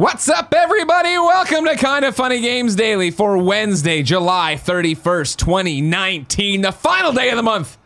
What's 0.00 0.30
up, 0.30 0.54
everybody? 0.54 1.10
Welcome 1.18 1.66
to 1.66 1.76
Kind 1.76 2.06
of 2.06 2.16
Funny 2.16 2.40
Games 2.40 2.74
Daily 2.74 3.10
for 3.10 3.36
Wednesday, 3.36 4.02
July 4.02 4.54
31st, 4.58 5.36
2019, 5.36 6.62
the 6.62 6.72
final 6.72 7.12
day 7.12 7.28
of 7.28 7.36
the 7.36 7.42
month. 7.42 7.76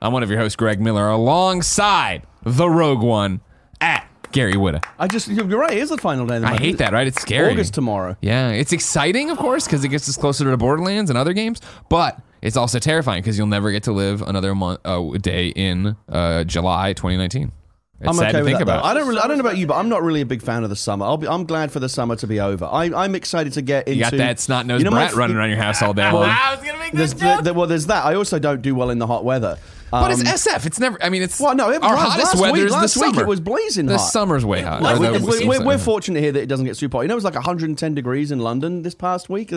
I'm 0.00 0.12
one 0.12 0.22
of 0.22 0.30
your 0.30 0.38
hosts, 0.38 0.54
Greg 0.54 0.80
Miller, 0.80 1.08
alongside 1.08 2.22
the 2.44 2.70
Rogue 2.70 3.02
One 3.02 3.40
at 3.80 4.08
Gary 4.30 4.52
Whitta. 4.52 4.84
I 4.96 5.08
just, 5.08 5.26
you're 5.26 5.44
right. 5.44 5.72
It 5.72 5.78
is 5.78 5.88
the 5.88 5.98
final 5.98 6.24
day 6.24 6.36
of 6.36 6.42
the 6.42 6.46
I 6.46 6.50
month. 6.50 6.62
hate 6.62 6.78
that, 6.78 6.92
right? 6.92 7.08
It's 7.08 7.20
scary. 7.20 7.50
August 7.50 7.74
tomorrow. 7.74 8.16
Yeah, 8.20 8.50
it's 8.50 8.72
exciting, 8.72 9.30
of 9.30 9.38
course, 9.38 9.64
because 9.64 9.82
it 9.82 9.88
gets 9.88 10.08
us 10.08 10.16
closer 10.16 10.48
to 10.48 10.56
Borderlands 10.56 11.10
and 11.10 11.18
other 11.18 11.32
games, 11.32 11.60
but 11.88 12.22
it's 12.42 12.56
also 12.56 12.78
terrifying 12.78 13.22
because 13.22 13.36
you'll 13.36 13.48
never 13.48 13.72
get 13.72 13.82
to 13.82 13.92
live 13.92 14.22
another 14.22 14.54
month, 14.54 14.78
uh, 14.84 15.02
day 15.20 15.48
in 15.48 15.96
uh, 16.08 16.44
July 16.44 16.92
2019. 16.92 17.50
It's 17.98 18.08
I'm 18.10 18.26
okay 18.28 18.42
with 18.42 18.52
that. 18.52 18.62
about. 18.62 18.82
though. 18.82 18.88
I 18.88 18.94
don't 18.94 19.08
really, 19.08 19.20
I 19.20 19.26
don't 19.26 19.38
know 19.38 19.44
about 19.44 19.56
you, 19.56 19.66
but 19.66 19.74
I'm 19.76 19.88
not 19.88 20.02
really 20.02 20.20
a 20.20 20.26
big 20.26 20.42
fan 20.42 20.62
of 20.64 20.68
the 20.70 20.76
summer. 20.76 21.06
I'll 21.06 21.16
be, 21.16 21.26
I'm 21.26 21.44
glad 21.46 21.72
for 21.72 21.80
the 21.80 21.88
summer 21.88 22.14
to 22.16 22.26
be 22.26 22.40
over. 22.40 22.66
I, 22.66 22.84
I'm 22.94 23.14
excited 23.14 23.54
to 23.54 23.62
get 23.62 23.88
into. 23.88 23.96
you 23.96 24.02
got 24.02 24.12
that 24.18 24.38
snot 24.38 24.66
nosed 24.66 24.84
You 24.84 24.90
know 24.90 24.94
brat 24.96 25.14
running 25.14 25.36
around 25.36 25.48
your 25.48 25.58
house 25.58 25.80
all 25.80 25.94
day 25.94 26.10
long. 26.12 26.24
I 26.28 26.54
was 26.54 26.64
gonna 26.64 26.78
make 26.78 26.92
this 26.92 27.14
There's, 27.14 27.36
joke. 27.36 27.44
there- 27.44 27.54
well, 27.54 27.66
there's 27.66 27.86
that. 27.86 28.04
I 28.04 28.14
also 28.14 28.38
don't 28.38 28.60
do 28.60 28.74
well 28.74 28.90
in 28.90 28.98
the 28.98 29.06
hot 29.06 29.24
weather. 29.24 29.56
But 29.90 30.10
it's 30.10 30.20
Um, 30.20 30.26
SF. 30.26 30.66
It's 30.66 30.80
never. 30.80 31.02
I 31.02 31.08
mean, 31.10 31.22
it's 31.22 31.38
Well, 31.40 31.54
no, 31.54 31.70
it, 31.70 31.82
our 31.82 31.94
last, 31.94 32.08
hottest 32.12 32.26
last 32.34 32.40
weather 32.40 32.52
week, 32.54 32.62
is 32.64 32.72
the 32.72 32.78
last 32.78 32.96
week 32.96 33.16
it 33.16 33.26
was 33.26 33.40
blazing 33.40 33.86
the 33.86 33.98
hot. 33.98 34.04
summer's 34.06 34.44
way 34.44 34.62
hot. 34.62 34.82
we, 34.98 35.08
we, 35.18 35.48
we're, 35.48 35.64
we're 35.64 35.78
fortunate 35.78 36.20
here 36.20 36.32
that 36.32 36.42
it 36.42 36.46
doesn't 36.46 36.66
get 36.66 36.76
super 36.76 36.98
hot. 36.98 37.02
You 37.02 37.08
know, 37.08 37.14
it 37.14 37.16
was 37.16 37.24
like 37.24 37.34
110 37.34 37.94
degrees 37.94 38.30
in 38.30 38.40
London 38.40 38.82
this 38.82 38.94
past 38.94 39.28
week. 39.28 39.52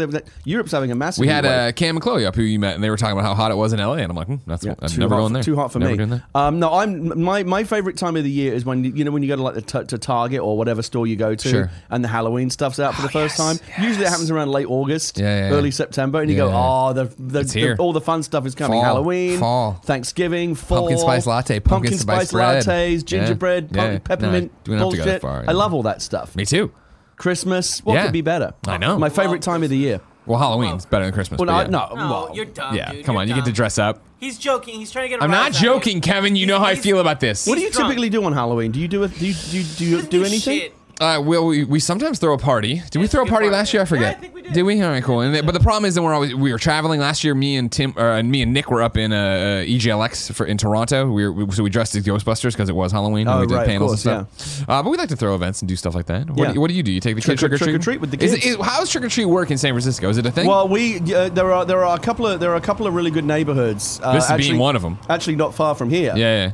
Europe's 0.46 0.72
having 0.72 0.92
a 0.92 0.96
massive. 0.96 1.22
We 1.22 1.28
had 1.28 1.46
uh, 1.46 1.72
Cam 1.72 1.96
and 1.96 2.02
Chloe 2.04 2.26
up 2.26 2.36
who 2.36 2.44
you 2.44 2.60
met, 2.60 2.76
and 2.76 2.84
they 2.84 2.90
were 2.90 2.98
talking 2.98 3.18
about 3.18 3.26
how 3.28 3.34
hot 3.36 3.52
it 3.52 3.56
was 3.56 3.73
in 3.73 3.80
LA, 3.80 3.94
and 3.96 4.10
I'm 4.12 4.16
like, 4.16 4.28
hmm, 4.28 4.36
that's 4.46 4.64
Yeah, 4.66 4.76
I'm 4.80 4.96
never 4.98 5.16
hot 5.16 5.22
going 5.22 5.34
there. 5.34 5.44
Too 5.44 5.56
hot 5.56 5.72
for 5.72 5.80
never 5.80 6.06
me. 6.06 6.22
Um, 6.36 6.59
no, 6.59 6.73
I'm 6.73 7.22
my 7.22 7.44
my 7.44 7.64
favorite 7.64 7.98
time 7.98 8.16
of 8.16 8.23
the 8.23 8.30
year 8.32 8.54
is 8.54 8.66
when 8.66 8.84
you 8.84 9.04
know 9.04 9.12
when 9.12 9.23
you 9.23 9.28
go 9.30 9.36
to 9.36 9.42
like 9.44 9.56
the 9.56 9.62
t- 9.62 9.86
to 9.86 9.98
Target 9.98 10.42
or 10.42 10.58
whatever 10.58 10.81
store 10.81 11.08
you 11.08 11.16
go 11.16 11.36
to, 11.36 11.50
Sure. 11.50 11.72
and 11.90 12.03
the 12.03 12.08
Halloween 12.08 12.50
stuff's 12.50 12.80
out 12.80 12.94
for 12.96 13.02
the 13.02 13.09
first 13.09 13.38
yes, 13.38 13.59
time. 13.59 13.84
Usually 13.84 14.06
it 14.06 14.09
happens 14.09 14.30
around 14.31 14.50
late 14.52 14.68
August, 14.68 15.18
Yeah, 15.18 15.50
yeah, 15.50 15.56
early 15.56 15.72
September, 15.72 16.22
and 16.22 16.30
you 16.30 16.38
go, 16.38 16.52
oh, 16.53 16.94
the, 16.94 17.06
the, 17.18 17.44
the- 17.44 17.59
here. 17.59 17.75
all 17.80 17.94
the 17.94 18.02
fun 18.02 18.22
stuff 18.23 18.46
is 18.46 18.53
coming. 18.56 18.78
Fall, 18.78 18.84
Halloween, 18.84 19.40
fall. 19.40 19.73
Thanksgiving, 19.84 20.19
fall, 20.56 20.80
Pumpkin 20.80 20.98
spice 20.98 21.25
latte, 21.25 21.59
pumpkin 21.59 21.98
spice 21.98 22.31
bread. 22.31 22.64
lattes, 22.66 23.03
gingerbread, 23.06 23.70
Yeah, 23.72 23.81
pump- 23.81 23.94
yeah. 23.94 24.00
peppermint, 24.00 24.52
No, 24.67 24.73
we 24.73 24.80
don't 24.80 24.86
have 24.86 24.92
to 24.92 24.98
go 24.98 25.03
that 25.03 25.22
bullshit. 25.22 25.22
far, 25.22 25.45
I 25.48 25.52
love 25.53 25.73
all 25.73 25.84
that 25.84 26.02
stuff. 26.02 26.36
Me 26.36 26.45
too. 26.45 26.72
Christmas, 27.16 27.80
what 27.84 27.95
Yeah. 27.95 28.03
could 28.03 28.14
be 28.14 28.22
better? 28.22 28.53
I 28.67 28.78
know. 28.78 28.97
My 28.97 29.09
favorite 29.09 29.42
time 29.42 29.64
of 29.64 29.70
the 29.70 29.78
year. 29.78 30.00
Well, 30.25 30.38
Halloween's 30.40 30.86
better 30.86 31.06
than 31.06 31.14
Christmas. 31.14 31.40
Well, 31.40 31.47
no, 31.47 31.62
yeah. 31.62 31.67
no, 31.67 31.88
no, 31.95 32.09
well, 32.09 32.31
you're 32.36 32.45
dumb. 32.45 32.75
Yeah, 32.75 32.92
dude. 32.92 33.03
come 33.03 33.16
You're 33.16 33.22
on, 33.23 33.28
you 33.30 33.34
get 33.36 33.45
to 33.45 33.52
dress 33.52 33.80
up. 33.80 34.02
He's 34.20 34.38
joking. 34.38 34.80
He's 34.80 34.92
trying 34.92 35.06
to 35.06 35.09
get. 35.09 35.20
a 35.22 35.23
I'm 35.23 35.31
not 35.31 35.45
rise 35.52 35.56
out 35.56 35.62
joking. 35.62 36.02
Kevin. 36.02 36.36
You 36.36 36.45
He's- 36.45 36.50
know 36.50 36.59
how 36.59 36.66
I 36.70 36.75
feel 36.75 37.00
about 37.00 37.20
this. 37.20 37.47
What 37.47 37.56
do 37.56 37.62
you 37.62 37.72
drunk. 37.72 37.88
typically 37.90 38.09
do 38.09 38.23
on 38.25 38.34
Halloween? 38.34 38.72
Do 38.72 38.80
you 38.80 38.88
do 38.88 39.03
it? 39.03 39.17
Do 39.17 39.25
you 39.25 39.34
do 39.34 39.58
you, 39.58 39.64
do, 39.64 39.86
you, 39.86 40.02
do 40.03 40.23
anything? 40.25 40.59
shit. 40.59 40.73
Uh, 41.00 41.22
well, 41.23 41.45
we, 41.45 41.64
we 41.64 41.80
sometimes 41.80 42.19
throw 42.19 42.33
a 42.33 42.38
party. 42.38 42.81
Did 42.92 43.00
we 43.00 43.08
throw 43.08 43.22
a 43.22 43.25
party 43.25 43.45
party. 43.45 43.50
last 43.50 43.73
year? 43.73 43.81
I 43.81 43.86
forget. 43.86 44.11
Yeah, 44.14 44.17
I 44.17 44.22
think 44.22 44.33
we 44.33 44.42
did. 44.42 44.53
Did 44.53 44.64
we? 44.64 44.81
All 44.81 44.89
right, 44.89 45.02
cool. 45.03 45.22
And 45.22 45.33
then, 45.33 45.45
but 45.45 45.53
the 45.53 45.59
problem 45.61 45.86
is 45.86 45.95
that 45.95 46.02
we're 46.02 46.14
always 46.14 46.36
we 46.36 46.52
were 46.52 46.58
traveling 46.59 47.00
last 47.00 47.23
year. 47.23 47.33
Me 47.33 47.56
and 47.56 47.72
Tim, 47.72 47.94
uh, 47.97 48.02
and 48.17 48.30
me 48.30 48.41
and 48.41 48.53
Nick 48.53 48.69
were 48.69 48.81
up 48.81 48.97
in 48.97 49.14
uh, 49.14 49.16
uh, 49.16 49.64
EGLX 49.64 50.33
for 50.33 50.45
in 50.45 50.58
Toronto. 50.58 51.09
We, 51.09 51.23
were, 51.25 51.31
we 51.31 51.52
so 51.53 51.64
we 51.64 51.69
dressed 51.69 51.95
as 51.95 52.03
Ghostbusters 52.03 52.52
because 52.52 52.67
it 52.67 52.75
was 52.75 52.91
Halloween. 52.91 53.28
and 53.28 53.38
Oh, 53.38 53.39
we 53.41 53.47
did 53.47 53.56
right, 53.56 53.61
of 53.61 53.67
panels 53.67 54.06
and 54.06 54.28
course, 54.28 54.41
stuff. 54.44 54.69
Uh, 54.69 54.83
but 54.83 54.89
we 54.89 54.97
like 54.97 55.09
to 55.09 55.16
throw 55.16 55.36
events 55.36 55.61
and 55.61 55.69
do 55.69 55.75
stuff 55.75 55.95
like 55.95 56.08
that. 56.08 56.30
What, 56.30 56.38
Yeah. 56.39 56.47
do, 56.50 56.53
you, 56.56 56.61
what 56.61 56.67
do 56.69 56.73
you 56.73 56.83
do? 56.83 56.91
You 56.91 57.00
take 57.00 57.16
the 57.16 57.22
Trick 57.22 57.36
or- 57.44 57.47
trick 57.47 57.52
or 57.53 57.58
treat? 57.58 57.66
trick 57.72 57.75
or 57.75 57.84
treat 57.84 58.02
with 58.02 58.11
the 58.11 58.23
Is 58.25 58.34
kids. 58.34 58.45
it, 58.45 58.50
is, 58.50 58.56
how 58.66 58.80
does 58.80 58.89
trick 58.89 59.03
or 59.06 59.09
treat 59.09 59.25
work 59.25 59.52
in 59.52 59.58
San 59.58 59.72
Francisco? 59.73 60.09
Is 60.09 60.17
it 60.17 60.25
a 60.25 60.31
thing? 60.31 60.47
Well, 60.47 60.67
we 60.67 60.97
uh, 61.13 61.30
there 61.30 61.52
are 61.53 61.63
there 61.63 61.86
are 61.86 61.95
a 61.95 62.00
couple 62.00 62.28
of 62.28 62.39
there 62.41 62.52
are 62.52 62.56
a 62.58 62.61
couple 62.61 62.88
of 62.88 62.94
really 62.94 63.11
good 63.11 63.25
neighborhoods. 63.25 64.02
Uh, 64.03 64.13
This 64.13 64.28
being 64.28 64.39
actually- 64.39 64.58
one 64.59 64.75
of 64.75 64.84
'em. 64.84 64.97
Actually, 65.09 65.38
not 65.38 65.56
far 65.56 65.75
from 65.75 65.89
here. 65.89 66.13
yeah, 66.17 66.45
yeah. 66.45 66.52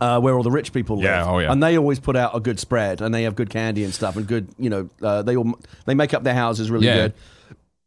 Uh, 0.00 0.20
where 0.20 0.34
all 0.36 0.42
the 0.42 0.50
rich 0.50 0.72
people 0.72 0.96
live. 0.96 1.04
Yeah, 1.04 1.26
oh, 1.26 1.38
yeah. 1.38 1.52
And 1.52 1.62
they 1.62 1.76
always 1.78 1.98
put 2.00 2.16
out 2.16 2.34
a 2.36 2.40
good 2.40 2.58
spread, 2.60 3.00
and 3.00 3.14
they 3.14 3.22
have 3.24 3.34
good 3.34 3.50
candy 3.50 3.84
and 3.84 3.92
stuff, 3.94 4.16
and 4.16 4.26
good, 4.26 4.48
you 4.58 4.70
know, 4.70 4.88
uh, 5.02 5.22
they 5.22 5.36
all 5.36 5.58
they 5.86 5.94
make 5.94 6.14
up 6.14 6.22
their 6.24 6.34
houses 6.34 6.70
really 6.70 6.86
Yeah. 6.86 6.94
good. 6.96 7.12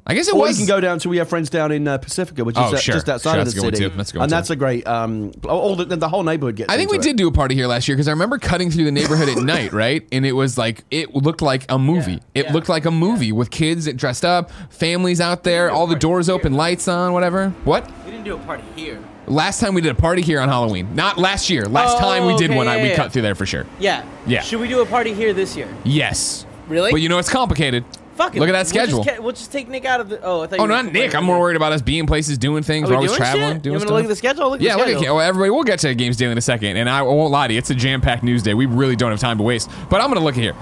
I 0.10 0.14
guess 0.14 0.30
it 0.30 0.36
Or 0.36 0.40
was. 0.40 0.58
you 0.58 0.66
can 0.66 0.74
go 0.74 0.80
down 0.80 1.00
to 1.00 1.10
we 1.10 1.18
have 1.18 1.28
friends 1.28 1.50
down 1.50 1.70
in 1.70 1.86
uh, 1.86 1.98
Pacifica, 1.98 2.46
which 2.46 2.56
is 2.56 2.62
Oh, 2.64 2.68
uh, 2.74 2.78
sure. 2.78 2.94
just 2.96 3.10
outside 3.10 3.34
Sure, 3.34 3.40
of 3.42 3.46
the 3.48 3.52
a 3.52 3.54
good 3.56 3.64
one, 3.66 3.76
city, 3.76 3.90
too. 3.90 3.98
That's 3.98 4.10
a 4.12 4.14
good 4.14 4.20
one, 4.20 4.24
and 4.24 4.30
too. 4.30 4.36
that's 4.38 4.50
a 4.52 4.56
great. 4.56 4.88
Um, 4.88 5.34
all 5.50 5.76
the, 5.76 5.84
the 5.98 6.08
whole 6.08 6.24
neighborhood 6.24 6.56
gets. 6.56 6.72
I 6.72 6.78
think 6.78 6.92
we 6.92 6.96
into 6.96 7.10
did 7.10 7.18
do 7.18 7.28
a 7.28 7.32
party 7.34 7.56
here 7.56 7.68
last 7.68 7.90
year 7.90 7.98
because 7.98 8.08
I 8.08 8.12
remember 8.12 8.38
cutting 8.38 8.72
through 8.72 8.86
the 8.86 8.92
neighborhood 8.94 9.28
at 9.28 9.38
night, 9.44 9.74
right? 9.74 10.08
And 10.14 10.26
it 10.26 10.32
was 10.32 10.58
like 10.58 10.86
it 10.92 11.14
looked 11.14 11.42
like 11.42 11.66
a 11.68 11.78
movie. 11.78 12.14
Yeah, 12.14 12.20
it 12.36 12.46
yeah, 12.46 12.54
looked 12.54 12.70
like 12.70 12.86
a 12.86 12.92
movie 12.92 13.34
with 13.34 13.52
kids 13.52 13.92
dressed 13.96 14.24
up, 14.24 14.50
families 14.70 15.20
out 15.20 15.44
there, 15.44 15.70
all 15.70 15.88
the 15.88 15.98
doors 15.98 16.30
open, 16.30 16.54
lights 16.54 16.88
on, 16.88 17.12
whatever. 17.12 17.50
What? 17.66 17.92
We 18.06 18.12
didn't 18.12 18.24
do 18.24 18.36
a 18.36 18.40
party 18.40 18.64
here. 18.78 19.00
Last 19.28 19.60
time 19.60 19.74
we 19.74 19.82
did 19.82 19.92
a 19.92 19.96
party 19.96 20.22
here 20.22 20.40
on 20.40 20.48
Halloween, 20.48 20.96
not 20.96 21.18
last 21.18 21.50
year. 21.50 21.66
Last 21.66 21.98
Oh, 21.98 22.00
time 22.00 22.26
we 22.26 22.38
did 22.38 22.50
okay, 22.50 22.58
one, 22.58 22.68
I, 22.68 22.82
we 22.82 22.90
yeah. 22.90 22.96
cut 22.96 23.12
through 23.12 23.24
there 23.24 23.36
for 23.36 23.46
sure. 23.46 23.66
Yeah. 23.80 24.06
Yeah. 24.26 24.42
Should 24.42 24.60
we 24.62 24.68
do 24.70 24.82
a 24.82 24.86
party 24.86 25.14
here 25.14 25.34
this 25.34 25.56
year? 25.58 25.68
Yes. 25.84 26.46
Really? 26.70 26.92
But 26.92 27.02
you 27.02 27.10
know 27.10 27.18
it's 27.18 27.30
complicated. 27.30 27.84
Fuck 28.16 28.36
it. 28.36 28.40
Look 28.40 28.50
at 28.50 28.54
that 28.54 28.74
We'll 28.74 28.86
just 28.86 29.04
schedule. 29.04 29.24
We'll 29.24 29.32
just, 29.34 29.52
take 29.52 29.68
Nick 29.70 29.86
out 29.86 30.00
of 30.02 30.10
the. 30.10 30.20
Oh, 30.24 30.42
I 30.42 30.48
thought. 30.48 30.60
oh, 30.60 30.66
not 30.66 30.86
Nick. 30.92 31.14
I'm 31.14 31.24
more 31.24 31.40
worried 31.40 31.56
about 31.56 31.72
us 31.72 31.82
being 31.84 32.08
places, 32.08 32.38
doing 32.40 32.64
things. 32.64 32.88
Are 32.90 32.94
We're 32.94 32.96
always 32.96 33.12
doing 33.12 33.18
traveling, 33.20 33.54
shit? 33.56 33.62
doing 33.62 33.74
you 33.74 33.80
stuff. 33.80 33.90
want 33.90 33.90
to 33.90 33.94
look 33.96 34.04
at 34.06 34.08
the 34.10 34.16
schedule? 34.16 34.50
Look 34.50 34.60
at 34.60 34.66
Yeah, 34.66 34.72
the 34.74 34.78
look 34.80 34.88
at 34.88 34.98
schedule. 34.98 35.16
well, 35.18 35.28
everybody. 35.28 35.52
We'll 35.52 35.64
get 35.64 35.80
to 35.80 35.94
Games 35.94 36.18
Daily 36.18 36.32
in 36.32 36.38
a 36.38 36.42
second, 36.42 36.78
and 36.78 36.90
I 36.90 37.04
won't 37.04 37.32
lie 37.32 37.48
to 37.48 37.54
you. 37.54 37.60
It's 37.60 37.70
a 37.70 37.76
jam-packed 37.76 38.24
news 38.24 38.42
day. 38.42 38.56
We 38.56 38.66
really 38.66 38.96
don't 38.96 39.12
have 39.12 39.20
time 39.20 39.38
to 39.38 39.44
waste. 39.44 39.70
But 39.90 40.02
I'm 40.02 40.08
gonna 40.08 40.26
look 40.26 40.36
at 40.36 40.42
here. 40.42 40.56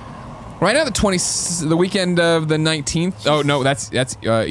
Right 0.59 0.73
now, 0.75 0.83
the 0.83 0.91
20, 0.91 1.17
the 1.69 1.77
weekend 1.77 2.19
of 2.19 2.47
the 2.49 2.57
19th. 2.57 3.25
Oh 3.25 3.41
no, 3.41 3.63
that's 3.63 3.87
that's 3.89 4.17
uh, 4.25 4.43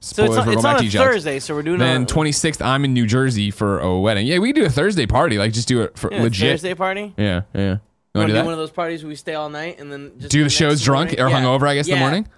EGLX. 0.00 0.04
So 0.04 0.24
it's 0.24 0.32
Spoilers, 0.34 0.38
on, 0.38 0.46
we're 0.46 0.52
it's 0.54 0.62
going 0.62 0.66
on 0.74 0.80
back 0.80 0.86
a 0.86 0.90
to 0.90 0.96
EGLX. 0.98 1.04
Thursday, 1.04 1.38
so 1.40 1.54
we're 1.54 1.62
doing 1.62 1.78
Then 1.78 2.06
26th, 2.06 2.64
I'm 2.64 2.84
in 2.84 2.94
New 2.94 3.06
Jersey 3.06 3.50
for 3.50 3.78
a 3.80 3.98
wedding. 3.98 4.26
Yeah, 4.26 4.38
we 4.38 4.52
can 4.52 4.62
do 4.62 4.66
a 4.66 4.70
Thursday 4.70 5.06
party. 5.06 5.38
Like 5.38 5.52
just 5.52 5.68
do 5.68 5.82
it 5.82 5.98
for 5.98 6.12
yeah, 6.12 6.22
legit. 6.22 6.50
Thursday 6.52 6.74
party. 6.74 7.14
Yeah, 7.16 7.42
yeah. 7.54 7.60
You 7.62 7.68
You 7.68 7.78
wanna 8.14 8.26
do 8.26 8.32
do 8.32 8.32
that? 8.34 8.44
one 8.44 8.52
of 8.54 8.58
those 8.58 8.70
parties 8.70 9.02
where 9.02 9.08
we 9.08 9.14
stay 9.16 9.34
all 9.34 9.50
night 9.50 9.78
and 9.78 9.92
then 9.92 10.12
just 10.18 10.30
do 10.32 10.38
the 10.38 10.44
next 10.44 10.54
shows 10.54 10.82
drunk 10.82 11.10
morning? 11.18 11.24
or 11.24 11.28
Yeah. 11.30 11.44
hungover? 11.44 11.68
I 11.68 11.74
guess 11.74 11.86
in 11.88 11.94
the 11.94 12.00
morning. 12.00 12.28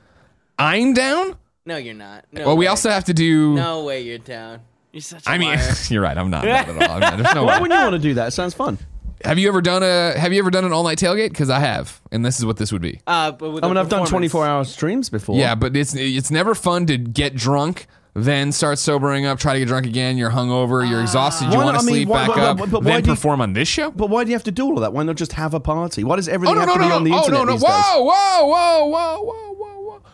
I'm 0.58 0.92
down. 0.92 1.36
No, 1.64 1.76
you're 1.76 1.94
not. 1.94 2.24
No 2.32 2.46
well, 2.46 2.56
we 2.56 2.66
also 2.66 2.90
have 2.90 3.04
to 3.04 3.14
do. 3.14 3.54
No 3.54 3.84
way, 3.84 4.02
you're 4.02 4.18
down. 4.18 4.60
You're 4.92 5.00
such 5.00 5.26
a 5.26 5.30
I 5.30 5.38
mean, 5.38 5.54
liar. 5.56 5.72
you're 5.88 6.02
right. 6.02 6.18
I'm 6.18 6.28
not, 6.28 6.44
not 6.44 6.68
at 6.68 6.68
all. 6.90 6.94
I'm 6.96 7.00
not- 7.00 7.16
There's 7.18 7.34
no 7.34 7.44
Why 7.44 7.56
way. 7.56 7.62
would 7.62 7.70
you 7.70 7.76
want 7.78 7.92
to 7.94 7.98
do 8.00 8.14
that? 8.14 8.28
It 8.28 8.30
sounds 8.32 8.52
fun. 8.54 8.78
Have 9.24 9.38
you 9.38 9.48
ever 9.48 9.60
done 9.60 9.82
a 9.82 10.18
Have 10.18 10.32
you 10.32 10.38
ever 10.40 10.50
done 10.50 10.64
an 10.64 10.72
all 10.72 10.84
night 10.84 10.98
tailgate? 10.98 11.30
Because 11.30 11.50
I 11.50 11.60
have, 11.60 12.00
and 12.10 12.24
this 12.24 12.38
is 12.38 12.44
what 12.46 12.56
this 12.56 12.72
would 12.72 12.82
be. 12.82 13.00
Uh, 13.06 13.32
but 13.32 13.50
with 13.50 13.64
I 13.64 13.68
mean, 13.68 13.76
I've 13.76 13.88
done 13.88 14.06
24 14.06 14.46
hour 14.46 14.64
streams 14.64 15.08
before. 15.10 15.36
Yeah, 15.38 15.54
but 15.54 15.76
it's 15.76 15.94
it's 15.94 16.30
never 16.30 16.54
fun 16.54 16.86
to 16.86 16.96
get 16.98 17.34
drunk, 17.34 17.86
then 18.14 18.52
start 18.52 18.78
sobering 18.78 19.24
up, 19.26 19.38
try 19.38 19.52
to 19.54 19.58
get 19.60 19.68
drunk 19.68 19.86
again. 19.86 20.16
You're 20.18 20.30
hungover, 20.30 20.88
you're 20.88 21.00
exhausted, 21.00 21.46
you 21.46 21.50
Why 21.58 21.64
want 21.64 21.66
not- 21.66 21.72
to 21.72 21.78
I 21.78 21.86
mean, 21.86 21.94
sleep 21.94 22.08
why- 22.08 22.26
back 22.26 22.36
why- 22.36 22.42
up, 22.44 22.58
why- 22.60 22.66
but 22.66 22.82
why 22.82 22.90
then 22.92 23.02
do 23.02 23.10
you- 23.10 23.14
perform 23.16 23.40
on 23.40 23.52
this 23.52 23.68
show. 23.68 23.90
But 23.90 24.10
why 24.10 24.24
do 24.24 24.30
you 24.30 24.34
have 24.36 24.44
to 24.44 24.50
do 24.52 24.66
all 24.66 24.74
of 24.74 24.80
that? 24.82 24.92
Why 24.92 25.02
not 25.02 25.16
just 25.16 25.32
have 25.34 25.54
a 25.54 25.60
party? 25.60 26.04
Why 26.04 26.16
does 26.16 26.28
everything 26.28 26.56
Oh 26.56 26.60
no 26.60 26.66
have 26.66 26.68
no 26.68 26.74
to 26.74 26.80
no! 26.80 26.88
be 26.88 26.92
on 26.94 27.04
the 27.04 27.12
oh 27.12 27.18
internet 27.18 27.38
no 27.40 27.44
no! 27.44 27.52
these 27.52 27.62
days? 27.62 27.70
Whoa 27.70 28.02
whoa 28.02 28.46
whoa 28.46 28.84
whoa 28.86 29.20
whoa 29.22 29.22
whoa 29.22 29.52
whoa! 29.54 29.71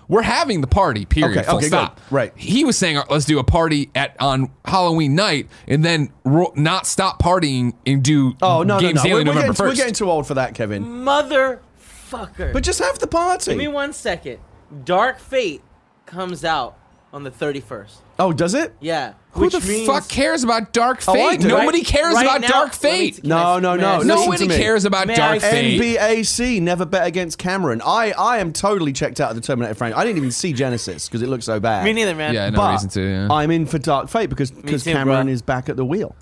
We're 0.08 0.22
having 0.22 0.62
the 0.62 0.66
party. 0.66 1.04
Period. 1.04 1.38
Okay, 1.38 1.46
Full 1.46 1.56
okay, 1.56 1.64
good. 1.64 1.69
stop. 1.69 2.00
Right. 2.10 2.32
He 2.34 2.64
was 2.64 2.78
saying, 2.78 2.98
let's 3.10 3.26
do 3.26 3.38
a 3.38 3.44
party 3.44 3.91
at 3.94 4.16
on 4.20 4.50
Halloween 4.64 5.14
night, 5.14 5.48
and 5.66 5.84
then 5.84 6.10
ro- 6.24 6.52
not 6.56 6.86
stop 6.86 7.22
partying 7.22 7.74
and 7.86 8.02
do 8.02 8.34
Oh 8.41 8.62
no, 8.62 8.76
no, 8.76 8.80
games 8.80 8.96
no! 8.96 9.02
daily 9.02 9.24
We're, 9.24 9.30
we're, 9.30 9.34
November 9.34 9.52
getting, 9.52 9.66
we're 9.69 9.74
getting 9.74 9.94
too 9.94 10.10
old 10.10 10.26
for 10.26 10.34
that, 10.34 10.54
Kevin. 10.54 10.84
Motherfucker. 10.84 12.52
But 12.52 12.62
just 12.62 12.78
have 12.78 12.98
the 12.98 13.06
party. 13.06 13.50
Give 13.50 13.58
me 13.58 13.69
one 13.69 13.92
second. 13.92 14.38
Dark 14.84 15.19
Fate 15.19 15.62
comes 16.06 16.44
out 16.44 16.78
on 17.12 17.22
the 17.25 17.30
31st. 17.30 17.96
oh, 18.19 18.32
does 18.32 18.54
it? 18.54 18.75
Yeah. 18.80 19.14
Who 19.32 19.42
which 19.42 19.52
the 19.52 19.60
means, 19.60 19.86
fuck 19.86 20.08
cares 20.08 20.42
about 20.42 20.72
Dark 20.72 21.02
Oh, 21.06 21.12
Fate? 21.12 21.40
do. 21.40 21.48
Nobody 21.48 21.78
Right- 21.78 21.86
cares 21.86 22.14
right 22.14 22.24
about 22.26 22.40
now- 22.40 22.48
Dark 22.48 22.72
Fate. 22.72 23.20
can 23.20 23.28
No, 23.28 23.58
no, 23.58 23.76
no. 23.76 24.00
Nobody 24.02 24.48
cares 24.48 24.84
about 24.84 25.06
May 25.06 25.14
Dark 25.16 25.36
I- 25.36 25.38
Fate. 25.50 25.80
NBAC 25.80 26.60
never 26.62 26.84
bet 26.86 27.06
against 27.06 27.38
Cameron. 27.38 27.80
I, 27.84 28.12
I 28.18 28.38
am 28.38 28.52
totally 28.52 28.92
checked 28.92 29.20
out 29.20 29.30
of 29.30 29.36
the 29.36 29.42
Terminator 29.42 29.74
franchise. 29.74 30.00
I 30.00 30.04
didn't 30.04 30.16
even 30.18 30.30
see 30.32 30.52
Genisys 30.54 31.06
because 31.08 31.22
it 31.22 31.28
looked 31.28 31.44
so 31.44 31.60
bad. 31.60 31.84
Me 31.84 31.92
neither, 31.92 32.14
man. 32.14 32.34
Yeah, 32.34 32.50
no 32.50 32.56
but 32.56 32.72
reason 32.72 32.88
to. 32.90 33.00
Yeah. 33.02 33.28
I'm 33.30 33.50
in 33.50 33.66
for 33.66 33.78
Dark 33.78 34.08
Fate 34.08 34.30
because 34.30 34.50
because 34.50 34.82
too, 34.84 34.92
Cameron 34.92 35.26
bro. 35.26 35.32
is 35.32 35.42
back 35.42 35.68
at 35.68 35.76
the 35.76 35.84
wheel. 35.84 36.16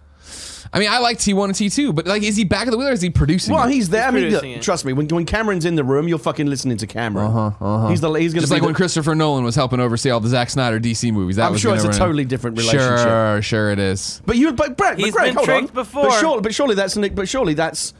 I 0.72 0.78
mean, 0.78 0.88
I 0.90 0.98
like 0.98 1.18
T1 1.18 1.44
and 1.44 1.54
T2, 1.54 1.94
but 1.94 2.06
like, 2.06 2.22
is 2.22 2.36
he 2.36 2.44
back 2.44 2.66
at 2.66 2.70
the 2.70 2.78
wheel 2.78 2.88
or 2.88 2.92
is 2.92 3.00
he 3.00 3.10
producing? 3.10 3.54
Well, 3.54 3.68
it? 3.68 3.72
he's 3.72 3.88
there. 3.88 4.10
He's 4.12 4.34
I 4.34 4.40
mean, 4.42 4.54
look, 4.54 4.62
trust 4.62 4.84
me. 4.84 4.92
When, 4.92 5.06
when 5.08 5.24
Cameron's 5.26 5.64
in 5.64 5.74
the 5.74 5.84
room, 5.84 6.08
you're 6.08 6.18
fucking 6.18 6.46
listening 6.46 6.76
to 6.78 6.86
Cameron. 6.86 7.26
Uh-huh, 7.26 7.88
He's 7.88 8.00
the 8.00 8.12
he's 8.12 8.32
gonna 8.32 8.42
just 8.42 8.52
like 8.52 8.62
be 8.62 8.66
when 8.66 8.74
Christopher 8.74 9.14
Nolan 9.14 9.44
was 9.44 9.54
helping 9.54 9.80
oversee 9.80 10.10
all 10.10 10.20
the 10.20 10.28
Zack 10.28 10.50
Snyder 10.50 10.78
DC 10.80 11.12
movies. 11.12 11.36
That 11.36 11.46
I'm 11.46 11.52
was 11.52 11.60
sure 11.60 11.70
gonna 11.70 11.76
it's 11.88 11.96
a 11.96 12.00
run- 12.00 12.08
totally 12.08 12.24
different 12.24 12.58
relationship. 12.58 12.98
Sure, 12.98 13.42
sure 13.42 13.70
it 13.70 13.78
is. 13.78 14.22
But 14.26 14.36
you, 14.36 14.52
but 14.52 14.76
Brett, 14.76 14.98
He's 14.98 15.06
but 15.08 15.12
Greg, 15.14 15.26
been 15.28 15.34
hold 15.36 15.46
tricked 15.46 15.68
on. 15.70 15.74
before. 15.74 16.02
But 16.08 16.20
surely, 16.20 16.40
but 16.42 16.54
surely 16.54 16.74
that's 16.74 16.96
an, 16.96 17.14
but 17.14 17.28
surely 17.28 17.54
that's 17.54 17.94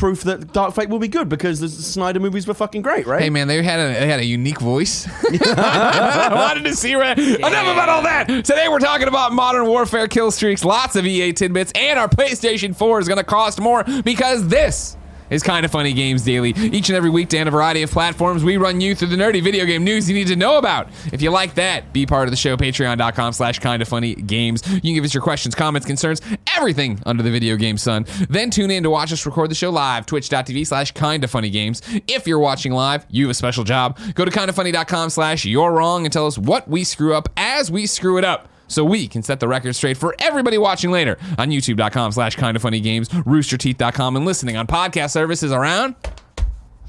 proof 0.00 0.22
that 0.22 0.50
Dark 0.54 0.74
Fate 0.74 0.88
will 0.88 0.98
be 0.98 1.08
good 1.08 1.28
because 1.28 1.60
the 1.60 1.68
Snyder 1.68 2.18
movies 2.20 2.46
were 2.46 2.54
fucking 2.54 2.80
great, 2.80 3.06
right? 3.06 3.20
Hey 3.20 3.28
man, 3.28 3.46
they 3.48 3.62
had 3.62 3.78
a 3.78 4.00
they 4.00 4.08
had 4.08 4.18
a 4.18 4.24
unique 4.24 4.58
voice. 4.58 5.06
I 5.30 6.32
wanted 6.34 6.64
to 6.64 6.74
see 6.74 6.96
where. 6.96 7.12
Enough 7.12 7.66
about 7.66 7.88
all 7.90 8.02
that. 8.02 8.26
Today 8.26 8.66
we're 8.68 8.78
talking 8.78 9.08
about 9.08 9.34
Modern 9.34 9.66
Warfare 9.66 10.08
kill 10.08 10.30
streaks, 10.30 10.64
lots 10.64 10.96
of 10.96 11.04
EA 11.04 11.34
tidbits, 11.34 11.70
and 11.74 11.98
our 11.98 12.08
PlayStation 12.08 12.74
4 12.74 13.00
is 13.00 13.08
going 13.08 13.18
to 13.18 13.24
cost 13.24 13.60
more 13.60 13.84
because 14.02 14.48
this 14.48 14.96
is 15.30 15.42
Kind 15.42 15.64
of 15.64 15.72
Funny 15.72 15.92
Games 15.92 16.22
Daily. 16.22 16.50
Each 16.50 16.88
and 16.88 16.96
every 16.96 17.10
weekday 17.10 17.40
on 17.40 17.48
a 17.48 17.50
variety 17.50 17.82
of 17.82 17.90
platforms, 17.90 18.44
we 18.44 18.56
run 18.56 18.80
you 18.80 18.94
through 18.94 19.08
the 19.08 19.16
nerdy 19.16 19.42
video 19.42 19.64
game 19.64 19.84
news 19.84 20.08
you 20.08 20.14
need 20.14 20.26
to 20.26 20.36
know 20.36 20.58
about. 20.58 20.88
If 21.12 21.22
you 21.22 21.30
like 21.30 21.54
that, 21.54 21.92
be 21.92 22.06
part 22.06 22.26
of 22.26 22.30
the 22.30 22.36
show, 22.36 22.56
patreon.com 22.56 23.32
slash 23.32 23.58
kind 23.58 23.80
of 23.80 23.88
funny 23.88 24.14
games. 24.14 24.62
You 24.68 24.80
can 24.80 24.94
give 24.94 25.04
us 25.04 25.14
your 25.14 25.22
questions, 25.22 25.54
comments, 25.54 25.86
concerns, 25.86 26.20
everything 26.56 27.00
under 27.06 27.22
the 27.22 27.30
video 27.30 27.56
game 27.56 27.78
sun. 27.78 28.06
Then 28.28 28.50
tune 28.50 28.70
in 28.70 28.82
to 28.82 28.90
watch 28.90 29.12
us 29.12 29.24
record 29.24 29.50
the 29.50 29.54
show 29.54 29.70
live, 29.70 30.06
twitch.tv 30.06 30.66
slash 30.66 30.92
kind 30.92 31.24
of 31.24 31.30
funny 31.30 31.50
games. 31.50 31.82
If 32.08 32.26
you're 32.26 32.38
watching 32.38 32.72
live, 32.72 33.06
you 33.08 33.24
have 33.24 33.30
a 33.30 33.34
special 33.34 33.64
job. 33.64 33.98
Go 34.14 34.24
to 34.24 34.30
kindoffunny.com 34.30 35.10
slash 35.10 35.44
you're 35.44 35.72
wrong 35.72 36.04
and 36.04 36.12
tell 36.12 36.26
us 36.26 36.36
what 36.36 36.68
we 36.68 36.84
screw 36.84 37.14
up 37.14 37.28
as 37.36 37.70
we 37.70 37.86
screw 37.86 38.18
it 38.18 38.24
up 38.24 38.48
so 38.70 38.84
we 38.84 39.08
can 39.08 39.22
set 39.22 39.40
the 39.40 39.48
record 39.48 39.74
straight 39.74 39.96
for 39.96 40.14
everybody 40.18 40.56
watching 40.58 40.90
later 40.90 41.18
on 41.38 41.50
youtube.com 41.50 42.12
slash 42.12 42.36
kind 42.36 42.56
of 42.56 42.62
funny 42.62 42.80
games, 42.80 43.08
roosterteeth.com, 43.10 44.16
and 44.16 44.24
listening 44.24 44.56
on 44.56 44.66
podcast 44.66 45.10
services 45.10 45.52
around 45.52 45.94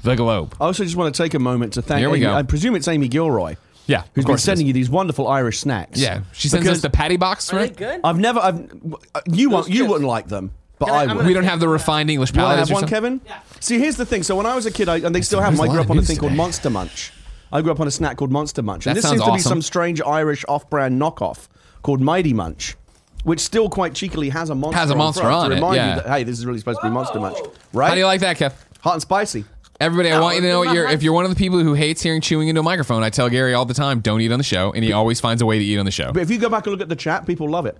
the 0.02 0.14
globe. 0.16 0.54
I 0.60 0.64
also 0.66 0.84
just 0.84 0.96
want 0.96 1.14
to 1.14 1.22
take 1.22 1.34
a 1.34 1.38
moment 1.38 1.74
to 1.74 1.82
thank. 1.82 2.00
Here 2.00 2.10
we 2.10 2.18
Amy, 2.18 2.26
go. 2.26 2.32
I 2.34 2.42
presume 2.42 2.74
it's 2.76 2.88
Amy 2.88 3.08
Gilroy. 3.08 3.56
Yeah, 3.86 3.98
who's 4.00 4.06
of 4.08 4.14
been 4.14 4.24
course 4.26 4.42
it 4.42 4.44
sending 4.44 4.66
you 4.68 4.72
these 4.72 4.88
wonderful 4.88 5.26
Irish 5.26 5.58
snacks. 5.58 5.98
Yeah, 6.00 6.22
she 6.32 6.48
sends 6.48 6.68
us 6.68 6.82
the 6.82 6.90
patty 6.90 7.16
box, 7.16 7.52
Are 7.52 7.56
they 7.56 7.62
right? 7.64 7.76
good? 7.76 8.00
I've 8.04 8.18
never. 8.18 8.38
I've 8.38 8.70
uh, 9.14 9.20
you 9.30 9.50
won't. 9.50 9.68
You 9.68 9.78
chips. 9.80 9.90
wouldn't 9.90 10.08
like 10.08 10.28
them, 10.28 10.52
but 10.78 10.86
Can 10.86 10.94
I- 10.94 10.98
I, 10.98 11.02
I'm 11.02 11.08
would. 11.08 11.14
gonna- 11.16 11.28
We 11.28 11.34
don't 11.34 11.44
have 11.44 11.58
the 11.60 11.68
refined 11.68 12.08
English 12.08 12.32
You 12.32 12.40
want 12.42 12.50
palate. 12.50 12.56
to 12.58 12.62
as 12.62 12.68
have 12.68 12.74
one, 12.74 12.82
yourself. 12.84 12.90
Kevin? 12.90 13.20
See, 13.60 13.78
here's 13.80 13.96
the 13.96 14.06
thing. 14.06 14.22
So 14.22 14.36
when 14.36 14.46
I 14.46 14.54
was 14.54 14.66
a 14.66 14.70
kid, 14.70 14.88
I, 14.88 14.98
and 14.98 15.12
they 15.14 15.20
still 15.20 15.40
have 15.40 15.52
them. 15.56 15.60
I 15.62 15.64
There's 15.66 15.68
a 15.68 15.72
grew 15.72 15.78
lot 15.78 15.84
up 15.84 15.86
of 15.86 15.90
on 15.90 15.96
a 15.96 16.00
news 16.00 16.06
thing 16.08 16.16
called 16.16 16.30
today. 16.30 16.36
Monster 16.36 16.70
Munch. 16.70 17.12
I 17.52 17.60
grew 17.60 17.72
up 17.72 17.80
on 17.80 17.86
a 17.88 17.90
snack 17.90 18.16
called 18.16 18.30
Monster 18.32 18.62
Munch, 18.62 18.86
and 18.86 18.92
That 18.92 19.00
this 19.00 19.02
sounds 19.02 19.14
seems 19.20 19.22
to 19.24 19.30
be 19.32 19.34
awesome. 19.40 19.48
some 19.50 19.62
strange 19.62 20.00
Irish 20.00 20.44
off-brand 20.48 21.00
knockoff 21.00 21.48
called 21.82 22.00
Mighty 22.00 22.32
Munch, 22.32 22.76
which 23.24 23.40
still 23.40 23.68
quite 23.68 23.94
cheekily 23.94 24.28
has 24.30 24.50
a 24.50 24.54
monster. 24.54 24.78
Has 24.78 24.90
a 24.90 24.92
on 24.92 24.98
monster 24.98 25.22
front 25.22 25.34
on 25.34 25.50
to 25.50 25.52
it, 25.52 25.54
remind 25.56 25.76
yeah. 25.76 25.96
you 25.96 26.02
that 26.02 26.08
hey, 26.08 26.24
this 26.24 26.38
is 26.38 26.46
really 26.46 26.58
supposed 26.58 26.80
to 26.80 26.86
be 26.86 26.92
Monster 26.92 27.20
Munch, 27.20 27.38
right? 27.72 27.88
How 27.88 27.94
do 27.94 28.00
you 28.00 28.06
like 28.06 28.20
that, 28.20 28.36
Kev? 28.36 28.54
Hot 28.80 28.94
and 28.94 29.02
spicy. 29.02 29.44
Everybody, 29.80 30.12
I 30.12 30.20
want 30.20 30.36
you 30.36 30.42
to 30.42 30.48
know 30.48 30.60
what 30.60 30.74
you're. 30.74 30.88
If 30.88 31.02
you're 31.02 31.12
one 31.12 31.24
of 31.24 31.30
the 31.30 31.36
people 31.36 31.58
who 31.58 31.74
hates 31.74 32.02
hearing 32.02 32.20
chewing 32.20 32.48
into 32.48 32.60
a 32.60 32.64
microphone, 32.64 33.02
I 33.02 33.10
tell 33.10 33.28
Gary 33.28 33.52
all 33.52 33.64
the 33.64 33.74
time, 33.74 34.00
don't 34.00 34.20
eat 34.20 34.30
on 34.30 34.38
the 34.38 34.44
show, 34.44 34.72
and 34.72 34.84
he 34.84 34.92
always 34.92 35.20
finds 35.20 35.42
a 35.42 35.46
way 35.46 35.58
to 35.58 35.64
eat 35.64 35.78
on 35.78 35.84
the 35.84 35.90
show. 35.90 36.12
But 36.12 36.22
if 36.22 36.30
you 36.30 36.38
go 36.38 36.48
back 36.48 36.66
and 36.66 36.72
look 36.72 36.80
at 36.80 36.88
the 36.88 36.96
chat, 36.96 37.26
people 37.26 37.50
love 37.50 37.66
it. 37.66 37.76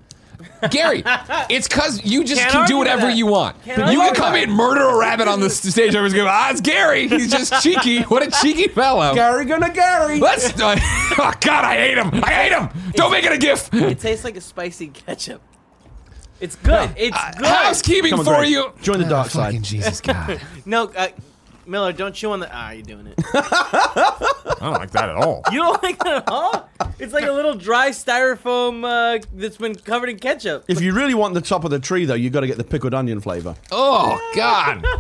Gary, 0.71 1.03
it's 1.51 1.69
because 1.69 2.05
you 2.05 2.25
just 2.25 2.41
Can't 2.41 2.53
can 2.53 2.59
do 2.69 2.75
argue 2.75 2.77
whatever 2.79 3.07
that. 3.09 3.17
you 3.17 3.27
want. 3.27 3.63
Can't 3.65 3.79
you 3.93 4.01
argue 4.01 4.01
can 4.01 4.15
come 4.15 4.33
that. 4.35 4.43
in, 4.45 4.51
murder 4.51 4.83
a 4.89 4.97
rabbit 4.99 5.29
on 5.29 5.41
the 5.41 5.47
s- 5.47 5.61
stage. 5.63 5.89
Everyone's 5.95 6.15
going, 6.15 6.29
ah, 6.31 6.51
it's 6.51 6.61
Gary. 6.61 7.09
He's 7.09 7.31
just 7.31 7.63
cheeky. 7.63 8.01
What 8.13 8.23
a 8.27 8.31
cheeky 8.43 8.69
fellow. 8.69 9.15
Gary 9.15 9.45
gonna 9.45 9.73
Gary. 9.73 10.19
Let's. 10.21 10.59
Uh, 10.61 10.77
oh 10.81 11.33
God, 11.41 11.65
I 11.65 11.77
hate 11.77 11.99
him. 11.99 12.11
I 12.25 12.31
hate 12.31 12.53
him. 12.53 12.69
Don't 12.93 13.11
make 13.11 13.25
it 13.25 13.33
a 13.33 13.39
gif. 13.39 13.73
It 13.73 13.99
tastes 14.01 14.25
like 14.25 14.37
a 14.37 14.41
spicy 14.41 14.89
ketchup. 14.89 15.41
It's 16.41 16.57
good. 16.57 16.91
It's 16.97 17.17
good. 17.37 17.47
Housekeeping 17.47 18.11
Come 18.11 18.21
on, 18.21 18.25
for 18.27 18.37
Greg. 18.39 18.51
you. 18.51 18.73
Join 18.83 18.99
the 18.99 19.05
dark 19.05 19.29
Fucking 19.29 19.63
side. 19.63 19.65
Jesus 19.65 20.01
God. 20.01 20.41
No, 20.67 20.87
uh, 20.97 21.09
Miller, 21.67 21.93
don't 21.93 22.15
chew 22.15 22.33
on 22.33 22.41
the. 22.41 22.49
Ah, 22.53 22.71
you're 22.73 22.83
doing 22.83 23.07
it. 23.07 23.15
I 23.35 24.57
don't 24.61 24.73
like 24.75 24.91
that 24.93 25.09
at 25.09 25.17
all. 25.17 25.43
You 25.51 25.59
don't 25.61 25.83
like 25.83 25.99
that 26.01 26.15
at 26.15 26.29
all? 26.29 26.69
It's 26.99 27.13
like 27.13 27.25
a 27.25 27.33
little 27.33 27.55
dry 27.55 27.91
styrofoam 27.91 28.85
uh, 28.85 29.23
that's 29.35 29.57
been 29.57 29.75
covered 29.75 30.09
in 30.09 30.19
ketchup. 30.19 30.65
If 30.69 30.81
you 30.81 30.93
really 30.93 31.15
want 31.15 31.35
the 31.35 31.41
top 31.41 31.65
of 31.65 31.71
the 31.71 31.79
tree, 31.79 32.05
though, 32.05 32.15
you've 32.15 32.33
got 32.33 32.41
to 32.41 32.47
get 32.47 32.59
the 32.59 32.65
pickled 32.65 32.95
onion 32.95 33.21
flavor. 33.21 33.55
Oh 33.71 34.19
God. 34.35 34.85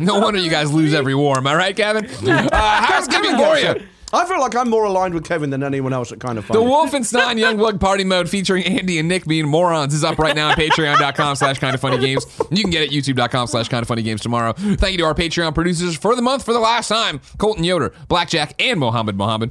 No 0.00 0.18
wonder 0.18 0.40
you 0.40 0.50
guys 0.50 0.72
lose 0.72 0.92
every 0.92 1.14
war. 1.14 1.36
Am 1.36 1.46
I 1.46 1.54
right, 1.54 1.76
Kevin? 1.76 2.06
Uh, 2.26 2.82
housekeeping 2.82 3.36
for 3.36 3.56
you. 3.56 3.86
I 4.14 4.26
feel 4.26 4.40
like 4.40 4.54
I'm 4.54 4.70
more 4.70 4.84
aligned 4.84 5.12
with 5.12 5.24
Kevin 5.24 5.50
than 5.50 5.62
anyone 5.62 5.92
else 5.92 6.12
at 6.12 6.20
kind 6.20 6.38
of 6.38 6.44
funny. 6.44 6.60
The 6.60 6.64
funny. 6.64 7.40
Young 7.40 7.58
Youngblood 7.58 7.80
Party 7.80 8.04
Mode 8.04 8.28
featuring 8.28 8.64
Andy 8.64 8.98
and 8.98 9.08
Nick 9.08 9.26
being 9.26 9.46
morons 9.46 9.92
is 9.92 10.04
up 10.04 10.18
right 10.18 10.36
now 10.36 10.50
at 10.50 10.58
patreon.com 10.58 11.36
slash 11.36 11.58
kind 11.58 11.74
of 11.74 11.80
funny 11.80 11.98
games. 11.98 12.24
You 12.50 12.62
can 12.62 12.70
get 12.70 12.82
it 12.82 12.86
at 12.86 12.92
youtube.com 12.92 13.48
slash 13.48 13.68
kind 13.68 13.82
of 13.82 13.88
funny 13.88 14.02
games 14.02 14.20
tomorrow. 14.20 14.52
Thank 14.52 14.92
you 14.92 14.98
to 14.98 15.04
our 15.04 15.14
Patreon 15.14 15.54
producers 15.54 15.96
for 15.96 16.14
the 16.14 16.22
month 16.22 16.44
for 16.44 16.52
the 16.52 16.60
last 16.60 16.88
time 16.88 17.20
Colton 17.38 17.64
Yoder, 17.64 17.92
Blackjack, 18.08 18.54
and 18.62 18.78
Mohammed 18.78 19.16
Mohammed. 19.16 19.50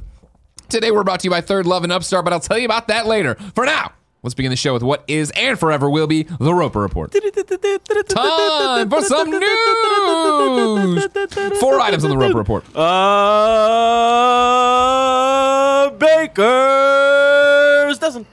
Today 0.68 0.90
we're 0.90 1.04
brought 1.04 1.20
to 1.20 1.24
you 1.24 1.30
by 1.30 1.42
Third 1.42 1.66
Love 1.66 1.84
and 1.84 1.92
Upstart, 1.92 2.24
but 2.24 2.32
I'll 2.32 2.40
tell 2.40 2.58
you 2.58 2.64
about 2.64 2.88
that 2.88 3.06
later. 3.06 3.34
For 3.54 3.66
now, 3.66 3.92
let's 4.24 4.34
begin 4.34 4.50
the 4.50 4.56
show 4.56 4.72
with 4.72 4.82
what 4.82 5.04
is 5.06 5.30
and 5.36 5.56
forever 5.58 5.88
will 5.88 6.08
be 6.08 6.24
the 6.24 6.52
Roper 6.52 6.80
Report. 6.80 7.12
Time 7.12 8.90
for 8.90 9.02
some 9.02 9.30
news. 9.30 11.04
Four 11.60 11.78
items 11.80 12.02
on 12.04 12.10
the 12.10 12.18
Roper 12.18 12.38
Report. 12.38 12.64
Uh, 15.04 15.90
Baker's 15.90 16.38
dozen. 17.98 18.26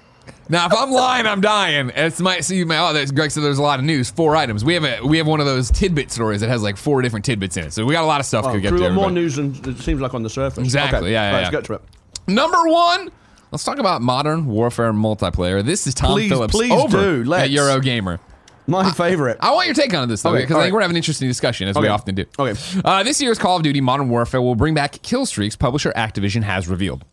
Now, 0.49 0.65
if 0.65 0.73
I'm 0.73 0.91
lying, 0.91 1.25
I'm 1.27 1.39
dying. 1.39 1.91
It's 1.95 2.19
my 2.19 2.41
see 2.41 2.65
my 2.65 2.77
oh, 2.77 3.05
Greg 3.13 3.31
said 3.31 3.41
there's 3.43 3.57
a 3.57 3.61
lot 3.61 3.79
of 3.79 3.85
news. 3.85 4.09
Four 4.11 4.35
items. 4.35 4.65
We 4.65 4.73
have 4.73 4.83
a 4.83 5.01
we 5.01 5.17
have 5.17 5.27
one 5.27 5.39
of 5.39 5.45
those 5.45 5.71
tidbit 5.71 6.11
stories 6.11 6.41
that 6.41 6.49
has 6.49 6.61
like 6.61 6.75
four 6.75 7.01
different 7.01 7.23
tidbits 7.23 7.55
in 7.55 7.65
it. 7.67 7.73
So 7.73 7.85
we 7.85 7.93
got 7.93 8.03
a 8.03 8.07
lot 8.07 8.19
of 8.19 8.25
stuff 8.25 8.43
Oh, 8.45 8.53
to 8.53 8.59
get 8.59 8.71
to. 8.71 8.89
more 8.89 9.09
news 9.11 9.37
than 9.37 9.55
it 9.63 9.77
seems 9.77 10.01
like 10.01 10.13
on 10.13 10.23
the 10.23 10.29
surface. 10.29 10.61
Exactly, 10.63 10.97
Okay, 10.99 11.11
yeah, 11.13 11.31
yeah, 11.31 11.37
Let's 11.37 11.45
yeah. 11.47 11.51
get 11.51 11.63
to 11.65 11.73
it. 11.75 11.81
Number 12.27 12.67
one. 12.67 13.11
Let's 13.51 13.65
talk 13.65 13.79
about 13.79 14.01
modern 14.01 14.45
warfare 14.45 14.93
multiplayer. 14.93 15.61
This 15.63 15.85
is 15.85 15.93
Tom 15.93 16.13
Please, 16.13 16.29
Phillips 16.29 16.53
please 16.53 16.71
over 16.71 17.01
do. 17.01 17.23
Let's. 17.25 17.43
at 17.43 17.49
Eurogamer. 17.49 18.19
My 18.65 18.91
favorite. 18.91 19.39
I 19.41 19.51
want 19.51 19.65
your 19.65 19.75
take 19.75 19.93
on 19.93 20.07
this 20.07 20.21
though, 20.21 20.29
Okay, 20.29 20.43
because 20.43 20.55
I 20.55 20.63
think 20.63 20.73
we're 20.73 20.79
having 20.79 20.93
an 20.95 20.97
interesting 20.99 21.27
discussion 21.27 21.67
as 21.67 21.77
we 21.77 21.89
often 21.89 22.15
do. 22.15 22.25
Okay. 22.39 22.57
Uh, 22.85 23.03
this 23.03 23.21
year's 23.21 23.37
Call 23.37 23.57
of 23.57 23.63
Duty 23.63 23.81
Modern 23.81 24.07
Warfare 24.07 24.41
will 24.41 24.55
bring 24.55 24.73
back 24.73 25.01
kill 25.01 25.25
streaks. 25.25 25.57
Publisher 25.57 25.91
Activision 25.97 26.43
has 26.43 26.69
revealed. 26.69 27.03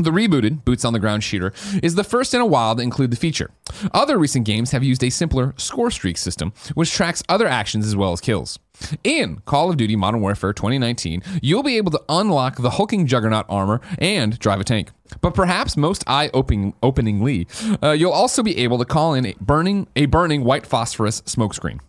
The 0.00 0.12
rebooted 0.12 0.64
boots 0.64 0.84
on 0.84 0.92
the 0.92 1.00
ground 1.00 1.24
shooter 1.24 1.52
is 1.82 1.96
the 1.96 2.04
first 2.04 2.32
in 2.32 2.40
a 2.40 2.46
while 2.46 2.76
to 2.76 2.82
include 2.82 3.10
the 3.10 3.16
feature. 3.16 3.50
Other 3.92 4.16
recent 4.16 4.46
games 4.46 4.70
have 4.70 4.84
used 4.84 5.02
a 5.02 5.10
simpler 5.10 5.54
score 5.56 5.90
streak 5.90 6.16
system, 6.16 6.52
which 6.74 6.92
tracks 6.92 7.24
other 7.28 7.48
actions 7.48 7.84
as 7.84 7.96
well 7.96 8.12
as 8.12 8.20
kills. 8.20 8.60
In 9.02 9.40
Call 9.44 9.70
of 9.70 9.76
Duty 9.76 9.96
Modern 9.96 10.20
Warfare 10.20 10.52
2019, 10.52 11.24
you'll 11.42 11.64
be 11.64 11.76
able 11.78 11.90
to 11.90 12.02
unlock 12.08 12.58
the 12.58 12.70
hulking 12.70 13.08
juggernaut 13.08 13.46
armor 13.48 13.80
and 13.98 14.38
drive 14.38 14.60
a 14.60 14.64
tank. 14.64 14.92
But 15.20 15.34
perhaps 15.34 15.76
most 15.76 16.04
eye-openingly, 16.06 17.82
uh, 17.82 17.90
you'll 17.90 18.12
also 18.12 18.44
be 18.44 18.56
able 18.58 18.78
to 18.78 18.84
call 18.84 19.14
in 19.14 19.26
a 19.26 19.34
burning 19.40 19.88
a 19.96 20.06
burning 20.06 20.44
white 20.44 20.64
phosphorus 20.64 21.22
smokescreen. 21.22 21.80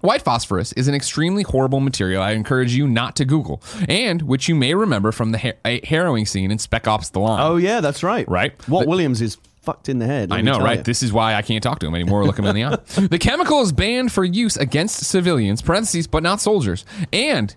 White 0.00 0.22
phosphorus 0.22 0.72
is 0.74 0.88
an 0.88 0.94
extremely 0.94 1.42
horrible 1.42 1.80
material 1.80 2.22
I 2.22 2.32
encourage 2.32 2.74
you 2.74 2.86
not 2.86 3.16
to 3.16 3.24
Google, 3.24 3.62
and 3.88 4.22
which 4.22 4.48
you 4.48 4.54
may 4.54 4.74
remember 4.74 5.12
from 5.12 5.32
the 5.32 5.38
har- 5.38 5.80
harrowing 5.84 6.26
scene 6.26 6.50
in 6.50 6.58
Spec 6.58 6.86
Ops 6.86 7.10
The 7.10 7.20
Line. 7.20 7.40
Oh 7.42 7.56
yeah, 7.56 7.80
that's 7.80 8.02
right. 8.02 8.28
Right. 8.28 8.52
What 8.68 8.84
The- 8.84 8.88
Williams 8.90 9.20
is 9.20 9.38
fucked 9.62 9.88
in 9.88 9.98
the 9.98 10.06
head. 10.06 10.32
I 10.32 10.40
know, 10.40 10.60
right? 10.60 10.78
you. 10.78 10.84
This 10.84 11.02
is 11.02 11.12
why 11.12 11.34
I 11.34 11.42
can't 11.42 11.62
talk 11.62 11.80
to 11.80 11.86
him 11.86 11.94
anymore 11.94 12.24
look 12.24 12.38
him 12.38 12.46
in 12.46 12.54
the 12.54 12.64
eye. 12.64 12.78
The 13.08 13.18
chemical 13.18 13.60
is 13.60 13.72
banned 13.72 14.12
for 14.12 14.24
use 14.24 14.56
against 14.56 15.04
civilians, 15.04 15.60
parentheses, 15.62 16.06
but 16.06 16.22
not 16.22 16.40
soldiers. 16.40 16.84
And 17.12 17.54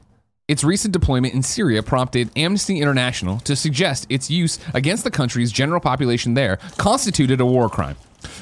its 0.47 0.63
recent 0.65 0.91
deployment 0.91 1.33
in 1.33 1.43
Syria 1.43 1.81
prompted 1.81 2.29
Amnesty 2.35 2.81
International 2.81 3.39
to 3.41 3.55
suggest 3.55 4.07
its 4.09 4.29
use 4.29 4.59
against 4.73 5.05
the 5.05 5.11
country's 5.11 5.51
general 5.53 5.79
population 5.79 6.33
there 6.33 6.57
constituted 6.77 7.39
a 7.39 7.45
war 7.45 7.69
crime. 7.69 7.95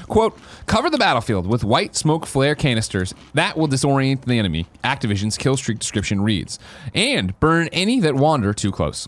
Quote, 0.07 0.37
cover 0.65 0.89
the 0.89 0.97
battlefield 0.97 1.47
with 1.47 1.63
white 1.63 1.95
smoke 1.95 2.25
flare 2.25 2.55
canisters. 2.55 3.13
That 3.33 3.57
will 3.57 3.67
disorient 3.67 4.25
the 4.25 4.39
enemy, 4.39 4.67
Activision's 4.83 5.37
kill 5.37 5.57
streak 5.57 5.79
description 5.79 6.21
reads. 6.21 6.59
And 6.93 7.39
burn 7.39 7.69
any 7.71 7.99
that 7.99 8.15
wander 8.15 8.53
too 8.53 8.71
close. 8.71 9.07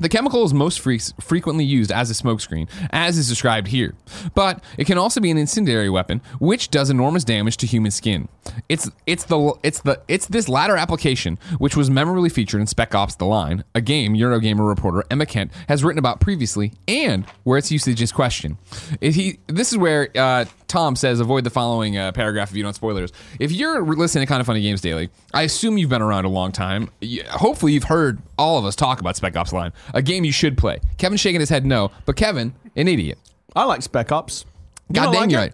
The 0.00 0.08
chemical 0.08 0.44
is 0.44 0.52
most 0.52 0.80
fre- 0.80 0.94
frequently 1.20 1.64
used 1.64 1.92
as 1.92 2.10
a 2.10 2.14
smokescreen, 2.14 2.68
as 2.90 3.18
is 3.18 3.28
described 3.28 3.68
here. 3.68 3.94
But 4.34 4.62
it 4.78 4.86
can 4.86 4.98
also 4.98 5.20
be 5.20 5.30
an 5.30 5.38
incendiary 5.38 5.90
weapon, 5.90 6.20
which 6.38 6.70
does 6.70 6.90
enormous 6.90 7.24
damage 7.24 7.56
to 7.58 7.66
human 7.66 7.90
skin. 7.90 8.28
It's 8.68 8.90
it's 9.06 9.24
the 9.24 9.54
it's 9.62 9.80
the 9.80 10.00
it's 10.08 10.26
this 10.26 10.48
latter 10.48 10.76
application 10.76 11.38
which 11.58 11.76
was 11.76 11.90
memorably 11.90 12.28
featured 12.28 12.60
in 12.60 12.66
Spec 12.66 12.94
Ops: 12.94 13.14
The 13.14 13.24
Line, 13.24 13.64
a 13.74 13.80
game 13.80 14.14
Eurogamer 14.14 14.66
reporter 14.66 15.04
Emma 15.10 15.26
Kent 15.26 15.52
has 15.68 15.82
written 15.82 15.98
about 15.98 16.20
previously, 16.20 16.72
and 16.86 17.24
where 17.44 17.58
its 17.58 17.70
usage 17.70 18.02
is 18.02 18.12
questioned. 18.12 18.56
If 19.00 19.14
he 19.14 19.38
this 19.46 19.72
is 19.72 19.78
where 19.78 20.10
uh, 20.14 20.44
Tom 20.68 20.96
says 20.96 21.20
avoid 21.20 21.44
the 21.44 21.50
following 21.50 21.96
uh, 21.96 22.12
paragraph 22.12 22.50
if 22.50 22.56
you 22.56 22.62
don't 22.62 22.74
spoilers. 22.74 23.12
If 23.38 23.52
you're 23.52 23.82
listening 23.82 24.26
to 24.26 24.28
Kind 24.28 24.40
of 24.40 24.46
Funny 24.46 24.60
Games 24.60 24.80
Daily, 24.80 25.08
I 25.32 25.42
assume 25.42 25.78
you've 25.78 25.90
been 25.90 26.02
around 26.02 26.24
a 26.24 26.28
long 26.28 26.52
time. 26.52 26.90
Hopefully, 27.30 27.72
you've 27.72 27.84
heard 27.84 28.20
all 28.36 28.58
of 28.58 28.64
us 28.64 28.76
talk 28.76 29.00
about 29.00 29.16
Spec 29.16 29.36
Ops: 29.36 29.50
The 29.50 29.56
Line, 29.56 29.72
a 29.92 30.02
game 30.02 30.24
you 30.24 30.32
should 30.32 30.56
play. 30.56 30.80
Kevin 30.98 31.18
shaking 31.18 31.40
his 31.40 31.50
head 31.50 31.66
no, 31.66 31.90
but 32.06 32.16
Kevin, 32.16 32.54
an 32.76 32.88
idiot. 32.88 33.18
I 33.54 33.64
like 33.64 33.82
Spec 33.82 34.10
Ops. 34.12 34.44
You 34.88 34.94
God 34.94 35.12
dang, 35.12 35.30
like 35.30 35.36
right. 35.36 35.52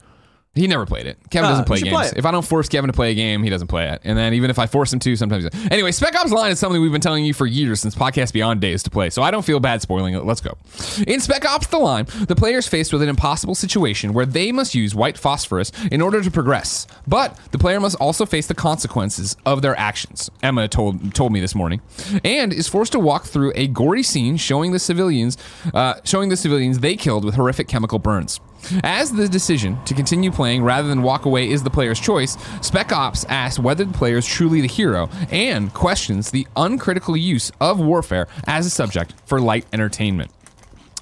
He 0.57 0.67
never 0.67 0.85
played 0.85 1.07
it. 1.07 1.17
Kevin 1.31 1.47
Ah, 1.47 1.51
doesn't 1.51 1.67
play 1.67 1.81
games. 1.81 1.95
play. 1.95 2.11
If 2.17 2.27
I 2.27 2.33
don't 2.33 2.45
force 2.45 2.69
Kevin 2.69 2.89
to 2.89 2.93
play 2.93 3.13
a 3.13 3.15
game, 3.15 3.45
he 3.45 3.51
doesn't 3.51 3.69
play 3.69 3.89
it. 3.89 4.01
And 4.03 4.19
then 4.19 4.35
even 4.35 4.51
if 4.51 4.59
I 4.59 4.67
force 4.67 4.93
him 4.93 4.99
to, 4.99 5.15
sometimes 5.15 5.45
he 5.45 5.49
doesn't. 5.51 5.71
Anyway, 5.73 5.93
Spec 5.93 6.13
Ops 6.17 6.33
Line 6.33 6.51
is 6.51 6.59
something 6.59 6.83
we've 6.83 6.91
been 6.91 7.01
telling 7.01 7.25
you 7.25 7.33
for 7.33 7.47
years 7.47 7.79
since 7.81 7.95
Podcast 7.95 8.33
Beyond 8.33 8.61
days 8.61 8.83
to 8.83 8.91
play, 8.91 9.11
so 9.11 9.23
I 9.23 9.31
don't 9.31 9.45
feel 9.45 9.61
bad 9.61 9.81
spoiling 9.81 10.15
it. 10.15 10.25
Let's 10.25 10.41
go. 10.41 10.59
In 11.07 11.21
Spec 11.21 11.45
Ops 11.49 11.69
The 11.69 11.79
Line, 11.79 12.07
the 12.27 12.35
player 12.35 12.59
is 12.59 12.67
faced 12.67 12.93
with 12.93 13.01
an 13.01 13.09
impossible 13.09 13.55
situation 13.55 14.13
where 14.13 14.27
they 14.27 14.51
must 14.51 14.75
use 14.75 14.93
white 14.93 15.17
phosphorus 15.17 15.71
in 15.93 16.03
order 16.03 16.21
to 16.21 16.31
progress. 16.33 16.89
But 17.07 17.39
the 17.53 17.59
player 17.59 17.79
must 17.79 17.95
also 18.01 18.27
face 18.27 18.49
the 18.49 18.55
consequences 18.57 19.37
of 19.47 19.63
their 19.63 19.79
actions. 19.79 20.33
Emma 20.43 20.67
told 20.67 21.15
told 21.15 21.33
me 21.33 21.39
this 21.39 21.55
morning, 21.55 21.81
and 22.25 22.53
is 22.53 22.67
forced 22.67 22.91
to 22.93 22.99
walk 22.99 23.27
through 23.27 23.53
a 23.55 23.69
gory 23.69 24.03
scene 24.03 24.37
showing 24.37 24.73
the 24.73 24.81
civilians, 24.81 25.39
uh, 25.73 25.95
showing 26.03 26.29
the 26.29 26.37
civilians 26.37 26.81
they 26.81 26.97
killed 26.97 27.25
with 27.25 27.37
horrific 27.37 27.69
chemical 27.69 28.01
burns. 28.01 28.41
As 28.83 29.13
the 29.13 29.29
decision 29.29 29.79
to 29.85 29.95
continue 29.95 30.31
playing 30.31 30.63
rather 30.63 30.89
than 30.89 31.03
walk 31.03 31.25
away 31.25 31.51
is 31.51 31.63
the 31.63 31.71
player's 31.71 32.01
choice, 32.01 32.37
Spec 32.61 32.93
Ops 32.93 33.25
asks 33.25 33.59
whether 33.59 33.85
the 33.85 33.93
player 33.93 34.19
is 34.19 34.27
truly 34.27 34.61
the 34.61 34.69
hero 34.69 35.09
and 35.31 35.73
questions 35.75 36.31
the 36.31 36.47
uncritical 36.57 37.17
use 37.17 37.51
of 37.61 37.81
warfare 37.81 38.29
as 38.47 38.67
a 38.67 38.71
subject 38.71 39.15
for 39.27 39.41
light 39.41 39.67
entertainment. 39.73 40.31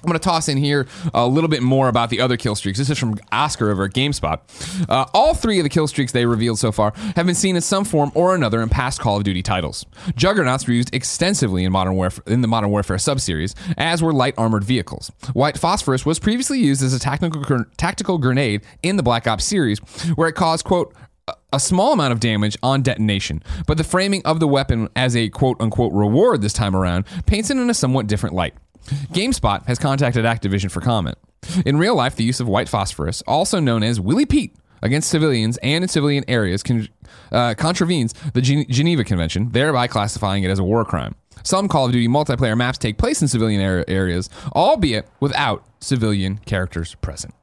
I'm 0.01 0.07
going 0.07 0.19
to 0.19 0.23
toss 0.23 0.47
in 0.47 0.57
here 0.57 0.87
a 1.13 1.27
little 1.27 1.49
bit 1.49 1.61
more 1.61 1.89
about 1.89 2.09
the 2.09 2.21
other 2.21 2.37
kill 2.37 2.55
streaks. 2.55 2.77
This 2.77 2.89
is 2.89 2.97
from 2.97 3.17
Oscar 3.31 3.69
over 3.69 3.85
at 3.85 3.91
GameSpot. 3.91 4.39
Uh, 4.89 5.05
all 5.13 5.33
three 5.33 5.59
of 5.59 5.63
the 5.63 5.69
kill 5.69 5.87
streaks 5.87 6.11
they 6.11 6.25
revealed 6.25 6.57
so 6.57 6.71
far 6.71 6.93
have 7.15 7.25
been 7.25 7.35
seen 7.35 7.55
in 7.55 7.61
some 7.61 7.83
form 7.83 8.11
or 8.15 8.33
another 8.33 8.61
in 8.61 8.69
past 8.69 9.01
Call 9.01 9.17
of 9.17 9.23
Duty 9.23 9.43
titles. 9.43 9.85
Juggernauts 10.15 10.67
were 10.67 10.73
used 10.73 10.93
extensively 10.95 11.65
in 11.65 11.71
Modern 11.71 11.95
Warfare 11.95 12.23
in 12.27 12.41
the 12.41 12.47
Modern 12.47 12.69
Warfare 12.69 12.97
subseries, 12.97 13.55
as 13.77 14.01
were 14.01 14.13
light 14.13 14.35
armored 14.37 14.63
vehicles. 14.63 15.11
White 15.33 15.57
phosphorus 15.57 16.05
was 16.05 16.17
previously 16.19 16.59
used 16.59 16.81
as 16.81 16.93
a 16.93 16.99
tactical 16.99 17.41
gr- 17.41 17.63
tactical 17.77 18.17
grenade 18.17 18.61
in 18.81 18.95
the 18.95 19.03
Black 19.03 19.27
Ops 19.27 19.43
series, 19.43 19.79
where 20.15 20.29
it 20.29 20.33
caused 20.33 20.65
quote 20.65 20.93
a 21.51 21.59
small 21.59 21.93
amount 21.93 22.11
of 22.11 22.19
damage 22.19 22.57
on 22.63 22.81
detonation, 22.81 23.43
but 23.67 23.77
the 23.77 23.83
framing 23.83 24.21
of 24.25 24.39
the 24.39 24.47
weapon 24.47 24.89
as 24.95 25.15
a 25.15 25.29
quote 25.29 25.57
unquote 25.59 25.93
reward 25.93 26.41
this 26.41 26.53
time 26.53 26.75
around 26.75 27.05
paints 27.25 27.49
it 27.49 27.57
in 27.57 27.69
a 27.69 27.73
somewhat 27.73 28.07
different 28.07 28.35
light. 28.35 28.53
GameSpot 28.87 29.65
has 29.67 29.77
contacted 29.79 30.25
Activision 30.25 30.71
for 30.71 30.81
comment. 30.81 31.17
In 31.65 31.77
real 31.77 31.95
life, 31.95 32.15
the 32.15 32.23
use 32.23 32.39
of 32.39 32.47
white 32.47 32.69
phosphorus, 32.69 33.21
also 33.27 33.59
known 33.59 33.83
as 33.83 33.99
Willy 33.99 34.25
Pete, 34.25 34.55
against 34.81 35.09
civilians 35.09 35.57
and 35.57 35.83
in 35.83 35.87
civilian 35.87 36.23
areas 36.27 36.63
con- 36.63 36.87
uh, 37.31 37.53
contravenes 37.57 38.13
the 38.33 38.41
Gen- 38.41 38.65
Geneva 38.69 39.03
Convention, 39.03 39.51
thereby 39.51 39.87
classifying 39.87 40.43
it 40.43 40.49
as 40.49 40.59
a 40.59 40.63
war 40.63 40.85
crime. 40.85 41.15
Some 41.43 41.67
Call 41.67 41.85
of 41.85 41.91
Duty 41.91 42.07
multiplayer 42.07 42.57
maps 42.57 42.77
take 42.77 42.97
place 42.97 43.21
in 43.21 43.27
civilian 43.27 43.61
ar- 43.61 43.85
areas, 43.87 44.29
albeit 44.53 45.07
without 45.19 45.63
civilian 45.79 46.37
characters 46.39 46.95
present. 46.95 47.33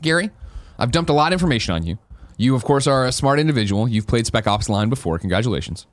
Gary, 0.00 0.30
I've 0.78 0.90
dumped 0.90 1.10
a 1.10 1.14
lot 1.14 1.28
of 1.28 1.34
information 1.34 1.74
on 1.74 1.84
you. 1.84 1.98
You, 2.36 2.54
of 2.54 2.64
course, 2.64 2.86
are 2.86 3.06
a 3.06 3.12
smart 3.12 3.38
individual. 3.38 3.88
You've 3.88 4.06
played 4.06 4.26
Spec 4.26 4.46
Ops 4.46 4.68
Line 4.68 4.88
before. 4.88 5.18
Congratulations. 5.18 5.86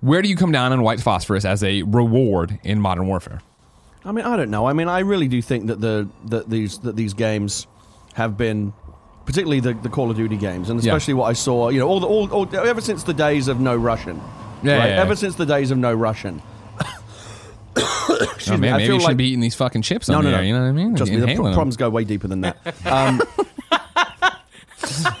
Where 0.00 0.22
do 0.22 0.28
you 0.28 0.36
come 0.36 0.52
down 0.52 0.72
on 0.72 0.82
white 0.82 1.00
phosphorus 1.00 1.44
as 1.44 1.62
a 1.62 1.82
reward 1.82 2.58
in 2.62 2.80
Modern 2.80 3.06
Warfare? 3.06 3.40
I 4.04 4.12
mean, 4.12 4.24
I 4.24 4.36
don't 4.36 4.50
know. 4.50 4.66
I 4.66 4.72
mean, 4.72 4.88
I 4.88 5.00
really 5.00 5.28
do 5.28 5.40
think 5.42 5.66
that 5.68 5.80
the 5.80 6.08
that 6.26 6.48
these 6.50 6.78
that 6.80 6.96
these 6.96 7.14
games 7.14 7.66
have 8.14 8.36
been, 8.36 8.72
particularly 9.26 9.60
the, 9.60 9.74
the 9.74 9.88
Call 9.88 10.10
of 10.10 10.16
Duty 10.16 10.36
games, 10.36 10.70
and 10.70 10.82
Yeah. 10.82 10.92
especially 10.92 11.14
what 11.14 11.26
I 11.26 11.32
saw. 11.34 11.68
You 11.68 11.78
know, 11.80 11.88
all 11.88 12.00
the 12.00 12.06
all, 12.06 12.28
all 12.32 12.56
ever 12.56 12.80
since 12.80 13.04
the 13.04 13.14
days 13.14 13.48
of 13.48 13.60
no 13.60 13.76
Russian. 13.76 14.16
Yeah, 14.62 14.76
right? 14.76 14.88
yeah, 14.90 14.94
yeah. 14.96 15.00
Ever 15.02 15.14
since 15.16 15.34
the 15.36 15.46
days 15.46 15.70
of 15.70 15.78
no 15.78 15.92
Russian. 15.94 16.42
Oh, 17.74 18.50
man, 18.50 18.60
me, 18.60 18.68
I 18.68 18.72
maybe 18.72 18.84
feel 18.86 18.94
you 18.94 19.00
shouldn't 19.00 19.02
like- 19.04 19.16
be 19.16 19.24
eating 19.28 19.40
these 19.40 19.54
fucking 19.54 19.82
chips 19.82 20.08
No, 20.08 20.18
on 20.18 20.24
no, 20.24 20.30
the 20.30 20.36
no. 20.36 20.42
You 20.42 20.52
know 20.52 20.60
what 20.62 20.68
I 20.68 20.72
mean? 20.72 20.94
Trust 20.96 21.10
me, 21.12 21.18
the 21.18 21.26
them. 21.26 21.36
problems 21.36 21.76
go 21.76 21.88
way 21.88 22.04
deeper 22.04 22.26
than 22.28 22.40
that. 22.42 22.56
Um, 22.84 23.22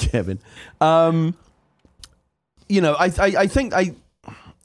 Kevin, 0.00 0.38
um, 0.80 1.34
you 2.68 2.80
know, 2.80 2.94
I, 2.94 3.06
I, 3.06 3.26
I 3.38 3.46
think 3.46 3.72
I, 3.74 3.94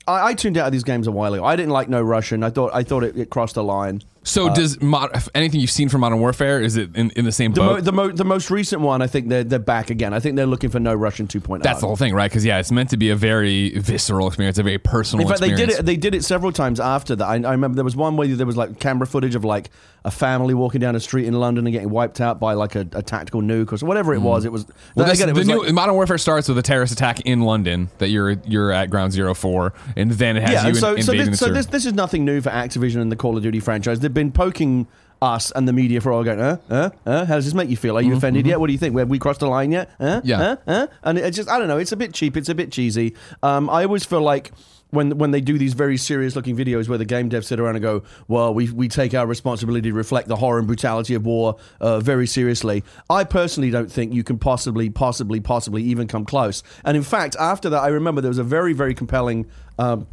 I, 0.07 0.27
I 0.27 0.33
tuned 0.33 0.57
out 0.57 0.67
of 0.67 0.71
these 0.71 0.83
games 0.83 1.07
a 1.07 1.11
while 1.11 1.33
ago. 1.33 1.43
I 1.43 1.55
didn't 1.55 1.71
like 1.71 1.89
No 1.89 2.01
Russian. 2.01 2.43
I 2.43 2.49
thought, 2.49 2.71
I 2.73 2.83
thought 2.83 3.03
it, 3.03 3.17
it 3.17 3.29
crossed 3.29 3.57
a 3.57 3.61
line. 3.61 4.01
So, 4.27 4.49
uh, 4.49 4.53
does 4.53 4.81
mod- 4.81 5.29
anything 5.33 5.61
you've 5.61 5.71
seen 5.71 5.87
from 5.87 6.01
Modern 6.01 6.19
Warfare 6.19 6.61
is 6.61 6.75
it 6.75 6.95
in, 6.95 7.11
in 7.11 7.23
the 7.23 7.31
same 7.31 7.53
The, 7.53 7.61
boat? 7.61 7.75
mo- 7.75 7.81
the, 7.81 7.91
mo- 7.93 8.11
the 8.11 8.25
most 8.25 8.51
recent 8.51 8.81
one, 8.81 9.01
I 9.01 9.07
think 9.07 9.29
they're 9.29 9.43
they're 9.43 9.57
back 9.57 9.89
again. 9.89 10.13
I 10.13 10.19
think 10.19 10.35
they're 10.35 10.45
looking 10.45 10.69
for 10.69 10.81
No 10.81 10.93
Russian 10.93 11.27
oh. 11.33 11.39
2.0. 11.39 11.63
That's 11.63 11.79
the 11.79 11.87
whole 11.87 11.95
thing, 11.95 12.13
right? 12.13 12.29
Because 12.29 12.43
yeah, 12.43 12.59
it's 12.59 12.71
meant 12.71 12.89
to 12.89 12.97
be 12.97 13.09
a 13.09 13.15
very 13.15 13.77
visceral 13.79 14.27
experience, 14.27 14.57
a 14.57 14.63
very 14.63 14.79
personal. 14.79 15.25
In 15.25 15.29
fact, 15.29 15.39
they 15.39 15.55
did 15.55 15.69
it. 15.69 15.85
They 15.85 15.95
did 15.95 16.13
it 16.13 16.25
several 16.25 16.51
times 16.51 16.79
after 16.79 17.15
that. 17.15 17.25
I, 17.25 17.35
I 17.35 17.51
remember 17.51 17.75
there 17.75 17.85
was 17.85 17.95
one 17.95 18.17
where 18.17 18.27
there 18.27 18.45
was 18.45 18.57
like 18.57 18.79
camera 18.79 19.07
footage 19.07 19.35
of 19.35 19.45
like 19.45 19.69
a 20.03 20.11
family 20.11 20.53
walking 20.53 20.79
down 20.79 20.95
a 20.95 20.99
street 20.99 21.25
in 21.25 21.33
London 21.33 21.65
and 21.67 21.73
getting 21.73 21.89
wiped 21.89 22.21
out 22.21 22.39
by 22.39 22.53
like 22.53 22.75
a, 22.75 22.87
a 22.93 23.01
tactical 23.01 23.41
nuke 23.41 23.71
or 23.71 23.85
whatever 23.85 24.13
it 24.13 24.19
hmm. 24.19 24.23
was. 24.23 24.45
It 24.45 24.51
was. 24.51 24.65
Well, 24.95 25.09
again, 25.09 25.29
it 25.29 25.33
the 25.33 25.39
was 25.39 25.47
new 25.47 25.63
like- 25.63 25.73
Modern 25.73 25.95
Warfare 25.95 26.17
starts 26.17 26.47
with 26.47 26.57
a 26.57 26.61
terrorist 26.61 26.93
attack 26.93 27.21
in 27.21 27.41
London 27.41 27.89
that 27.97 28.09
you're 28.09 28.31
you're 28.45 28.71
at 28.71 28.89
Ground 28.89 29.11
Zero 29.11 29.33
Four, 29.33 29.73
and 29.95 30.11
then 30.11 30.37
it 30.37 30.43
has 30.43 30.51
yeah. 30.51 30.67
you 30.67 30.75
So, 30.75 30.95
in, 30.95 31.03
so, 31.03 31.11
this, 31.11 31.29
the 31.29 31.37
so 31.37 31.49
this 31.49 31.65
this 31.67 31.85
is 31.85 31.93
nothing 31.93 32.25
new 32.25 32.41
for 32.41 32.49
Activision 32.49 33.01
and 33.01 33.11
the 33.11 33.15
Call 33.15 33.35
of 33.37 33.43
Duty 33.43 33.59
franchise. 33.59 33.99
They've 33.99 34.13
been 34.17 34.31
poking 34.31 34.87
us 35.21 35.51
and 35.55 35.67
the 35.67 35.73
media 35.73 35.99
for 36.01 36.11
all 36.11 36.23
going, 36.23 36.39
uh, 36.39 36.57
uh, 36.69 36.89
uh, 37.05 37.25
how 37.25 37.35
does 37.35 37.45
this 37.45 37.53
make 37.53 37.69
you 37.69 37.77
feel? 37.77 37.97
Are 37.97 38.01
you 38.01 38.15
offended 38.15 38.45
yet? 38.45 38.59
What 38.59 38.67
do 38.67 38.73
you 38.73 38.79
think? 38.79 38.97
Have 38.97 39.09
we 39.09 39.19
crossed 39.19 39.39
the 39.39 39.47
line 39.47 39.71
yet? 39.71 39.89
Uh, 39.99 40.05
Mm-hmm, 40.21 40.27
Yeah. 40.27 40.41
uh, 40.41 40.55
uh? 40.67 40.87
And 41.03 41.17
it's 41.17 41.37
just, 41.37 41.49
I 41.49 41.57
don't 41.59 41.67
know. 41.67 41.77
It's 41.77 41.91
a 41.91 41.97
bit 41.97 42.13
cheap. 42.13 42.35
It's 42.37 42.49
a 42.49 42.55
bit 42.55 42.71
cheesy. 42.71 43.15
Um, 43.43 43.69
I 43.69 43.83
always 43.83 44.05
feel 44.05 44.21
like 44.21 44.51
when 44.91 45.17
when 45.17 45.31
they 45.31 45.41
do 45.41 45.57
these 45.57 45.73
very 45.73 45.97
serious 45.97 46.35
looking 46.35 46.55
videos 46.55 46.87
where 46.87 46.97
the 46.97 47.03
game 47.05 47.29
devs 47.29 47.45
sit 47.45 47.59
around 47.59 47.75
and 47.75 47.83
go, 47.83 48.03
well, 48.27 48.53
we 48.53 48.71
we 48.71 48.87
take 48.87 49.13
our 49.13 49.27
responsibility 49.27 49.89
to 49.89 49.95
reflect 49.95 50.27
the 50.29 50.35
horror 50.37 50.59
and 50.59 50.67
brutality 50.67 51.13
of 51.15 51.25
war 51.25 51.57
uh, 51.81 51.99
very 51.99 52.25
seriously. 52.27 52.83
I 53.09 53.23
personally 53.25 53.69
don't 53.69 53.91
think 53.91 54.13
you 54.13 54.23
can 54.23 54.37
possibly, 54.37 54.89
possibly, 54.89 55.39
possibly 55.41 55.83
even 55.83 56.07
come 56.07 56.25
close. 56.25 56.63
And 56.85 56.95
in 56.95 57.03
fact, 57.03 57.35
after 57.39 57.69
that, 57.71 57.81
I 57.83 57.89
remember 57.89 58.21
there 58.21 58.29
was 58.37 58.43
a 58.47 58.49
very, 58.57 58.73
very 58.73 58.93
compelling 58.93 59.47
um, 59.77 60.07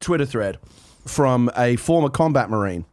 Twitter 0.00 0.26
thread 0.26 0.58
from 1.06 1.50
a 1.56 1.76
former 1.76 2.10
combat 2.10 2.50
marine 2.50 2.84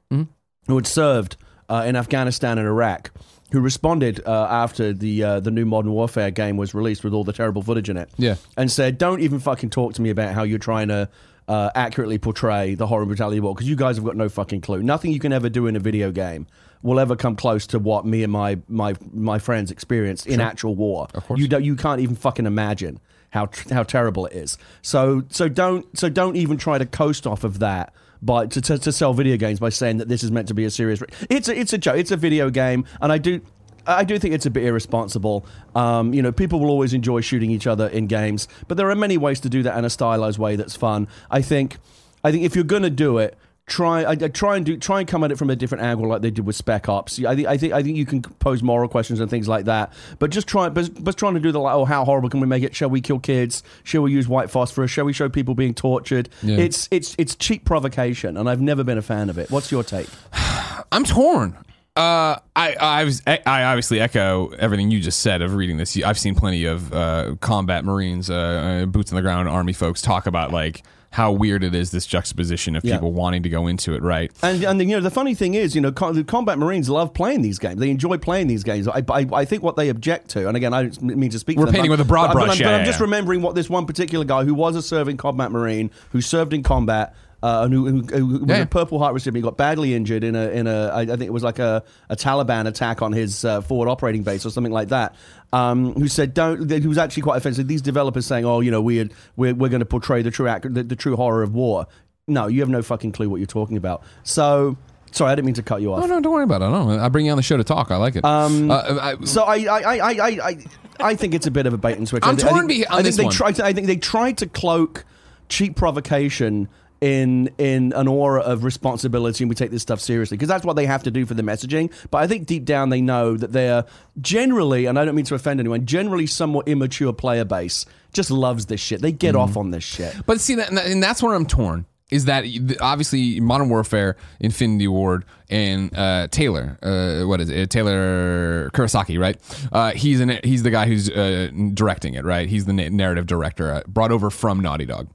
who 0.67 0.75
had 0.75 0.87
served 0.87 1.37
uh, 1.69 1.83
in 1.85 1.95
Afghanistan 1.95 2.57
and 2.57 2.67
Iraq, 2.67 3.11
who 3.51 3.59
responded 3.59 4.21
uh, 4.25 4.47
after 4.49 4.93
the 4.93 5.23
uh, 5.23 5.39
the 5.39 5.51
new 5.51 5.65
Modern 5.65 5.91
Warfare 5.91 6.31
game 6.31 6.57
was 6.57 6.73
released 6.73 7.03
with 7.03 7.13
all 7.13 7.23
the 7.23 7.33
terrible 7.33 7.61
footage 7.61 7.89
in 7.89 7.97
it. 7.97 8.09
Yeah. 8.17 8.35
and 8.55 8.71
said, 8.71 8.97
"Don't 8.97 9.21
even 9.21 9.39
fucking 9.39 9.69
talk 9.69 9.93
to 9.95 10.01
me 10.01 10.09
about 10.09 10.33
how 10.33 10.43
you're 10.43 10.59
trying 10.59 10.89
to." 10.89 11.09
Uh, 11.49 11.71
accurately 11.75 12.17
portray 12.17 12.75
the 12.75 12.85
horror 12.85 13.03
and 13.03 13.07
brutality 13.07 13.37
of 13.37 13.43
war 13.45 13.55
because 13.55 13.69
you 13.69 13.77
guys 13.77 13.95
have 13.95 14.03
got 14.03 14.17
no 14.17 14.27
fucking 14.27 14.59
clue. 14.59 14.83
Nothing 14.83 15.13
you 15.13 15.19
can 15.21 15.31
ever 15.31 15.47
do 15.47 15.65
in 15.65 15.77
a 15.77 15.79
video 15.79 16.11
game 16.11 16.45
will 16.81 16.99
ever 16.99 17.15
come 17.15 17.37
close 17.37 17.65
to 17.67 17.79
what 17.79 18.05
me 18.05 18.21
and 18.23 18.33
my 18.33 18.59
my 18.67 18.95
my 19.13 19.39
friends 19.39 19.71
experienced 19.71 20.27
in 20.27 20.41
actual 20.41 20.75
war. 20.75 21.07
Of 21.13 21.25
course. 21.25 21.39
you 21.39 21.47
don't 21.47 21.63
you 21.63 21.77
can't 21.77 22.01
even 22.01 22.17
fucking 22.17 22.45
imagine 22.45 22.99
how 23.29 23.45
tr- 23.45 23.73
how 23.73 23.83
terrible 23.83 24.25
it 24.25 24.33
is. 24.33 24.57
So 24.81 25.23
so 25.29 25.47
don't 25.47 25.97
so 25.97 26.09
don't 26.09 26.35
even 26.35 26.57
try 26.57 26.79
to 26.79 26.85
coast 26.85 27.25
off 27.25 27.45
of 27.45 27.59
that 27.59 27.93
by 28.21 28.47
to, 28.47 28.61
to, 28.61 28.77
to 28.77 28.91
sell 28.91 29.13
video 29.13 29.37
games 29.37 29.59
by 29.59 29.69
saying 29.69 29.97
that 29.97 30.07
this 30.07 30.23
is 30.23 30.31
meant 30.31 30.47
to 30.47 30.53
be 30.53 30.65
a 30.65 30.69
serious. 30.69 31.01
It's 31.29 31.49
a, 31.49 31.59
it's 31.59 31.73
a 31.73 31.77
joke. 31.77 31.97
It's 31.97 32.11
a 32.11 32.17
video 32.17 32.49
game, 32.49 32.85
and 33.01 33.11
I 33.11 33.17
do. 33.17 33.41
I 33.85 34.03
do 34.03 34.19
think 34.19 34.33
it's 34.33 34.45
a 34.45 34.49
bit 34.49 34.65
irresponsible. 34.65 35.45
Um, 35.73 36.13
you 36.13 36.21
know, 36.21 36.33
people 36.33 36.59
will 36.59 36.69
always 36.69 36.93
enjoy 36.93 37.21
shooting 37.21 37.49
each 37.51 37.67
other 37.67 37.87
in 37.87 38.07
games, 38.07 38.47
but 38.67 38.75
there 38.75 38.89
are 38.89 38.95
many 38.95 39.17
ways 39.17 39.39
to 39.41 39.49
do 39.49 39.63
that 39.63 39.77
in 39.77 39.85
a 39.85 39.89
stylized 39.89 40.37
way 40.37 40.57
that's 40.57 40.75
fun. 40.75 41.07
I 41.31 41.41
think, 41.41 41.77
I 42.21 42.31
think 42.31 42.43
if 42.43 42.53
you're 42.53 42.65
going 42.65 42.83
to 42.83 42.89
do 42.89 43.17
it, 43.17 43.37
try 43.67 44.03
I, 44.03 44.11
I 44.11 44.15
try 44.15 44.55
and 44.55 44.65
do 44.65 44.77
try 44.77 44.99
and 44.99 45.07
come 45.07 45.23
at 45.23 45.31
it 45.31 45.37
from 45.37 45.49
a 45.49 45.55
different 45.55 45.83
angle 45.83 46.07
like 46.07 46.21
they 46.21 46.31
did 46.31 46.45
with 46.45 46.55
Spec 46.55 46.89
Ops. 46.89 47.23
I 47.23 47.35
think 47.35 47.47
I 47.47 47.57
think 47.57 47.73
I 47.73 47.83
think 47.83 47.97
you 47.97 48.05
can 48.05 48.21
pose 48.21 48.63
moral 48.63 48.87
questions 48.87 49.19
and 49.19 49.29
things 49.29 49.47
like 49.47 49.65
that, 49.65 49.93
but 50.19 50.31
just 50.31 50.47
try 50.47 50.69
but, 50.69 51.03
but 51.03 51.17
trying 51.17 51.35
to 51.35 51.39
do 51.39 51.51
the 51.51 51.59
like 51.59 51.75
oh 51.75 51.85
how 51.85 52.05
horrible 52.05 52.29
can 52.29 52.39
we 52.39 52.47
make 52.47 52.63
it? 52.63 52.75
Shall 52.75 52.89
we 52.89 53.01
kill 53.01 53.19
kids? 53.19 53.61
Shall 53.83 54.01
we 54.01 54.11
use 54.11 54.27
white 54.27 54.49
phosphorus? 54.49 54.89
Shall 54.89 55.05
we 55.05 55.13
show 55.13 55.29
people 55.29 55.53
being 55.53 55.73
tortured? 55.73 56.29
Yeah. 56.41 56.57
It's 56.57 56.87
it's 56.91 57.15
it's 57.17 57.35
cheap 57.35 57.65
provocation, 57.65 58.37
and 58.37 58.49
I've 58.49 58.61
never 58.61 58.83
been 58.83 58.97
a 58.97 59.03
fan 59.03 59.29
of 59.29 59.37
it. 59.37 59.51
What's 59.51 59.71
your 59.71 59.83
take? 59.83 60.07
I'm 60.91 61.03
torn. 61.03 61.57
Uh, 61.97 62.39
I 62.55 62.75
I 62.79 63.03
was 63.03 63.21
I 63.25 63.63
obviously 63.63 63.99
echo 63.99 64.49
everything 64.49 64.91
you 64.91 65.01
just 65.01 65.19
said 65.19 65.41
of 65.41 65.55
reading 65.55 65.77
this. 65.77 66.01
I've 66.03 66.19
seen 66.19 66.35
plenty 66.35 66.65
of 66.65 66.93
uh, 66.93 67.35
combat 67.41 67.83
Marines, 67.83 68.29
uh, 68.29 68.35
uh, 68.83 68.85
boots 68.85 69.11
on 69.11 69.17
the 69.17 69.23
ground 69.23 69.49
Army 69.49 69.73
folks 69.73 70.01
talk 70.01 70.27
about 70.27 70.53
like 70.53 70.83
how 71.17 71.31
weird 71.31 71.63
it 71.63 71.73
is 71.73 71.89
this 71.89 72.05
juxtaposition 72.05 72.75
of 72.75 72.85
Yeah. 72.85 72.93
people 72.93 73.11
wanting 73.11 73.41
to 73.41 73.49
go 73.49 73.65
into 73.65 73.95
it. 73.95 74.03
Right? 74.03 74.31
And, 74.43 74.63
and 74.63 74.79
you 74.79 74.95
know 74.95 75.01
the 75.01 75.09
funny 75.09 75.33
thing 75.33 75.55
is, 75.55 75.73
you 75.73 75.81
know, 75.81 75.91
co- 75.91 76.13
the 76.13 76.23
combat 76.23 76.59
marines 76.59 76.89
love 76.91 77.11
playing 77.11 77.41
these 77.41 77.57
games. 77.57 77.79
They 77.79 77.89
enjoy 77.89 78.17
playing 78.19 78.45
these 78.45 78.63
games. 78.63 78.87
I, 78.87 79.03
I, 79.09 79.25
I 79.33 79.43
think 79.43 79.63
what 79.63 79.75
they 79.77 79.89
object 79.89 80.29
to, 80.29 80.47
and 80.47 80.55
again, 80.55 80.75
I 80.75 80.83
don't 80.83 81.01
mean 81.01 81.31
to 81.31 81.39
speak. 81.39 81.57
We're 81.57 81.65
painting 81.65 81.85
but- 81.85 81.97
with 81.97 82.01
a 82.01 82.05
broad 82.05 82.27
but- 82.27 82.33
but 82.35 82.45
brush, 82.45 82.57
I'm, 82.57 82.61
yeah, 82.61 82.71
but 82.73 82.79
I'm 82.81 82.85
just 82.85 82.99
remembering 82.99 83.41
what 83.41 83.55
this 83.55 83.67
one 83.67 83.87
particular 83.87 84.25
guy 84.25 84.43
who 84.43 84.53
was 84.53 84.75
a 84.75 84.81
serving 84.83 85.17
combat 85.17 85.51
marine 85.51 85.89
who 86.11 86.21
served 86.21 86.53
in 86.53 86.61
combat. 86.61 87.15
Uh, 87.43 87.61
and 87.65 87.73
who, 87.73 87.85
who, 87.85 88.01
who 88.01 88.27
was 88.39 88.49
Yeah. 88.49 88.63
a 88.63 88.65
Purple 88.65 88.97
Heart 88.97 89.13
recipient, 89.13 89.43
got 89.43 89.57
badly 89.57 89.93
injured 89.93 90.23
in 90.23 90.35
a 90.35 90.49
in 90.49 90.65
a 90.65 90.87
I 90.87 91.01
I 91.01 91.05
think 91.05 91.21
it 91.23 91.33
was 91.33 91.43
like 91.43 91.59
a, 91.59 91.83
a 92.09 92.15
Taliban 92.15 92.65
attack 92.67 93.03
on 93.03 93.11
his 93.13 93.45
uh, 93.45 93.61
forward 93.61 93.89
operating 93.89 94.23
base 94.23 94.43
or 94.45 94.49
something 94.49 94.73
like 94.73 94.87
that. 94.89 95.13
Um, 95.53 95.93
who 95.93 96.07
said 96.07 96.33
don't? 96.33 96.69
Who 96.69 96.89
was 96.89 96.97
actually 96.97 97.23
quite 97.23 97.37
offensive. 97.37 97.67
These 97.67 97.83
developers 97.83 98.25
saying, 98.25 98.43
"Oh, 98.45 98.59
you 98.61 98.71
know, 98.71 98.81
we're 98.81 99.09
we're, 99.35 99.53
we're 99.53 99.69
going 99.69 99.81
to 99.81 99.85
portray 99.85 100.23
the 100.23 100.31
true 100.31 100.47
the, 100.63 100.81
the 100.83 100.95
true 100.95 101.15
horror 101.15 101.43
of 101.43 101.53
war." 101.53 101.85
No, 102.27 102.47
you 102.47 102.59
have 102.61 102.69
no 102.69 102.81
fucking 102.81 103.11
clue 103.11 103.29
what 103.29 103.37
you're 103.37 103.45
talking 103.45 103.77
about. 103.77 104.01
So, 104.23 104.75
sorry, 105.11 105.31
I 105.31 105.35
didn't 105.35 105.45
mean 105.45 105.55
to 105.55 105.63
cut 105.63 105.81
you 105.81 105.93
off. 105.93 106.03
Oh 106.03 106.07
no, 106.07 106.19
don't 106.19 106.33
worry 106.33 106.43
about 106.43 106.61
it. 106.63 106.65
I 106.65 106.71
don't. 106.71 106.99
I 106.99 107.07
bring 107.09 107.27
you 107.27 107.31
on 107.31 107.37
the 107.37 107.43
show 107.43 107.55
to 107.57 107.63
talk. 107.63 107.91
I 107.91 107.97
like 107.97 108.15
it. 108.15 108.25
Um, 108.25 108.71
I, 108.71 109.15
So 109.25 109.43
I 109.43 109.57
I, 109.57 109.97
I, 109.99 110.27
I, 110.27 110.57
I, 110.99 111.15
think 111.15 111.33
it's 111.35 111.45
a 111.47 111.51
bit 111.51 111.67
of 111.67 111.73
a 111.73 111.77
bait 111.77 111.97
and 111.97 112.07
switch. 112.07 112.23
I'm 112.25 112.33
I 112.33 112.37
thi- 112.37 112.47
I 112.47 112.49
torn 112.49 112.67
think, 112.67 112.85
on 112.87 112.93
I 112.93 112.95
think 112.95 113.05
this 113.05 113.17
they 113.17 113.23
one. 113.25 113.31
tried. 113.33 113.55
To, 113.57 113.63
I 113.65 113.73
think 113.73 113.85
they 113.87 113.95
tried 113.95 114.39
to 114.39 114.47
cloak 114.47 115.05
cheap 115.49 115.75
provocation 115.77 116.67
in 117.01 117.49
in 117.57 117.93
an 117.93 118.07
aura 118.07 118.41
of 118.41 118.63
responsibility 118.63 119.43
and 119.43 119.49
we 119.49 119.55
take 119.55 119.69
this 119.71 119.81
stuff 119.83 119.99
seriously 119.99 120.35
because 120.35 120.47
that's 120.47 120.65
what 120.65 120.75
they 120.75 120.85
have 120.85 121.03
to 121.03 121.11
do 121.11 121.25
for 121.25 121.33
the 121.35 121.43
messaging. 121.43 121.91
But 122.09 122.19
I 122.23 122.27
think 122.27 122.47
deep 122.47 122.65
down 122.65 122.89
they 122.89 123.01
know 123.01 123.37
that 123.37 123.51
they're 123.53 123.85
generally, 124.19 124.85
and 124.87 124.97
I 124.97 125.05
don't 125.05 125.15
mean 125.15 125.25
to 125.25 125.35
offend 125.35 125.59
anyone, 125.59 125.85
generally 125.85 126.25
somewhat 126.27 126.67
immature 126.67 127.13
player 127.13 127.45
base 127.45 127.85
just 128.13 128.31
loves 128.31 128.65
this 128.65 128.79
shit. 128.81 129.01
They 129.01 129.11
get 129.11 129.35
Mm-hmm. 129.35 129.41
off 129.41 129.57
on 129.57 129.71
this 129.71 129.83
shit. 129.83 130.15
But 130.25 130.39
see 130.41 130.55
that, 130.55 130.71
and 130.71 131.03
that's 131.03 131.21
where 131.21 131.35
I'm 131.35 131.45
torn. 131.45 131.85
is 132.09 132.25
that 132.25 132.45
obviously 132.81 133.39
Modern 133.41 133.69
Warfare, 133.69 134.15
Infinity 134.39 134.87
Ward, 134.87 135.25
and 135.49 135.95
uh, 135.95 136.27
Taylor, 136.31 136.77
uh, 136.81 137.27
what 137.27 137.41
is 137.41 137.49
it? 137.49 137.69
Taylor 137.69 138.69
Kurosaki, 138.73 139.19
right? 139.19 139.37
Uh, 139.71 139.91
he's 139.91 140.19
an, 140.21 140.39
he's 140.43 140.63
the 140.63 140.71
guy 140.71 140.87
who's 140.87 141.09
uh, 141.09 141.49
directing 141.73 142.13
it, 142.15 142.23
right? 142.25 142.47
He's 142.49 142.65
the 142.65 142.73
narrative 142.73 143.27
director, 143.27 143.71
uh, 143.73 143.81
brought 143.87 144.11
over 144.11 144.29
from 144.29 144.61
Naughty 144.61 144.85
Dog. 144.85 145.09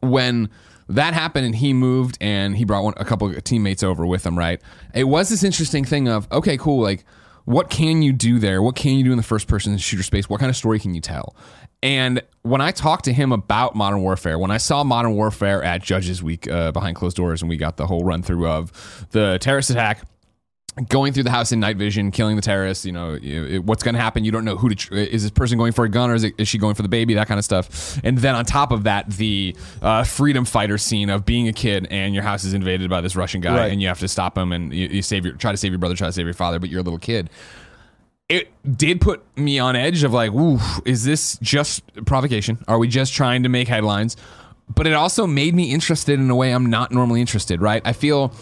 When 0.00 0.50
that 0.88 1.14
happened 1.14 1.46
and 1.46 1.54
he 1.54 1.72
moved 1.72 2.18
and 2.20 2.56
he 2.56 2.64
brought 2.64 2.84
one, 2.84 2.94
a 2.96 3.04
couple 3.04 3.32
teammates 3.40 3.82
over 3.82 4.06
with 4.06 4.24
him, 4.24 4.38
right? 4.38 4.60
It 4.94 5.04
was 5.04 5.28
this 5.28 5.42
interesting 5.42 5.84
thing 5.84 6.08
of 6.08 6.30
okay, 6.32 6.56
cool, 6.56 6.82
like 6.82 7.04
what 7.44 7.68
can 7.68 8.02
you 8.02 8.12
do 8.12 8.38
there? 8.38 8.62
What 8.62 8.74
can 8.74 8.94
you 8.94 9.04
do 9.04 9.10
in 9.10 9.16
the 9.16 9.22
first 9.22 9.48
person 9.48 9.76
shooter 9.76 10.02
space? 10.02 10.28
What 10.28 10.40
kind 10.40 10.50
of 10.50 10.56
story 10.56 10.78
can 10.78 10.94
you 10.94 11.00
tell? 11.00 11.36
And 11.82 12.22
when 12.42 12.62
I 12.62 12.70
talked 12.70 13.04
to 13.04 13.12
him 13.12 13.30
about 13.30 13.74
Modern 13.74 14.00
Warfare, 14.00 14.38
when 14.38 14.50
I 14.50 14.56
saw 14.56 14.82
Modern 14.84 15.14
Warfare 15.14 15.62
at 15.62 15.82
Judges 15.82 16.22
Week 16.22 16.48
uh, 16.48 16.72
behind 16.72 16.96
closed 16.96 17.16
doors, 17.16 17.42
and 17.42 17.48
we 17.50 17.58
got 17.58 17.76
the 17.76 17.86
whole 17.86 18.04
run 18.04 18.22
through 18.22 18.48
of 18.48 19.06
the 19.10 19.36
terrorist 19.38 19.68
attack, 19.68 20.02
going 20.88 21.12
through 21.12 21.22
the 21.22 21.30
house 21.30 21.52
in 21.52 21.60
night 21.60 21.76
vision, 21.76 22.10
killing 22.10 22.36
the 22.36 22.42
terrorists. 22.42 22.84
You 22.84 22.92
know, 22.92 23.16
what's 23.64 23.82
going 23.82 23.94
to 23.94 24.00
happen? 24.00 24.24
You 24.24 24.32
don't 24.32 24.44
know 24.44 24.56
who 24.56 24.68
to. 24.68 24.74
Tr- 24.74 24.94
is 24.94 25.22
this 25.22 25.30
person 25.30 25.56
going 25.56 25.72
for 25.72 25.84
a 25.84 25.88
gun 25.88 26.10
or 26.10 26.14
is, 26.14 26.24
it, 26.24 26.34
is 26.38 26.48
she 26.48 26.58
going 26.58 26.74
for 26.74 26.82
the 26.82 26.88
baby? 26.88 27.14
That 27.14 27.28
kind 27.28 27.38
of 27.38 27.44
stuff. 27.44 28.00
And 28.02 28.18
then 28.18 28.34
on 28.34 28.44
top 28.44 28.72
of 28.72 28.84
that, 28.84 29.08
the 29.10 29.54
uh, 29.82 30.04
freedom 30.04 30.44
fighter 30.44 30.78
scene 30.78 31.10
of 31.10 31.24
being 31.24 31.48
a 31.48 31.52
kid 31.52 31.86
and 31.90 32.14
your 32.14 32.24
house 32.24 32.44
is 32.44 32.54
invaded 32.54 32.90
by 32.90 33.00
this 33.00 33.14
Russian 33.14 33.40
guy, 33.40 33.56
Right. 33.56 33.72
and 33.72 33.80
you 33.80 33.88
have 33.88 34.00
to 34.00 34.08
stop 34.08 34.36
him 34.36 34.52
and 34.52 34.72
you, 34.74 34.88
you 34.88 35.02
save 35.02 35.24
your 35.24 35.34
try 35.36 35.52
to 35.52 35.56
save 35.56 35.70
your 35.72 35.78
brother, 35.78 35.94
try 35.94 36.08
to 36.08 36.12
save 36.12 36.26
your 36.26 36.34
father, 36.34 36.58
but 36.58 36.68
you're 36.70 36.80
a 36.80 36.84
little 36.84 36.98
kid 36.98 37.30
it 38.30 38.50
did 38.78 39.02
put 39.02 39.22
me 39.36 39.58
on 39.58 39.76
edge 39.76 40.02
of 40.02 40.12
like, 40.14 40.32
ooh, 40.32 40.58
is 40.86 41.04
this 41.04 41.38
just 41.42 41.82
provocation? 42.06 42.58
Are 42.66 42.78
we 42.78 42.88
just 42.88 43.12
trying 43.12 43.42
to 43.42 43.50
make 43.50 43.68
headlines? 43.68 44.16
But 44.74 44.86
it 44.86 44.94
also 44.94 45.26
made 45.26 45.54
me 45.54 45.70
interested 45.70 46.18
in 46.18 46.30
a 46.30 46.34
way 46.34 46.52
I'm 46.52 46.70
not 46.70 46.90
normally 46.90 47.20
interested, 47.20 47.60
right? 47.60 47.82
I 47.84 47.92
feel 47.92 48.32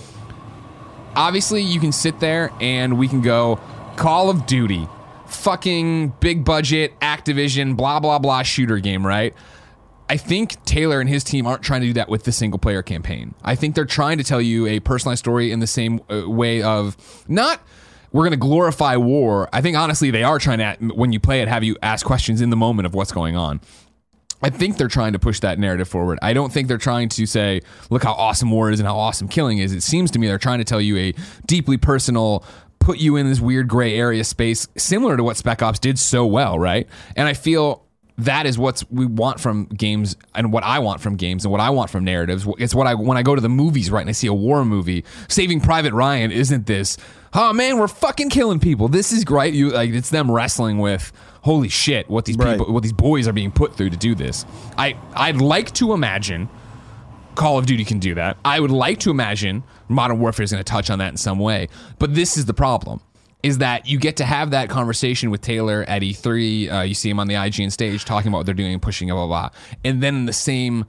obviously 1.14 1.62
you 1.62 1.80
can 1.80 1.92
sit 1.92 2.20
there 2.20 2.50
and 2.60 2.98
we 2.98 3.08
can 3.08 3.20
go 3.20 3.60
Call 3.96 4.30
of 4.30 4.46
Duty, 4.46 4.88
fucking 5.26 6.14
big 6.20 6.44
budget 6.44 6.98
Activision, 7.00 7.76
blah, 7.76 8.00
blah, 8.00 8.18
blah 8.18 8.42
shooter 8.42 8.78
game, 8.78 9.06
right? 9.06 9.34
I 10.08 10.16
think 10.16 10.62
Taylor 10.64 11.00
and 11.00 11.08
his 11.08 11.24
team 11.24 11.46
aren't 11.46 11.62
trying 11.62 11.80
to 11.80 11.86
do 11.86 11.92
that 11.94 12.08
with 12.08 12.24
the 12.24 12.32
single 12.32 12.58
player 12.58 12.82
campaign. 12.82 13.34
I 13.42 13.54
think 13.54 13.74
they're 13.74 13.84
trying 13.84 14.18
to 14.18 14.24
tell 14.24 14.42
you 14.42 14.66
a 14.66 14.80
personalized 14.80 15.20
story 15.20 15.50
in 15.50 15.60
the 15.60 15.66
same 15.66 16.00
uh, 16.10 16.28
way 16.28 16.62
of 16.62 16.96
not 17.28 17.62
we're 18.12 18.24
going 18.24 18.32
to 18.32 18.36
glorify 18.36 18.96
war. 18.96 19.48
I 19.52 19.62
think 19.62 19.76
honestly 19.76 20.10
they 20.10 20.22
are 20.22 20.38
trying 20.38 20.58
to 20.58 20.94
when 20.94 21.12
you 21.12 21.20
play 21.20 21.40
it 21.40 21.48
have 21.48 21.64
you 21.64 21.76
ask 21.82 22.04
questions 22.04 22.42
in 22.42 22.50
the 22.50 22.56
moment 22.56 22.86
of 22.86 22.94
what's 22.94 23.12
going 23.12 23.36
on. 23.36 23.60
I 24.42 24.50
think 24.50 24.76
they're 24.76 24.88
trying 24.88 25.12
to 25.12 25.18
push 25.18 25.40
that 25.40 25.58
narrative 25.58 25.88
forward. 25.88 26.18
I 26.22 26.32
don't 26.32 26.52
think 26.52 26.68
they're 26.68 26.78
trying 26.78 27.08
to 27.10 27.26
say, 27.26 27.60
look 27.90 28.02
how 28.02 28.12
awesome 28.12 28.50
war 28.50 28.70
is 28.70 28.80
and 28.80 28.86
how 28.86 28.96
awesome 28.96 29.28
killing 29.28 29.58
is. 29.58 29.72
It 29.72 29.82
seems 29.82 30.10
to 30.12 30.18
me 30.18 30.26
they're 30.26 30.38
trying 30.38 30.58
to 30.58 30.64
tell 30.64 30.80
you 30.80 30.96
a 30.96 31.14
deeply 31.46 31.76
personal, 31.76 32.44
put 32.78 32.98
you 32.98 33.16
in 33.16 33.28
this 33.28 33.40
weird 33.40 33.68
gray 33.68 33.96
area 33.96 34.24
space, 34.24 34.66
similar 34.76 35.16
to 35.16 35.22
what 35.22 35.36
Spec 35.36 35.62
Ops 35.62 35.78
did 35.78 35.98
so 35.98 36.26
well, 36.26 36.58
right? 36.58 36.88
And 37.16 37.28
I 37.28 37.34
feel 37.34 37.84
that 38.18 38.46
is 38.46 38.58
what 38.58 38.82
we 38.90 39.06
want 39.06 39.40
from 39.40 39.66
games 39.66 40.16
and 40.34 40.52
what 40.52 40.64
I 40.64 40.80
want 40.80 41.00
from 41.00 41.16
games 41.16 41.44
and 41.44 41.52
what 41.52 41.60
I 41.60 41.70
want 41.70 41.90
from 41.90 42.04
narratives. 42.04 42.46
It's 42.58 42.74
what 42.74 42.86
I 42.86 42.94
when 42.94 43.16
I 43.16 43.22
go 43.22 43.34
to 43.34 43.40
the 43.40 43.48
movies, 43.48 43.90
right, 43.90 44.00
and 44.00 44.10
I 44.10 44.12
see 44.12 44.26
a 44.26 44.34
war 44.34 44.64
movie, 44.64 45.04
Saving 45.28 45.60
Private 45.60 45.92
Ryan 45.92 46.30
isn't 46.30 46.66
this, 46.66 46.98
oh 47.32 47.52
man, 47.52 47.78
we're 47.78 47.88
fucking 47.88 48.30
killing 48.30 48.60
people. 48.60 48.88
This 48.88 49.12
is 49.12 49.24
great. 49.24 49.54
You 49.54 49.70
like 49.70 49.90
it's 49.90 50.10
them 50.10 50.30
wrestling 50.30 50.78
with 50.78 51.12
holy 51.42 51.68
shit, 51.68 52.08
what 52.10 52.24
these 52.24 52.36
Right. 52.36 52.58
people 52.58 52.72
what 52.72 52.82
these 52.82 52.92
boys 52.92 53.28
are 53.28 53.32
being 53.32 53.50
put 53.52 53.76
through 53.76 53.90
to 53.90 53.96
do 53.96 54.14
this. 54.14 54.44
I 54.78 54.96
I'd 55.14 55.36
like 55.40 55.72
to 55.74 55.92
imagine 55.92 56.48
Call 57.34 57.58
of 57.58 57.66
Duty 57.66 57.84
can 57.84 57.98
do 57.98 58.14
that. 58.14 58.36
I 58.44 58.60
would 58.60 58.70
like 58.70 58.98
to 59.00 59.10
imagine 59.10 59.62
Modern 59.88 60.18
Warfare 60.18 60.44
is 60.44 60.52
going 60.52 60.62
to 60.62 60.70
touch 60.70 60.90
on 60.90 60.98
that 60.98 61.08
in 61.08 61.16
some 61.16 61.38
way. 61.38 61.68
But 61.98 62.14
this 62.14 62.36
is 62.36 62.44
the 62.46 62.54
problem: 62.54 63.00
is 63.42 63.58
that 63.58 63.86
you 63.86 63.98
get 63.98 64.16
to 64.18 64.24
have 64.24 64.50
that 64.50 64.68
conversation 64.68 65.30
with 65.30 65.40
Taylor 65.40 65.84
at 65.88 66.02
E3. 66.02 66.70
Uh, 66.72 66.80
you 66.82 66.94
see 66.94 67.08
him 67.10 67.18
on 67.18 67.28
the 67.28 67.34
IGN 67.34 67.72
stage 67.72 68.04
talking 68.04 68.28
about 68.28 68.38
what 68.38 68.46
they're 68.46 68.54
doing 68.54 68.72
and 68.74 68.82
pushing, 68.82 69.08
blah 69.08 69.26
blah 69.26 69.26
blah. 69.26 69.50
And 69.84 70.02
then 70.02 70.14
in 70.14 70.26
the 70.26 70.32
same 70.32 70.84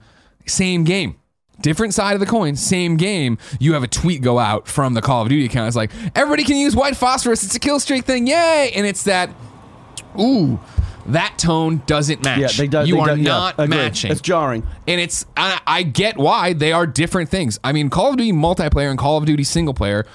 same 0.46 0.84
game. 0.84 1.16
Different 1.60 1.94
side 1.94 2.14
of 2.14 2.20
the 2.20 2.26
coin, 2.26 2.56
same 2.56 2.96
game. 2.96 3.38
You 3.60 3.74
have 3.74 3.84
a 3.84 3.88
tweet 3.88 4.20
go 4.22 4.40
out 4.40 4.66
from 4.66 4.94
the 4.94 5.00
Call 5.00 5.22
of 5.22 5.28
Duty 5.28 5.44
account. 5.46 5.68
It's 5.68 5.76
like, 5.76 5.92
everybody 6.16 6.42
can 6.42 6.56
use 6.56 6.74
white 6.74 6.96
phosphorus. 6.96 7.44
It's 7.44 7.54
a 7.54 7.60
kill 7.60 7.78
streak 7.78 8.04
thing. 8.04 8.26
Yay! 8.26 8.72
And 8.74 8.84
it's 8.84 9.04
that, 9.04 9.30
ooh, 10.18 10.58
that 11.06 11.38
tone 11.38 11.82
doesn't 11.86 12.24
match. 12.24 12.40
Yeah, 12.40 12.48
they 12.56 12.68
don't. 12.68 12.86
You 12.86 12.94
they 12.94 13.00
are 13.00 13.06
don't, 13.08 13.18
yeah, 13.20 13.24
not 13.24 13.54
agree. 13.58 13.76
matching. 13.76 14.12
It's 14.12 14.20
jarring. 14.20 14.66
And 14.88 15.00
it's 15.00 15.26
I, 15.36 15.60
I 15.66 15.82
get 15.82 16.16
why 16.16 16.52
they 16.52 16.72
are 16.72 16.86
different 16.86 17.30
things. 17.30 17.58
I 17.62 17.72
mean, 17.72 17.90
Call 17.90 18.10
of 18.10 18.16
Duty 18.16 18.32
multiplayer 18.32 18.90
and 18.90 18.98
Call 18.98 19.18
of 19.18 19.26
Duty 19.26 19.44
single 19.44 19.74
player, 19.74 20.06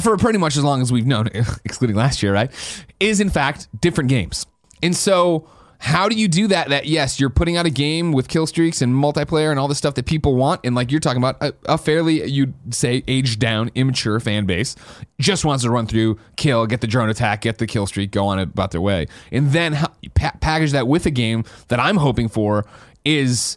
for 0.00 0.16
pretty 0.16 0.38
much 0.38 0.56
as 0.56 0.64
long 0.64 0.80
as 0.80 0.90
we've 0.92 1.06
known, 1.06 1.28
excluding 1.64 1.96
last 1.96 2.22
year, 2.22 2.32
right, 2.32 2.50
is 2.98 3.20
in 3.20 3.30
fact 3.30 3.68
different 3.80 4.08
games. 4.08 4.46
And 4.82 4.96
so, 4.96 5.48
how 5.82 6.10
do 6.10 6.14
you 6.14 6.28
do 6.28 6.46
that? 6.48 6.68
That 6.68 6.86
yes, 6.86 7.18
you're 7.18 7.30
putting 7.30 7.56
out 7.56 7.64
a 7.64 7.70
game 7.70 8.12
with 8.12 8.28
kill 8.28 8.46
streaks 8.46 8.82
and 8.82 8.94
multiplayer 8.94 9.50
and 9.50 9.58
all 9.58 9.66
the 9.66 9.74
stuff 9.74 9.94
that 9.94 10.04
people 10.04 10.36
want, 10.36 10.60
and 10.62 10.74
like 10.74 10.90
you're 10.90 11.00
talking 11.00 11.22
about, 11.22 11.36
a, 11.40 11.54
a 11.64 11.78
fairly 11.78 12.22
you'd 12.28 12.52
say 12.72 13.02
aged 13.08 13.40
down, 13.40 13.70
immature 13.74 14.20
fan 14.20 14.44
base 14.44 14.76
just 15.18 15.44
wants 15.44 15.64
to 15.64 15.70
run 15.70 15.86
through, 15.86 16.18
kill, 16.36 16.66
get 16.66 16.82
the 16.82 16.86
drone 16.86 17.08
attack, 17.08 17.40
get 17.40 17.56
the 17.56 17.66
kill 17.66 17.86
streak, 17.86 18.10
go 18.10 18.26
on 18.26 18.38
about 18.38 18.72
their 18.72 18.80
way, 18.82 19.06
and 19.32 19.52
then 19.52 19.74
pa- 20.14 20.36
package 20.40 20.72
that 20.72 20.86
with 20.86 21.06
a 21.06 21.10
game 21.10 21.44
that 21.68 21.80
I'm 21.80 21.96
hoping 21.96 22.28
for 22.28 22.66
is 23.06 23.56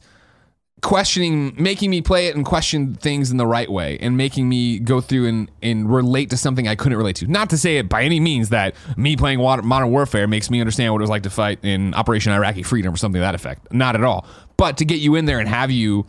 questioning 0.84 1.56
making 1.58 1.90
me 1.90 2.02
play 2.02 2.28
it 2.28 2.36
and 2.36 2.46
question 2.46 2.94
things 2.94 3.32
in 3.32 3.38
the 3.38 3.48
right 3.48 3.72
way 3.72 3.98
and 4.00 4.16
making 4.18 4.48
me 4.48 4.78
go 4.78 5.02
through 5.02 5.26
and, 5.28 5.50
and 5.64 5.92
relate 5.92 6.30
to 6.30 6.38
something 6.38 6.68
I 6.68 6.76
couldn't 6.76 6.98
relate 6.98 7.16
to. 7.18 7.28
Not 7.28 7.50
to 7.52 7.58
say 7.58 7.78
it 7.78 7.90
by 7.90 8.04
any 8.04 8.20
means 8.20 8.50
that 8.50 8.76
me 8.98 9.16
playing 9.16 9.40
Modern 9.40 9.90
Warfare 9.90 10.28
makes 10.28 10.52
me 10.52 10.60
understand 10.60 10.94
what 10.94 11.00
it 11.00 11.04
was 11.04 11.10
like 11.10 11.24
to 11.24 11.30
fight 11.30 11.60
in 11.64 11.94
Operation 11.94 12.34
Iraqi 12.34 12.62
Freedom 12.62 12.94
or 12.94 12.98
something 12.98 13.20
to 13.20 13.24
that 13.24 13.34
effect. 13.34 13.74
Not 13.74 13.96
at 13.96 14.04
all. 14.04 14.28
But 14.58 14.78
to 14.78 14.86
get 14.86 15.00
you 15.00 15.16
in 15.16 15.26
there 15.26 15.40
and 15.40 15.48
have 15.48 15.72
you 15.72 16.06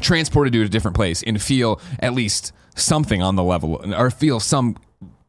transported 0.00 0.52
to 0.52 0.62
a 0.62 0.68
different 0.68 0.96
place 0.96 1.22
and 1.24 1.42
feel 1.42 1.80
at 1.98 2.14
least 2.14 2.52
something 2.76 3.20
on 3.20 3.34
the 3.34 3.42
level 3.42 3.82
or 3.94 4.10
feel 4.10 4.38
some 4.38 4.76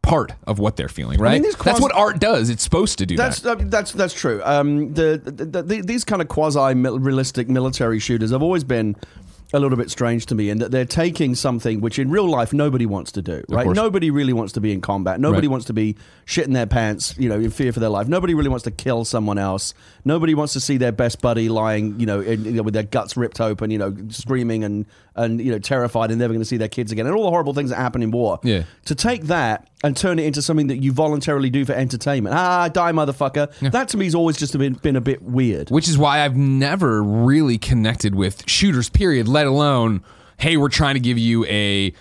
part 0.01 0.33
of 0.47 0.59
what 0.59 0.75
they're 0.77 0.87
feeling, 0.89 1.19
right? 1.19 1.41
these 1.41 1.53
That's 1.55 1.61
quasi- 1.79 1.81
what 1.83 1.93
art 1.93 2.19
does. 2.19 2.49
It's 2.49 2.63
supposed 2.63 2.97
to 2.99 3.05
do 3.05 3.15
That's 3.17 3.41
that. 3.41 3.59
uh, 3.59 3.63
that's 3.67 3.91
that's 3.91 4.13
true. 4.13 4.41
Um, 4.43 4.93
the, 4.93 5.21
the, 5.23 5.61
the 5.61 5.81
these 5.81 6.03
kind 6.05 6.21
of 6.21 6.27
quasi 6.27 6.73
realistic 6.73 7.49
military 7.49 7.99
shooters 7.99 8.31
have 8.31 8.41
always 8.41 8.63
been 8.63 8.95
a 9.51 9.59
little 9.59 9.79
bit 9.79 9.89
strange 9.89 10.27
to 10.27 10.35
me 10.35 10.51
in 10.51 10.59
that 10.59 10.69
they're 10.69 10.85
taking 10.85 11.33
something 11.33 11.81
which 11.81 11.97
in 11.97 12.11
real 12.11 12.29
life 12.29 12.53
nobody 12.53 12.85
wants 12.85 13.11
to 13.13 13.19
do. 13.19 13.43
Right? 13.49 13.65
Nobody 13.65 14.11
really 14.11 14.31
wants 14.31 14.53
to 14.53 14.61
be 14.61 14.71
in 14.71 14.79
combat. 14.79 15.19
Nobody 15.19 15.47
Right. 15.47 15.51
wants 15.51 15.65
to 15.65 15.73
be 15.73 15.95
shitting 16.27 16.53
their 16.53 16.67
pants. 16.67 17.15
You 17.17 17.29
know, 17.29 17.39
in 17.39 17.49
fear 17.49 17.73
for 17.73 17.79
their 17.79 17.89
life. 17.89 18.07
Nobody 18.07 18.35
really 18.35 18.49
wants 18.49 18.63
to 18.65 18.71
kill 18.71 19.05
someone 19.05 19.39
else. 19.39 19.73
Nobody 20.05 20.35
wants 20.35 20.53
to 20.53 20.59
see 20.59 20.77
their 20.77 20.91
best 20.91 21.19
buddy 21.19 21.49
lying, 21.49 21.99
you 21.99 22.05
know, 22.05 22.21
in, 22.21 22.45
you 22.45 22.51
know 22.51 22.61
with 22.61 22.75
their 22.75 22.83
guts 22.83 23.17
ripped 23.17 23.41
open, 23.41 23.71
you 23.71 23.79
know, 23.79 23.95
screaming 24.09 24.63
and 24.63 24.85
and 25.15 25.41
you 25.41 25.51
know 25.51 25.57
terrified 25.57 26.11
and 26.11 26.19
never 26.19 26.31
going 26.31 26.41
to 26.41 26.45
see 26.47 26.57
their 26.57 26.67
kids 26.69 26.91
again, 26.91 27.07
and 27.07 27.15
all 27.15 27.23
the 27.23 27.31
horrible 27.31 27.55
things 27.55 27.71
that 27.71 27.77
happen 27.77 28.03
in 28.03 28.11
war. 28.11 28.37
Yeah. 28.43 28.65
To 28.85 28.93
take 28.93 29.23
that 29.23 29.67
and 29.83 29.95
turn 29.95 30.19
it 30.19 30.25
into 30.25 30.41
something 30.41 30.67
that 30.67 30.77
you 30.83 30.91
voluntarily 30.91 31.49
do 31.49 31.63
for 31.65 31.73
entertainment. 31.73 32.35
Ah, 32.35 32.67
die, 32.67 32.91
motherfucker. 32.91 33.49
That 33.71 33.89
to 33.89 33.97
me 33.97 34.05
has 34.05 34.15
always 34.15 34.37
just 34.37 34.57
been, 34.57 34.73
been 34.73 34.95
a 34.95 35.01
bit 35.01 35.21
weird. 35.21 35.69
which 35.69 35.87
is 35.87 35.97
why 35.97 36.21
I've 36.25 36.35
never 36.35 37.01
really 37.01 37.57
connected 37.57 38.13
with 38.15 38.43
shooters. 38.49 38.89
Period. 38.89 39.27
Let 39.27 39.47
alone, 39.47 40.03
hey, 40.37 40.57
we're 40.57 40.69
trying 40.69 40.95
to 40.95 40.99
give 40.99 41.17
you 41.17 41.45
a 41.45 41.93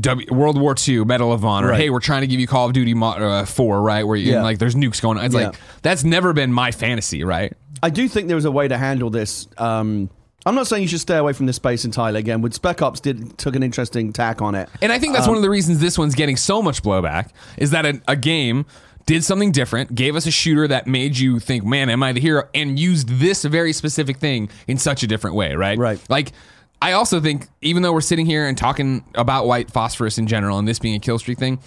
W- 0.00 0.26
World 0.34 0.60
War 0.60 0.74
II 0.88 1.04
Medal 1.04 1.32
of 1.32 1.44
Honor. 1.44 1.68
Right. 1.68 1.80
Hey, 1.80 1.90
we're 1.90 2.00
trying 2.00 2.22
to 2.22 2.26
give 2.26 2.40
you 2.40 2.46
Call 2.46 2.66
of 2.66 2.72
Duty 2.72 2.94
Mo- 2.94 3.10
uh, 3.10 3.44
Four, 3.44 3.82
right? 3.82 4.02
Where 4.04 4.16
you, 4.16 4.32
Yeah. 4.32 4.42
like 4.42 4.58
there's 4.58 4.74
nukes 4.74 5.00
going 5.00 5.18
on. 5.18 5.24
It's 5.26 5.34
Yeah. 5.34 5.48
like 5.48 5.56
that's 5.82 6.02
never 6.04 6.32
been 6.32 6.52
my 6.52 6.72
fantasy, 6.72 7.22
right? 7.22 7.52
I 7.82 7.90
do 7.90 8.08
think 8.08 8.26
there 8.26 8.34
was 8.36 8.46
a 8.46 8.50
way 8.50 8.66
to 8.66 8.76
handle 8.78 9.10
this. 9.10 9.46
Um, 9.58 10.08
I'm 10.46 10.54
not 10.54 10.68
saying 10.68 10.82
you 10.82 10.88
should 10.88 11.00
stay 11.00 11.16
away 11.16 11.32
from 11.32 11.46
this 11.46 11.56
space 11.56 11.84
entirely. 11.84 12.20
Again, 12.20 12.40
with 12.40 12.54
Spec 12.54 12.80
Ops 12.80 13.00
did 13.00 13.36
took 13.36 13.56
an 13.56 13.64
interesting 13.64 14.12
tack 14.12 14.40
on 14.40 14.54
it. 14.54 14.68
And 14.80 14.92
I 14.92 14.98
think 15.00 15.12
that's 15.12 15.26
one 15.26 15.36
of 15.36 15.42
the 15.42 15.48
um, 15.48 15.52
reasons 15.52 15.80
this 15.80 15.98
one's 15.98 16.14
getting 16.14 16.36
so 16.36 16.62
much 16.62 16.82
blowback 16.82 17.30
is 17.58 17.72
that 17.72 17.84
a, 17.84 18.00
a 18.06 18.14
game 18.14 18.64
did 19.06 19.24
something 19.24 19.52
different, 19.52 19.94
gave 19.94 20.14
us 20.14 20.26
a 20.26 20.30
shooter 20.30 20.68
that 20.68 20.86
made 20.86 21.18
you 21.18 21.40
think, 21.40 21.64
man, 21.64 21.90
am 21.90 22.02
I 22.02 22.12
the 22.12 22.20
hero? 22.20 22.48
And 22.54 22.78
used 22.78 23.08
this 23.08 23.44
very 23.44 23.72
specific 23.72 24.18
thing 24.18 24.48
in 24.68 24.78
such 24.78 25.02
a 25.02 25.06
different 25.06 25.36
way, 25.36 25.54
right? 25.54 25.78
Right. 25.78 26.00
Like, 26.08 26.32
I 26.82 26.92
also 26.92 27.20
think, 27.20 27.48
even 27.62 27.82
though 27.82 27.92
we're 27.92 28.00
sitting 28.00 28.26
here 28.26 28.46
and 28.46 28.56
talking 28.56 29.04
about 29.14 29.46
white 29.46 29.70
phosphorus 29.70 30.18
in 30.18 30.26
general 30.26 30.58
and 30.58 30.68
this 30.68 30.78
being 30.78 30.94
a 30.94 30.98
kill 31.00 31.18
streak 31.18 31.38
thing, 31.38 31.58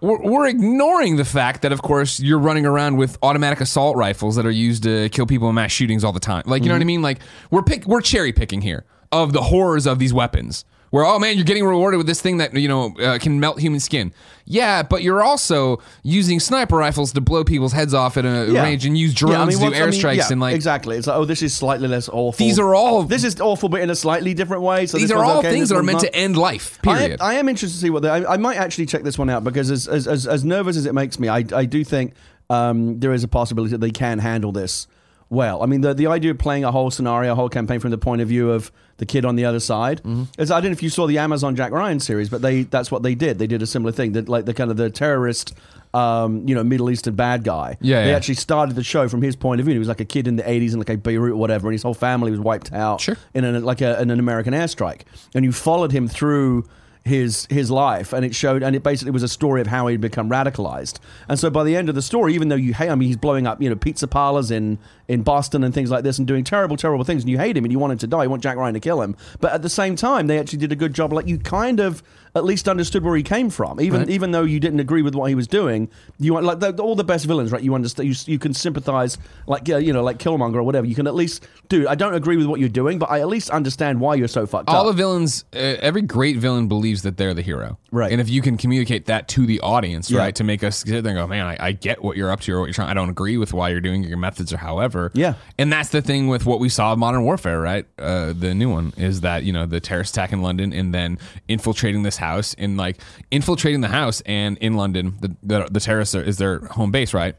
we're, 0.00 0.20
we're 0.20 0.46
ignoring 0.46 1.16
the 1.16 1.24
fact 1.24 1.62
that, 1.62 1.72
of 1.72 1.82
course, 1.82 2.20
you're 2.20 2.38
running 2.38 2.66
around 2.66 2.96
with 2.96 3.18
automatic 3.22 3.60
assault 3.60 3.96
rifles 3.96 4.36
that 4.36 4.46
are 4.46 4.50
used 4.50 4.82
to 4.84 5.08
kill 5.10 5.26
people 5.26 5.48
in 5.48 5.54
mass 5.54 5.72
shootings 5.72 6.04
all 6.04 6.12
the 6.12 6.20
time. 6.20 6.42
Like, 6.46 6.62
you 6.62 6.68
know 6.68 6.74
what 6.74 6.80
mm-hmm. 6.80 6.82
I 6.82 6.86
mean? 6.86 7.02
Like, 7.02 7.20
we're 7.50 7.62
pick, 7.62 7.86
we're 7.86 8.00
cherry 8.00 8.32
picking 8.32 8.60
here 8.60 8.84
of 9.12 9.32
the 9.32 9.42
horrors 9.42 9.86
of 9.86 9.98
these 9.98 10.14
weapons. 10.14 10.64
Where 10.90 11.04
oh 11.04 11.20
man, 11.20 11.36
you're 11.36 11.44
getting 11.44 11.64
rewarded 11.64 11.98
with 11.98 12.08
this 12.08 12.20
thing 12.20 12.38
that 12.38 12.52
you 12.54 12.66
know 12.66 12.94
uh, 13.00 13.18
can 13.18 13.38
melt 13.38 13.60
human 13.60 13.78
skin. 13.78 14.12
Yeah, 14.44 14.82
but 14.82 15.04
you're 15.04 15.22
also 15.22 15.80
using 16.02 16.40
sniper 16.40 16.76
rifles 16.76 17.12
to 17.12 17.20
blow 17.20 17.44
people's 17.44 17.72
heads 17.72 17.94
off 17.94 18.16
at 18.16 18.24
a 18.24 18.48
Yeah. 18.50 18.64
range 18.64 18.84
and 18.84 18.98
use 18.98 19.14
drones 19.14 19.34
Yeah, 19.34 19.42
I 19.42 19.44
mean, 19.46 19.50
to 19.52 19.58
do 19.58 19.64
what's- 19.66 19.80
I 19.80 19.84
mean, 19.86 19.92
airstrikes 19.92 20.16
yeah, 20.16 20.32
and 20.32 20.40
like 20.40 20.56
exactly. 20.56 20.96
It's 20.96 21.06
like, 21.06 21.16
oh, 21.16 21.24
this 21.24 21.42
is 21.42 21.54
slightly 21.54 21.86
less 21.86 22.08
awful. 22.08 22.44
These 22.44 22.58
are 22.58 22.74
all- 22.74 23.04
This 23.04 23.22
is 23.22 23.40
awful, 23.40 23.68
but 23.68 23.80
in 23.82 23.90
a 23.90 23.94
slightly 23.94 24.34
different 24.34 24.64
way. 24.64 24.86
So 24.86 24.98
these 24.98 25.12
are 25.12 25.22
all 25.24 25.38
okay, 25.38 25.52
things 25.52 25.68
that 25.68 25.76
are 25.76 25.82
meant 25.84 26.02
not. 26.02 26.12
to 26.12 26.14
end 26.16 26.36
life. 26.36 26.80
I 26.84 26.90
am, 26.90 26.98
Period. 26.98 27.20
I 27.20 27.34
am 27.34 27.48
interested 27.48 27.76
to 27.76 27.80
see 27.82 27.90
what 27.90 28.02
they, 28.02 28.08
I, 28.10 28.34
I 28.34 28.36
might 28.38 28.56
actually 28.56 28.86
check 28.86 29.04
this 29.04 29.16
one 29.16 29.30
out 29.30 29.44
because 29.44 29.70
as 29.70 29.86
as, 29.86 30.08
as, 30.08 30.26
as 30.26 30.44
nervous 30.44 30.76
as 30.76 30.86
it 30.86 30.94
makes 30.94 31.20
me, 31.20 31.28
I, 31.28 31.44
I 31.54 31.64
do 31.66 31.84
think 31.84 32.14
um, 32.48 32.98
there 32.98 33.12
is 33.12 33.22
a 33.22 33.28
possibility 33.28 33.70
that 33.70 33.80
they 33.80 33.92
can 33.92 34.18
handle 34.18 34.50
this 34.50 34.88
well. 35.30 35.62
I 35.62 35.66
mean, 35.66 35.80
the 35.80 35.94
the 35.94 36.08
idea 36.08 36.32
of 36.32 36.38
playing 36.38 36.64
a 36.64 36.70
whole 36.72 36.90
scenario, 36.90 37.32
a 37.32 37.34
whole 37.34 37.48
campaign 37.48 37.80
from 37.80 37.90
the 37.92 37.98
point 37.98 38.20
of 38.20 38.28
view 38.28 38.50
of 38.50 38.70
the 38.98 39.06
kid 39.06 39.24
on 39.24 39.36
the 39.36 39.46
other 39.46 39.60
side. 39.60 40.02
Mm-hmm. 40.02 40.24
Is, 40.38 40.50
I 40.50 40.60
don't 40.60 40.70
know 40.70 40.72
if 40.72 40.82
you 40.82 40.90
saw 40.90 41.06
the 41.06 41.18
Amazon 41.18 41.56
Jack 41.56 41.72
Ryan 41.72 42.00
series, 42.00 42.28
but 42.28 42.42
they 42.42 42.64
that's 42.64 42.90
what 42.90 43.02
they 43.02 43.14
did. 43.14 43.38
They 43.38 43.46
did 43.46 43.62
a 43.62 43.66
similar 43.66 43.92
thing. 43.92 44.12
That 44.12 44.28
like 44.28 44.44
the 44.44 44.52
kind 44.54 44.70
of 44.70 44.76
the 44.76 44.90
terrorist. 44.90 45.54
Um, 45.92 46.46
you 46.46 46.54
know, 46.54 46.62
Middle 46.62 46.88
Eastern 46.88 47.16
bad 47.16 47.42
guy. 47.42 47.76
Yeah, 47.80 48.04
they 48.04 48.10
yeah. 48.10 48.16
actually 48.16 48.36
started 48.36 48.76
the 48.76 48.84
show 48.84 49.08
from 49.08 49.22
his 49.22 49.34
point 49.34 49.60
of 49.60 49.64
view. 49.64 49.72
He 49.72 49.78
was 49.80 49.88
like 49.88 49.98
a 49.98 50.04
kid 50.04 50.28
in 50.28 50.36
the 50.36 50.44
'80s 50.44 50.72
in 50.72 50.78
like 50.78 50.88
a 50.88 50.96
Beirut 50.96 51.32
or 51.32 51.36
whatever, 51.36 51.66
and 51.66 51.72
his 51.72 51.82
whole 51.82 51.94
family 51.94 52.30
was 52.30 52.38
wiped 52.38 52.72
out 52.72 53.00
Sure. 53.00 53.16
in 53.34 53.44
an, 53.44 53.64
like 53.64 53.80
a, 53.80 54.00
in 54.00 54.08
an 54.08 54.20
American 54.20 54.54
airstrike, 54.54 55.00
and 55.34 55.44
you 55.44 55.50
followed 55.50 55.90
him 55.90 56.06
through 56.06 56.64
his 57.04 57.46
his 57.46 57.70
life, 57.70 58.12
and 58.12 58.24
it 58.24 58.34
showed, 58.34 58.62
and 58.62 58.76
it 58.76 58.82
basically 58.82 59.10
was 59.10 59.22
a 59.22 59.28
story 59.28 59.60
of 59.60 59.66
how 59.66 59.86
he'd 59.86 60.00
become 60.00 60.28
radicalized. 60.28 60.98
And 61.28 61.38
so 61.38 61.50
by 61.50 61.64
the 61.64 61.74
end 61.74 61.88
of 61.88 61.94
the 61.94 62.02
story, 62.02 62.34
even 62.34 62.48
though 62.48 62.56
you 62.56 62.74
hate, 62.74 62.90
I 62.90 62.94
mean, 62.94 63.08
he's 63.08 63.16
blowing 63.16 63.46
up, 63.46 63.60
you 63.62 63.70
know, 63.70 63.76
pizza 63.76 64.06
parlors 64.06 64.50
in 64.50 64.78
in 65.08 65.22
Boston 65.22 65.64
and 65.64 65.72
things 65.72 65.90
like 65.90 66.04
this, 66.04 66.18
and 66.18 66.26
doing 66.26 66.44
terrible, 66.44 66.76
terrible 66.76 67.04
things, 67.04 67.22
and 67.22 67.30
you 67.30 67.38
hate 67.38 67.56
him, 67.56 67.64
and 67.64 67.72
you 67.72 67.78
want 67.78 67.92
him 67.92 67.98
to 67.98 68.06
die, 68.06 68.24
you 68.24 68.30
want 68.30 68.42
Jack 68.42 68.56
Ryan 68.56 68.74
to 68.74 68.80
kill 68.80 69.02
him, 69.02 69.16
but 69.40 69.52
at 69.52 69.62
the 69.62 69.70
same 69.70 69.96
time, 69.96 70.26
they 70.26 70.38
actually 70.38 70.58
did 70.58 70.72
a 70.72 70.76
good 70.76 70.94
job. 70.94 71.12
Like 71.12 71.26
you 71.26 71.38
kind 71.38 71.80
of 71.80 72.02
at 72.34 72.44
least 72.44 72.68
understood 72.68 73.02
where 73.04 73.16
he 73.16 73.22
came 73.22 73.50
from, 73.50 73.80
even 73.80 74.00
Right. 74.00 74.10
even 74.10 74.30
though 74.30 74.42
you 74.42 74.60
didn't 74.60 74.80
agree 74.80 75.02
with 75.02 75.14
what 75.14 75.28
he 75.28 75.34
was 75.34 75.46
doing. 75.48 75.88
You 76.18 76.34
want 76.34 76.46
like 76.46 76.60
the, 76.60 76.72
all 76.82 76.94
the 76.94 77.04
best 77.04 77.26
villains, 77.26 77.50
right? 77.52 77.62
You 77.62 77.74
understand, 77.74 78.08
you, 78.08 78.14
you 78.32 78.38
can 78.38 78.54
sympathize, 78.54 79.18
like 79.46 79.68
uh, 79.68 79.76
you 79.78 79.92
know, 79.92 80.02
like 80.02 80.18
Killmonger 80.18 80.56
or 80.56 80.62
whatever. 80.62 80.86
You 80.86 80.94
can 80.94 81.06
at 81.06 81.14
least, 81.14 81.46
dude, 81.68 81.86
I 81.86 81.94
don't 81.94 82.14
agree 82.14 82.36
with 82.36 82.46
what 82.46 82.60
you're 82.60 82.68
doing, 82.68 82.98
but 82.98 83.10
I 83.10 83.20
at 83.20 83.28
least 83.28 83.50
understand 83.50 84.00
why 84.00 84.14
you're 84.14 84.28
so 84.28 84.46
fucked 84.46 84.68
all 84.68 84.82
up. 84.82 84.86
the 84.86 84.92
villains, 84.92 85.44
uh, 85.54 85.58
every 85.58 86.02
great 86.02 86.36
villain 86.36 86.68
believes 86.68 87.02
that 87.02 87.16
they're 87.16 87.34
the 87.34 87.42
hero, 87.42 87.78
Right. 87.90 88.12
And 88.12 88.20
if 88.20 88.28
you 88.30 88.40
can 88.42 88.56
communicate 88.56 89.06
that 89.06 89.26
to 89.28 89.46
the 89.46 89.60
audience, 89.60 90.10
Yeah. 90.10 90.20
right, 90.20 90.34
to 90.36 90.44
make 90.44 90.62
us 90.62 90.78
sit 90.84 91.02
there 91.02 91.10
and 91.12 91.18
go, 91.18 91.26
man, 91.26 91.46
I, 91.46 91.56
I 91.68 91.72
get 91.72 92.02
what 92.02 92.16
you're 92.16 92.30
up 92.30 92.40
to 92.42 92.52
or 92.52 92.60
what 92.60 92.66
you're 92.66 92.74
trying. 92.74 92.88
I 92.90 92.94
don't 92.94 93.08
agree 93.10 93.36
with 93.36 93.52
why 93.52 93.70
you're 93.70 93.80
doing 93.80 94.04
your 94.04 94.16
methods 94.18 94.52
or 94.52 94.58
however. 94.58 95.10
Yeah. 95.14 95.34
and 95.58 95.72
that's 95.72 95.88
the 95.88 96.00
thing 96.02 96.28
with 96.28 96.46
what 96.46 96.60
we 96.60 96.68
saw 96.68 96.92
of 96.92 96.98
Modern 97.00 97.24
Warfare, 97.24 97.60
right? 97.60 97.86
Uh, 97.98 98.32
the 98.32 98.54
new 98.54 98.70
one 98.70 98.92
is 98.96 99.22
that 99.22 99.42
you 99.42 99.52
know 99.52 99.66
the 99.66 99.80
terrorist 99.80 100.14
attack 100.14 100.32
in 100.32 100.42
London 100.42 100.72
and 100.72 100.94
then 100.94 101.18
infiltrating 101.48 102.02
this 102.04 102.16
house 102.20 102.54
and 102.56 102.76
like 102.76 103.00
infiltrating 103.30 103.80
the 103.80 103.88
house 103.88 104.22
and 104.26 104.56
in 104.58 104.74
London, 104.74 105.16
the 105.20 105.36
the, 105.42 105.68
the 105.70 105.80
terrorists 105.80 106.14
are, 106.14 106.22
is 106.22 106.38
their 106.38 106.60
home 106.66 106.92
base, 106.92 107.12
right? 107.12 107.34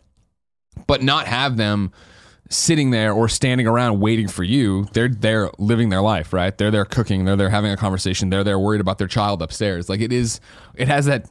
But 0.88 1.02
not 1.02 1.28
have 1.28 1.58
them 1.58 1.91
sitting 2.50 2.91
there 2.91 3.13
or 3.13 3.30
standing 3.30 3.65
around 3.65 4.02
waiting 4.02 4.28
for 4.28 4.44
you. 4.44 4.86
They're 4.91 5.08
there 5.08 5.50
living 5.58 5.88
their 5.88 6.02
life, 6.02 6.34
right? 6.34 6.58
They're 6.58 6.72
there 6.72 6.84
cooking. 6.84 7.24
They're 7.24 7.38
there 7.38 7.50
having 7.50 7.72
a 7.72 7.78
conversation. 7.78 8.30
They're 8.30 8.44
there 8.44 8.60
worried 8.60 8.82
about 8.82 8.98
their 8.98 9.08
child 9.08 9.41
upstairs. 9.41 9.88
Like 9.88 10.02
it 10.02 10.12
is, 10.12 10.41
it 10.76 10.89
has 10.89 11.06
that 11.06 11.30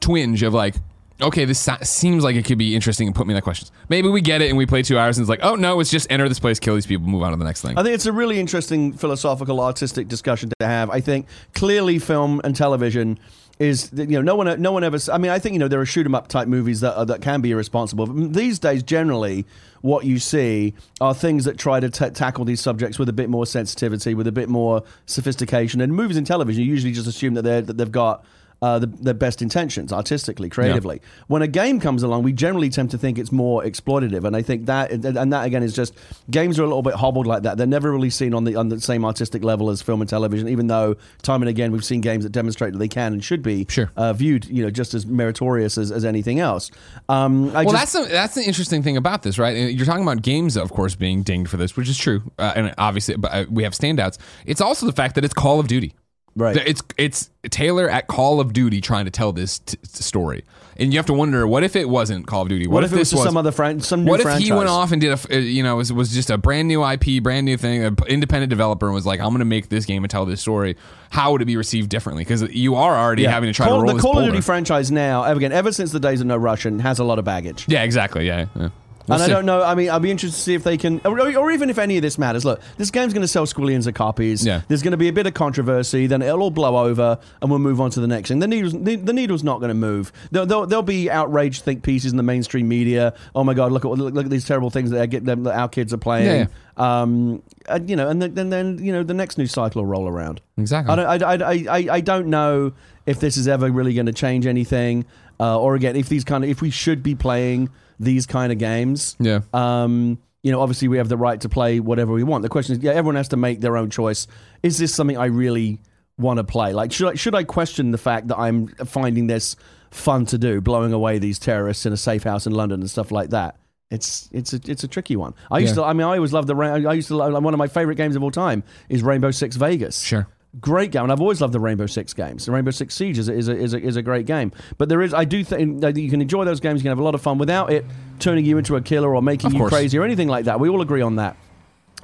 twinge 0.00 0.42
of 0.42 0.52
like, 0.52 0.74
okay, 1.20 1.44
this 1.44 1.68
seems 1.82 2.24
like 2.24 2.36
it 2.36 2.44
could 2.44 2.58
be 2.58 2.74
interesting 2.74 3.06
and 3.06 3.14
put 3.14 3.26
me 3.26 3.32
in 3.32 3.36
that 3.36 3.42
questions. 3.42 3.72
Maybe 3.88 4.08
we 4.08 4.20
get 4.20 4.42
it 4.42 4.48
and 4.48 4.56
we 4.56 4.66
play 4.66 4.82
two 4.82 4.98
hours 4.98 5.18
and 5.18 5.24
it's 5.24 5.28
like, 5.28 5.40
oh 5.42 5.54
no, 5.54 5.80
it's 5.80 5.90
just 5.90 6.10
enter 6.10 6.28
this 6.28 6.38
place, 6.38 6.58
kill 6.58 6.74
these 6.74 6.86
people, 6.86 7.08
move 7.08 7.22
on 7.22 7.32
to 7.32 7.36
the 7.36 7.44
next 7.44 7.62
thing. 7.62 7.76
I 7.76 7.82
think 7.82 7.94
it's 7.94 8.06
a 8.06 8.12
really 8.12 8.38
interesting 8.38 8.92
philosophical, 8.92 9.60
artistic 9.60 10.08
discussion 10.08 10.50
to 10.60 10.66
have. 10.66 10.90
I 10.90 11.00
think 11.00 11.26
clearly 11.54 11.98
film 11.98 12.40
and 12.44 12.54
television 12.54 13.18
is 13.58 13.90
you 13.92 14.06
know 14.06 14.22
no 14.22 14.36
one 14.36 14.60
no 14.62 14.72
one 14.72 14.84
ever. 14.84 14.98
I 15.12 15.18
mean, 15.18 15.32
I 15.32 15.38
think 15.38 15.54
you 15.54 15.58
know 15.58 15.68
there 15.68 15.80
are 15.80 15.86
shoot 15.86 16.06
'em 16.06 16.14
up 16.14 16.28
type 16.28 16.46
movies 16.48 16.80
that 16.80 16.96
are, 16.96 17.04
that 17.06 17.22
can 17.22 17.40
be 17.40 17.50
irresponsible. 17.50 18.06
But 18.06 18.32
these 18.32 18.58
days, 18.58 18.82
generally, 18.82 19.46
what 19.80 20.04
you 20.04 20.18
see 20.18 20.74
are 21.00 21.12
things 21.12 21.44
that 21.44 21.58
try 21.58 21.80
to 21.80 21.90
ta 21.90 22.10
tackle 22.10 22.44
these 22.44 22.60
subjects 22.60 22.98
with 22.98 23.08
a 23.08 23.12
bit 23.12 23.28
more 23.28 23.46
sensitivity, 23.46 24.14
with 24.14 24.28
a 24.28 24.32
bit 24.32 24.48
more 24.48 24.84
sophistication. 25.06 25.80
And 25.80 25.92
movies 25.92 26.16
and 26.16 26.26
television, 26.26 26.62
you 26.62 26.70
usually 26.70 26.92
just 26.92 27.08
assume 27.08 27.34
that 27.34 27.42
they 27.42 27.60
that 27.60 27.76
they've 27.76 27.90
got. 27.90 28.24
Uh, 28.60 28.80
the, 28.80 28.88
their 28.88 29.14
best 29.14 29.40
intentions, 29.40 29.92
artistically, 29.92 30.48
creatively. 30.48 31.00
When 31.28 31.42
a 31.42 31.46
game 31.46 31.78
comes 31.78 32.02
along, 32.02 32.24
we 32.24 32.32
generally 32.32 32.70
tend 32.70 32.90
to 32.90 32.98
think 32.98 33.16
it's 33.16 33.30
more 33.30 33.62
exploitative, 33.62 34.24
and 34.24 34.34
I 34.34 34.42
think 34.42 34.66
that, 34.66 34.90
and 34.90 35.32
that 35.32 35.46
again 35.46 35.62
is 35.62 35.72
just 35.72 35.94
games 36.28 36.58
are 36.58 36.64
a 36.64 36.66
little 36.66 36.82
bit 36.82 36.94
hobbled 36.94 37.28
like 37.28 37.44
that. 37.44 37.56
They're 37.56 37.68
never 37.68 37.92
really 37.92 38.10
seen 38.10 38.34
on 38.34 38.42
the 38.42 38.56
on 38.56 38.68
the 38.68 38.80
same 38.80 39.04
artistic 39.04 39.44
level 39.44 39.70
as 39.70 39.80
film 39.80 40.00
and 40.00 40.10
television, 40.10 40.48
even 40.48 40.66
though 40.66 40.96
time 41.22 41.40
and 41.40 41.48
again 41.48 41.70
we've 41.70 41.84
seen 41.84 42.00
games 42.00 42.24
that 42.24 42.30
demonstrate 42.30 42.72
that 42.72 42.78
they 42.78 42.88
can 42.88 43.12
and 43.12 43.22
should 43.22 43.42
be 43.42 43.64
Sure. 43.68 43.92
uh, 43.96 44.12
viewed, 44.12 44.46
you 44.46 44.64
know, 44.64 44.70
just 44.70 44.92
as 44.92 45.06
meritorious 45.06 45.78
as, 45.78 45.92
as 45.92 46.04
anything 46.04 46.40
else. 46.40 46.72
Um, 47.08 47.50
I 47.50 47.64
well, 47.64 47.74
just, 47.74 47.92
that's 47.92 47.92
the, 47.92 48.12
that's 48.12 48.34
the 48.34 48.42
interesting 48.42 48.82
thing 48.82 48.96
about 48.96 49.22
this, 49.22 49.38
right? 49.38 49.70
You're 49.70 49.86
talking 49.86 50.02
about 50.02 50.22
games, 50.22 50.56
of 50.56 50.72
course, 50.72 50.96
being 50.96 51.22
dinged 51.22 51.48
for 51.48 51.58
this, 51.58 51.76
which 51.76 51.88
is 51.88 51.96
true, 51.96 52.22
uh, 52.40 52.54
and 52.56 52.74
obviously, 52.76 53.16
but 53.16 53.32
uh, 53.32 53.44
we 53.48 53.62
have 53.62 53.72
standouts. 53.72 54.18
It's 54.46 54.60
also 54.60 54.84
the 54.86 54.92
fact 54.92 55.14
that 55.14 55.24
it's 55.24 55.34
Call 55.34 55.60
of 55.60 55.68
Duty. 55.68 55.94
Right. 56.38 56.56
It's 56.56 56.82
it's 56.96 57.30
Taylor 57.50 57.90
at 57.90 58.06
Call 58.06 58.40
of 58.40 58.52
Duty 58.52 58.80
trying 58.80 59.04
to 59.06 59.10
tell 59.10 59.32
this 59.32 59.58
t- 59.58 59.76
story, 59.82 60.44
and 60.76 60.92
you 60.92 60.98
have 60.98 61.06
to 61.06 61.12
wonder, 61.12 61.46
what 61.46 61.64
if 61.64 61.74
it 61.74 61.88
wasn't 61.88 62.26
Call 62.28 62.42
of 62.42 62.48
Duty? 62.48 62.66
what, 62.68 62.84
if, 62.84 62.92
it 62.92 62.96
was 62.96 63.10
this 63.10 63.18
just 63.18 63.24
some 63.24 63.36
other 63.36 63.50
fran- 63.50 63.80
some 63.80 64.04
new 64.04 64.10
What 64.12 64.20
if 64.20 64.24
franchise? 64.24 64.46
he 64.46 64.52
went 64.52 64.68
off 64.68 64.92
and 64.92 65.00
did 65.00 65.12
a, 65.12 65.34
uh, 65.34 65.38
you 65.38 65.62
know, 65.64 65.76
was, 65.76 65.92
was 65.92 66.12
just 66.14 66.30
a 66.30 66.38
brand 66.38 66.68
new 66.68 66.84
IP, 66.88 67.22
brand 67.22 67.44
new 67.44 67.56
thing, 67.56 67.82
an 67.84 67.96
independent 68.06 68.50
developer, 68.50 68.86
and 68.86 68.94
was 68.94 69.04
like, 69.06 69.18
I'm 69.20 69.30
going 69.30 69.40
to 69.40 69.44
make 69.44 69.68
this 69.68 69.84
game 69.84 70.04
and 70.04 70.10
tell 70.10 70.24
this 70.26 70.40
story. 70.40 70.76
How 71.10 71.32
would 71.32 71.42
it 71.42 71.46
be 71.46 71.56
received 71.56 71.88
differently? 71.88 72.22
Because 72.22 72.42
you 72.54 72.76
are 72.76 72.96
already 72.96 73.22
Yeah. 73.22 73.30
having 73.32 73.48
to 73.48 73.54
try 73.54 73.66
Call, 73.66 73.78
to 73.78 73.82
roll 73.82 73.88
the 73.88 73.94
this 73.94 74.02
Call 74.02 74.18
of. 74.20 74.26
Duty 74.26 74.40
franchise 74.40 74.92
now, 74.92 75.24
again, 75.24 75.50
ever 75.52 75.72
since 75.72 75.90
the 75.90 76.00
days 76.00 76.20
of 76.20 76.26
No 76.28 76.36
Russian, 76.36 76.78
has 76.80 76.98
a 77.00 77.04
lot 77.04 77.18
of 77.18 77.24
baggage. 77.24 77.64
yeah, 77.66 77.82
exactly. 77.82 78.26
Yeah. 78.26 78.46
yeah. 78.54 78.68
We'll 79.08 79.16
and 79.16 79.26
see. 79.26 79.32
I 79.32 79.34
don't 79.34 79.46
know. 79.46 79.62
I 79.62 79.74
mean, 79.74 79.90
I'll 79.90 80.00
be 80.00 80.10
interested 80.10 80.36
to 80.36 80.42
see 80.42 80.54
if 80.54 80.64
they 80.64 80.76
can, 80.76 81.00
or, 81.04 81.18
or 81.36 81.50
even 81.50 81.70
if 81.70 81.78
any 81.78 81.96
of 81.96 82.02
this 82.02 82.18
matters. 82.18 82.44
Look, 82.44 82.60
this 82.76 82.90
game's 82.90 83.12
going 83.12 83.22
to 83.22 83.28
sell 83.28 83.46
squillions 83.46 83.86
of 83.86 83.94
copies. 83.94 84.44
Yeah. 84.44 84.62
There's 84.68 84.82
going 84.82 84.92
to 84.92 84.98
be 84.98 85.08
a 85.08 85.12
bit 85.12 85.26
of 85.26 85.34
controversy, 85.34 86.06
then 86.06 86.22
it'll 86.22 86.42
all 86.42 86.50
blow 86.50 86.76
over, 86.76 87.18
and 87.40 87.50
we'll 87.50 87.58
move 87.58 87.80
on 87.80 87.90
to 87.92 88.00
the 88.00 88.06
next 88.06 88.28
thing. 88.28 88.38
The 88.38 88.48
needle's, 88.48 88.72
the, 88.72 88.96
the 88.96 89.12
needle's 89.12 89.42
not 89.42 89.58
going 89.60 89.70
to 89.70 89.74
move. 89.74 90.12
There'll, 90.30 90.46
there'll, 90.46 90.66
there'll 90.66 90.82
be 90.82 91.10
outraged 91.10 91.62
think 91.62 91.82
pieces 91.82 92.10
in 92.10 92.16
the 92.16 92.22
mainstream 92.22 92.68
media. 92.68 93.14
Oh 93.34 93.44
my 93.44 93.54
God, 93.54 93.72
look 93.72 93.84
at 93.84 93.90
look, 93.90 94.14
look 94.14 94.24
at 94.24 94.30
these 94.30 94.46
terrible 94.46 94.70
things 94.70 94.90
that, 94.90 94.98
they 94.98 95.06
get 95.06 95.24
that 95.24 95.46
our 95.46 95.68
kids 95.68 95.92
are 95.92 95.98
playing. 95.98 96.26
Yeah. 96.26 96.46
Um, 96.76 97.42
and, 97.68 97.90
you 97.90 97.96
know, 97.96 98.08
and 98.08 98.22
then, 98.22 98.34
then 98.34 98.50
then 98.50 98.78
you 98.78 98.92
know 98.92 99.02
the 99.02 99.14
next 99.14 99.36
news 99.36 99.50
cycle 99.50 99.82
will 99.82 99.86
roll 99.86 100.06
around. 100.06 100.40
Exactly. 100.56 100.92
I 100.92 101.18
don't, 101.18 101.42
I, 101.42 101.44
I, 101.44 101.64
I, 101.68 101.94
I 101.96 102.00
don't 102.00 102.28
know 102.28 102.72
if 103.04 103.20
this 103.20 103.36
is 103.36 103.48
ever 103.48 103.70
really 103.70 103.94
going 103.94 104.06
to 104.06 104.12
change 104.12 104.46
anything, 104.46 105.04
uh, 105.40 105.58
or 105.58 105.74
again, 105.74 105.96
if 105.96 106.08
these 106.08 106.24
kind 106.24 106.44
of 106.44 106.50
if 106.50 106.60
we 106.62 106.70
should 106.70 107.02
be 107.02 107.14
playing 107.14 107.70
these 108.00 108.26
kind 108.26 108.52
of 108.52 108.58
games. 108.58 109.16
Yeah. 109.18 109.40
Um, 109.52 110.18
you 110.42 110.52
know, 110.52 110.60
obviously 110.60 110.86
we 110.88 110.98
have 110.98 111.08
the 111.08 111.16
right 111.16 111.40
to 111.40 111.48
play 111.48 111.80
whatever 111.80 112.12
we 112.12 112.22
want. 112.22 112.42
The 112.42 112.48
question 112.48 112.76
is, 112.76 112.82
yeah, 112.82 112.92
everyone 112.92 113.16
has 113.16 113.28
to 113.28 113.36
make 113.36 113.60
their 113.60 113.76
own 113.76 113.90
choice. 113.90 114.28
Is 114.62 114.78
this 114.78 114.94
something 114.94 115.16
I 115.18 115.26
really 115.26 115.80
want 116.16 116.38
to 116.38 116.44
play? 116.44 116.72
Like, 116.72 116.92
should 116.92 117.08
I 117.10 117.14
should 117.14 117.34
I 117.34 117.42
question 117.44 117.90
the 117.90 117.98
fact 117.98 118.28
that 118.28 118.38
I'm 118.38 118.68
finding 118.68 119.26
this 119.26 119.56
fun 119.90 120.26
to 120.26 120.38
do, 120.38 120.60
blowing 120.60 120.92
away 120.92 121.18
these 121.18 121.38
terrorists 121.38 121.86
in 121.86 121.92
a 121.92 121.96
safe 121.96 122.22
house 122.22 122.46
in 122.46 122.52
London 122.52 122.80
and 122.80 122.88
stuff 122.90 123.10
like 123.10 123.30
that? 123.30 123.56
It's 123.90 124.28
it's 124.32 124.52
a 124.52 124.60
it's 124.66 124.84
a 124.84 124.88
tricky 124.88 125.16
one. 125.16 125.34
I 125.50 125.58
used 125.58 125.72
Yeah. 125.76 125.82
to. 125.82 125.88
I 125.88 125.92
mean, 125.92 126.06
I 126.06 126.16
always 126.16 126.32
loved 126.32 126.46
the. 126.48 126.54
I 126.56 126.92
used 126.92 127.08
to. 127.08 127.16
Love, 127.16 127.42
one 127.42 127.52
of 127.54 127.58
my 127.58 127.66
favorite 127.68 127.96
games 127.96 128.14
of 128.16 128.22
all 128.22 128.30
time 128.30 128.62
is 128.88 129.02
Rainbow 129.02 129.30
Six 129.30 129.56
Vegas. 129.56 130.00
Sure. 130.02 130.28
Great 130.60 130.92
game, 130.92 131.02
and 131.02 131.12
I've 131.12 131.20
always 131.20 131.40
loved 131.42 131.52
the 131.52 131.60
Rainbow 131.60 131.86
Six 131.86 132.14
games. 132.14 132.46
The 132.46 132.52
Rainbow 132.52 132.70
Six 132.70 132.94
Siege 132.94 133.18
is 133.18 133.28
a, 133.28 133.34
is 133.34 133.48
a, 133.48 133.56
is 133.56 133.74
a, 133.74 133.80
is 133.80 133.96
a 133.96 134.02
great 134.02 134.24
game, 134.24 134.50
but 134.78 134.88
there 134.88 135.02
is 135.02 135.12
I 135.12 135.24
do 135.24 135.44
think 135.44 135.82
that 135.82 135.96
you 135.96 136.08
can 136.08 136.22
enjoy 136.22 136.44
those 136.46 136.58
games. 136.58 136.80
You 136.80 136.84
can 136.84 136.90
have 136.90 136.98
a 136.98 137.02
lot 137.02 137.14
of 137.14 137.20
fun 137.20 137.36
without 137.36 137.70
it 137.70 137.84
turning 138.18 138.46
you 138.46 138.56
into 138.56 138.74
a 138.76 138.80
killer 138.80 139.14
or 139.14 139.20
making 139.22 139.48
Of 139.48 139.52
you 139.52 139.58
course. 139.58 139.72
crazy 139.72 139.98
or 139.98 140.04
anything 140.04 140.28
like 140.28 140.46
that. 140.46 140.58
We 140.58 140.70
all 140.70 140.80
agree 140.80 141.02
on 141.02 141.16
that, 141.16 141.36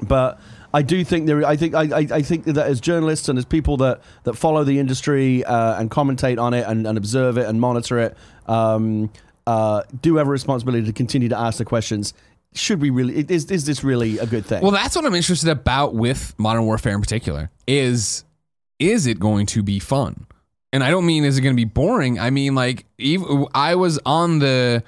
but 0.03 0.39
I 0.75 0.83
do 0.83 1.05
think 1.05 1.27
there. 1.27 1.43
I 1.47 1.57
think 1.57 1.75
I, 1.75 1.83
I, 1.83 2.07
I 2.17 2.23
think 2.23 2.45
that 2.45 2.67
as 2.67 2.81
journalists 2.81 3.29
and 3.29 3.39
as 3.39 3.45
people 3.47 3.77
that, 3.79 4.03
that 4.25 4.35
follow 4.35 4.63
the 4.63 4.79
industry 4.79 5.43
uh, 5.45 5.81
and 5.81 5.91
commentate 5.91 6.39
on 6.39 6.53
it 6.53 6.67
and, 6.67 6.87
and 6.87 6.99
observe 6.99 7.39
it 7.39 7.47
and 7.47 7.61
monitor 7.61 7.99
it, 7.99 8.17
um, 8.47 9.11
uh, 9.47 9.83
do 10.03 10.17
have 10.17 10.27
a 10.27 10.31
responsibility 10.31 10.85
to 10.85 10.93
continue 10.93 11.29
to 11.31 11.39
ask 11.39 11.59
the 11.59 11.65
questions. 11.65 12.13
Should 12.55 12.81
we 12.83 12.91
really? 12.91 13.25
Is, 13.29 13.51
is 13.51 13.65
this 13.67 13.83
really 13.83 14.19
a 14.19 14.27
good 14.27 14.45
thing? 14.45 14.63
Well, 14.63 14.71
that's 14.73 14.95
what 14.95 15.05
I'm 15.05 15.15
interested 15.15 15.49
about 15.49 15.95
with 15.95 16.35
Modern 16.39 16.67
Warfare 16.67 16.95
in 16.95 17.01
particular. 17.01 17.51
Is 17.67 18.25
is 18.79 19.07
it 19.07 19.19
going 19.19 19.47
to 19.47 19.63
be 19.63 19.79
fun? 19.79 20.27
And 20.73 20.83
I 20.83 20.91
don't 20.91 21.07
mean 21.07 21.25
is 21.25 21.39
it 21.39 21.43
going 21.43 21.55
to 21.55 21.61
be 21.61 21.65
boring. 21.65 22.19
I 22.19 22.31
mean 22.31 22.55
like 22.55 22.85
even, 22.99 23.47
I 23.55 23.77
was 23.77 23.99
on 24.05 24.41
the 24.41 24.83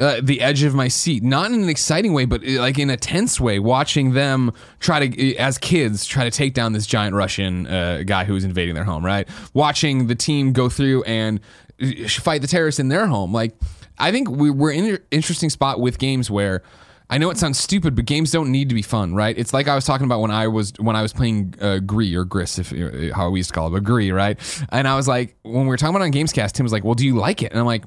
uh, 0.00 0.20
the 0.22 0.40
edge 0.40 0.62
of 0.62 0.74
my 0.74 0.88
seat, 0.88 1.22
not 1.22 1.50
in 1.50 1.62
an 1.62 1.68
exciting 1.68 2.12
way, 2.12 2.24
but 2.24 2.42
uh, 2.42 2.60
like 2.60 2.78
in 2.78 2.90
a 2.90 2.96
tense 2.96 3.38
way, 3.38 3.58
watching 3.58 4.14
them 4.14 4.52
try 4.80 5.06
to, 5.06 5.36
as 5.36 5.58
kids, 5.58 6.06
try 6.06 6.24
to 6.24 6.30
take 6.30 6.54
down 6.54 6.72
this 6.72 6.86
giant 6.86 7.14
Russian 7.14 7.66
uh, 7.66 8.02
guy 8.04 8.24
who 8.24 8.32
was 8.32 8.42
invading 8.42 8.74
their 8.74 8.84
home. 8.84 9.04
Right, 9.04 9.28
watching 9.52 10.06
the 10.06 10.14
team 10.14 10.52
go 10.52 10.68
through 10.68 11.02
and 11.04 11.40
uh, 11.80 12.08
fight 12.08 12.40
the 12.40 12.48
terrorists 12.48 12.80
in 12.80 12.88
their 12.88 13.06
home. 13.06 13.32
Like 13.32 13.54
I 13.98 14.10
think 14.10 14.30
we, 14.30 14.50
we're 14.50 14.72
in 14.72 14.86
an 14.86 14.98
interesting 15.10 15.50
spot 15.50 15.78
with 15.78 15.98
games 15.98 16.30
where 16.30 16.62
I 17.10 17.18
know 17.18 17.30
it 17.30 17.36
sounds 17.36 17.58
stupid, 17.58 17.94
but 17.94 18.06
games 18.06 18.30
don't 18.30 18.50
need 18.50 18.68
to 18.70 18.74
be 18.74 18.82
fun, 18.82 19.14
right? 19.14 19.36
It's 19.36 19.52
like 19.52 19.68
I 19.68 19.74
was 19.74 19.84
talking 19.84 20.06
about 20.06 20.20
when 20.20 20.30
I 20.30 20.48
was 20.48 20.72
when 20.78 20.96
I 20.96 21.02
was 21.02 21.12
playing 21.12 21.54
uh, 21.60 21.78
Gree 21.78 22.14
or 22.14 22.24
Gris, 22.24 22.58
if 22.58 22.72
uh, 22.72 23.14
how 23.14 23.30
we 23.30 23.40
used 23.40 23.50
to 23.50 23.54
call 23.54 23.68
it, 23.68 23.70
but 23.70 23.84
Gree, 23.84 24.10
right? 24.12 24.38
And 24.70 24.88
I 24.88 24.96
was 24.96 25.08
like, 25.08 25.36
when 25.42 25.62
we 25.62 25.68
were 25.68 25.76
talking 25.76 25.94
about 25.94 26.04
on 26.04 26.12
Gamescast, 26.12 26.52
Tim 26.52 26.64
was 26.64 26.72
like, 26.72 26.84
"Well, 26.84 26.94
do 26.94 27.04
you 27.06 27.16
like 27.16 27.42
it?" 27.42 27.52
And 27.52 27.60
I'm 27.60 27.66
like, 27.66 27.84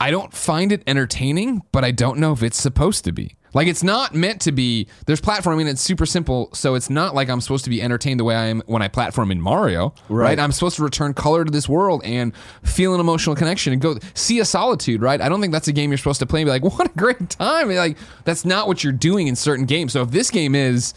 I 0.00 0.10
don't 0.10 0.32
find 0.32 0.72
it 0.72 0.82
entertaining, 0.86 1.62
but 1.72 1.84
I 1.84 1.90
don't 1.90 2.18
know 2.18 2.32
if 2.32 2.42
it's 2.42 2.60
supposed 2.60 3.04
to 3.04 3.12
be. 3.12 3.36
Like 3.52 3.68
it's 3.68 3.82
not 3.82 4.14
meant 4.14 4.40
to 4.42 4.52
be. 4.52 4.86
There's 5.06 5.20
platforming. 5.20 5.66
It's 5.68 5.80
super 5.80 6.06
simple, 6.06 6.50
so 6.52 6.74
it's 6.74 6.90
not 6.90 7.14
like 7.14 7.28
I'm 7.28 7.40
supposed 7.40 7.64
to 7.64 7.70
be 7.70 7.82
entertained 7.82 8.20
the 8.20 8.24
way 8.24 8.36
I 8.36 8.46
am 8.46 8.62
when 8.66 8.82
I 8.82 8.88
platform 8.88 9.30
in 9.30 9.40
Mario. 9.40 9.94
Right. 10.08 10.30
Right. 10.30 10.38
I'm 10.38 10.52
supposed 10.52 10.76
to 10.76 10.82
return 10.84 11.14
color 11.14 11.44
to 11.44 11.50
this 11.50 11.68
world 11.68 12.02
and 12.04 12.32
feel 12.62 12.94
an 12.94 13.00
emotional 13.00 13.34
connection 13.34 13.72
and 13.72 13.82
go 13.82 13.98
see 14.14 14.38
a 14.38 14.44
solitude. 14.44 15.02
Right. 15.02 15.20
I 15.20 15.28
don't 15.28 15.40
think 15.40 15.52
that's 15.52 15.68
a 15.68 15.72
game 15.72 15.90
you're 15.90 15.98
supposed 15.98 16.20
to 16.20 16.26
play 16.26 16.42
and 16.42 16.46
be 16.46 16.50
like, 16.50 16.62
what 16.78 16.86
a 16.86 16.98
great 16.98 17.30
time. 17.30 17.70
Like 17.70 17.96
that's 18.24 18.44
not 18.44 18.68
what 18.68 18.84
you're 18.84 18.92
doing 18.92 19.26
in 19.26 19.36
certain 19.36 19.64
games. 19.66 19.92
So 19.92 20.02
if 20.02 20.10
this 20.10 20.30
game 20.30 20.54
is 20.54 20.94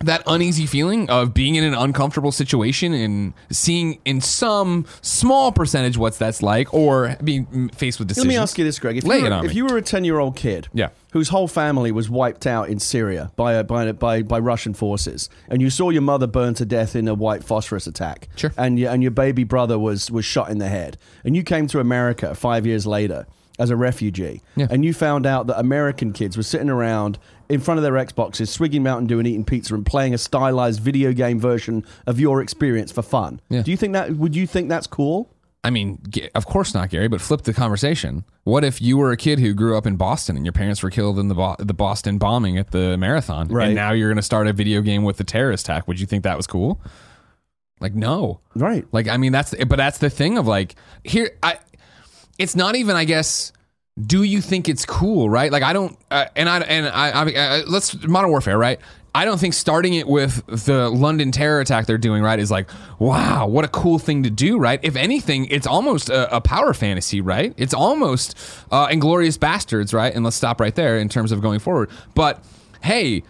that 0.00 0.22
uneasy 0.26 0.66
feeling 0.66 1.08
of 1.10 1.32
being 1.32 1.54
in 1.54 1.62
an 1.62 1.74
uncomfortable 1.74 2.32
situation 2.32 2.92
and 2.92 3.32
seeing 3.50 4.00
in 4.04 4.20
some 4.20 4.84
small 5.00 5.52
percentage 5.52 5.96
what's 5.96 6.18
that's 6.18 6.42
like, 6.42 6.74
or 6.74 7.16
being 7.22 7.68
faced 7.68 8.00
with 8.00 8.08
decisions. 8.08 8.26
Let 8.26 8.34
me 8.34 8.36
ask 8.42 8.58
you 8.58 8.64
this, 8.64 8.80
Greg. 8.80 8.96
If, 8.96 9.04
Lay 9.04 9.18
you 9.18 9.24
were, 9.30 9.44
if 9.44 9.50
me. 9.50 9.54
you 9.54 9.66
were 9.66 9.76
a 9.76 9.82
10 9.82 10.04
year 10.04 10.18
old 10.18 10.34
kid 10.34 10.66
Yeah. 10.74 10.88
whose 11.12 11.28
whole 11.28 11.46
family 11.46 11.92
was 11.92 12.10
wiped 12.10 12.48
out 12.48 12.68
in 12.68 12.80
Syria 12.80 13.30
by, 13.36 13.52
a, 13.52 13.62
by, 13.62 13.84
a, 13.84 13.92
by, 13.92 14.22
by 14.22 14.40
Russian 14.40 14.74
forces, 14.74 15.30
and 15.48 15.62
you 15.62 15.70
saw 15.70 15.90
your 15.90 16.02
mother 16.02 16.26
burned 16.26 16.56
to 16.56 16.64
death 16.64 16.96
in 16.96 17.06
a 17.06 17.14
white 17.14 17.44
phosphorus 17.44 17.86
attack, 17.86 18.28
Sure. 18.34 18.52
and, 18.56 18.80
your, 18.80 18.90
and 18.90 19.02
your 19.02 19.12
baby 19.12 19.44
brother 19.44 19.78
was, 19.78 20.10
was 20.10 20.24
shot 20.24 20.50
in 20.50 20.58
the 20.58 20.68
head, 20.68 20.98
and 21.24 21.36
you 21.36 21.44
came 21.44 21.68
to 21.68 21.78
America 21.78 22.34
five 22.34 22.66
years 22.66 22.86
later 22.88 23.26
as 23.58 23.70
a 23.70 23.76
refugee, 23.76 24.40
Yeah. 24.56 24.66
and 24.70 24.84
you 24.84 24.92
found 24.94 25.26
out 25.26 25.46
that 25.48 25.58
American 25.58 26.12
kids 26.12 26.36
were 26.36 26.42
sitting 26.42 26.70
around 26.70 27.18
in 27.48 27.60
front 27.60 27.78
of 27.78 27.82
their 27.84 27.92
Xboxes, 27.94 28.48
swigging 28.48 28.82
Mountain 28.82 29.06
Dew 29.08 29.18
and 29.18 29.28
eating 29.28 29.44
pizza 29.44 29.74
and 29.74 29.84
playing 29.84 30.14
a 30.14 30.18
stylized 30.18 30.80
video 30.80 31.12
game 31.12 31.38
version 31.38 31.84
of 32.06 32.18
your 32.18 32.40
experience 32.40 32.90
for 32.90 33.02
fun. 33.02 33.40
Yeah. 33.50 33.62
Do 33.62 33.70
you 33.70 33.76
think 33.76 33.92
that, 33.92 34.16
would 34.16 34.34
you 34.34 34.46
think 34.46 34.68
that's 34.68 34.86
cool? 34.86 35.28
I 35.64 35.70
mean, 35.70 36.00
of 36.34 36.44
course 36.46 36.74
not, 36.74 36.88
Gary. 36.90 37.06
But 37.06 37.20
flip 37.20 37.42
the 37.42 37.52
conversation. 37.52 38.24
What 38.42 38.64
if 38.64 38.82
you 38.82 38.96
were 38.96 39.12
a 39.12 39.16
kid 39.16 39.38
who 39.38 39.54
grew 39.54 39.76
up 39.78 39.86
in 39.86 39.94
Boston 39.94 40.34
and 40.36 40.44
your 40.44 40.52
parents 40.52 40.82
were 40.82 40.90
killed 40.90 41.20
in 41.20 41.28
the 41.28 41.34
Bo- 41.36 41.54
the 41.60 41.72
Boston 41.74 42.18
bombing 42.18 42.58
at 42.58 42.72
the 42.72 42.96
marathon, 42.96 43.46
Right. 43.46 43.66
and 43.66 43.74
now 43.76 43.92
you're 43.92 44.08
going 44.08 44.16
to 44.16 44.22
start 44.22 44.48
a 44.48 44.52
video 44.52 44.80
game 44.80 45.04
with 45.04 45.18
the 45.18 45.24
terrorist 45.24 45.66
attack? 45.66 45.86
Would 45.86 46.00
you 46.00 46.06
think 46.06 46.24
that 46.24 46.36
was 46.36 46.48
cool? 46.48 46.80
Like, 47.80 47.94
no. 47.94 48.40
Right. 48.56 48.84
Like, 48.92 49.06
I 49.08 49.16
mean, 49.16 49.30
that's 49.32 49.54
but 49.66 49.76
that's 49.76 49.98
the 49.98 50.10
thing 50.10 50.38
of 50.38 50.46
like 50.48 50.74
here. 51.04 51.30
I. 51.42 51.58
It's 52.38 52.56
not 52.56 52.76
even, 52.76 52.96
I 52.96 53.04
guess. 53.04 53.52
Do 54.00 54.22
you 54.22 54.40
think 54.40 54.68
it's 54.68 54.86
cool, 54.86 55.28
right? 55.28 55.52
Like, 55.52 55.62
I 55.62 55.72
don't. 55.72 55.98
Uh, 56.10 56.26
and 56.34 56.48
I 56.48 56.60
and 56.60 56.88
I, 56.88 57.10
I, 57.10 57.56
I. 57.58 57.62
Let's 57.64 58.06
Modern 58.06 58.30
Warfare, 58.30 58.56
right? 58.56 58.80
I 59.14 59.26
don't 59.26 59.38
think 59.38 59.52
starting 59.52 59.92
it 59.92 60.08
with 60.08 60.46
the 60.46 60.88
London 60.88 61.32
terror 61.32 61.60
attack 61.60 61.84
they're 61.84 61.98
doing, 61.98 62.22
right, 62.22 62.38
is 62.38 62.50
like, 62.50 62.70
wow, 62.98 63.46
what 63.46 63.62
a 63.62 63.68
cool 63.68 63.98
thing 63.98 64.22
to 64.22 64.30
do, 64.30 64.56
right? 64.56 64.80
If 64.82 64.96
anything, 64.96 65.44
it's 65.50 65.66
almost 65.66 66.08
a, 66.08 66.34
a 66.36 66.40
power 66.40 66.72
fantasy, 66.72 67.20
right? 67.20 67.52
It's 67.58 67.74
almost 67.74 68.34
uh, 68.70 68.88
Inglourious 68.88 69.38
Basterds, 69.38 69.92
right? 69.92 70.14
And 70.14 70.24
let's 70.24 70.36
stop 70.36 70.60
right 70.60 70.74
there 70.74 70.96
in 70.96 71.10
terms 71.10 71.30
of 71.30 71.42
going 71.42 71.58
forward. 71.58 71.90
But 72.14 72.42
hey, 72.82 73.22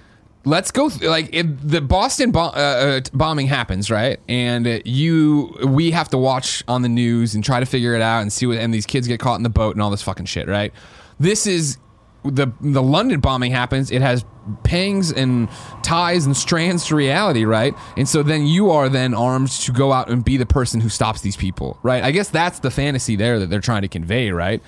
let's 0.45 0.71
go 0.71 0.89
th- 0.89 1.03
like 1.03 1.31
the 1.31 1.81
boston 1.81 2.31
bo- 2.33 2.41
uh, 2.41 2.51
uh, 2.51 3.01
bombing 3.13 3.47
happens 3.47 3.91
right? 3.91 4.19
And 4.29 4.83
you 4.85 5.57
we 5.65 5.91
have 5.93 6.09
to 6.11 6.19
watch 6.19 6.65
on 6.69 6.83
the 6.83 6.89
news 6.89 7.35
and 7.35 7.45
try 7.45 7.61
to 7.61 7.67
figure 7.67 7.95
it 7.95 8.03
out 8.03 8.23
and 8.23 8.33
see 8.33 8.47
what 8.47 8.59
and 8.59 8.73
these 8.73 8.87
kids 8.87 9.07
get 9.07 9.21
caught 9.21 9.37
in 9.37 9.43
the 9.43 9.51
boat 9.51 9.75
and 9.75 9.83
all 9.83 9.91
this 9.91 10.03
fucking 10.03 10.27
shit 10.27 10.49
right? 10.49 10.73
This 11.21 11.47
is 11.47 11.79
the 12.25 12.49
the 12.61 12.83
london 12.83 13.19
bombing 13.19 13.51
happens 13.51 13.91
it 13.91 14.01
has 14.01 14.25
pangs 14.63 15.11
and 15.13 15.49
ties 15.83 16.25
and 16.25 16.37
strands 16.37 16.87
to 16.87 16.97
reality 16.97 17.45
right? 17.45 17.75
And 17.97 18.09
so 18.09 18.23
then 18.23 18.47
you 18.47 18.71
are 18.71 18.89
then 18.89 19.15
armed 19.15 19.51
to 19.51 19.73
go 19.73 19.93
out 19.93 20.09
and 20.11 20.25
be 20.25 20.37
the 20.37 20.47
person 20.47 20.81
who 20.81 20.89
stops 20.89 21.21
these 21.21 21.37
people 21.37 21.79
right? 21.83 22.03
I 22.03 22.11
guess 22.11 22.29
that's 22.29 22.59
the 22.59 22.71
fantasy 22.71 23.17
there 23.17 23.39
that 23.39 23.51
they're 23.51 23.61
trying 23.61 23.83
to 23.83 23.89
convey 23.89 24.31
right? 24.31 24.63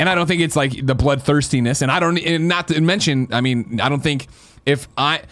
And 0.00 0.08
I 0.08 0.14
don't 0.14 0.26
think 0.26 0.40
it's 0.40 0.54
like 0.54 0.86
the 0.86 0.94
bloodthirstiness. 0.94 1.82
And 1.82 1.90
I 1.90 1.98
don't, 1.98 2.18
and 2.18 2.46
not 2.46 2.68
to 2.68 2.80
mention, 2.80 3.26
I 3.32 3.40
mean, 3.40 3.80
I 3.80 3.88
don't 3.88 4.00
think 4.02 4.28
if 4.66 4.88
I, 4.96 5.22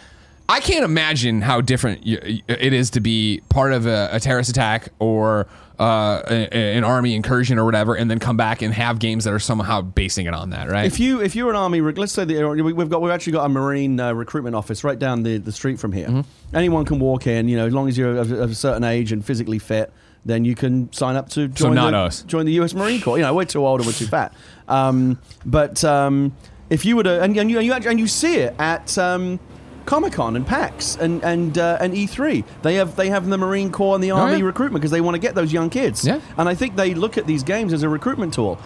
I 0.49 0.61
can't 0.61 0.85
imagine 0.85 1.41
how 1.43 1.61
different 1.61 2.03
it 2.07 2.73
is 2.73 2.91
to 2.91 3.01
be 3.01 3.43
part 3.49 3.73
of 3.73 3.87
a, 3.87 4.09
a 4.13 4.21
terrorist 4.21 4.51
attack 4.51 4.89
or 4.99 5.47
uh, 5.79 6.23
a- 6.31 6.49
a- 6.57 6.77
an 6.79 6.85
army 6.85 7.15
incursion 7.15 7.59
or 7.59 7.65
whatever, 7.65 7.95
and 7.95 8.11
then 8.11 8.19
come 8.19 8.37
back 8.37 8.63
and 8.63 8.73
have 8.73 8.99
games 8.99 9.25
that 9.25 9.33
are 9.33 9.39
somehow 9.39 9.83
basing 9.83 10.25
it 10.27 10.33
on 10.33 10.51
that, 10.51 10.71
right? 10.71 10.87
If 10.87 10.99
you 10.99 11.21
if 11.21 11.37
you're 11.37 11.51
an 11.51 11.57
army, 11.57 11.81
let's 11.83 12.13
say 12.13 12.25
the, 12.25 12.43
we- 12.49 12.73
we've 12.73 12.89
got 12.89 13.03
we've 13.03 13.11
actually 13.13 13.35
got 13.35 13.45
a 13.45 13.49
marine 13.51 14.01
uh, 14.01 14.13
recruitment 14.15 14.57
office 14.57 14.85
right 14.85 14.99
down 14.99 15.23
the, 15.23 15.37
the 15.39 15.53
street 15.53 15.79
from 15.79 15.93
here. 15.93 16.07
Mm-hmm. 16.09 16.57
Anyone 16.57 16.85
can 16.87 16.99
walk 16.99 17.27
in, 17.27 17.49
you 17.49 17.57
know, 17.57 17.67
as 17.67 17.75
long 17.75 17.89
as 17.89 17.99
you're 17.99 18.17
of, 18.17 18.31
of 18.33 18.51
a 18.51 18.55
certain 18.55 18.85
age 18.85 19.13
and 19.13 19.23
physically 19.25 19.59
fit, 19.59 19.93
then 20.25 20.45
you 20.47 20.55
can 20.55 20.91
sign 20.95 21.15
up 21.17 21.29
to 21.31 21.49
join 21.49 21.75
not 21.75 21.91
the, 21.91 21.97
us. 21.99 22.23
join 22.23 22.47
the 22.47 22.53
U.S. 22.53 22.73
Marine 22.73 23.01
Corps. 23.03 23.19
You 23.19 23.25
know, 23.25 23.35
we're 23.35 23.45
too 23.45 23.67
old 23.67 23.81
and 23.81 23.87
we're 23.87 23.93
too 23.93 24.07
fat. 24.07 24.33
Um, 24.69 25.19
but 25.45 25.85
um, 25.85 26.35
if 26.71 26.85
you 26.85 26.97
were 26.97 27.03
to 27.05 27.23
and, 27.23 27.37
and 27.37 27.51
you 27.51 27.59
and 27.59 27.67
you, 27.67 27.73
actually, 27.73 27.91
and 27.93 28.01
you 28.01 28.07
see 28.07 28.37
it 28.37 28.55
at. 28.59 28.97
Um, 28.99 29.39
Comic 29.87 30.15
Con 30.15 30.35
and 30.35 30.45
PAX 30.45 30.97
and 30.97 31.23
and 31.23 31.57
uh, 31.57 31.79
and 31.81 31.95
E3, 31.95 32.45
they 32.63 32.75
have 32.75 32.97
they 32.97 33.09
have 33.09 33.25
the 33.29 33.39
Marine 33.39 33.71
Corps 33.71 33.95
and 33.95 34.03
the 34.03 34.11
Army 34.11 34.33
Oh, 34.35 34.37
yeah. 34.39 34.45
recruitment 34.45 34.81
because 34.83 34.91
they 34.91 35.01
want 35.01 35.15
to 35.15 35.21
get 35.21 35.37
those 35.37 35.53
young 35.53 35.71
kids. 35.71 36.05
Yeah. 36.05 36.21
And 36.37 36.49
I 36.49 36.57
think 36.57 36.75
they 36.75 36.93
look 36.93 37.17
at 37.17 37.29
these 37.29 37.45
games 37.45 37.73
as 37.73 37.85
a 37.85 37.89
recruitment 37.89 38.35
tool 38.35 38.59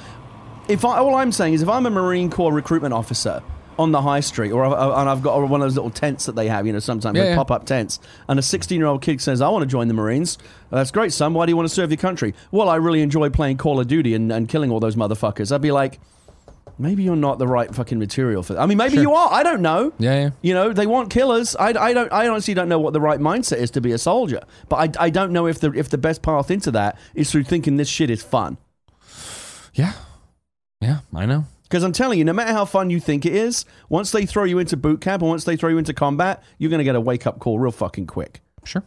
if 0.66 0.82
I, 0.82 0.96
all 0.96 1.14
I'm 1.16 1.30
saying 1.30 1.52
is 1.52 1.60
if 1.60 1.68
I'm 1.68 1.84
a 1.84 1.90
Marine 1.90 2.30
Corps 2.30 2.54
recruitment 2.54 2.94
officer 2.94 3.42
on 3.78 3.92
the 3.92 4.00
high 4.00 4.20
street, 4.20 4.50
or 4.50 4.64
I, 4.64 5.00
and 5.02 5.10
I've 5.10 5.20
got 5.20 5.38
one 5.46 5.60
of 5.60 5.66
those 5.66 5.74
little 5.74 5.90
tents 5.90 6.24
that 6.24 6.36
they 6.36 6.48
have, 6.48 6.66
you 6.66 6.72
know, 6.72 6.78
sometimes 6.78 7.18
Yeah, 7.18 7.24
they 7.24 7.28
yeah. 7.30 7.36
pop 7.36 7.50
up 7.50 7.66
tents, 7.66 8.00
and 8.26 8.38
a 8.38 8.42
16 8.42 8.78
year 8.78 8.86
old 8.86 9.02
kid 9.02 9.20
says, 9.20 9.42
"I 9.42 9.50
want 9.50 9.60
to 9.62 9.66
join 9.68 9.88
the 9.88 9.94
Marines." 9.94 10.38
"Oh, 10.72 10.76
That's 10.76 10.90
great, 10.90 11.12
son. 11.12 11.34
Why 11.34 11.44
do 11.44 11.50
you 11.52 11.56
want 11.56 11.68
to 11.68 11.74
serve 11.74 11.90
your 11.90 11.98
country? 11.98 12.34
Well, 12.50 12.70
I 12.70 12.76
really 12.76 13.02
enjoy 13.02 13.28
playing 13.28 13.58
Call 13.58 13.78
of 13.78 13.88
Duty 13.88 14.14
and, 14.14 14.32
and 14.32 14.48
killing 14.48 14.70
all 14.70 14.80
those 14.80 14.96
motherfuckers. 14.96 15.52
I'd 15.52 15.60
be 15.60 15.70
like. 15.70 16.00
Maybe 16.80 17.02
you're 17.02 17.14
not 17.14 17.38
the 17.38 17.46
right 17.46 17.72
fucking 17.74 17.98
material 17.98 18.42
for 18.42 18.54
that. 18.54 18.60
I 18.60 18.66
mean, 18.66 18.78
maybe 18.78 18.94
Sure. 18.94 19.02
you 19.02 19.12
are. 19.12 19.30
I 19.30 19.42
don't 19.42 19.60
know. 19.60 19.92
Yeah, 19.98 20.14
yeah. 20.20 20.30
You 20.40 20.54
know, 20.54 20.72
they 20.72 20.86
want 20.86 21.10
killers. 21.10 21.54
I, 21.56 21.68
I 21.68 21.92
don't. 21.92 22.10
I 22.12 22.26
honestly 22.28 22.54
don't 22.54 22.68
know 22.70 22.78
what 22.78 22.92
the 22.94 23.00
right 23.00 23.20
mindset 23.20 23.58
is 23.58 23.70
to 23.72 23.80
be 23.80 23.92
a 23.92 23.98
soldier. 23.98 24.40
But 24.68 24.98
I, 24.98 25.06
I 25.06 25.10
don't 25.10 25.30
know 25.32 25.46
if 25.46 25.60
the 25.60 25.70
if 25.72 25.90
the 25.90 25.98
best 25.98 26.22
path 26.22 26.50
into 26.50 26.70
that 26.72 26.98
is 27.14 27.30
through 27.30 27.44
thinking 27.44 27.76
this 27.76 27.88
shit 27.88 28.08
is 28.10 28.22
fun. 28.22 28.56
yeah, 29.74 29.92
yeah, 30.80 31.00
I 31.14 31.26
know. 31.26 31.44
Because 31.64 31.84
I'm 31.84 31.92
telling 31.92 32.18
you, 32.18 32.24
no 32.24 32.32
matter 32.32 32.52
how 32.52 32.64
fun 32.64 32.90
you 32.90 32.98
think 32.98 33.24
it 33.24 33.32
is, 33.34 33.64
once 33.88 34.10
they 34.10 34.26
throw 34.26 34.42
you 34.44 34.58
into 34.58 34.76
boot 34.76 35.00
camp 35.00 35.22
and 35.22 35.28
once 35.30 35.44
they 35.44 35.56
throw 35.56 35.68
you 35.70 35.78
into 35.78 35.94
combat, 35.94 36.42
you're 36.58 36.70
going 36.70 36.78
to 36.78 36.84
get 36.84 36.96
a 36.96 37.00
wake 37.00 37.26
up 37.28 37.38
call 37.38 37.60
real 37.60 37.70
fucking 37.70 38.06
quick. 38.08 38.40
Sure. 38.64 38.82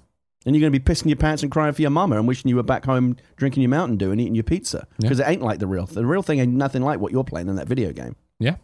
And 0.46 0.56
you're 0.56 0.62
going 0.62 0.74
to 0.74 0.80
be 0.80 0.84
pissing 0.84 1.08
your 1.08 1.16
pants 1.16 1.42
and 1.42 1.52
crying 1.52 1.74
for 1.74 1.82
your 1.82 1.92
mama 1.92 2.18
and 2.18 2.28
wishing 2.28 2.50
you 2.50 2.58
were 2.58 2.64
back 2.64 2.86
home 2.86 3.16
drinking 3.38 3.64
your 3.64 3.70
Mountain 3.70 3.98
Dew 3.98 4.12
and 4.12 4.20
eating 4.20 4.36
your 4.36 4.44
pizza. 4.44 4.88
Because 5.00 5.20
it 5.20 5.28
ain't 5.28 5.42
like 5.42 5.60
the 5.60 5.68
real 5.68 5.86
The 5.86 6.06
real 6.06 6.22
thing 6.22 6.40
ain't 6.40 6.54
nothing 6.54 6.82
like 6.82 7.00
what 7.00 7.12
you're 7.12 7.24
playing 7.24 7.48
in 7.48 7.56
that 7.56 7.68
video 7.68 7.92
game. 7.94 8.16
Yeah. 8.40 8.56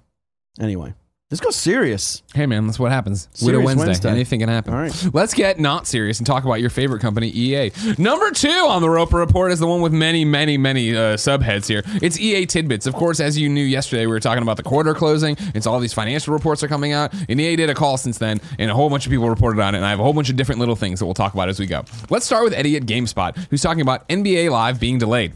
Anyway, 0.59 0.93
this 1.29 1.39
got 1.39 1.53
serious. 1.53 2.23
Hey 2.33 2.47
man, 2.47 2.65
that's 2.65 2.79
what 2.79 2.91
happens. 2.91 3.27
Serious 3.33 3.45
Widow 3.45 3.65
Wednesday. 3.65 3.85
Wednesday. 3.85 4.09
Anything 4.09 4.39
can 4.39 4.49
happen. 4.49 4.73
All 4.73 4.79
right. 4.79 5.09
Let's 5.13 5.35
get 5.35 5.59
not 5.59 5.85
serious 5.85 6.17
and 6.17 6.25
talk 6.25 6.43
about 6.43 6.59
your 6.59 6.71
favorite 6.71 7.01
company, 7.01 7.29
EA. 7.29 7.71
Number 7.99 8.31
two 8.31 8.47
on 8.49 8.81
the 8.81 8.89
Roper 8.89 9.17
Report 9.17 9.51
is 9.51 9.59
the 9.59 9.67
one 9.67 9.81
with 9.81 9.93
many, 9.93 10.25
many, 10.25 10.57
many 10.57 10.95
uh, 10.95 11.17
subheads 11.17 11.67
here. 11.67 11.83
It's 12.01 12.19
EA 12.19 12.47
tidbits. 12.47 12.87
Of 12.87 12.95
course, 12.95 13.19
as 13.19 13.37
you 13.37 13.47
knew 13.47 13.63
yesterday, 13.63 14.07
we 14.07 14.11
were 14.11 14.19
talking 14.19 14.41
about 14.41 14.57
the 14.57 14.63
quarter 14.63 14.95
closing. 14.95 15.37
It's 15.53 15.67
all 15.67 15.79
these 15.79 15.93
financial 15.93 16.33
reports 16.33 16.63
are 16.63 16.67
coming 16.67 16.93
out, 16.93 17.13
and 17.29 17.39
EA 17.39 17.55
did 17.55 17.69
a 17.69 17.75
call 17.75 17.97
since 17.97 18.17
then, 18.17 18.41
and 18.57 18.71
a 18.71 18.73
whole 18.73 18.89
bunch 18.89 19.05
of 19.05 19.11
people 19.11 19.29
reported 19.29 19.61
on 19.61 19.75
it. 19.75 19.77
And 19.77 19.85
I 19.85 19.91
have 19.91 19.99
a 19.99 20.03
whole 20.03 20.13
bunch 20.13 20.31
of 20.31 20.35
different 20.35 20.57
little 20.57 20.75
things 20.75 20.97
that 20.97 21.05
we'll 21.05 21.13
talk 21.13 21.35
about 21.35 21.47
as 21.47 21.59
we 21.59 21.67
go. 21.67 21.83
Let's 22.09 22.25
start 22.25 22.43
with 22.43 22.53
Eddie 22.53 22.75
at 22.75 22.83
GameSpot, 22.83 23.37
who's 23.51 23.61
talking 23.61 23.81
about 23.81 24.09
NBA 24.09 24.49
Live 24.49 24.79
being 24.79 24.97
delayed. 24.97 25.33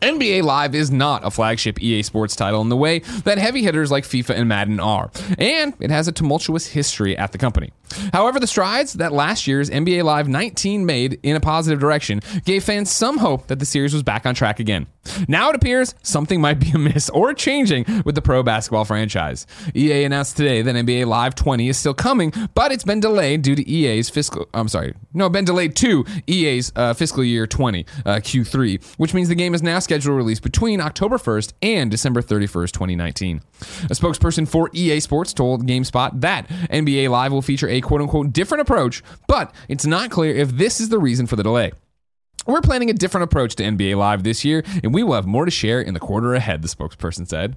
NBA 0.00 0.42
Live 0.42 0.74
is 0.74 0.90
not 0.90 1.24
a 1.24 1.30
flagship 1.30 1.82
EA 1.82 2.02
Sports 2.02 2.34
title 2.34 2.62
in 2.62 2.70
the 2.70 2.76
way 2.76 3.00
that 3.24 3.38
heavy 3.38 3.62
hitters 3.62 3.90
like 3.90 4.04
FIFA 4.04 4.36
and 4.36 4.48
Madden 4.48 4.80
are, 4.80 5.10
and 5.38 5.74
it 5.80 5.90
has 5.90 6.08
a 6.08 6.12
tumultuous 6.12 6.66
history 6.68 7.16
at 7.16 7.32
the 7.32 7.38
company. 7.38 7.72
However, 8.12 8.40
the 8.40 8.46
strides 8.46 8.94
that 8.94 9.12
last 9.12 9.46
year's 9.46 9.68
NBA 9.68 10.02
Live 10.02 10.28
19 10.28 10.86
made 10.86 11.20
in 11.22 11.36
a 11.36 11.40
positive 11.40 11.78
direction 11.78 12.20
gave 12.44 12.64
fans 12.64 12.90
some 12.90 13.18
hope 13.18 13.48
that 13.48 13.58
the 13.58 13.66
series 13.66 13.92
was 13.92 14.02
back 14.02 14.24
on 14.24 14.34
track 14.34 14.60
again. 14.60 14.86
Now 15.28 15.50
it 15.50 15.56
appears 15.56 15.94
something 16.02 16.40
might 16.40 16.58
be 16.60 16.70
amiss 16.70 17.10
or 17.10 17.34
changing 17.34 17.84
with 18.04 18.14
the 18.14 18.22
pro 18.22 18.42
basketball 18.42 18.84
franchise. 18.84 19.46
EA 19.74 20.04
announced 20.04 20.36
today 20.36 20.62
that 20.62 20.74
NBA 20.74 21.06
Live 21.06 21.34
20 21.34 21.68
is 21.68 21.76
still 21.76 21.92
coming, 21.94 22.32
but 22.54 22.72
it's 22.72 22.84
been 22.84 23.00
delayed 23.00 23.42
due 23.42 23.54
to 23.54 23.68
EA's 23.68 24.08
fiscal. 24.08 24.48
I'm 24.54 24.68
sorry, 24.68 24.94
no, 25.12 25.28
been 25.28 25.44
delayed 25.44 25.76
to 25.76 26.04
EA's 26.26 26.72
uh, 26.76 26.94
fiscal 26.94 27.22
year 27.24 27.46
20 27.46 27.84
uh, 28.06 28.14
Q3, 28.16 28.82
which 28.96 29.12
means 29.12 29.28
the 29.28 29.34
game 29.34 29.54
is 29.54 29.62
now 29.62 29.78
scheduled 29.82 30.16
release 30.16 30.40
between 30.40 30.80
October 30.80 31.18
1st 31.18 31.52
and 31.62 31.90
December 31.90 32.22
31st, 32.22 32.72
2019. 32.72 33.40
A 33.60 33.64
spokesperson 33.94 34.46
for 34.48 34.70
EA 34.72 35.00
Sports 35.00 35.32
told 35.32 35.66
GameSpot 35.66 36.20
that 36.20 36.48
NBA 36.48 37.10
Live 37.10 37.32
will 37.32 37.42
feature 37.42 37.68
a 37.68 37.80
quote 37.80 38.00
unquote 38.00 38.32
different 38.32 38.62
approach, 38.62 39.02
but 39.26 39.54
it's 39.68 39.84
not 39.86 40.10
clear 40.10 40.34
if 40.34 40.50
this 40.50 40.80
is 40.80 40.88
the 40.88 40.98
reason 40.98 41.26
for 41.26 41.36
the 41.36 41.42
delay. 41.42 41.72
We're 42.46 42.60
planning 42.60 42.90
a 42.90 42.92
different 42.94 43.24
approach 43.24 43.54
to 43.56 43.62
NBA 43.62 43.96
Live 43.96 44.24
this 44.24 44.44
year, 44.44 44.64
and 44.82 44.92
we 44.92 45.02
will 45.02 45.14
have 45.14 45.26
more 45.26 45.44
to 45.44 45.50
share 45.50 45.80
in 45.80 45.94
the 45.94 46.00
quarter 46.00 46.34
ahead, 46.34 46.62
the 46.62 46.68
spokesperson 46.68 47.28
said. 47.28 47.56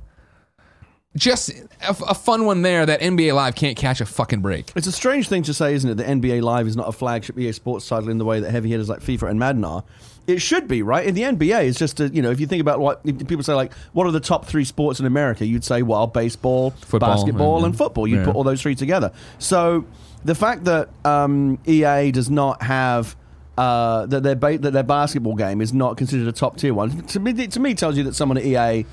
just 1.18 1.50
a, 1.50 1.96
a 2.10 2.14
fun 2.14 2.46
one 2.46 2.62
there 2.62 2.86
that 2.86 3.00
NBA 3.02 3.34
Live 3.34 3.56
can't 3.56 3.78
catch 3.78 4.02
a 4.02 4.06
fucking 4.06 4.42
break. 4.42 4.72
It's 4.76 4.86
a 4.86 4.92
strange 4.92 5.28
thing 5.28 5.44
to 5.44 5.54
say, 5.54 5.74
isn't 5.74 5.90
it? 5.90 5.96
That 5.96 6.08
NBA 6.08 6.42
Live 6.44 6.68
is 6.68 6.76
not 6.76 6.88
a 6.88 6.92
flagship 6.92 7.40
EA 7.40 7.52
Sports 7.54 7.88
title 7.88 8.10
in 8.10 8.18
the 8.18 8.26
way 8.26 8.42
that 8.42 8.52
heavy 8.52 8.70
hitters 8.70 8.90
like 8.90 9.00
FIFA 9.00 9.30
and 9.32 9.40
Madden 9.40 9.64
are. 9.66 9.84
It 10.28 10.42
should 10.42 10.68
be, 10.68 10.82
right? 10.82 11.06
In 11.06 11.14
the 11.14 11.22
NBA, 11.22 11.68
it's 11.68 11.78
just 11.78 12.00
a, 12.00 12.08
you 12.10 12.22
know, 12.22 12.32
if 12.32 12.40
you 12.40 12.48
think 12.48 12.62
about 12.62 12.80
what 12.80 13.00
if 13.04 13.28
people 13.28 13.44
say, 13.44 13.54
like, 13.54 13.74
what 13.94 14.08
are 14.08 14.12
the 14.12 14.20
top 14.20 14.46
three 14.46 14.64
sports 14.66 15.00
in 15.00 15.06
America? 15.06 15.46
You'd 15.46 15.64
say, 15.64 15.84
well, 15.84 16.08
baseball, 16.08 16.72
Football, 16.72 17.16
basketball, 17.16 17.56
and- 17.58 17.66
and 17.68 17.78
football. 17.78 18.08
You'd 18.08 18.20
yeah. 18.20 18.26
put 18.26 18.36
all 18.36 18.44
those 18.44 18.62
three 18.62 18.74
together. 18.76 19.12
So 19.38 19.86
the 20.24 20.34
fact 20.34 20.64
that 20.66 20.90
um, 21.06 21.60
EA 21.68 22.12
does 22.12 22.30
not 22.32 22.64
have 22.64 23.16
uh, 23.58 24.06
that 24.08 24.24
their 24.24 24.36
ba- 24.36 24.58
that 24.58 24.72
their 24.72 24.84
basketball 24.84 25.36
game 25.36 25.62
is 25.62 25.72
not 25.74 25.96
considered 25.96 26.28
a 26.28 26.32
top 26.34 26.58
tier 26.58 26.74
one 26.74 27.04
to 27.04 27.20
me 27.22 27.48
to 27.48 27.60
me 27.60 27.74
tells 27.74 27.96
you 27.96 28.04
that 28.04 28.16
someone 28.16 28.38
at 28.38 28.44
EA. 28.46 28.86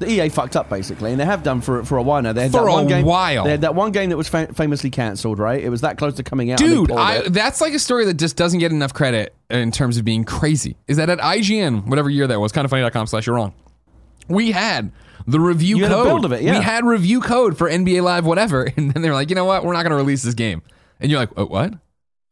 The 0.00 0.10
EA 0.10 0.28
fucked 0.30 0.56
up 0.56 0.68
basically, 0.68 1.12
and 1.12 1.20
they 1.20 1.24
have 1.26 1.42
done 1.42 1.60
for 1.60 1.84
for 1.84 1.98
a 1.98 2.02
while 2.02 2.22
now. 2.22 2.32
They 2.32 2.42
had 2.42 2.52
For 2.52 2.62
that 2.64 2.68
a 2.68 2.72
one 2.72 2.86
game, 2.86 3.04
while. 3.04 3.44
They 3.44 3.50
had 3.50 3.60
that 3.60 3.74
one 3.74 3.92
game 3.92 4.08
that 4.10 4.16
was 4.16 4.28
fa- 4.28 4.52
famously 4.54 4.88
cancelled, 4.90 5.38
right? 5.38 5.62
It 5.62 5.68
was 5.68 5.82
that 5.82 5.98
close 5.98 6.14
to 6.14 6.22
coming 6.22 6.50
out. 6.50 6.58
Dude, 6.58 6.90
I, 6.90 7.28
that's 7.28 7.60
like 7.60 7.74
a 7.74 7.78
story 7.78 8.06
that 8.06 8.14
just 8.14 8.34
doesn't 8.34 8.60
get 8.60 8.72
enough 8.72 8.94
credit 8.94 9.34
in 9.50 9.70
terms 9.70 9.98
of 9.98 10.04
being 10.04 10.24
crazy. 10.24 10.76
Is 10.88 10.96
that 10.96 11.10
at 11.10 11.18
IGN, 11.18 11.86
whatever 11.86 12.08
year 12.10 12.26
that 12.26 12.40
was, 12.40 12.50
kindoffunny.com 12.50 13.06
slash 13.08 13.26
you're 13.26 13.36
wrong, 13.36 13.52
we 14.26 14.52
had 14.52 14.90
the 15.26 15.38
review 15.38 15.76
You 15.76 15.86
code. 15.86 16.24
of 16.24 16.32
it, 16.32 16.42
yeah. 16.42 16.58
We 16.58 16.64
had 16.64 16.84
review 16.86 17.20
code 17.20 17.58
for 17.58 17.68
NBA 17.68 18.02
Live, 18.02 18.24
whatever. 18.24 18.64
And 18.76 18.92
then 18.92 19.02
they're 19.02 19.12
like, 19.12 19.28
you 19.28 19.36
know 19.36 19.44
what? 19.44 19.64
We're 19.64 19.74
not 19.74 19.82
going 19.82 19.90
to 19.90 19.96
release 19.96 20.22
this 20.22 20.34
game. 20.34 20.62
And 20.98 21.10
you're 21.10 21.20
like, 21.20 21.30
oh, 21.36 21.44
what? 21.46 21.74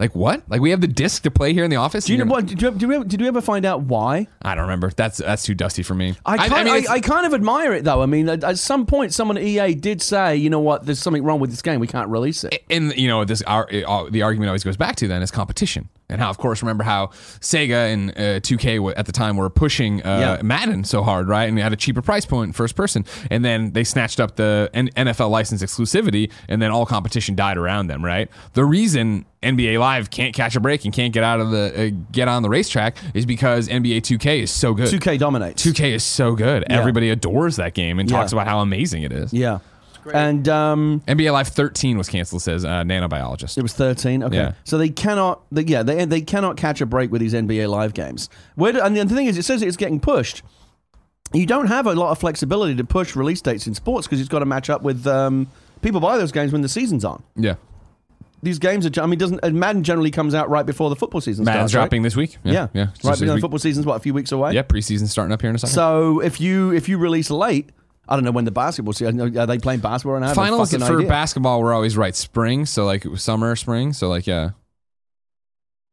Like 0.00 0.14
what? 0.14 0.44
Like 0.48 0.61
we 0.61 0.70
have 0.70 0.80
the 0.80 0.87
disc 0.87 1.24
to 1.24 1.30
play 1.30 1.52
here 1.52 1.64
in 1.64 1.70
the 1.70 1.76
office? 1.76 2.04
Do 2.04 2.12
you 2.12 2.18
know 2.24 2.30
what? 2.30 2.46
Did 2.46 2.62
you, 2.62 2.70
did, 2.70 2.82
you 2.82 2.92
ever, 2.92 3.04
did 3.04 3.20
you 3.20 3.26
ever 3.26 3.40
find 3.40 3.66
out 3.66 3.82
why? 3.82 4.28
I 4.42 4.54
don't 4.54 4.62
remember. 4.62 4.92
That's 4.94 5.18
that's 5.18 5.42
too 5.42 5.56
dusty 5.56 5.82
for 5.82 5.94
me. 5.96 6.14
I, 6.24 6.37
kind, 6.37 6.52
I, 6.52 6.64
mean, 6.64 6.72
I, 6.72 6.76
it's- 6.78 7.00
kind 7.00 7.26
of 7.26 7.34
admire 7.34 7.72
it 7.72 7.82
though. 7.82 8.00
I 8.00 8.06
mean, 8.06 8.28
at, 8.28 8.44
at 8.44 8.58
some 8.58 8.87
point, 8.87 9.12
someone 9.12 9.37
at 9.37 9.42
EA 9.42 9.74
did 9.74 10.00
say, 10.00 10.37
you 10.37 10.50
know 10.50 10.61
what? 10.61 10.87
There's 10.87 11.00
something 11.00 11.24
wrong 11.24 11.40
with 11.40 11.50
this 11.50 11.62
game. 11.62 11.80
We 11.80 11.88
can't 11.88 12.08
release 12.11 12.44
it. 12.44 12.62
and 12.70 12.96
you 12.96 13.08
know 13.08 13.24
this 13.24 13.42
our, 13.42 13.68
uh, 13.88 14.08
the 14.08 14.22
argument 14.22 14.50
always 14.50 14.62
goes 14.62 14.76
back 14.76 14.94
to 14.96 15.08
then 15.08 15.20
is 15.20 15.32
competition 15.32 15.88
and 16.11 16.20
how 16.20 16.30
of 16.30 16.38
course 16.38 16.62
remember 16.62 16.84
how 16.84 17.08
Sega 17.40 17.92
and 17.92 18.11
uh, 18.12 18.40
2K 18.40 18.94
at 18.96 19.06
the 19.06 19.12
time 19.12 19.37
were 19.37 19.50
pushing 19.50 20.00
uh, 20.06 20.38
Yeah. 20.38 20.42
Madden 20.42 20.84
so 20.84 21.02
hard 21.02 21.28
right 21.28 21.44
and 21.48 21.58
they 21.58 21.62
had 21.62 21.72
a 21.72 21.76
cheaper 21.76 22.02
price 22.02 22.24
point 22.24 22.54
first 22.54 22.76
person 22.76 23.04
and 23.30 23.44
then 23.44 23.72
they 23.72 23.84
snatched 23.84 24.20
up 24.20 24.37
the 24.37 24.70
N- 24.72 24.88
NFL 24.96 25.28
license 25.30 25.62
exclusivity 25.62 26.30
and 26.48 26.62
then 26.62 26.70
all 26.70 26.87
competition 26.87 27.34
died 27.34 27.56
around 27.58 27.88
them 27.88 28.02
right 28.04 28.30
the 28.54 28.64
reason 28.64 29.26
NBA 29.42 29.79
Live 29.79 30.11
can't 30.11 30.35
catch 30.35 30.57
a 30.57 30.61
break 30.61 30.85
and 30.85 30.92
can't 30.92 31.12
get 31.12 31.22
out 31.22 31.40
of 31.40 31.51
the 31.51 31.92
uh, 31.92 31.96
get 32.11 32.27
on 32.29 32.42
the 32.42 32.48
racetrack 32.48 32.96
is 33.14 33.24
because 33.24 33.68
NBA 33.68 33.98
2K 34.03 34.42
is 34.42 34.51
so 34.51 34.74
good 34.74 34.88
2K 34.88 35.18
dominates. 35.18 35.64
2K 35.64 35.92
is 35.92 36.03
so 36.05 36.35
good 36.35 36.64
Yeah. 36.68 36.79
everybody 36.79 37.11
adores 37.11 37.57
that 37.57 37.74
game 37.74 37.98
and 38.01 38.11
Yeah. 38.11 38.16
talks 38.18 38.33
about 38.33 38.46
how 38.48 38.61
amazing 38.61 39.03
it 39.05 39.12
is 39.12 39.33
Yeah. 39.33 39.59
And 40.14 40.48
um, 40.48 41.03
NBA 41.07 41.31
Live 41.33 41.48
13 41.48 41.98
was 41.98 42.09
canceled 42.09 42.40
says 42.42 42.64
uh, 42.64 42.83
nanobiologist 42.83 43.59
it 43.59 43.62
was 43.62 43.74
13. 43.74 44.22
Okay. 44.22 44.37
Yeah. 44.37 44.53
So 44.64 44.79
they 44.79 44.88
cannot. 44.88 45.42
They, 45.53 45.62
yeah, 45.64 45.83
they 45.83 46.05
they 46.07 46.22
cannot 46.22 46.57
catch 46.57 46.81
a 46.81 46.87
break 46.87 47.12
with 47.12 47.20
these 47.20 47.35
NBA 47.35 47.68
Live 47.68 47.92
games. 47.92 48.31
Where 48.55 48.72
do, 48.72 48.81
and 48.81 48.96
the 48.96 49.05
thing 49.07 49.27
is, 49.27 49.37
it 49.37 49.44
says 49.44 49.61
it's 49.61 49.77
getting 49.77 50.01
pushed. 50.01 50.42
You 51.35 51.44
don't 51.44 51.66
have 51.66 51.87
a 51.87 51.94
lot 51.94 52.11
of 52.11 52.18
flexibility 52.18 52.74
to 52.77 52.85
push 52.85 53.14
release 53.14 53.42
dates 53.42 53.66
in 53.66 53.74
sports 53.74 54.07
because 54.07 54.18
it's 54.20 54.31
got 54.31 54.38
to 54.38 54.46
match 54.46 54.70
up 54.70 54.81
with 54.83 55.07
um, 55.07 55.46
people 55.83 56.01
buy 56.01 56.16
those 56.16 56.33
games 56.33 56.53
when 56.53 56.62
the 56.62 56.68
season's 56.70 57.05
on. 57.05 57.22
yeah 57.37 57.55
These 58.42 58.59
games 58.59 58.87
are. 58.87 59.03
I 59.03 59.07
mean, 59.07 59.18
doesn't 59.18 59.53
Madden 59.53 59.83
generally 59.83 60.11
comes 60.11 60.35
out 60.35 60.48
right 60.48 60.64
before 60.64 60.90
the 60.90 60.96
football 60.96 61.20
season 61.20 61.44
Madden's 61.44 61.72
starts? 61.72 61.74
right? 61.74 61.81
dropping 61.81 62.03
this 62.03 62.14
week. 62.16 62.38
Yeah, 62.44 62.68
yeah. 62.72 62.88
It's 62.94 63.05
Right, 63.05 63.18
because 63.18 63.35
the 63.35 63.40
football 63.40 63.59
season's 63.59 63.85
what 63.85 63.96
a 63.96 64.01
few 64.01 64.14
weeks 64.14 64.31
away. 64.33 64.53
Yeah, 64.53 64.62
preseason 64.62 65.09
starting 65.09 65.33
up 65.33 65.40
here 65.40 65.51
in 65.51 65.57
a 65.57 65.59
second. 65.59 65.74
So 65.74 66.20
if 66.20 66.40
you 66.40 66.72
if 66.72 66.88
you 66.88 66.98
release 66.98 67.31
late, 67.31 67.70
I 68.09 68.14
don't 68.14 68.24
know 68.24 68.31
when 68.31 68.44
the 68.44 68.51
basketball 68.51 68.92
season. 68.92 69.37
Are 69.37 69.46
they 69.46 69.59
playing 69.59 69.81
basketball? 69.81 70.16
And 70.16 70.24
I 70.24 70.29
have 70.29 70.37
no 70.37 70.42
Finals 70.42 70.70
for 70.72 70.98
idea. 70.98 71.09
basketball 71.09 71.61
were 71.61 71.74
always 71.74 71.96
right 71.96 72.14
spring, 72.14 72.64
so 72.64 72.85
like 72.85 73.05
summer, 73.16 73.55
spring, 73.57 73.92
so 73.92 74.09
like 74.09 74.27
yeah, 74.27 74.51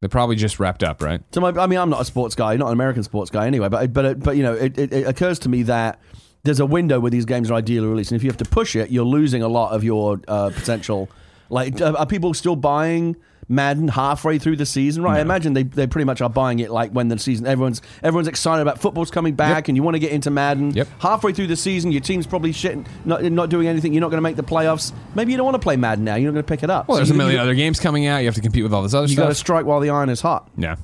they 0.01 0.08
probably 0.08 0.36
just 0.36 0.60
wrapped 0.60 0.84
up, 0.84 1.01
right? 1.01 1.21
So 1.34 1.41
my, 1.41 1.49
I 1.49 1.67
mean, 1.67 1.79
I'm 1.79 1.89
not 1.89 2.01
a 2.01 2.05
sports 2.05 2.36
guy, 2.36 2.55
not 2.58 2.67
an 2.67 2.73
American 2.73 3.03
sports 3.03 3.31
guy 3.31 3.47
anyway. 3.47 3.69
But 3.69 3.91
but 3.91 4.19
but 4.19 4.38
you 4.38 4.43
know, 4.43 4.53
it, 4.53 4.77
it, 4.77 4.93
it 4.93 5.08
occurs 5.08 5.39
to 5.39 5.49
me 5.49 5.63
that 5.63 5.99
there's 6.43 6.60
a 6.60 6.65
window 6.65 6.99
where 6.99 7.12
these 7.12 7.25
games 7.25 7.49
are 7.49 7.55
ideally 7.55 7.88
released, 7.88 8.12
and 8.12 8.17
if 8.17 8.23
you 8.23 8.29
have 8.29 8.38
to 8.38 8.45
push 8.45 8.75
it, 8.75 8.91
you're 8.91 9.03
losing 9.03 9.41
a 9.41 9.47
lot 9.47 9.73
of 9.73 9.84
your 9.84 10.21
uh, 10.27 10.51
potential. 10.51 11.10
Like, 11.49 11.81
are 11.81 12.05
people 12.05 12.34
still 12.34 12.55
buying 12.55 13.15
Madden 13.47 13.88
halfway 13.89 14.39
through 14.39 14.55
the 14.55 14.65
season? 14.65 15.03
Right, 15.03 15.17
I 15.17 15.21
imagine 15.21 15.53
they, 15.53 15.63
they 15.63 15.86
pretty 15.86 16.05
much 16.05 16.19
are 16.21 16.29
buying 16.29 16.60
it 16.60 16.71
like 16.71 16.91
when 16.91 17.10
the 17.10 17.19
season 17.19 17.45
everyone's 17.45 17.81
everyone's 18.01 18.27
excited 18.27 18.62
about 18.63 18.79
football's 18.79 19.12
coming 19.12 19.36
back, 19.36 19.65
Yep. 19.65 19.67
and 19.69 19.77
you 19.77 19.84
want 19.84 19.95
to 19.95 19.99
get 19.99 20.12
into 20.12 20.31
Madden. 20.31 20.71
Yep. 20.71 20.88
Halfway 20.99 21.31
through 21.34 21.47
the 21.47 21.55
season, 21.55 21.91
your 21.91 22.01
team's 22.01 22.25
probably 22.25 22.51
shitting, 22.51 22.88
not 23.05 23.23
not 23.23 23.49
doing 23.49 23.67
anything. 23.67 23.93
You're 23.93 24.01
not 24.01 24.10
going 24.10 24.17
to 24.17 24.23
make 24.23 24.36
the 24.36 24.43
playoffs. 24.43 24.91
Maybe 25.13 25.31
you 25.31 25.38
don't 25.38 25.45
want 25.45 25.55
to 25.55 25.60
play 25.63 25.75
Madden 25.75 26.03
now. 26.05 26.15
You're 26.15 26.31
not 26.31 26.36
going 26.36 26.45
to 26.45 26.47
pick 26.49 26.63
it 26.63 26.69
up. 26.71 26.88
Well, 26.88 26.95
So 26.95 26.99
there's 27.01 27.12
a 27.12 27.13
million 27.13 27.36
you, 27.36 27.41
other 27.41 27.53
games 27.53 27.79
coming 27.79 28.08
out. 28.08 28.17
You 28.19 28.25
have 28.25 28.36
to 28.36 28.41
compete 28.41 28.63
with 28.63 28.73
all 28.73 28.81
this 28.81 28.93
other 28.93 29.05
You 29.08 29.15
got 29.15 29.27
to 29.27 29.36
strike 29.36 29.65
while 29.65 29.79
the 29.79 29.89
iron 29.91 30.10
is 30.10 30.21
hot. 30.21 30.49
yeah. 30.58 30.75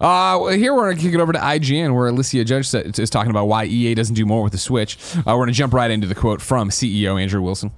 Uh, 0.00 0.48
here 0.48 0.74
we're 0.74 0.90
gonna 0.90 1.00
kick 1.00 1.14
it 1.14 1.20
over 1.20 1.32
to 1.32 1.38
IGN, 1.38 1.94
where 1.94 2.08
Alicia 2.08 2.44
Judge 2.44 2.74
is 2.74 3.08
talking 3.10 3.30
about 3.30 3.46
why 3.46 3.66
EA 3.66 3.94
doesn't 3.94 4.16
do 4.16 4.26
more 4.26 4.42
with 4.42 4.50
the 4.52 4.58
Switch. 4.58 4.98
Uh, 5.18 5.22
we're 5.26 5.40
gonna 5.42 5.52
jump 5.52 5.72
right 5.72 5.90
into 5.92 6.08
the 6.08 6.14
quote 6.14 6.40
from 6.40 6.70
CEO 6.70 7.20
Andrew 7.20 7.40
Wilson. 7.40 7.70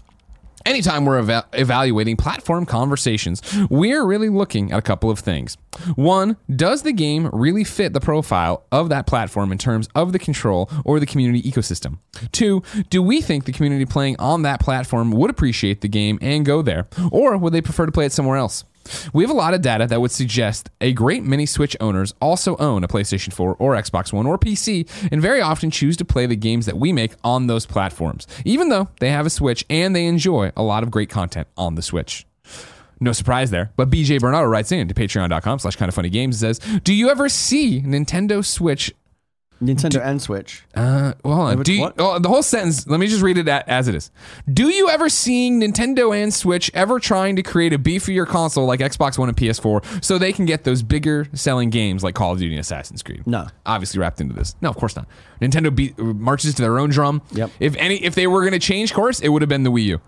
Anytime 0.65 1.05
we're 1.05 1.19
eva- 1.21 1.47
evaluating 1.53 2.17
platform 2.17 2.67
conversations, 2.67 3.43
we're 3.71 4.05
really 4.05 4.29
looking 4.29 4.73
at 4.73 4.79
a 4.79 4.83
couple 4.83 5.11
of 5.11 5.19
things. 5.19 5.57
One, 5.97 6.37
does 6.55 6.83
the 6.83 6.93
game 6.93 7.29
really 7.33 7.65
fit 7.65 7.93
the 7.93 8.01
profile 8.01 8.65
of 8.71 8.89
that 8.91 9.07
platform 9.07 9.53
in 9.53 9.59
terms 9.59 9.89
of 9.95 10.13
the 10.13 10.19
control 10.19 10.71
or 10.85 11.01
the 11.01 11.07
community 11.07 11.43
ecosystem? 11.43 11.99
Two, 12.31 12.63
do 12.91 13.03
we 13.03 13.21
think 13.21 13.45
the 13.45 13.53
community 13.53 13.87
playing 13.87 14.17
on 14.19 14.43
that 14.43 14.61
platform 14.61 15.11
would 15.13 15.31
appreciate 15.31 15.81
the 15.81 15.89
game 15.89 16.19
and 16.21 16.45
go 16.45 16.63
there, 16.63 16.87
or 17.11 17.37
would 17.37 17.53
they 17.53 17.63
prefer 17.63 17.87
to 17.87 17.93
play 17.93 18.07
it 18.07 18.13
somewhere 18.13 18.37
else? 18.37 18.65
We 19.13 19.23
have 19.25 19.31
a 19.31 19.35
lot 19.35 19.55
of 19.55 19.63
data 19.63 19.87
that 19.87 20.01
would 20.01 20.11
suggest 20.11 20.71
a 20.81 20.93
great 20.93 21.23
many 21.23 21.47
Switch 21.47 21.77
owners 21.81 22.15
also 22.21 22.57
own 22.57 22.85
a 22.85 22.89
PlayStation 22.89 23.33
4 23.33 23.57
or 23.59 23.75
Xbox 23.75 24.13
One 24.13 24.27
or 24.27 24.39
PC 24.39 24.89
and 25.11 25.21
very 25.21 25.41
often 25.41 25.71
choose 25.71 25.97
to 25.99 26.05
play 26.05 26.27
the 26.27 26.37
games 26.37 26.67
that 26.67 26.77
we 26.77 26.93
make 26.93 27.13
on 27.25 27.47
those 27.47 27.67
platforms, 27.67 28.27
even 28.45 28.69
though 28.69 28.89
they 29.01 29.11
have 29.11 29.27
a 29.27 29.31
Switch 29.31 29.65
and 29.71 29.95
they 29.95 30.07
enjoy 30.07 30.53
a 30.57 30.63
lot 30.63 30.83
of 30.83 30.91
great 30.91 31.11
content 31.11 31.49
on 31.57 31.75
the 31.75 31.83
Switch. 31.83 32.27
No 33.01 33.11
surprise 33.11 33.51
there, 33.51 33.73
but 33.77 33.91
BJ 33.91 34.21
Bernardo 34.21 34.47
writes 34.49 34.71
in 34.71 34.87
to 34.87 34.95
patreon.com 34.95 35.59
slash 35.59 35.75
kind 35.75 35.89
of 35.89 35.95
funny 35.95 36.09
games 36.09 36.41
and 36.41 36.57
says, 36.57 36.81
Do 36.83 36.95
you 36.95 37.11
ever 37.11 37.29
see 37.29 37.81
Nintendo 37.81 38.45
Switch 38.45 38.93
Nintendo 39.63 40.05
and 40.05 40.21
Switch. 40.21 40.65
uh, 40.75 41.13
well, 41.25 41.37
hold 41.37 41.49
on. 41.59 41.63
Do 41.63 41.73
you, 41.73 41.93
oh, 41.99 42.19
the 42.19 42.29
whole 42.29 42.43
sentence? 42.43 42.87
Let 42.87 42.99
me 42.99 43.07
just 43.07 43.23
read 43.23 43.39
it 43.39 43.47
a- 43.49 43.69
as 43.71 43.87
it 43.87 43.95
is. 43.95 44.11
Do 44.53 44.69
you 44.71 44.89
ever 44.91 45.09
see 45.09 45.51
Nintendo 45.51 46.15
and 46.21 46.35
Switch 46.35 46.71
ever 46.75 46.99
trying 46.99 47.37
to 47.37 47.43
create 47.43 47.73
a 47.73 47.79
beefier 47.79 48.27
console 48.27 48.67
like 48.67 48.81
Xbox 48.81 49.19
One 49.19 49.29
and 49.29 49.37
PS4 49.39 50.05
so 50.05 50.19
they 50.19 50.33
can 50.33 50.45
get 50.47 50.65
those 50.65 50.83
bigger 50.83 51.29
selling 51.33 51.71
games 51.71 52.03
like 52.03 52.15
Call 52.15 52.33
of 52.33 52.39
Duty 52.39 52.55
and 52.55 52.61
Assassin's 52.61 53.03
Creed? 53.03 53.27
No. 53.27 53.47
obviously 53.65 54.01
wrapped 54.01 54.21
into 54.21 54.35
this. 54.35 54.57
No, 54.61 54.69
of 54.69 54.77
course 54.77 54.97
not. 54.97 55.07
Nintendo 55.41 55.75
be- 55.75 55.95
marches 55.99 56.55
to 56.55 56.63
their 56.63 56.79
own 56.79 56.91
drum. 56.91 57.23
Yep. 57.33 57.51
If 57.61 57.77
any, 57.77 58.03
if 58.05 58.15
they 58.17 58.27
were 58.27 58.41
going 58.41 58.53
to 58.53 58.59
change 58.59 58.93
course, 58.93 59.21
it 59.21 59.29
would 59.29 59.43
have 59.43 59.49
been 59.49 59.63
the 59.63 59.71
Wii 59.71 59.85
U. 59.85 60.01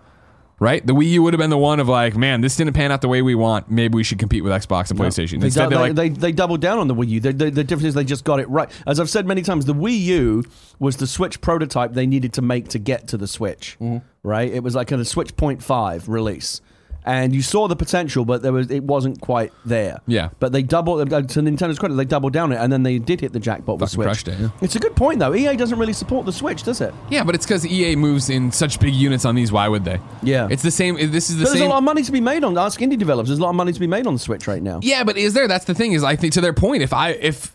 Right, 0.57 0.85
the 0.87 0.93
Wii 0.95 1.07
U 1.07 1.23
would 1.23 1.33
have 1.33 1.39
been 1.39 1.49
the 1.49 1.57
one 1.57 1.81
of 1.81 1.89
like, 1.89 2.15
man, 2.15 2.39
this 2.39 2.55
didn't 2.55 2.73
pan 2.73 2.89
out 2.89 3.01
the 3.01 3.09
way 3.09 3.21
we 3.21 3.35
want. 3.35 3.69
Maybe 3.69 3.95
we 3.95 4.03
should 4.03 4.19
compete 4.19 4.41
with 4.41 4.53
Xbox 4.53 4.89
and 4.89 4.97
PlayStation. 4.97 5.41
They, 5.41 5.47
Instead, 5.47 5.69
they, 5.69 5.75
like, 5.75 5.95
they, 5.95 6.07
they 6.07 6.31
doubled 6.31 6.61
down 6.61 6.79
on 6.79 6.87
the 6.87 6.95
Wii 6.95 7.09
U. 7.09 7.19
They, 7.19 7.33
they, 7.33 7.49
the 7.49 7.63
difference 7.65 7.89
is 7.89 7.93
they 7.93 8.05
just 8.05 8.23
got 8.23 8.39
it 8.39 8.47
right. 8.49 8.71
As 8.87 9.01
I've 9.01 9.09
said 9.09 9.27
many 9.27 9.41
times, 9.41 9.65
the 9.65 9.73
Wii 9.73 9.99
U 9.99 10.43
was 10.79 10.95
the 10.95 11.07
Switch 11.07 11.41
prototype 11.41 11.91
they 11.91 12.07
needed 12.07 12.31
to 12.33 12.41
make 12.41 12.69
to 12.69 12.79
get 12.79 13.09
to 13.09 13.17
the 13.17 13.27
Switch. 13.27 13.75
Mm-hmm. 13.81 13.97
Right? 14.23 14.49
It 14.49 14.63
was 14.63 14.75
like 14.75 14.93
a 14.93 15.03
Switch 15.03 15.35
Point 15.35 15.61
Five 15.61 16.07
release, 16.07 16.61
and 17.05 17.33
you 17.33 17.41
saw 17.41 17.67
the 17.67 17.75
potential, 17.75 18.25
but 18.25 18.41
there 18.41 18.51
was 18.53 18.69
it 18.71 18.83
wasn't 18.83 19.21
quite 19.21 19.53
there. 19.65 20.01
Yeah. 20.07 20.29
But 20.39 20.51
they 20.51 20.63
doubled 20.63 21.13
uh, 21.13 21.21
to 21.21 21.39
Nintendo's 21.41 21.79
credit, 21.79 21.95
they 21.95 22.05
doubled 22.05 22.33
down 22.33 22.51
it, 22.51 22.57
and 22.57 22.71
then 22.71 22.83
they 22.83 22.99
did 22.99 23.21
hit 23.21 23.33
the 23.33 23.39
jackpot 23.39 23.79
with 23.79 23.89
Fucking 23.91 23.95
Switch. 23.95 24.05
crushed 24.05 24.27
it, 24.27 24.39
yeah. 24.39 24.49
It's 24.61 24.75
a 24.75 24.79
good 24.79 24.95
point 24.95 25.19
though. 25.19 25.33
EA 25.35 25.55
doesn't 25.55 25.79
really 25.79 25.93
support 25.93 26.25
the 26.25 26.33
Switch, 26.33 26.63
does 26.63 26.81
it? 26.81 26.93
Yeah, 27.09 27.23
but 27.23 27.35
it's 27.35 27.45
because 27.45 27.65
EA 27.65 27.95
moves 27.95 28.29
in 28.29 28.51
such 28.51 28.79
big 28.79 28.93
units 28.93 29.23
on 29.25 29.35
these. 29.35 29.51
Why 29.51 29.67
would 29.67 29.85
they? 29.85 29.99
Yeah. 30.23 30.47
it's 30.51 30.63
the 30.63 30.71
same. 30.71 30.95
This 30.95 31.29
is 31.29 31.37
the 31.37 31.43
But 31.43 31.49
there's 31.49 31.59
same. 31.59 31.67
a 31.67 31.73
lot 31.73 31.77
of 31.77 31.83
money 31.83 32.03
to 32.03 32.11
be 32.11 32.21
made 32.21 32.43
on. 32.43 32.57
Ask 32.57 32.79
indie 32.81 32.97
developers. 32.97 33.29
There's 33.29 33.39
a 33.39 33.43
lot 33.43 33.49
of 33.51 33.55
money 33.55 33.71
to 33.71 33.79
be 33.79 33.87
made 33.87 34.07
on 34.07 34.13
the 34.13 34.19
Switch 34.19 34.47
right 34.47 34.61
now. 34.61 34.79
yeah, 34.83 35.03
but 35.03 35.17
is 35.17 35.33
there? 35.33 35.47
That's 35.47 35.65
the 35.65 35.73
thing. 35.75 35.93
Is 35.93 36.03
I 36.03 36.15
think 36.15 36.33
to 36.33 36.41
their 36.41 36.53
point. 36.53 36.81
If 36.83 36.91
I 36.93 37.11
if 37.11 37.54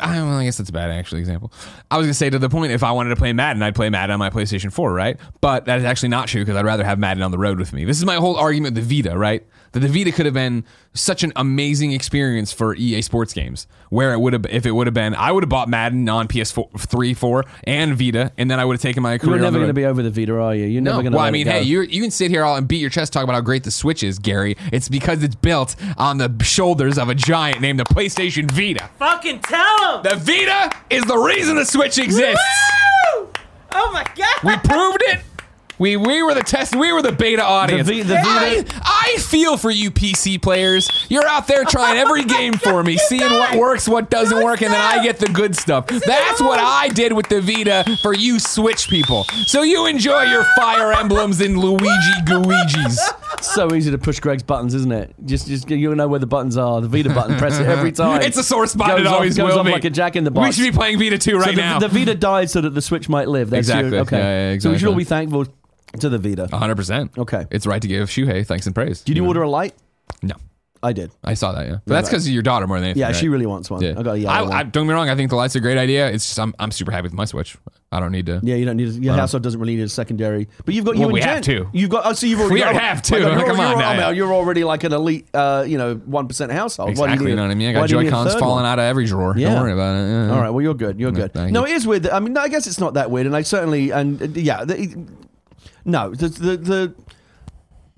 I, 0.00 0.20
well, 0.22 0.38
I 0.38 0.44
guess 0.44 0.58
that's 0.58 0.70
a 0.70 0.72
bad 0.72 0.90
actually 0.90 1.20
example. 1.20 1.52
I 1.90 1.98
was 1.98 2.06
gonna 2.06 2.14
say 2.14 2.28
to 2.28 2.38
the 2.38 2.48
point. 2.48 2.72
If 2.72 2.82
I 2.82 2.92
wanted 2.92 3.10
to 3.10 3.16
play 3.16 3.32
Madden, 3.32 3.62
I'd 3.62 3.74
play 3.76 3.90
Madden 3.90 4.12
on 4.12 4.18
my 4.18 4.30
PlayStation 4.30 4.72
4, 4.72 4.92
right? 4.92 5.18
But 5.40 5.66
that 5.66 5.78
is 5.78 5.84
actually 5.84 6.08
not 6.08 6.26
true 6.28 6.42
because 6.42 6.56
I'd 6.56 6.64
rather 6.64 6.84
have 6.84 6.98
Madden 6.98 7.22
on 7.22 7.30
the 7.30 7.38
road 7.38 7.58
with 7.58 7.72
me. 7.72 7.84
This 7.84 7.98
is 7.98 8.04
my 8.04 8.16
whole 8.16 8.36
argument. 8.36 8.74
with 8.74 8.88
The 8.88 9.02
Vita, 9.02 9.16
right? 9.16 9.46
That 9.74 9.80
the 9.80 9.88
Vita 9.88 10.10
could 10.12 10.24
have 10.24 10.34
been 10.34 10.64
such 10.94 11.22
an 11.24 11.32
amazing 11.36 11.92
experience 11.92 12.52
for 12.52 12.74
EA 12.76 13.02
Sports 13.02 13.32
games, 13.34 13.66
where 13.90 14.12
it 14.14 14.20
would 14.20 14.32
have 14.32 14.46
if 14.46 14.64
it 14.66 14.70
would 14.70 14.86
have 14.86 14.94
been. 14.94 15.14
I 15.14 15.30
would 15.32 15.42
have 15.42 15.48
bought 15.50 15.68
Madden 15.68 16.08
on 16.08 16.28
PS4, 16.28 16.80
3, 16.80 17.12
4, 17.12 17.44
and 17.64 17.98
Vita, 17.98 18.30
and 18.38 18.50
then 18.50 18.58
I 18.60 18.64
would 18.64 18.74
have 18.74 18.80
taken 18.80 19.02
my 19.02 19.18
career. 19.18 19.34
You're 19.34 19.42
never 19.42 19.58
going 19.58 19.66
to 19.68 19.74
be 19.74 19.84
over 19.84 20.02
the 20.02 20.10
Vita, 20.10 20.38
are 20.40 20.54
you? 20.54 20.66
You're 20.66 20.80
never 20.80 20.98
No. 20.98 21.02
going 21.02 21.12
to. 21.12 21.16
Well, 21.18 21.26
I 21.26 21.30
mean, 21.30 21.46
hey, 21.46 21.62
you 21.62 21.82
you 21.82 22.00
can 22.00 22.10
sit 22.12 22.30
here 22.30 22.44
all 22.44 22.56
and 22.56 22.66
beat 22.68 22.80
your 22.80 22.88
chest 22.90 23.12
talk 23.12 23.24
about 23.24 23.34
how 23.34 23.40
great 23.40 23.64
the 23.64 23.70
Switch 23.70 24.02
is, 24.02 24.18
Gary. 24.18 24.56
It's 24.72 24.88
because 24.88 25.22
it's 25.22 25.34
built 25.34 25.76
on 25.98 26.18
the 26.18 26.32
shoulders 26.42 26.96
of 26.96 27.08
a 27.08 27.14
giant 27.14 27.60
named 27.60 27.80
the 27.80 27.84
PlayStation 27.84 28.48
Vita. 28.50 28.88
Fucking 29.00 29.40
tell 29.40 29.96
him! 29.96 30.02
The 30.04 30.16
Vita 30.16 30.72
is 30.88 31.02
the 31.02 31.18
reason 31.18 31.56
the 31.56 31.64
Switch 31.66 31.98
exists. 31.98 32.40
Woo! 33.16 33.28
Oh 33.72 33.90
my 33.92 34.04
god! 34.14 34.36
We 34.44 34.56
proved 34.68 35.02
it. 35.08 35.20
We 35.78 35.96
we 35.96 36.22
were 36.22 36.34
the 36.34 36.42
test. 36.42 36.74
We 36.76 36.92
were 36.92 37.02
the 37.02 37.12
beta 37.12 37.42
audience. 37.42 37.88
V- 37.88 38.02
the 38.02 38.16
I, 38.18 38.62
Vita- 38.62 38.80
I 38.84 39.16
feel 39.18 39.56
for 39.56 39.70
you 39.70 39.90
PC 39.90 40.40
players. 40.40 40.88
You're 41.08 41.26
out 41.26 41.46
there 41.46 41.64
trying 41.64 41.98
every 41.98 42.24
game 42.24 42.52
for 42.54 42.82
me, 42.82 42.96
seeing 43.08 43.30
what 43.30 43.56
works, 43.56 43.88
what 43.88 44.10
doesn't 44.10 44.42
work, 44.44 44.62
and 44.62 44.72
then 44.72 44.80
I 44.80 45.02
get 45.02 45.18
the 45.18 45.26
good 45.26 45.56
stuff. 45.56 45.86
That's 45.88 46.40
what 46.40 46.60
I 46.60 46.88
did 46.90 47.12
with 47.12 47.28
the 47.28 47.40
Vita 47.40 47.84
for 48.02 48.14
you 48.14 48.38
Switch 48.38 48.88
people. 48.88 49.24
So 49.46 49.62
you 49.62 49.86
enjoy 49.86 50.22
your 50.24 50.44
Fire 50.56 50.92
Emblems 50.92 51.40
and 51.40 51.58
Luigi 51.58 51.84
Guigis. 52.24 52.96
so 53.42 53.74
easy 53.74 53.90
to 53.90 53.98
push 53.98 54.20
Greg's 54.20 54.42
buttons, 54.42 54.74
isn't 54.74 54.92
it? 54.92 55.14
Just, 55.24 55.46
just 55.48 55.68
you 55.70 55.94
know 55.94 56.08
where 56.08 56.20
the 56.20 56.26
buttons 56.26 56.56
are. 56.56 56.80
The 56.80 56.88
Vita 56.88 57.10
button, 57.12 57.36
press 57.36 57.58
it 57.58 57.66
every 57.66 57.92
time. 57.92 58.22
It's 58.24 58.38
a 58.38 58.44
sore 58.44 58.66
spot. 58.66 58.88
Goes 58.88 59.00
it 59.00 59.06
off- 59.06 59.14
always 59.14 59.36
goes 59.36 59.54
will 59.54 59.64
be. 59.64 59.72
like 59.72 59.84
a 59.84 59.90
jack 59.90 60.16
in 60.16 60.24
the 60.24 60.30
box. 60.30 60.46
We 60.56 60.64
should 60.64 60.72
be 60.72 60.76
playing 60.76 60.98
Vita 60.98 61.18
2 61.18 61.36
right 61.36 61.44
so 61.46 61.50
the, 61.50 61.56
now. 61.56 61.78
the 61.78 61.88
Vita 61.88 62.14
died 62.14 62.48
so 62.48 62.60
that 62.60 62.70
the 62.70 62.80
Switch 62.82 63.08
might 63.08 63.28
live. 63.28 63.50
That's 63.50 63.68
your- 63.68 63.78
Exactly. 63.80 63.98
okay. 63.98 64.18
Yeah, 64.18 64.52
yeah, 64.52 64.58
So 64.60 64.70
we 64.70 64.78
should 64.78 64.88
all 64.88 64.94
be 64.94 65.04
thankful 65.04 65.46
to 66.00 66.08
the 66.08 66.18
Vita. 66.18 66.46
100%. 66.46 67.18
Okay. 67.18 67.46
It's 67.50 67.66
right 67.66 67.80
to 67.82 67.88
give 67.88 68.08
Shuhei 68.08 68.46
thanks 68.46 68.66
and 68.66 68.74
praise. 68.74 69.02
Did 69.02 69.16
you 69.16 69.26
order 69.26 69.42
a 69.42 69.48
light? 69.48 69.74
No. 70.22 70.34
I 70.82 70.92
did. 70.92 71.12
I 71.24 71.32
saw 71.32 71.52
that, 71.52 71.66
yeah. 71.66 71.78
But 71.86 71.94
that's 71.94 72.10
because 72.10 72.26
of 72.26 72.32
your 72.34 72.42
daughter 72.42 72.66
more 72.66 72.76
than 72.76 72.84
anything. 72.84 73.00
Yeah, 73.00 73.06
right? 73.06 73.16
she 73.16 73.30
really 73.30 73.46
wants 73.46 73.70
one. 73.70 73.80
Yeah. 73.80 73.94
I 73.96 74.02
got 74.02 74.12
a 74.12 74.18
yellow 74.18 74.34
I, 74.34 74.42
one. 74.42 74.70
Don't 74.70 74.84
get 74.84 74.88
me 74.88 74.92
wrong. 74.92 75.08
I 75.08 75.14
think 75.16 75.30
the 75.30 75.36
light's 75.36 75.54
a 75.54 75.60
great 75.60 75.78
idea. 75.78 76.10
It's 76.10 76.26
just 76.26 76.38
I'm, 76.38 76.54
I'm 76.58 76.70
super 76.70 76.92
happy 76.92 77.04
with 77.04 77.14
my 77.14 77.24
Switch. 77.24 77.56
I 77.90 78.00
don't 78.00 78.12
need 78.12 78.26
to. 78.26 78.40
yeah, 78.42 78.56
you 78.56 78.66
don't 78.66 78.76
need. 78.76 78.92
Your 79.02 79.14
household 79.14 79.44
doesn't 79.44 79.58
really 79.58 79.76
need 79.76 79.84
a 79.84 79.88
secondary, 79.88 80.46
but 80.66 80.74
you've 80.74 80.84
got 80.84 80.96
you 80.96 81.00
Well, 81.00 81.08
and 81.08 81.14
we 81.14 81.20
Jen. 81.20 81.28
have 81.36 81.42
two. 81.42 81.70
You've 81.72 81.88
got. 81.88 82.04
Oh, 82.04 82.12
so 82.12 82.26
you've 82.26 82.38
already. 82.40 82.54
We 82.54 82.60
got- 82.60 82.66
already 82.74 82.84
have 82.84 83.00
two. 83.02 83.14
my 83.14 83.20
God, 83.20 83.38
you're, 83.38 83.46
Come 83.46 83.60
on 83.60 83.70
you're, 83.70 83.78
now. 83.78 84.08
You're, 84.08 84.14
you're 84.14 84.34
already 84.34 84.64
like 84.64 84.84
an 84.84 84.92
elite, 84.92 85.26
uh, 85.32 85.64
you 85.66 85.78
know, 85.78 85.94
one 85.94 86.28
percent 86.28 86.52
household. 86.52 86.88
Why 86.88 86.94
do 86.94 87.02
Exactly. 87.04 87.24
need 87.26 87.30
You 87.30 87.36
know 87.36 87.42
what 87.42 87.50
I 87.50 87.54
mean? 87.54 87.68
I 87.68 87.72
why 87.72 87.80
got 87.82 87.88
do 87.88 87.94
you 87.94 87.98
Joy 88.00 88.02
need 88.02 88.08
a 88.08 88.10
Cons 88.10 88.32
third 88.32 88.40
falling 88.40 88.56
one? 88.56 88.66
out 88.66 88.78
of 88.78 88.84
every 88.84 89.06
drawer. 89.06 89.34
Yeah. 89.38 89.54
Don't 89.54 89.62
worry 89.62 89.72
about 89.72 89.94
it. 89.96 90.08
Yeah. 90.10 90.34
All 90.34 90.40
right. 90.40 90.50
Well, 90.50 90.60
you're 90.62 90.74
good. 90.74 91.00
You're 91.00 91.12
good. 91.12 91.32
thank 91.32 91.52
No, 91.52 91.64
it 91.64 91.70
is 91.70 91.86
weird. 91.86 92.08
I 92.08 92.20
mean, 92.20 92.36
I 92.36 92.48
guess 92.48 92.66
it's 92.66 92.80
not 92.80 92.94
that 92.94 93.10
weird, 93.10 93.26
and 93.26 93.34
I 93.34 93.40
certainly 93.42 93.90
and 93.90 94.20
uh, 94.20 94.26
yeah. 94.34 94.64
The, 94.66 95.06
no, 95.84 96.14
the, 96.14 96.28
the 96.28 96.56
the 96.56 96.94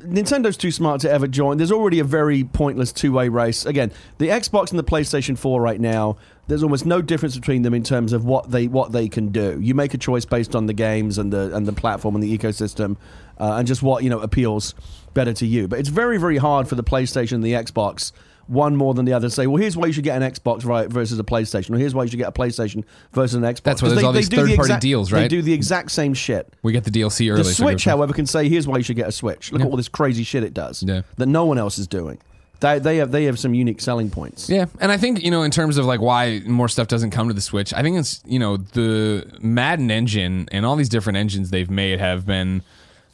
Nintendo's 0.00 0.58
too 0.58 0.70
smart 0.70 1.00
to 1.00 1.10
ever 1.10 1.26
join. 1.26 1.56
There's 1.56 1.72
already 1.72 2.00
a 2.00 2.04
very 2.04 2.44
pointless 2.44 2.92
two-way 2.92 3.30
race. 3.30 3.64
Again, 3.64 3.90
the 4.18 4.28
Xbox 4.28 4.70
and 4.70 4.78
the 4.78 4.84
PlayStation 4.84 5.38
4 5.38 5.60
right 5.60 5.80
now, 5.80 6.18
there's 6.48 6.62
almost 6.62 6.84
no 6.84 7.00
difference 7.00 7.34
between 7.34 7.62
them 7.62 7.72
in 7.72 7.82
terms 7.82 8.12
of 8.12 8.24
what 8.24 8.50
they 8.50 8.68
what 8.68 8.92
they 8.92 9.08
can 9.08 9.28
do. 9.32 9.58
You 9.60 9.74
make 9.74 9.94
a 9.94 9.98
choice 9.98 10.26
based 10.26 10.54
on 10.54 10.66
the 10.66 10.74
games 10.74 11.16
and 11.16 11.32
the 11.32 11.54
and 11.54 11.66
the 11.66 11.72
platform 11.72 12.14
and 12.14 12.22
the 12.22 12.36
ecosystem, 12.36 12.96
uh, 13.38 13.54
and 13.54 13.66
just 13.66 13.82
what 13.82 14.04
you 14.04 14.10
know 14.10 14.20
appeals 14.20 14.74
better 15.14 15.32
to 15.32 15.46
you. 15.46 15.66
But 15.66 15.78
it's 15.78 15.88
very 15.88 16.18
very 16.18 16.36
hard 16.36 16.68
for 16.68 16.74
the 16.74 16.84
PlayStation 16.84 17.32
and 17.32 17.44
the 17.44 17.54
Xbox. 17.54 18.12
One 18.48 18.76
more 18.76 18.94
than 18.94 19.04
the 19.06 19.12
other. 19.12 19.28
Say, 19.28 19.46
well, 19.46 19.56
here's 19.60 19.76
why 19.76 19.86
you 19.86 19.92
should 19.92 20.04
get 20.04 20.20
an 20.20 20.30
Xbox 20.30 20.64
right 20.64 20.88
versus 20.88 21.18
a 21.18 21.24
PlayStation, 21.24 21.74
or 21.74 21.78
here's 21.78 21.94
why 21.94 22.04
you 22.04 22.10
should 22.10 22.18
get 22.18 22.28
a 22.28 22.32
PlayStation 22.32 22.84
versus 23.12 23.34
an 23.34 23.42
Xbox. 23.42 23.62
That's 23.62 23.82
why 23.82 23.88
there's 23.88 24.00
they- 24.00 24.06
all 24.06 24.12
these 24.12 24.28
do 24.28 24.36
the 24.36 24.42
third-party 24.42 24.60
exact- 24.68 24.82
deals, 24.82 25.10
right? 25.12 25.22
They 25.22 25.28
do 25.28 25.42
the 25.42 25.52
exact 25.52 25.90
same 25.90 26.14
shit. 26.14 26.52
We 26.62 26.72
get 26.72 26.84
the 26.84 26.90
DLC 26.92 27.30
early. 27.30 27.42
The 27.42 27.48
Switch, 27.52 27.84
good. 27.84 27.90
however, 27.90 28.12
can 28.12 28.26
say, 28.26 28.48
"Here's 28.48 28.66
why 28.68 28.76
you 28.76 28.82
should 28.84 28.96
get 28.96 29.08
a 29.08 29.12
Switch. 29.12 29.50
Look 29.50 29.60
Yeah. 29.60 29.66
at 29.66 29.70
all 29.70 29.76
this 29.76 29.88
crazy 29.88 30.22
shit 30.22 30.44
it 30.44 30.54
does 30.54 30.82
Yeah. 30.86 31.02
that 31.16 31.26
no 31.26 31.44
one 31.44 31.58
else 31.58 31.78
is 31.78 31.86
doing." 31.88 32.18
They, 32.60 32.78
they 32.78 32.96
have 32.98 33.10
they 33.10 33.24
have 33.24 33.38
some 33.38 33.52
unique 33.52 33.80
selling 33.82 34.08
points. 34.08 34.48
Yeah, 34.48 34.64
and 34.80 34.90
I 34.90 34.96
think 34.96 35.22
you 35.22 35.30
know 35.30 35.42
in 35.42 35.50
terms 35.50 35.76
of 35.76 35.84
like 35.84 36.00
why 36.00 36.40
more 36.46 36.68
stuff 36.68 36.86
doesn't 36.88 37.10
come 37.10 37.28
to 37.28 37.34
the 37.34 37.40
Switch. 37.42 37.74
I 37.74 37.82
think 37.82 37.98
it's 37.98 38.22
you 38.24 38.38
know 38.38 38.56
the 38.56 39.26
Madden 39.40 39.90
engine 39.90 40.48
and 40.52 40.64
all 40.64 40.74
these 40.76 40.88
different 40.88 41.18
engines 41.18 41.50
they've 41.50 41.68
made 41.68 41.98
have 42.00 42.24
been 42.24 42.62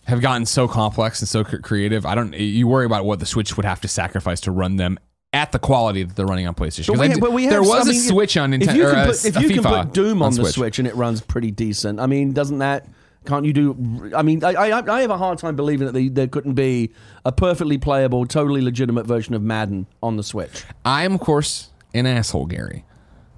have 0.04 0.20
gotten 0.20 0.46
so 0.46 0.68
complex 0.68 1.20
and 1.20 1.28
so 1.28 1.42
creative. 1.42 2.06
I 2.06 2.14
don't. 2.14 2.34
You 2.38 2.68
worry 2.68 2.86
about 2.86 3.04
what 3.04 3.18
the 3.18 3.26
Switch 3.26 3.56
would 3.56 3.66
have 3.66 3.80
to 3.80 3.88
sacrifice 3.88 4.40
to 4.42 4.52
run 4.52 4.76
them 4.76 4.96
at 5.32 5.50
the 5.52 5.58
quality 5.58 6.02
that 6.02 6.14
they're 6.14 6.26
running 6.26 6.46
on 6.46 6.54
PlayStation. 6.54 6.96
But 6.96 7.08
we, 7.08 7.20
but 7.20 7.32
we 7.32 7.46
there 7.46 7.62
was 7.62 7.86
I 7.86 7.90
a 7.90 7.92
mean, 7.92 8.00
Switch 8.00 8.36
on 8.36 8.52
If 8.52 8.60
Nintendo. 8.62 8.74
you 8.76 8.84
can 8.84 9.06
put, 9.06 9.24
if 9.24 9.36
a 9.36 9.40
you 9.42 9.48
can 9.48 9.62
put 9.62 9.92
Doom 9.94 10.22
on, 10.22 10.32
the 10.32 10.42
Switch. 10.42 10.54
Switch 10.54 10.78
and 10.78 10.86
it 10.88 10.94
runs 10.94 11.20
pretty 11.20 11.50
decent, 11.50 12.00
I 12.00 12.06
mean, 12.06 12.32
doesn't 12.32 12.58
that? 12.58 12.86
Can't 13.24 13.44
you 13.44 13.52
do? 13.52 14.10
I 14.16 14.22
mean, 14.22 14.42
I, 14.42 14.50
I, 14.52 14.96
I 14.96 15.00
have 15.02 15.10
a 15.10 15.16
hard 15.16 15.38
time 15.38 15.54
believing 15.54 15.86
that 15.86 15.92
they, 15.92 16.08
there 16.08 16.26
couldn't 16.26 16.54
be 16.54 16.90
a 17.24 17.30
perfectly 17.30 17.78
playable, 17.78 18.26
totally 18.26 18.60
legitimate 18.60 19.06
version 19.06 19.32
of 19.34 19.42
Madden 19.42 19.86
on 20.02 20.16
the 20.16 20.24
Switch. 20.24 20.64
I 20.84 21.04
am, 21.04 21.14
of 21.14 21.20
course, 21.20 21.70
an 21.94 22.04
asshole, 22.04 22.46
Gary, 22.46 22.84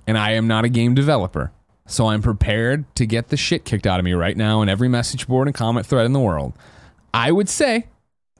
and 0.06 0.16
I 0.16 0.32
am 0.32 0.48
not 0.48 0.64
a 0.64 0.70
game 0.70 0.94
developer. 0.94 1.52
So 1.86 2.06
I'm 2.06 2.22
prepared 2.22 2.86
to 2.96 3.04
get 3.04 3.28
the 3.28 3.36
shit 3.36 3.66
kicked 3.66 3.86
out 3.86 3.98
of 4.00 4.06
me 4.06 4.14
right 4.14 4.38
now 4.38 4.62
in 4.62 4.70
every 4.70 4.88
message 4.88 5.26
board 5.28 5.48
and 5.48 5.54
comment 5.54 5.84
thread 5.84 6.06
in 6.06 6.14
the 6.14 6.20
world. 6.20 6.54
I 7.12 7.30
would 7.30 7.50
say 7.50 7.88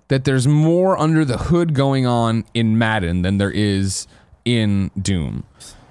that 0.09 0.25
there's 0.25 0.47
more 0.47 0.99
under 0.99 1.25
the 1.25 1.39
hood 1.39 1.75
going 1.75 2.07
on 2.07 2.45
in 2.55 2.79
Madden 2.79 3.23
than 3.23 3.39
there 3.39 3.51
is 3.51 4.07
in 4.45 4.91
Doom. 5.01 5.45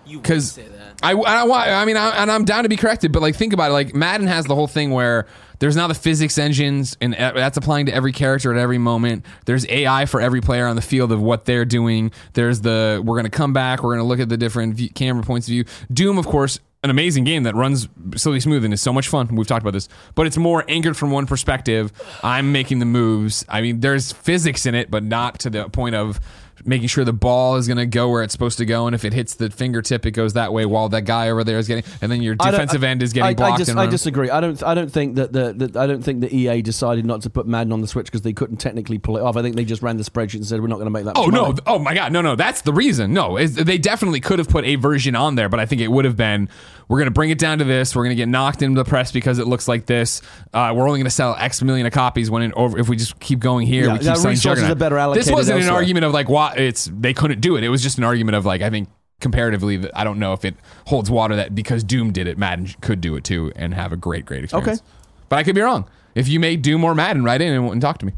Because 0.05 0.51
say 0.53 0.67
that. 0.67 0.99
I, 1.01 1.13
I, 1.13 1.81
I 1.81 1.85
mean, 1.85 1.97
I, 1.97 2.09
and 2.21 2.31
I'm 2.31 2.45
down 2.45 2.63
to 2.63 2.69
be 2.69 2.77
corrected, 2.77 3.11
but 3.11 3.21
like, 3.21 3.35
think 3.35 3.51
about 3.53 3.71
it. 3.71 3.73
Like, 3.73 3.95
Madden 3.95 4.27
has 4.27 4.45
the 4.45 4.55
whole 4.55 4.67
thing 4.67 4.91
where 4.91 5.25
there's 5.59 5.75
now 5.75 5.87
the 5.87 5.95
physics 5.95 6.37
engines, 6.37 6.97
and 7.01 7.13
that's 7.13 7.57
applying 7.57 7.87
to 7.87 7.93
every 7.93 8.11
character 8.11 8.53
at 8.53 8.59
every 8.59 8.77
moment. 8.77 9.25
There's 9.45 9.65
AI 9.69 10.05
for 10.05 10.21
every 10.21 10.41
player 10.41 10.67
on 10.67 10.75
the 10.75 10.81
field 10.81 11.11
of 11.11 11.21
what 11.21 11.45
they're 11.45 11.65
doing. 11.65 12.11
There's 12.33 12.61
the 12.61 13.01
we're 13.03 13.15
going 13.15 13.25
to 13.25 13.29
come 13.29 13.53
back, 13.53 13.81
we're 13.81 13.95
going 13.95 13.99
to 13.99 14.07
look 14.07 14.19
at 14.19 14.29
the 14.29 14.37
different 14.37 14.75
view, 14.75 14.89
camera 14.89 15.23
points 15.23 15.47
of 15.47 15.51
view. 15.51 15.65
Doom, 15.91 16.17
of 16.17 16.25
course, 16.27 16.59
an 16.83 16.89
amazing 16.89 17.23
game 17.23 17.43
that 17.43 17.55
runs 17.55 17.87
silly 18.15 18.41
smooth 18.41 18.65
and 18.65 18.73
is 18.73 18.81
so 18.81 18.91
much 18.91 19.07
fun. 19.07 19.33
We've 19.35 19.47
talked 19.47 19.63
about 19.63 19.73
this, 19.73 19.87
but 20.15 20.27
it's 20.27 20.37
more 20.37 20.65
anchored 20.67 20.97
from 20.97 21.11
one 21.11 21.25
perspective. 21.25 21.93
I'm 22.23 22.51
making 22.51 22.79
the 22.79 22.85
moves. 22.85 23.45
I 23.47 23.61
mean, 23.61 23.79
there's 23.79 24.11
physics 24.11 24.65
in 24.65 24.75
it, 24.75 24.91
but 24.91 25.03
not 25.03 25.39
to 25.39 25.49
the 25.49 25.69
point 25.69 25.95
of 25.95 26.19
making 26.65 26.87
sure 26.87 27.03
the 27.03 27.13
ball 27.13 27.55
is 27.55 27.67
going 27.67 27.77
to 27.77 27.85
go 27.85 28.09
where 28.09 28.23
it's 28.23 28.31
supposed 28.31 28.57
to 28.57 28.65
go, 28.65 28.85
and 28.87 28.95
if 28.95 29.05
it 29.05 29.13
hits 29.13 29.35
the 29.35 29.49
fingertip, 29.49 30.05
it 30.05 30.11
goes 30.11 30.33
that 30.33 30.53
way. 30.53 30.65
While 30.65 30.89
that 30.89 31.03
guy 31.03 31.29
over 31.29 31.43
there 31.43 31.57
is 31.57 31.67
getting, 31.67 31.83
and 32.01 32.11
then 32.11 32.21
your 32.21 32.35
I 32.39 32.51
defensive 32.51 32.83
end 32.83 33.03
is 33.03 33.13
getting 33.13 33.31
I, 33.31 33.33
blocked. 33.33 33.67
I, 33.67 33.71
and 33.71 33.79
I 33.79 33.87
disagree. 33.87 34.29
I 34.29 34.39
don't. 34.39 34.61
I 34.63 34.73
don't 34.73 34.91
think 34.91 35.15
that 35.15 35.33
the, 35.33 35.53
the 35.53 35.79
I 35.79 35.87
don't 35.87 36.01
think 36.01 36.21
the 36.21 36.35
EA 36.35 36.61
decided 36.61 37.05
not 37.05 37.21
to 37.23 37.29
put 37.29 37.47
Madden 37.47 37.73
on 37.73 37.81
the 37.81 37.87
Switch 37.87 38.05
because 38.05 38.21
they 38.21 38.33
couldn't 38.33 38.57
technically 38.57 38.97
pull 38.97 39.17
it 39.17 39.21
off. 39.21 39.35
I 39.37 39.41
think 39.41 39.55
they 39.55 39.65
just 39.65 39.81
ran 39.81 39.97
the 39.97 40.03
spreadsheet 40.03 40.35
and 40.35 40.45
said 40.45 40.61
we're 40.61 40.67
not 40.67 40.75
going 40.75 40.85
to 40.85 40.91
make 40.91 41.05
that. 41.05 41.17
Oh 41.17 41.27
no! 41.27 41.47
money." 41.47 41.59
Oh 41.67 41.79
my 41.79 41.93
God! 41.93 42.11
No, 42.11 42.21
no! 42.21 42.35
That's 42.35 42.61
the 42.61 42.73
reason. 42.73 43.13
No, 43.13 43.37
they 43.45 43.77
definitely 43.77 44.19
could 44.19 44.39
have 44.39 44.49
put 44.49 44.65
a 44.65 44.75
version 44.75 45.15
on 45.15 45.35
there, 45.35 45.49
but 45.49 45.59
I 45.59 45.65
think 45.65 45.81
it 45.81 45.89
would 45.89 46.05
have 46.05 46.17
been. 46.17 46.49
We're 46.87 46.99
going 46.99 47.07
to 47.07 47.11
bring 47.11 47.29
it 47.29 47.39
down 47.39 47.59
to 47.59 47.63
this. 47.63 47.95
We're 47.95 48.03
going 48.03 48.15
to 48.15 48.21
get 48.21 48.27
knocked 48.27 48.61
into 48.61 48.81
the 48.83 48.87
press 48.87 49.11
because 49.11 49.39
it 49.39 49.47
looks 49.47 49.67
like 49.67 49.85
this. 49.85 50.21
Uh, 50.53 50.73
we're 50.75 50.87
only 50.87 50.99
going 50.99 51.05
to 51.05 51.09
sell 51.09 51.35
X 51.39 51.61
million 51.61 51.87
of 51.87 51.93
copies 51.93 52.29
when 52.29 52.53
over. 52.53 52.77
If 52.77 52.89
we 52.89 52.97
just 52.97 53.19
keep 53.19 53.39
going 53.39 53.67
here, 53.67 53.85
Yeah, 53.85 53.93
we 53.93 53.99
keep 53.99 54.05
selling 54.05 54.25
resources 54.25 54.63
Juggernaut. 54.63 54.71
are 54.71 54.75
better 54.75 55.13
This 55.13 55.31
wasn't 55.31 55.61
an 55.63 55.69
argument 55.69 56.05
of 56.05 56.11
like 56.13 56.29
why 56.29 56.52
it's 56.57 56.89
they 56.93 57.13
couldn't 57.13 57.41
do 57.41 57.55
it. 57.55 57.63
It 57.63 57.69
was 57.69 57.81
just 57.83 57.97
an 57.97 58.03
argument 58.03 58.35
of 58.35 58.45
like 58.45 58.61
I 58.61 58.69
think 58.69 58.89
comparatively 59.19 59.89
I 59.93 60.03
don't 60.03 60.19
know 60.19 60.33
if 60.33 60.43
it 60.45 60.55
holds 60.87 61.09
water 61.09 61.35
that 61.37 61.55
because 61.55 61.83
Doom 61.83 62.11
did 62.11 62.27
it, 62.27 62.37
Madden 62.37 62.67
could 62.81 62.99
do 63.01 63.15
it 63.15 63.23
too 63.23 63.51
and 63.55 63.73
have 63.73 63.91
a 63.93 63.97
great 63.97 64.25
great 64.25 64.43
experience. 64.43 64.79
Okay. 64.81 64.87
but 65.29 65.37
I 65.37 65.43
could 65.43 65.55
be 65.55 65.61
wrong. 65.61 65.87
If 66.15 66.27
you 66.27 66.39
made 66.39 66.61
Doom 66.61 66.83
or 66.83 66.93
Madden, 66.93 67.23
write 67.23 67.41
in 67.41 67.53
and, 67.53 67.69
and 67.71 67.81
talk 67.81 67.97
to 67.99 68.05
me. 68.05 68.13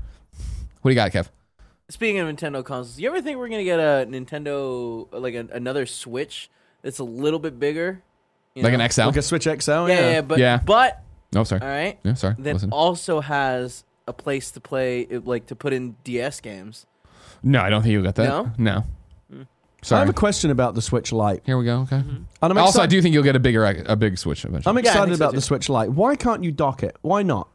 What 0.81 0.89
do 0.89 0.93
you 0.93 0.95
got, 0.95 1.11
Kev? 1.11 1.29
Speaking 1.89 2.19
of 2.19 2.27
Nintendo 2.27 2.63
consoles, 2.65 2.99
you 2.99 3.07
ever 3.07 3.21
think 3.21 3.37
we're 3.37 3.47
gonna 3.49 3.63
get 3.63 3.79
a 3.79 4.05
Nintendo 4.09 5.07
like 5.11 5.33
a, 5.35 5.47
another 5.53 5.85
Switch 5.85 6.49
that's 6.81 6.99
a 6.99 7.03
little 7.03 7.39
bit 7.39 7.59
bigger? 7.59 8.01
You 8.55 8.63
Like 8.63 8.73
know? 8.73 8.83
an 8.83 8.89
XL? 8.89 9.01
like 9.07 9.17
a 9.17 9.21
Switch 9.21 9.43
XL. 9.43 9.71
Yeah, 9.71 9.87
yeah, 9.87 10.09
yeah, 10.11 10.21
but 10.21 10.39
Yeah. 10.39 10.59
but 10.65 11.01
No, 11.33 11.43
sorry. 11.43 11.61
all 11.61 11.67
right. 11.67 11.99
Yeah, 12.03 12.13
sorry. 12.15 12.35
That 12.39 12.53
Listen. 12.53 12.71
also 12.71 13.19
has 13.21 13.83
a 14.07 14.13
place 14.13 14.51
to 14.51 14.59
play, 14.61 15.01
it- 15.01 15.25
like 15.25 15.45
to 15.47 15.55
put 15.55 15.73
in 15.73 15.95
DS 16.03 16.39
games. 16.41 16.85
No, 17.45 17.61
I 17.61 17.69
don't 17.69 17.81
think 17.83 17.93
you'll 17.93 18.03
get 18.03 18.15
that. 18.15 18.27
No? 18.27 18.51
No. 18.57 18.83
I 19.91 19.99
have 19.99 20.09
a 20.09 20.13
question 20.13 20.49
about 20.49 20.73
the 20.73 20.81
Switch 20.81 21.11
Lite. 21.11 21.43
Here 21.45 21.57
we 21.59 21.63
go. 21.65 21.81
Okay. 21.81 21.97
And 21.97 22.25
I'm 22.41 22.57
Also, 22.57 22.79
I 22.79 22.85
excited- 22.85 22.89
do 22.89 23.01
think 23.03 23.13
you'll 23.13 23.23
get 23.23 23.35
a 23.35 23.39
bigger, 23.39 23.63
a 23.85 23.95
big 23.95 24.17
Switch 24.17 24.43
eventually. 24.43 24.67
I'm 24.69 24.75
Yeah, 24.83 24.89
I 24.89 24.93
excited 24.93 25.05
think 25.09 25.17
so 25.19 25.23
about 25.25 25.31
too. 25.31 25.35
the 25.37 25.41
Switch 25.41 25.69
Lite. 25.69 25.91
Why 25.91 26.15
can't 26.15 26.43
you 26.43 26.51
dock 26.51 26.81
it? 26.81 26.97
Why 27.03 27.21
not? 27.21 27.47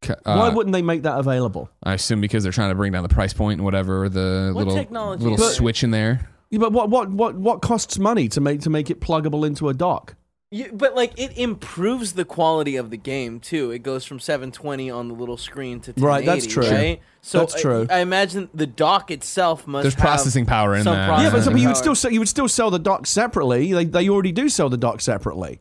Ca- 0.00 0.16
Why 0.24 0.48
uh, 0.48 0.54
wouldn't 0.54 0.72
they 0.72 0.80
make 0.80 1.02
that 1.02 1.18
available? 1.18 1.68
I 1.82 1.92
assume 1.94 2.20
because 2.22 2.42
they're 2.42 2.52
trying 2.52 2.70
to 2.70 2.74
bring 2.74 2.92
down 2.92 3.02
the 3.02 3.10
price 3.10 3.34
point 3.34 3.58
and 3.58 3.64
whatever 3.64 4.08
the 4.08 4.52
What 4.54 4.64
little 4.66 4.74
technology 4.74 5.22
little 5.24 5.38
is 5.44 5.52
it? 5.52 5.54
switch 5.54 5.82
in 5.84 5.90
there. 5.90 6.26
Yeah, 6.50 6.60
but 6.60 6.72
what 6.72 6.88
what 6.90 7.10
what 7.10 7.34
what 7.36 7.60
costs 7.60 7.98
money 7.98 8.28
to 8.28 8.40
make 8.40 8.60
to 8.62 8.70
make 8.70 8.88
it 8.90 9.00
pluggable 9.00 9.46
into 9.46 9.68
a 9.68 9.74
dock? 9.74 10.14
You, 10.52 10.70
but 10.72 10.94
like 10.94 11.18
it 11.18 11.36
improves 11.36 12.12
the 12.12 12.24
quality 12.24 12.76
of 12.76 12.90
the 12.90 12.96
game 12.96 13.40
too. 13.40 13.72
It 13.72 13.80
goes 13.80 14.04
from 14.04 14.20
720 14.20 14.88
on 14.90 15.08
the 15.08 15.14
little 15.14 15.36
screen 15.36 15.80
to 15.80 15.90
1080, 15.90 16.06
Right, 16.06 16.24
that's 16.24 16.46
true. 16.46 16.62
Right, 16.62 17.00
so 17.20 17.40
That's 17.40 17.60
true. 17.60 17.88
I, 17.90 17.98
imagine 17.98 18.48
the 18.54 18.68
dock 18.68 19.10
itself 19.10 19.66
must 19.66 19.82
There's 19.82 19.94
have 19.94 20.00
processing 20.00 20.46
power 20.46 20.76
in 20.76 20.84
there. 20.84 20.94
Yeah, 20.94 21.30
but, 21.32 21.42
so- 21.42 21.50
but 21.50 21.60
you 21.60 21.66
would 21.66 21.76
still 21.76 21.96
sell, 21.96 22.12
you 22.12 22.20
would 22.20 22.28
still 22.28 22.46
sell 22.46 22.70
the 22.70 22.78
dock 22.78 23.08
separately. 23.08 23.72
They, 23.72 23.86
they 23.86 24.08
already 24.08 24.30
do 24.30 24.48
sell 24.48 24.68
the 24.68 24.76
dock 24.76 25.00
separately. 25.00 25.58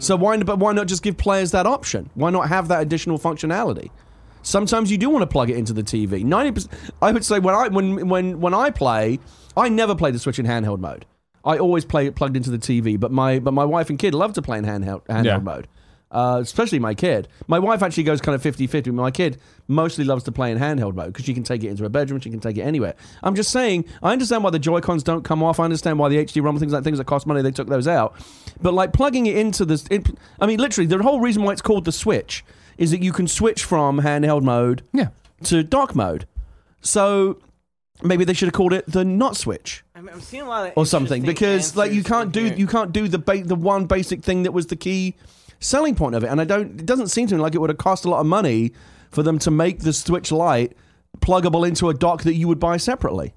So 0.00 0.16
mm. 0.16 0.20
why 0.20 0.36
but 0.38 0.58
why 0.58 0.72
not 0.72 0.88
just 0.88 1.04
give 1.04 1.16
players 1.16 1.52
that 1.52 1.66
option? 1.66 2.10
Why 2.14 2.30
not 2.30 2.48
have 2.48 2.66
that 2.68 2.82
additional 2.82 3.20
functionality? 3.20 3.90
Sometimes 4.42 4.90
you 4.90 4.98
do 4.98 5.10
want 5.10 5.22
to 5.22 5.28
plug 5.28 5.48
it 5.48 5.56
into 5.56 5.72
the 5.72 5.84
TV. 5.84 6.24
Ninety 6.24 6.50
percent. 6.50 6.72
I 7.00 7.12
would 7.12 7.24
say 7.24 7.38
when 7.38 7.54
I 7.54 7.68
when 7.68 8.08
when 8.08 8.40
when 8.40 8.52
I 8.52 8.70
play, 8.70 9.20
I 9.56 9.68
never 9.68 9.94
play 9.94 10.10
the 10.10 10.18
Switch 10.18 10.40
in 10.40 10.46
handheld 10.46 10.80
mode. 10.80 11.06
I 11.44 11.58
always 11.58 11.84
play 11.84 12.06
it 12.06 12.14
plugged 12.16 12.36
into 12.36 12.50
the 12.50 12.58
TV. 12.58 12.98
But 12.98 13.12
my 13.12 13.38
but 13.38 13.52
my 13.52 13.64
wife 13.64 13.90
and 13.90 13.98
kid 13.98 14.14
love 14.14 14.32
to 14.34 14.42
play 14.42 14.58
in 14.58 14.64
handheld 14.64 15.04
handheld 15.06 15.24
Yeah. 15.24 15.38
mode. 15.38 15.68
Uh, 16.10 16.38
especially 16.40 16.78
my 16.78 16.94
kid. 16.94 17.26
My 17.48 17.58
wife 17.58 17.82
actually 17.82 18.04
goes 18.04 18.20
kind 18.20 18.36
of 18.36 18.42
50 18.42 18.68
50. 18.68 18.92
My 18.92 19.10
kid 19.10 19.36
mostly 19.66 20.04
loves 20.04 20.22
to 20.24 20.32
play 20.32 20.52
in 20.52 20.58
handheld 20.58 20.94
mode 20.94 21.08
because 21.08 21.24
she 21.24 21.34
can 21.34 21.42
take 21.42 21.64
it 21.64 21.68
into 21.70 21.82
her 21.82 21.88
bedroom, 21.88 22.20
she 22.20 22.30
can 22.30 22.38
take 22.38 22.56
it 22.56 22.62
anywhere. 22.62 22.94
I'm 23.24 23.34
just 23.34 23.50
saying, 23.50 23.86
I 24.00 24.12
understand 24.12 24.44
why 24.44 24.50
the 24.50 24.60
Joy 24.60 24.80
Cons 24.80 25.02
don't 25.02 25.24
come 25.24 25.42
off. 25.42 25.58
I 25.58 25.64
understand 25.64 25.98
why 25.98 26.08
the 26.08 26.18
HD 26.18 26.40
Rumble 26.40 26.60
things 26.60 26.72
like 26.72 26.84
things 26.84 26.98
that 26.98 27.06
cost 27.06 27.26
money, 27.26 27.42
they 27.42 27.50
took 27.50 27.66
those 27.68 27.88
out. 27.88 28.14
But 28.62 28.74
like 28.74 28.92
plugging 28.92 29.26
it 29.26 29.36
into 29.36 29.64
this, 29.64 29.88
in, 29.88 30.04
I 30.40 30.46
mean, 30.46 30.60
literally, 30.60 30.86
the 30.86 31.02
whole 31.02 31.18
reason 31.20 31.42
why 31.42 31.52
it's 31.52 31.62
called 31.62 31.84
the 31.84 31.90
Switch 31.92 32.44
is 32.78 32.92
that 32.92 33.02
you 33.02 33.12
can 33.12 33.26
switch 33.26 33.64
from 33.64 34.00
handheld 34.02 34.42
mode 34.42 34.82
Yeah. 34.92 35.08
to 35.44 35.64
dock 35.64 35.96
mode. 35.96 36.26
So 36.80 37.38
maybe 38.02 38.24
they 38.24 38.32
should 38.32 38.46
have 38.46 38.54
called 38.54 38.72
it 38.72 38.84
the 38.86 39.04
not 39.04 39.36
switch 39.36 39.84
I'm, 39.94 40.08
I'm 40.08 40.20
seeing 40.20 40.42
a 40.42 40.48
lot 40.48 40.66
of 40.68 40.72
or 40.76 40.84
something 40.86 41.22
because 41.22 41.76
like 41.76 41.92
you 41.92 42.02
can't 42.02 42.32
do 42.32 42.44
here. 42.44 42.54
you 42.54 42.66
can't 42.66 42.92
do 42.92 43.08
the 43.08 43.18
ba- 43.18 43.44
the 43.44 43.54
one 43.54 43.86
basic 43.86 44.22
thing 44.22 44.42
that 44.42 44.52
was 44.52 44.66
the 44.66 44.76
key 44.76 45.14
selling 45.60 45.94
point 45.94 46.14
of 46.14 46.24
it 46.24 46.28
and 46.28 46.40
I 46.40 46.44
don't 46.44 46.80
it 46.80 46.86
doesn't 46.86 47.08
seem 47.08 47.28
to 47.28 47.36
me 47.36 47.40
like 47.40 47.54
it 47.54 47.58
would 47.58 47.70
have 47.70 47.78
cost 47.78 48.04
a 48.04 48.10
lot 48.10 48.20
of 48.20 48.26
money 48.26 48.72
for 49.14 49.22
them 49.22 49.38
to 49.38 49.50
make 49.50 49.80
the 49.80 49.92
Switch 49.92 50.30
Lite 50.32 50.76
pluggable 51.20 51.66
into 51.66 51.88
a 51.88 51.94
dock 51.94 52.24
that 52.24 52.34
you 52.34 52.48
would 52.48 52.58
buy 52.58 52.76
separately. 52.76 53.34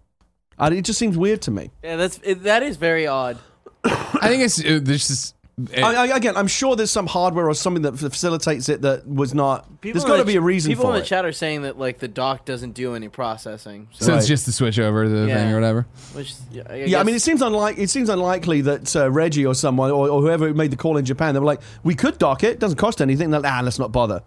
I, 0.58 0.70
it 0.74 0.82
just 0.82 0.97
seems 0.99 1.18
weird 1.18 1.41
to 1.43 1.51
me. 1.51 1.72
Yeah, 1.84 1.95
that's 1.95 2.20
it, 2.24 2.43
that 2.43 2.64
is 2.64 2.78
very 2.78 3.05
odd. 3.05 3.38
I 3.84 4.28
think 4.28 4.41
it's 4.43 4.60
uh, 4.60 4.80
there's 4.82 5.08
just. 5.08 5.36
It- 5.74 5.84
I, 5.84 6.05
I, 6.05 6.16
again, 6.18 6.38
I'm 6.38 6.47
sure 6.47 6.76
there's 6.76 6.91
some 6.91 7.08
hardware 7.08 7.49
or 7.49 7.53
something 7.55 7.82
that 7.84 7.97
facilitates 7.97 8.70
it 8.70 8.82
that 8.84 9.08
was 9.08 9.34
not. 9.34 9.82
People 9.82 9.93
there's 9.99 10.03
in 10.03 10.08
got 10.10 10.18
to 10.18 10.24
the 10.24 10.28
be 10.32 10.36
a 10.36 10.41
reason 10.41 10.70
People 10.72 10.86
for 10.86 10.91
in 10.91 10.97
it. 10.97 10.99
the 11.01 11.05
chat 11.08 11.26
are 11.26 11.32
saying 11.32 11.64
that 11.64 11.80
like 11.80 11.97
the 11.99 12.08
dock 12.08 12.45
doesn't 12.45 12.72
do 12.74 12.93
any 12.93 13.10
processing. 13.10 13.88
So, 13.93 14.05
so 14.05 14.16
it's 14.18 14.28
just 14.28 14.45
the 14.45 14.51
switch 14.51 14.78
over 14.80 15.10
the 15.10 15.28
Yeah. 15.28 15.38
thing 15.38 15.51
or 15.51 15.55
whatever. 15.55 15.88
which 16.14 16.34
yeah, 16.51 16.64
I, 16.70 16.76
Yeah, 16.84 16.99
I 16.99 17.03
mean, 17.03 17.16
it 17.16 17.22
seems 17.22 17.41
unlike 17.41 17.78
it 17.80 17.89
seems 17.89 18.10
unlikely 18.10 18.62
that 18.62 18.95
uh, 18.95 19.10
Reggie 19.10 19.45
or 19.45 19.55
someone 19.55 19.89
or, 19.91 20.08
or 20.10 20.22
whoever 20.22 20.53
made 20.53 20.72
the 20.72 20.78
call 20.78 20.97
in 20.97 21.05
Japan, 21.05 21.34
they 21.34 21.39
were 21.39 21.45
like, 21.45 21.62
"We 21.84 21.95
could 21.95 22.18
dock 22.20 22.43
it; 22.43 22.51
it 22.51 22.60
doesn't 22.60 22.78
cost 22.78 23.01
anything." 23.01 23.32
They're 23.32 23.39
like, 23.39 23.51
"Ah, 23.51 23.62
let's 23.64 23.80
not 23.80 23.91
bother." 23.91 24.22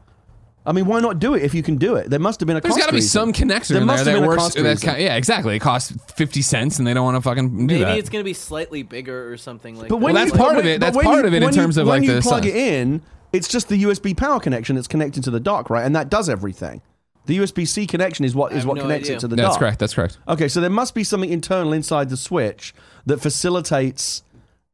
I 0.67 0.73
mean, 0.73 0.85
why 0.87 1.01
not 1.01 1.19
do 1.19 1.35
it 1.35 1.43
if 1.43 1.55
you 1.55 1.63
can 1.63 1.77
do 1.77 1.95
it? 1.97 2.11
There 2.11 2.19
must 2.21 2.39
have 2.41 2.47
been 2.47 2.57
a 2.57 2.61
There's 2.61 2.75
cost 2.75 2.81
got 2.85 2.89
to 2.89 2.95
be 2.95 3.01
some 3.01 3.33
connector 3.33 3.69
There 3.69 3.81
in 3.81 3.87
must 3.87 4.05
there 4.05 4.13
have 4.15 4.21
that 4.21 4.21
been 4.21 4.25
a 4.25 4.29
works. 4.29 4.43
cost 4.43 4.57
That 4.57 4.63
reason. 4.65 4.89
kind, 4.91 5.03
yeah, 5.03 5.17
exactly. 5.17 5.57
It 5.57 5.61
costs 5.61 5.93
fifty 6.15 6.43
cents, 6.43 6.79
and 6.79 6.87
they 6.87 6.93
don't 6.93 7.05
want 7.05 7.17
to 7.17 7.23
fucking 7.23 7.49
do 7.49 7.75
it. 7.75 7.79
maybe 7.79 7.85
that. 7.85 7.99
it's 7.99 8.11
gonna 8.11 8.25
be 8.25 8.35
slightly 8.35 8.83
bigger 8.83 9.33
or 9.33 9.37
something 9.39 9.77
like. 9.77 9.89
But 9.89 9.97
that. 9.97 10.05
when 10.05 10.15
Well, 10.15 10.25
you, 10.27 10.31
that's 10.31 10.39
part 10.39 10.55
but 10.55 10.61
of 10.61 10.67
it. 10.67 10.81
but 10.81 10.87
That's 10.87 10.97
when 10.97 11.05
part 11.07 11.19
you- 11.21 11.27
of 11.29 11.33
it 11.35 11.37
in 11.39 11.45
when 11.45 11.55
terms 11.55 11.77
you, 11.77 11.83
of, 11.83 11.89
when 11.89 12.01
like, 12.01 12.09
you 12.09 12.15
the 12.15 12.21
plug 12.21 12.43
size. 12.45 12.53
it 12.53 12.57
in. 12.57 13.03
It's 13.33 13.49
just 13.49 13.69
the 13.69 13.83
USB 13.85 14.15
power 14.17 14.39
connection 14.41 14.75
that's 14.77 14.89
connected 14.89 15.25
to 15.25 15.31
the 15.31 15.41
dock, 15.41 15.71
right? 15.71 15.85
And 15.87 15.95
that 15.97 16.11
does 16.11 16.29
everything. 16.29 16.83
The 17.27 17.39
USB 17.39 17.67
C 17.67 17.87
connection 17.87 18.25
is 18.25 18.35
what 18.35 18.53
I 18.53 18.57
is 18.57 18.63
have 18.63 18.69
what 18.69 18.77
no 18.77 18.83
connects 18.83 19.07
idea. 19.09 19.17
it 19.17 19.21
to 19.21 19.29
the 19.29 19.37
dock. 19.37 19.45
That's 19.47 19.57
correct. 19.59 19.79
That's 19.79 19.95
correct. 19.95 20.19
Okay, 20.29 20.49
so 20.49 20.61
there 20.61 20.69
must 20.69 20.95
be 20.95 21.05
something 21.05 21.31
internal 21.31 21.73
inside 21.73 22.11
the 22.11 22.17
switch 22.17 22.75
that 23.07 23.19
facilitates 23.21 24.23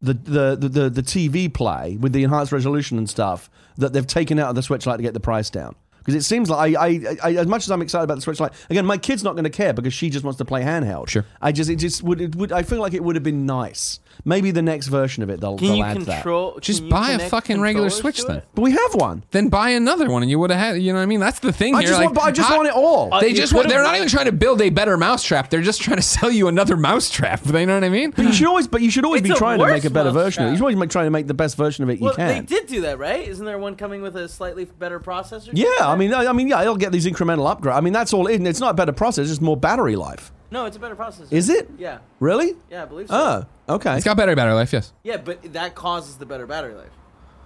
the 0.00 0.14
the, 0.14 0.56
the, 0.56 0.68
the, 0.68 0.90
the 0.90 1.02
TV 1.02 1.52
play 1.52 1.96
with 2.00 2.12
the 2.12 2.22
enhanced 2.24 2.50
resolution 2.52 2.98
and 2.98 3.08
stuff 3.08 3.48
that 3.78 3.92
they've 3.92 4.06
taken 4.06 4.38
out 4.38 4.48
of 4.48 4.54
the 4.54 4.62
Switch 4.62 4.86
Lite 4.86 4.98
to 4.98 5.02
get 5.02 5.14
the 5.14 5.20
price 5.20 5.50
down. 5.50 5.74
Because 5.98 6.14
it 6.14 6.22
seems 6.24 6.48
like 6.48 6.76
I, 6.76 6.86
I, 6.86 7.16
I, 7.22 7.34
as 7.34 7.48
much 7.48 7.64
as 7.64 7.70
I'm 7.70 7.82
excited 7.82 8.04
about 8.04 8.14
the 8.14 8.20
Switch 8.20 8.38
Lite, 8.38 8.52
again, 8.70 8.86
my 8.86 8.96
kid's 8.96 9.24
not 9.24 9.32
going 9.32 9.44
to 9.44 9.50
care 9.50 9.72
because 9.72 9.92
she 9.92 10.08
just 10.08 10.24
wants 10.24 10.38
to 10.38 10.44
play 10.44 10.62
handheld. 10.62 11.08
Sure. 11.08 11.24
I 11.42 11.50
just, 11.50 11.68
it 11.68 11.76
just 11.76 12.02
would, 12.04 12.20
it 12.20 12.36
would, 12.36 12.52
I 12.52 12.62
feel 12.62 12.80
like 12.80 12.94
it 12.94 13.02
would 13.02 13.16
have 13.16 13.24
been 13.24 13.44
nice. 13.44 13.98
Maybe 14.24 14.50
the 14.50 14.62
next 14.62 14.88
version 14.88 15.22
of 15.22 15.30
it, 15.30 15.40
they'll, 15.40 15.56
can 15.58 15.68
they'll 15.68 15.76
you 15.76 15.84
add 15.84 16.00
that. 16.02 16.14
control? 16.22 16.58
Just 16.60 16.78
can 16.80 16.86
you 16.86 16.90
buy 16.90 17.08
a 17.08 17.12
connect 17.12 17.30
fucking 17.30 17.60
regular 17.60 17.88
controllers 17.90 18.00
Switch 18.00 18.16
to 18.22 18.26
then. 18.26 18.36
it? 18.38 18.44
But 18.54 18.62
we 18.62 18.72
have 18.72 18.94
one. 18.94 19.24
Then 19.30 19.48
buy 19.48 19.70
another 19.70 20.10
one, 20.10 20.22
and 20.22 20.30
you 20.30 20.38
would 20.38 20.50
have 20.50 20.58
had. 20.58 20.82
You 20.82 20.92
know 20.92 20.98
what 20.98 21.02
I 21.04 21.06
mean? 21.06 21.20
That's 21.20 21.38
the 21.40 21.52
thing 21.52 21.74
I 21.74 21.80
here. 21.80 21.88
just, 21.88 22.00
like, 22.00 22.08
want, 22.14 22.18
I 22.28 22.30
just 22.32 22.48
how- 22.48 22.56
want 22.56 22.68
it 22.68 22.74
all. 22.74 23.12
Uh, 23.14 23.20
They 23.20 23.28
you 23.28 23.34
just 23.36 23.52
want, 23.52 23.66
could've- 23.66 23.74
they're 23.74 23.84
not 23.84 23.96
even 23.96 24.08
trying 24.08 24.26
to 24.26 24.32
build 24.32 24.60
a 24.62 24.70
better 24.70 24.96
mousetrap. 24.96 25.50
They're 25.50 25.62
just 25.62 25.80
trying 25.82 25.96
to 25.98 26.02
sell 26.16 26.30
you 26.30 26.48
another 26.48 26.76
mousetrap. 26.76 27.44
You 27.46 27.52
know 27.66 27.74
what 27.74 27.84
I 27.84 27.88
mean? 27.88 28.10
But 28.10 28.24
you 28.26 28.32
should 28.32 28.46
always, 28.46 28.66
but 28.68 28.82
you 28.82 28.90
should 28.90 29.04
always 29.04 29.20
It's 29.20 29.28
be 29.30 29.34
a 29.34 29.38
trying 29.38 29.58
to 29.58 29.66
make 29.66 29.84
a 29.84 29.90
better 29.90 30.10
version 30.10 30.44
of 30.44 30.48
it. 30.48 30.50
You 30.50 30.52
mousetrap. 30.52 30.56
should 30.56 30.62
always 30.62 30.76
make, 30.76 30.90
try 30.90 31.04
to 31.04 31.10
make 31.10 31.26
the 31.26 31.34
best 31.34 31.56
version 31.56 31.84
of 31.84 31.90
it 31.90 32.00
Well, 32.00 32.12
you 32.12 32.16
they 32.16 32.34
can. 32.34 32.44
did 32.46 32.66
do 32.66 32.80
that, 32.82 32.98
right? 32.98 33.26
Isn't 33.26 33.44
there 33.44 33.58
one 33.58 33.76
coming 33.76 34.02
with 34.02 34.16
a 34.16 34.28
slightly 34.28 34.64
better 34.64 34.98
processor? 35.00 35.50
Yeah, 35.52 35.66
I 35.80 35.96
mean, 35.96 36.12
I 36.14 36.26
I 36.26 36.32
mean, 36.32 36.48
yeah, 36.48 36.60
it'll 36.62 36.76
get 36.76 36.92
these 36.92 37.06
incremental 37.06 37.46
upgrades. 37.54 37.76
I 37.76 37.80
mean, 37.80 37.92
that's 37.92 38.12
all. 38.12 38.26
in. 38.26 38.46
It's 38.46 38.60
not 38.60 38.70
a 38.70 38.74
better 38.74 38.92
processor; 38.92 39.18
it's 39.20 39.30
just 39.30 39.42
more 39.42 39.56
battery 39.56 39.96
life. 39.96 40.32
No, 40.50 40.66
it's 40.66 40.76
a 40.76 40.80
better 40.80 40.96
processor. 40.96 41.32
Is 41.32 41.48
it? 41.48 41.68
Yeah, 41.78 41.98
Really? 42.20 42.54
yeah, 42.70 42.82
I 42.82 42.86
believe 42.86 43.08
so. 43.08 43.46
Oh, 43.68 43.74
okay. 43.74 43.94
It's 43.96 44.04
got 44.04 44.16
better 44.16 44.34
battery 44.36 44.54
life. 44.54 44.72
Yes. 44.72 44.92
yeah, 45.02 45.16
but 45.16 45.52
that 45.52 45.74
causes 45.74 46.16
the 46.16 46.26
better 46.26 46.46
battery 46.46 46.74
life, 46.74 46.92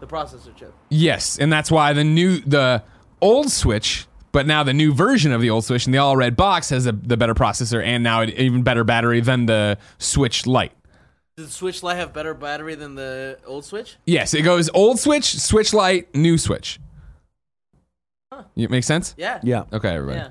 the 0.01 0.07
processor 0.07 0.55
chip. 0.57 0.73
Yes, 0.89 1.39
and 1.39 1.53
that's 1.53 1.71
why 1.71 1.93
the 1.93 2.05
new 2.05 2.39
the 2.41 2.83
old 3.21 3.51
Switch, 3.51 4.07
but 4.33 4.47
now 4.47 4.63
the 4.63 4.73
new 4.75 4.93
version 4.95 5.33
of 5.33 5.41
the 5.41 5.51
old 5.51 5.65
Switch 5.65 5.87
in 5.87 5.93
the 5.93 5.99
all 5.99 6.17
red 6.17 6.37
box 6.37 6.71
has 6.71 6.87
a, 6.87 6.93
the 6.93 7.17
better 7.17 7.35
processor 7.35 7.83
and 7.85 8.03
now 8.05 8.21
an 8.23 8.31
even 8.31 8.63
better 8.63 8.85
battery 8.85 9.21
than 9.21 9.47
the 9.47 9.79
Switch 9.99 10.47
Lite. 10.47 10.73
Does 11.37 11.47
the 11.47 11.53
Switch 11.53 11.83
Lite 11.83 11.97
have 11.97 12.13
better 12.13 12.35
battery 12.35 12.75
than 12.75 12.95
the 12.97 13.39
old 13.47 13.65
Switch? 13.65 13.97
Yes, 14.05 14.35
it 14.35 14.43
goes 14.43 14.69
old 14.75 14.99
Switch, 14.99 15.25
Switch 15.39 15.73
Lite, 15.73 16.15
new 16.15 16.37
Switch. 16.39 16.79
Huh. 18.33 18.45
It 18.57 18.71
makes 18.71 18.87
sense? 18.87 19.15
Yeah. 19.17 19.41
yeah. 19.43 19.65
Okay, 19.73 19.89
everybody. 19.95 20.19
Yeah. 20.21 20.29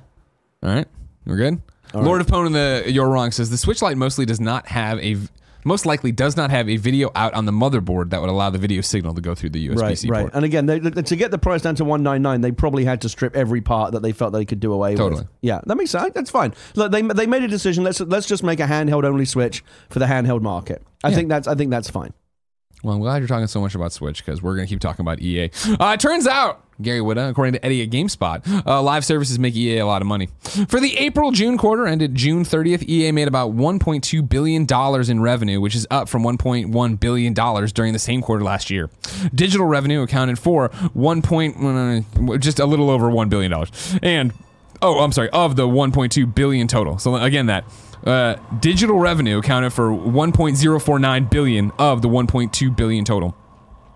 All 0.68 0.76
right, 0.76 0.88
we're 1.26 1.38
good. 1.38 1.62
Lord 1.94 2.22
of 2.22 2.28
Pwn 2.28 2.48
in 2.48 2.54
the 2.54 2.84
You're 2.88 3.10
Wrong 3.10 3.32
says 3.32 3.50
the 3.50 3.58
Switch 3.58 3.82
Lite 3.82 3.98
mostly 3.98 4.26
does 4.26 4.40
not 4.40 4.68
have 4.68 5.00
a 5.00 5.18
most 5.66 5.86
likely 5.86 6.12
does 6.12 6.38
not 6.38 6.52
have 6.52 6.70
a 6.70 6.78
video 6.78 7.12
out 7.16 7.34
on 7.34 7.46
the 7.46 7.52
motherboard 7.52 8.12
that 8.12 8.22
would 8.22 8.30
allow 8.30 8.50
the 8.50 8.58
video 8.58 8.82
signal 8.82 9.14
to 9.14 9.22
go 9.22 9.36
through 9.36 9.50
the 9.50 9.68
USB-C 9.70 10.10
right. 10.10 10.22
port. 10.22 10.34
And 10.34 10.46
again, 10.46 10.66
they, 10.68 10.80
to 10.80 11.16
get 11.16 11.32
the 11.32 11.38
price 11.38 11.62
down 11.62 11.76
to 11.76 11.86
one 11.86 12.02
nine 12.02 12.22
nine, 12.22 12.40
they 12.42 12.52
probably 12.52 12.86
had 12.86 13.02
to 13.02 13.10
strip 13.10 13.36
every 13.36 13.60
part 13.60 13.92
that 13.92 14.02
they 14.02 14.14
felt 14.14 14.32
they 14.32 14.46
could 14.46 14.60
do 14.62 14.72
away 14.72 14.96
Totally. 14.96 15.22
with. 15.22 15.30
Yeah, 15.42 15.60
that 15.66 15.76
makes 15.76 15.92
sense. 15.92 16.14
That's 16.14 16.32
fine. 16.32 16.54
Look, 16.76 16.92
they 16.92 17.02
they 17.02 17.28
made 17.28 17.44
a 17.44 17.48
decision. 17.48 17.84
Let's 17.84 18.00
let's 18.00 18.28
just 18.28 18.44
make 18.44 18.60
a 18.60 18.66
handheld 18.66 19.04
only 19.04 19.26
Switch 19.26 19.64
for 19.90 20.00
the 20.00 20.06
handheld 20.06 20.42
market. 20.42 20.82
I 21.04 21.10
Yeah. 21.10 21.16
think 21.16 21.30
that's 21.30 21.48
I 21.48 21.56
think 21.56 21.72
that's 21.72 21.90
fine. 21.90 22.14
Well, 22.84 22.96
I'm 22.96 23.02
glad 23.02 23.18
you're 23.18 23.28
talking 23.28 23.48
so 23.48 23.60
much 23.60 23.76
about 23.76 23.92
Switch 23.92 24.24
because 24.24 24.42
we're 24.42 24.56
going 24.56 24.66
to 24.68 24.70
keep 24.72 24.80
talking 24.80 25.04
about 25.04 25.20
EA. 25.20 25.52
Uh, 25.80 25.92
it 25.94 26.00
turns 26.00 26.26
out, 26.26 26.64
Gary 26.82 27.02
Whitta, 27.02 27.30
according 27.30 27.54
to 27.56 27.66
Eddie 27.66 27.84
at 27.84 27.90
GameSpot, 27.90 28.66
uh, 28.66 28.82
live 28.82 29.04
services 29.04 29.38
make 29.38 29.54
EA 29.54 29.80
a 29.80 29.86
lot 29.86 30.02
of 30.02 30.08
money. 30.08 30.30
For 30.70 30.80
the 30.80 30.98
April 30.98 31.32
June 31.32 31.58
quarter 31.58 31.86
ended 31.86 32.16
June 32.16 32.46
30th, 32.46 32.88
EA 32.88 33.12
made 33.12 33.28
about 33.28 33.54
$1.2 33.54 34.30
billion 34.30 34.66
in 35.12 35.22
revenue, 35.22 35.60
which 35.60 35.76
is 35.76 35.86
up 35.92 36.08
from 36.08 36.24
$1.1 36.24 37.00
billion 37.02 37.34
during 37.34 37.92
the 37.92 38.00
same 38.00 38.22
quarter 38.22 38.46
last 38.46 38.70
year. 38.70 38.90
Digital 39.36 39.66
revenue 39.66 40.02
accounted 40.02 40.40
for 40.40 40.70
1. 40.94 41.22
Point, 41.22 41.58
uh, 41.62 42.38
just 42.38 42.60
a 42.60 42.66
little 42.66 42.90
over 42.90 43.10
$1 43.12 43.30
billion. 43.30 43.54
And 44.02 44.34
Oh, 44.82 45.00
I'm 45.00 45.12
sorry, 45.12 45.30
of 45.32 45.58
the 45.58 45.68
1.2 45.68 46.34
billion 46.34 46.68
total. 46.68 46.98
So 47.00 47.16
again, 47.18 47.48
that 47.48 47.66
uh, 48.06 48.36
digital 48.60 49.00
revenue 49.00 49.40
accounted 49.40 49.74
for 49.74 49.90
1.049 49.90 51.30
billion 51.30 51.72
of 51.78 52.02
the 52.02 52.08
1.2 52.08 52.76
billion 52.76 53.06
total. 53.06 53.36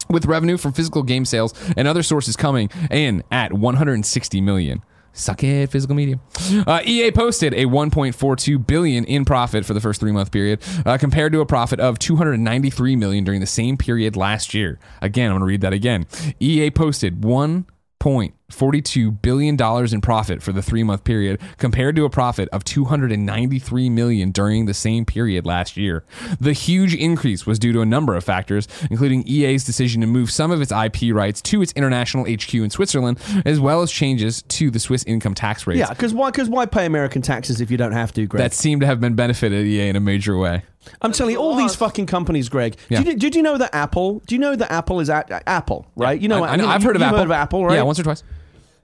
With 0.09 0.25
revenue 0.25 0.57
from 0.57 0.73
physical 0.73 1.03
game 1.03 1.25
sales 1.25 1.53
and 1.75 1.87
other 1.87 2.03
sources 2.03 2.35
coming 2.35 2.69
in 2.91 3.23
at 3.31 3.53
160 3.53 4.41
million. 4.41 4.83
Suck 5.15 5.43
it, 5.43 5.69
physical 5.69 5.95
media. 5.95 6.19
Uh, 6.65 6.81
EA 6.83 7.11
posted 7.11 7.53
a 7.53 7.65
1.42 7.65 8.65
billion 8.65 9.05
in 9.05 9.25
profit 9.25 9.63
for 9.63 9.75
the 9.75 9.79
first 9.79 9.99
three 9.99 10.11
month 10.11 10.31
period, 10.31 10.59
uh, 10.87 10.97
compared 10.97 11.31
to 11.33 11.39
a 11.39 11.45
profit 11.45 11.79
of 11.79 11.99
293 11.99 12.95
million 12.95 13.23
during 13.23 13.39
the 13.39 13.45
same 13.45 13.77
period 13.77 14.15
last 14.15 14.55
year. 14.55 14.79
Again, 15.03 15.27
I'm 15.27 15.33
going 15.33 15.41
to 15.41 15.45
read 15.45 15.61
that 15.61 15.71
again. 15.73 16.07
EA 16.39 16.71
posted 16.71 17.23
one 17.23 17.67
point 18.03 18.35
forty-two 18.49 19.11
billion 19.11 19.55
dollars 19.55 19.93
in 19.93 20.01
profit 20.01 20.43
for 20.43 20.51
the 20.51 20.61
three-month 20.61 21.05
period, 21.05 21.39
compared 21.57 21.95
to 21.95 22.03
a 22.03 22.09
profit 22.09 22.49
of 22.49 22.65
293 22.65 23.89
million 23.89 24.29
during 24.31 24.65
the 24.65 24.73
same 24.73 25.05
period 25.05 25.45
last 25.45 25.77
year. 25.77 26.03
The 26.37 26.51
huge 26.51 26.93
increase 26.93 27.45
was 27.45 27.57
due 27.57 27.71
to 27.71 27.79
a 27.79 27.85
number 27.85 28.13
of 28.17 28.25
factors, 28.25 28.67
including 28.91 29.25
EA's 29.25 29.63
decision 29.63 30.01
to 30.01 30.07
move 30.07 30.29
some 30.29 30.51
of 30.51 30.61
its 30.61 30.73
IP 30.73 31.13
rights 31.15 31.41
to 31.43 31.61
its 31.61 31.71
international 31.77 32.25
HQ 32.25 32.53
in 32.55 32.69
Switzerland, 32.69 33.19
as 33.45 33.61
well 33.61 33.81
as 33.81 33.89
changes 33.89 34.41
to 34.49 34.69
the 34.69 34.79
Swiss 34.79 35.05
income 35.05 35.33
tax 35.33 35.65
rates 35.65 35.79
Yeah, 35.79 35.89
because 35.89 36.13
why? 36.13 36.29
Because 36.29 36.49
why 36.49 36.65
pay 36.65 36.85
American 36.85 37.21
taxes 37.21 37.61
if 37.61 37.71
you 37.71 37.77
don't 37.77 37.93
have 37.93 38.11
to, 38.13 38.25
Greg? 38.25 38.43
that 38.43 38.53
seem 38.53 38.81
to 38.81 38.85
have 38.85 38.99
been 38.99 39.15
benefited 39.15 39.65
EA 39.65 39.87
in 39.87 39.95
a 39.95 40.01
major 40.01 40.37
way. 40.37 40.63
I'm 41.01 41.11
telling 41.11 41.33
you, 41.33 41.39
all 41.39 41.55
these 41.55 41.75
fucking 41.75 42.05
companies, 42.05 42.49
Greg. 42.49 42.75
Yeah. 42.89 42.99
Did, 42.99 43.07
you, 43.07 43.15
did 43.17 43.35
you 43.35 43.41
know 43.41 43.57
that 43.57 43.73
Apple? 43.73 44.21
Do 44.27 44.35
you 44.35 44.39
know 44.39 44.55
that 44.55 44.71
Apple 44.71 44.99
is 44.99 45.09
at, 45.09 45.29
Apple, 45.47 45.85
right? 45.95 46.19
You 46.19 46.27
know, 46.27 46.43
I, 46.43 46.51
I 46.53 46.55
know 46.55 46.63
you- 46.65 46.69
I've 46.69 46.83
heard 46.83 46.95
of 46.95 47.01
you've 47.01 47.07
Apple. 47.07 47.17
Heard 47.19 47.25
of 47.25 47.31
Apple, 47.31 47.65
right? 47.65 47.75
Yeah, 47.75 47.83
once 47.83 47.99
or 47.99 48.03
twice. 48.03 48.23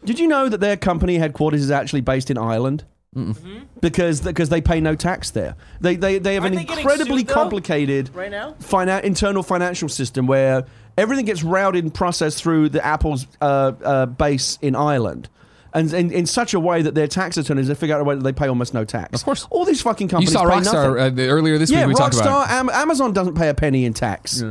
Did 0.05 0.17
you 0.19 0.27
know 0.27 0.47
that 0.49 0.59
their 0.59 0.77
company 0.77 1.17
headquarters 1.17 1.61
is 1.61 1.71
actually 1.71 2.01
based 2.01 2.31
in 2.31 2.37
Ireland? 2.37 2.85
Because 3.81 4.21
because 4.21 4.49
they 4.49 4.61
pay 4.61 4.79
no 4.81 4.95
tax 4.95 5.31
there. 5.31 5.55
They 5.81 5.95
they, 5.95 6.19
they 6.19 6.35
have 6.35 6.43
Aren't 6.43 6.57
an 6.57 6.65
they 6.67 6.73
incredibly 6.73 7.19
sued, 7.19 7.27
complicated 7.29 8.13
Right 8.13 8.29
now? 8.31 8.55
finan- 8.61 9.01
internal 9.03 9.41
financial 9.43 9.89
system 9.89 10.27
where 10.27 10.65
everything 10.97 11.25
gets 11.25 11.43
routed 11.43 11.83
and 11.83 11.93
processed 11.93 12.41
through 12.43 12.69
the 12.69 12.85
Apple's 12.85 13.25
uh, 13.41 13.71
uh, 13.83 14.05
base 14.05 14.59
in 14.61 14.75
Ireland. 14.75 15.27
And 15.73 15.93
in, 15.93 16.11
in 16.11 16.25
such 16.25 16.53
a 16.53 16.59
way 16.59 16.81
that 16.81 16.95
their 16.95 17.07
tax 17.07 17.37
attorneys 17.37 17.67
they 17.67 17.75
figure 17.75 17.95
out 17.95 18.01
a 18.01 18.03
way 18.03 18.15
that 18.15 18.23
they 18.23 18.33
pay 18.33 18.47
almost 18.47 18.73
no 18.73 18.85
tax. 18.85 19.19
Of 19.19 19.25
course. 19.25 19.47
all 19.49 19.65
these 19.65 19.81
fucking 19.81 20.07
companies. 20.07 20.33
You 20.33 20.39
saw 20.39 20.49
pay 20.49 20.61
Rockstar 20.61 20.99
uh, 20.99 21.09
the, 21.09 21.27
earlier 21.27 21.57
this 21.57 21.69
yeah, 21.69 21.85
week. 21.85 21.89
We 21.89 21.93
talked 21.95 22.15
Rockstar. 22.15 22.47
Am- 22.47 22.69
Amazon 22.69 23.13
doesn't 23.13 23.35
pay 23.35 23.49
a 23.49 23.53
penny 23.53 23.85
in 23.85 23.93
tax. 23.93 24.43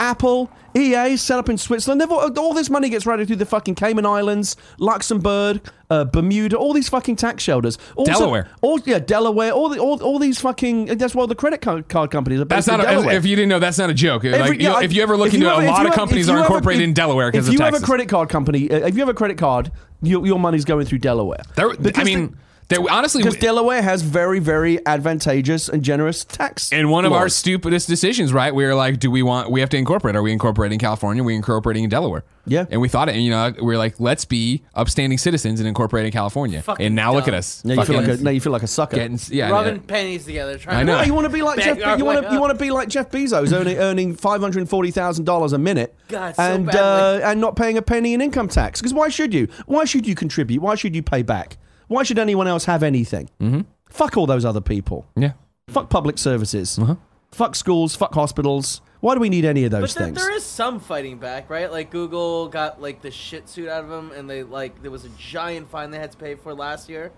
Apple, 0.00 0.50
EA, 0.76 1.16
set 1.16 1.38
up 1.38 1.48
in 1.48 1.58
Switzerland. 1.58 2.00
All, 2.02 2.36
all 2.38 2.54
this 2.54 2.70
money 2.70 2.88
gets 2.88 3.04
routed 3.06 3.26
through 3.26 3.36
the 3.36 3.44
fucking 3.46 3.74
Cayman 3.74 4.06
Islands, 4.06 4.56
Luxembourg, 4.78 5.60
uh, 5.90 6.04
Bermuda, 6.06 6.56
all 6.56 6.72
these 6.72 6.88
fucking 6.88 7.16
tax 7.16 7.42
shelters. 7.42 7.76
Also, 7.96 8.10
Delaware. 8.12 8.48
all 8.62 8.80
yeah, 8.80 8.98
Delaware. 8.98 9.52
All 9.52 9.68
the 9.68 9.78
all, 9.78 10.02
all 10.02 10.18
these 10.18 10.40
fucking. 10.40 10.86
That's 10.96 11.14
why 11.14 11.26
the 11.26 11.34
credit 11.34 11.60
card, 11.60 11.88
card 11.88 12.10
companies 12.10 12.40
are 12.40 12.44
based 12.44 12.66
That's 12.66 12.78
not. 12.78 12.80
in 12.80 12.86
A, 12.86 12.90
Delaware. 12.98 13.16
if 13.16 13.26
you 13.26 13.36
didn't 13.36 13.48
know, 13.50 13.58
that's 13.58 13.78
not 13.78 13.90
a 13.90 13.94
joke. 13.94 14.24
Every- 14.24 14.40
like, 14.40 14.60
you 14.60 14.68
yeah, 14.68 14.74
I- 14.74 14.82
if 14.82 14.92
you 14.92 15.02
ever 15.02 15.16
look 15.16 15.34
into 15.34 15.46
it, 15.46 15.64
a 15.64 15.66
lot 15.70 15.86
of 15.86 15.92
companies 15.92 16.28
are 16.28 16.38
incorporated 16.38 16.82
in 16.82 16.94
Delaware 16.94 17.30
because 17.30 17.46
If 17.48 17.54
you 17.54 17.60
have 17.60 17.74
a 17.74 17.80
credit 17.80 18.08
card 18.08 18.28
company, 18.28 18.70
uh, 18.70 18.86
if 18.86 18.94
you 18.94 19.00
have 19.00 19.08
a 19.08 19.14
credit 19.14 19.38
card, 19.38 19.70
your, 20.02 20.26
your 20.26 20.38
money's 20.38 20.64
going 20.64 20.86
through 20.86 20.98
Delaware. 20.98 21.42
There- 21.56 21.70
I 21.94 22.04
mean, 22.04 22.26
the- 22.28 22.32
there, 22.70 22.78
honestly, 22.88 23.22
because 23.22 23.36
Delaware 23.36 23.82
has 23.82 24.02
very, 24.02 24.38
very 24.38 24.84
advantageous 24.86 25.68
and 25.68 25.82
generous 25.82 26.24
tax. 26.24 26.72
And 26.72 26.88
one 26.88 27.04
of 27.04 27.12
our 27.12 27.28
stupidest 27.28 27.88
decisions, 27.88 28.32
right? 28.32 28.54
We 28.54 28.64
were 28.64 28.76
like, 28.76 29.00
do 29.00 29.10
we 29.10 29.22
want? 29.22 29.50
We 29.50 29.58
have 29.58 29.70
to 29.70 29.76
incorporate. 29.76 30.14
Are 30.14 30.22
we 30.22 30.32
incorporating 30.32 30.78
California? 30.78 31.22
Are 31.22 31.26
we 31.26 31.34
incorporating 31.34 31.82
in 31.82 31.90
Delaware? 31.90 32.22
Yeah. 32.46 32.66
And 32.70 32.80
we 32.80 32.88
thought 32.88 33.08
it. 33.08 33.16
And 33.16 33.24
you 33.24 33.30
know, 33.30 33.52
we 33.56 33.66
were 33.66 33.76
like, 33.76 33.98
let's 33.98 34.24
be 34.24 34.62
upstanding 34.74 35.18
citizens 35.18 35.58
and 35.58 35.68
incorporate 35.68 36.06
in 36.06 36.12
California. 36.12 36.62
Fucking 36.62 36.86
and 36.86 36.94
now 36.94 37.12
look 37.12 37.26
at 37.26 37.34
us. 37.34 37.64
now 37.64 37.74
you 37.74 37.84
feel 37.84 37.96
like 37.96 38.08
a, 38.08 38.16
now 38.18 38.30
you 38.30 38.40
feel 38.40 38.52
like 38.52 38.62
a 38.62 38.68
sucker. 38.68 38.96
getting, 38.96 39.18
yeah, 39.30 39.50
rubbing 39.50 39.76
yeah. 39.76 39.82
pennies 39.88 40.24
together. 40.24 40.56
Trying 40.56 40.76
I 40.76 40.80
to 40.80 40.86
know. 40.86 40.98
No, 40.98 41.02
you 41.02 41.12
want 41.14 41.26
to 41.26 41.32
be 41.32 41.42
like 41.42 41.58
Jeff. 41.58 41.82
our 41.82 41.98
You 41.98 42.04
want 42.04 42.24
to 42.24 42.32
you 42.32 42.40
want 42.40 42.56
to 42.56 42.64
be 42.64 42.70
like 42.70 42.88
Jeff 42.88 43.10
Bezos, 43.10 43.52
earning 43.52 43.78
earning 43.78 44.14
five 44.14 44.40
hundred 44.40 44.68
forty 44.68 44.92
thousand 44.92 45.24
dollars 45.24 45.52
a 45.52 45.58
minute, 45.58 45.96
God, 46.08 46.36
so 46.36 46.42
and 46.42 46.70
uh, 46.72 47.20
and 47.24 47.40
not 47.40 47.56
paying 47.56 47.76
a 47.76 47.82
penny 47.82 48.14
in 48.14 48.20
income 48.20 48.48
tax. 48.48 48.80
Because 48.80 48.94
why 48.94 49.08
should 49.08 49.34
you? 49.34 49.48
Why 49.66 49.84
should 49.84 50.06
you 50.06 50.14
contribute? 50.14 50.62
Why 50.62 50.76
should 50.76 50.94
you 50.94 51.02
pay 51.02 51.22
back? 51.22 51.56
Why 51.90 52.04
should 52.04 52.20
anyone 52.20 52.46
else 52.46 52.66
have 52.66 52.84
anything? 52.84 53.28
Mm-hmm. 53.40 53.62
Fuck 53.88 54.16
all 54.16 54.26
those 54.26 54.44
other 54.44 54.60
people. 54.60 55.06
yeah. 55.16 55.32
Fuck 55.68 55.90
public 55.90 56.18
services. 56.18 56.78
Uh-huh. 56.78 56.94
Fuck 57.32 57.56
schools. 57.56 57.96
Fuck 57.96 58.14
hospitals. 58.14 58.80
Why 59.00 59.14
do 59.14 59.20
we 59.20 59.28
need 59.28 59.44
any 59.44 59.64
of 59.64 59.72
those 59.72 59.92
But 59.94 59.98
there, 59.98 60.06
things? 60.06 60.18
there 60.24 60.32
is 60.36 60.44
some 60.44 60.78
fighting 60.78 61.18
back, 61.18 61.50
right? 61.50 61.70
Like 61.70 61.90
Google 61.90 62.46
got 62.48 62.80
like 62.80 63.02
the 63.02 63.10
shit 63.10 63.48
suit 63.48 63.68
out 63.68 63.82
of 63.82 63.90
them, 63.90 64.12
and 64.16 64.30
they 64.30 64.44
like 64.44 64.80
there 64.82 64.90
was 64.92 65.04
a 65.04 65.08
giant 65.18 65.68
fine 65.68 65.90
they 65.90 65.98
had 65.98 66.12
to 66.12 66.18
pay 66.18 66.36
for 66.36 66.54
last 66.54 66.88
year. 66.88 67.10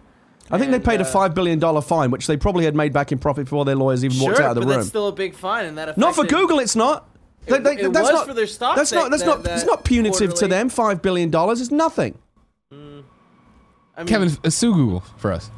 I 0.51 0.57
think 0.59 0.70
they 0.70 0.77
And, 0.77 0.85
paid 0.85 1.01
a 1.01 1.05
uh, 1.05 1.07
five 1.07 1.35
billion 1.35 1.59
dollar 1.59 1.83
fine, 1.83 2.11
which 2.11 2.27
they 2.27 2.37
probably 2.39 2.64
had 2.64 2.75
made 2.75 2.93
back 2.95 3.12
in 3.12 3.18
profit 3.18 3.45
before 3.45 3.64
their 3.66 3.77
lawyers 3.77 4.05
even 4.05 4.18
walked 4.20 4.41
out 4.41 4.51
of 4.51 4.55
the 4.55 4.61
but 4.62 4.68
room. 4.68 4.77
that's 4.79 4.89
still 4.89 5.09
a 5.09 5.12
big 5.12 5.35
fine, 5.35 5.66
and 5.66 5.77
that 5.77 5.99
Not 5.99 6.14
for 6.14 6.25
Google, 6.25 6.59
it's 6.61 6.75
not. 6.77 7.09
They- 7.47 7.57
It- 7.57 7.64
they- 7.64 7.77
it 7.77 7.93
that's 7.93 8.05
was 8.05 8.12
not, 8.12 8.27
for 8.27 8.35
their 8.35 8.47
stock 8.47 8.77
That's 8.77 8.93
not. 8.93 9.05
that- 9.05 9.11
That's 9.11 9.25
not. 9.25 9.43
that- 9.45 9.55
It's 9.59 9.66
not 9.66 9.85
punitive 9.85 10.35
to 10.35 10.47
them. 10.49 10.68
Five 10.70 11.03
billion 11.03 11.31
dollars 11.31 11.61
is 11.61 11.70
nothing. 11.70 12.16
I 13.97 14.01
mean, 14.01 14.07
Kevin, 14.09 14.30
uh, 14.45 14.51
sue 14.51 14.72
Google 14.74 15.01
for 15.16 15.32
us 15.32 15.51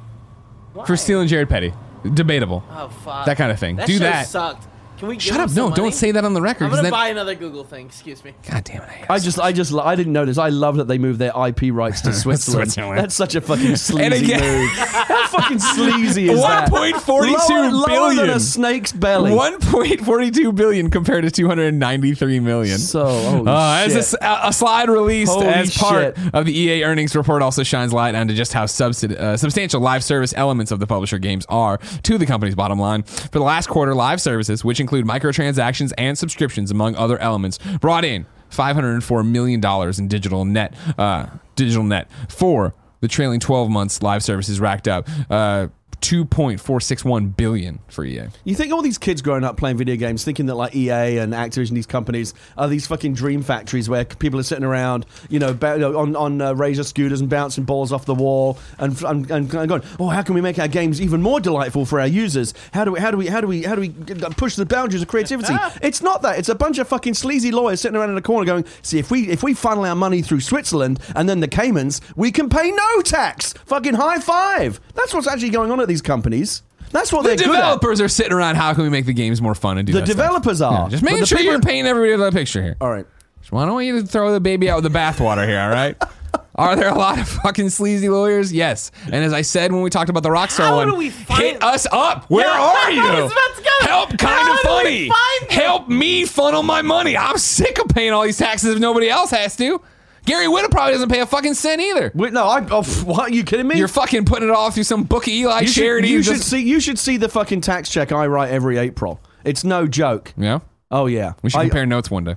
why? 0.72 0.84
for 0.86 0.96
stealing 0.96 1.28
Jared 1.28 1.48
Petty. 1.48 1.72
Debatable. 2.12 2.62
Oh 2.70 2.88
fuck. 2.88 3.26
That 3.26 3.36
kind 3.36 3.50
of 3.50 3.58
thing. 3.58 3.76
That 3.76 3.86
Do 3.86 3.94
show 3.94 3.98
that. 4.00 4.26
Sucked. 4.26 4.66
Can 4.98 5.08
we 5.08 5.18
Shut 5.18 5.40
up! 5.40 5.50
No, 5.50 5.64
money? 5.64 5.74
don't 5.76 5.94
say 5.94 6.12
that 6.12 6.24
on 6.24 6.34
the 6.34 6.40
record. 6.42 6.64
I'm 6.64 6.70
'cause 6.70 6.78
gonna 6.78 6.84
then- 6.84 6.92
buy 6.92 7.08
another 7.08 7.34
Google 7.34 7.64
thing. 7.64 7.86
Excuse 7.86 8.24
me. 8.24 8.32
God 8.48 8.64
damn 8.64 8.82
it! 8.82 8.88
hate 8.88 9.06
I 9.10 9.18
just, 9.18 9.40
I 9.40 9.52
just, 9.52 9.74
I 9.74 9.94
didn't 9.96 10.12
notice. 10.12 10.38
I 10.38 10.50
love 10.50 10.76
that 10.76 10.86
they 10.88 10.98
moved 10.98 11.18
their 11.18 11.32
IP 11.48 11.72
rights 11.72 12.00
to 12.02 12.12
Switzerland. 12.12 12.70
Switzerland. 12.72 12.98
That's 13.00 13.14
such 13.14 13.34
a 13.34 13.40
fucking 13.40 13.76
sleazy 13.76 14.24
again- 14.24 14.40
move. 14.60 14.70
How 14.70 15.26
fucking 15.26 15.58
sleazy 15.58 16.28
is 16.28 16.40
that? 16.40 16.70
1.42 16.70 17.48
lower, 17.50 17.70
lower 17.70 18.14
than 18.14 18.30
a 18.30 18.40
snake's 18.40 18.92
belly. 18.92 19.32
1.42 19.32 20.54
billion 20.54 20.90
compared 20.90 21.24
to 21.24 21.30
293 21.30 22.40
million. 22.40 22.78
So, 22.78 23.04
holy 23.06 23.48
Uh, 23.50 23.74
as 23.84 23.92
shit. 23.92 23.96
a 23.96 23.98
s- 23.98 24.14
a, 24.20 24.48
a 24.48 24.52
slide 24.52 24.88
released 24.88 25.32
Holy 25.32 25.46
as 25.46 25.76
part 25.76 26.16
shit. 26.16 26.34
of 26.34 26.46
the 26.46 26.56
EA 26.56 26.84
earnings 26.84 27.14
report 27.16 27.42
also 27.42 27.62
shines 27.62 27.92
light 27.92 28.14
onto 28.14 28.34
just 28.34 28.52
how 28.52 28.64
subsidi- 28.64 29.18
uh, 29.18 29.36
substantial 29.36 29.80
live 29.80 30.04
service 30.04 30.32
elements 30.36 30.70
of 30.72 30.78
the 30.80 30.86
publisher 30.86 31.18
games 31.18 31.44
are 31.48 31.78
to 32.02 32.18
the 32.18 32.26
company's 32.26 32.54
bottom 32.54 32.78
line. 32.78 33.02
For 33.02 33.38
the 33.38 33.44
last 33.44 33.66
quarter, 33.68 33.94
live 33.94 34.20
services, 34.20 34.64
which 34.64 34.80
include 34.84 35.06
microtransactions 35.06 35.92
and 35.96 36.16
subscriptions 36.18 36.70
among 36.70 36.94
other 36.94 37.18
elements, 37.18 37.58
brought 37.80 38.04
in 38.04 38.26
504 38.50 39.24
million 39.24 39.60
dollars 39.60 39.98
in 39.98 40.06
digital 40.06 40.44
net 40.44 40.74
uh, 40.98 41.26
digital 41.56 41.82
net 41.82 42.08
for 42.28 42.74
the 43.00 43.08
trailing 43.08 43.40
12 43.40 43.70
months. 43.70 44.02
Live 44.02 44.22
services 44.22 44.60
racked 44.60 44.86
up. 44.86 45.08
Uh, 45.30 45.68
2.461 46.04 47.34
billion 47.34 47.78
for 47.88 48.04
EA. 48.04 48.28
You 48.44 48.54
think 48.54 48.74
all 48.74 48.82
these 48.82 48.98
kids 48.98 49.22
growing 49.22 49.42
up 49.42 49.56
playing 49.56 49.78
video 49.78 49.96
games, 49.96 50.22
thinking 50.22 50.44
that 50.46 50.54
like 50.54 50.76
EA 50.76 51.16
and 51.16 51.32
Activision, 51.32 51.70
these 51.70 51.86
companies 51.86 52.34
are 52.58 52.68
these 52.68 52.86
fucking 52.86 53.14
dream 53.14 53.40
factories 53.40 53.88
where 53.88 54.04
people 54.04 54.38
are 54.38 54.42
sitting 54.42 54.64
around, 54.64 55.06
you 55.30 55.38
know, 55.38 55.52
on 55.96 56.14
on 56.14 56.42
uh, 56.42 56.52
razor 56.52 56.84
scooters 56.84 57.22
and 57.22 57.30
bouncing 57.30 57.64
balls 57.64 57.90
off 57.90 58.04
the 58.04 58.14
wall 58.14 58.58
and, 58.78 59.00
and 59.02 59.30
and 59.30 59.48
going, 59.48 59.82
oh, 59.98 60.10
how 60.10 60.20
can 60.20 60.34
we 60.34 60.42
make 60.42 60.58
our 60.58 60.68
games 60.68 61.00
even 61.00 61.22
more 61.22 61.40
delightful 61.40 61.86
for 61.86 61.98
our 61.98 62.06
users? 62.06 62.52
How 62.74 62.84
do 62.84 62.92
we 62.92 63.00
how 63.00 63.10
do 63.10 63.16
we 63.16 63.28
how 63.28 63.40
do 63.40 63.46
we 63.46 63.62
how 63.62 63.74
do 63.74 63.80
we 63.80 63.88
push 63.88 64.56
the 64.56 64.66
boundaries 64.66 65.00
of 65.00 65.08
creativity? 65.08 65.54
it's 65.82 66.02
not 66.02 66.20
that. 66.20 66.38
It's 66.38 66.50
a 66.50 66.54
bunch 66.54 66.76
of 66.76 66.86
fucking 66.86 67.14
sleazy 67.14 67.50
lawyers 67.50 67.80
sitting 67.80 67.96
around 67.96 68.10
in 68.10 68.18
a 68.18 68.22
corner 68.22 68.44
going, 68.44 68.66
see, 68.82 68.98
if 68.98 69.10
we 69.10 69.30
if 69.30 69.42
we 69.42 69.54
funnel 69.54 69.86
our 69.86 69.96
money 69.96 70.20
through 70.20 70.40
Switzerland 70.40 71.00
and 71.16 71.30
then 71.30 71.40
the 71.40 71.48
Caymans, 71.48 72.02
we 72.14 72.30
can 72.30 72.50
pay 72.50 72.70
no 72.70 73.00
tax. 73.00 73.54
Fucking 73.64 73.94
high 73.94 74.20
five. 74.20 74.82
That's 74.92 75.14
what's 75.14 75.26
actually 75.26 75.48
going 75.48 75.70
on 75.70 75.80
at 75.80 75.88
these 75.88 75.93
companies. 76.02 76.62
That's 76.90 77.12
what 77.12 77.22
The 77.22 77.30
they're 77.30 77.36
developers 77.48 78.00
are 78.00 78.08
sitting 78.08 78.32
around. 78.32 78.54
How 78.54 78.72
can 78.74 78.84
we 78.84 78.88
make 78.90 79.04
the 79.06 79.12
games 79.12 79.42
more 79.42 79.54
fun 79.54 79.78
and 79.78 79.86
do 79.86 79.92
The 79.92 80.00
that 80.00 80.06
stuff? 80.06 80.16
developers 80.16 80.60
are. 80.60 80.82
Yeah, 80.84 80.88
just 80.90 81.02
making 81.02 81.20
the 81.20 81.26
sure 81.26 81.38
people- 81.38 81.52
you're 81.52 81.60
painting 81.60 81.86
everybody 81.86 82.16
the 82.16 82.30
picture 82.32 82.62
here. 82.62 82.76
All 82.80 82.90
right. 82.90 83.06
Well, 83.50 83.62
I 83.62 83.66
don't 83.66 83.74
want 83.74 83.86
you 83.86 84.00
to 84.00 84.06
throw 84.06 84.32
the 84.32 84.40
baby 84.40 84.70
out 84.70 84.82
with 84.82 84.92
the 84.92 84.96
bathwater 84.98 85.46
here, 85.46 85.60
all 85.60 85.70
right? 85.70 85.96
Are 86.56 86.76
there 86.76 86.88
a 86.88 86.94
lot 86.94 87.18
of 87.18 87.28
fucking 87.28 87.70
sleazy 87.70 88.08
lawyers? 88.08 88.52
Yes. 88.52 88.92
And 89.06 89.16
as 89.24 89.32
I 89.32 89.42
said 89.42 89.72
when 89.72 89.82
we 89.82 89.90
talked 89.90 90.08
about 90.08 90.22
the 90.22 90.28
Rockstar 90.28 90.66
How 90.66 90.76
one, 90.76 90.88
do 90.88 90.94
we 90.94 91.10
find- 91.10 91.42
hit 91.42 91.62
us 91.64 91.84
up. 91.90 92.30
Where 92.30 92.46
Yeah, 92.46 92.60
are 92.60 92.90
you? 92.92 93.02
I 93.06 93.22
was 93.22 93.32
about 93.32 93.56
to 93.56 93.62
go. 93.62 93.86
Help, 93.88 94.08
kind 94.10 94.20
How 94.20 94.54
of 94.54 94.60
do 94.62 94.68
we 94.68 94.82
funny. 94.84 95.08
find 95.08 95.50
them? 95.50 95.58
Help 95.60 95.88
me 95.88 96.24
funnel 96.26 96.62
my 96.62 96.80
money. 96.82 97.16
I'm 97.16 97.38
sick 97.38 97.78
of 97.80 97.88
paying 97.88 98.12
all 98.12 98.22
these 98.22 98.38
taxes 98.38 98.74
if 98.74 98.78
nobody 98.80 99.08
else 99.10 99.30
has 99.30 99.56
to. 99.56 99.80
Gary 100.26 100.46
Whitta 100.46 100.70
probably 100.70 100.94
doesn't 100.94 101.10
pay 101.10 101.20
a 101.20 101.26
fucking 101.26 101.54
cent 101.54 101.80
either. 101.82 102.10
Wait, 102.14 102.32
no, 102.32 102.46
I. 102.46 102.66
Oh, 102.70 102.82
what? 103.04 103.30
Are 103.30 103.34
you 103.34 103.44
kidding 103.44 103.68
me? 103.68 103.76
You're 103.76 103.88
fucking 103.88 104.24
putting 104.24 104.48
it 104.48 104.54
all 104.54 104.70
through 104.70 104.84
some 104.84 105.04
book 105.04 105.28
Eli 105.28 105.60
you 105.60 105.66
should, 105.68 105.82
charity. 105.82 106.08
you 106.08 106.22
should 106.22 106.42
see. 106.42 106.60
You 106.62 106.80
should 106.80 106.98
see 106.98 107.16
the 107.16 107.28
fucking 107.28 107.60
tax 107.60 107.88
check 107.90 108.12
I 108.12 108.26
write 108.26 108.50
every 108.50 108.78
April. 108.78 109.20
It's 109.44 109.64
no 109.64 109.86
joke. 109.86 110.32
Yeah. 110.36 110.60
Oh 110.90 111.06
yeah. 111.06 111.34
We 111.42 111.50
should 111.50 111.58
I- 111.60 111.64
compare 111.64 111.86
notes 111.86 112.10
one 112.10 112.24
day. 112.24 112.36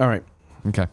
All 0.00 0.08
right. 0.08 0.22
Okay. 0.66 0.86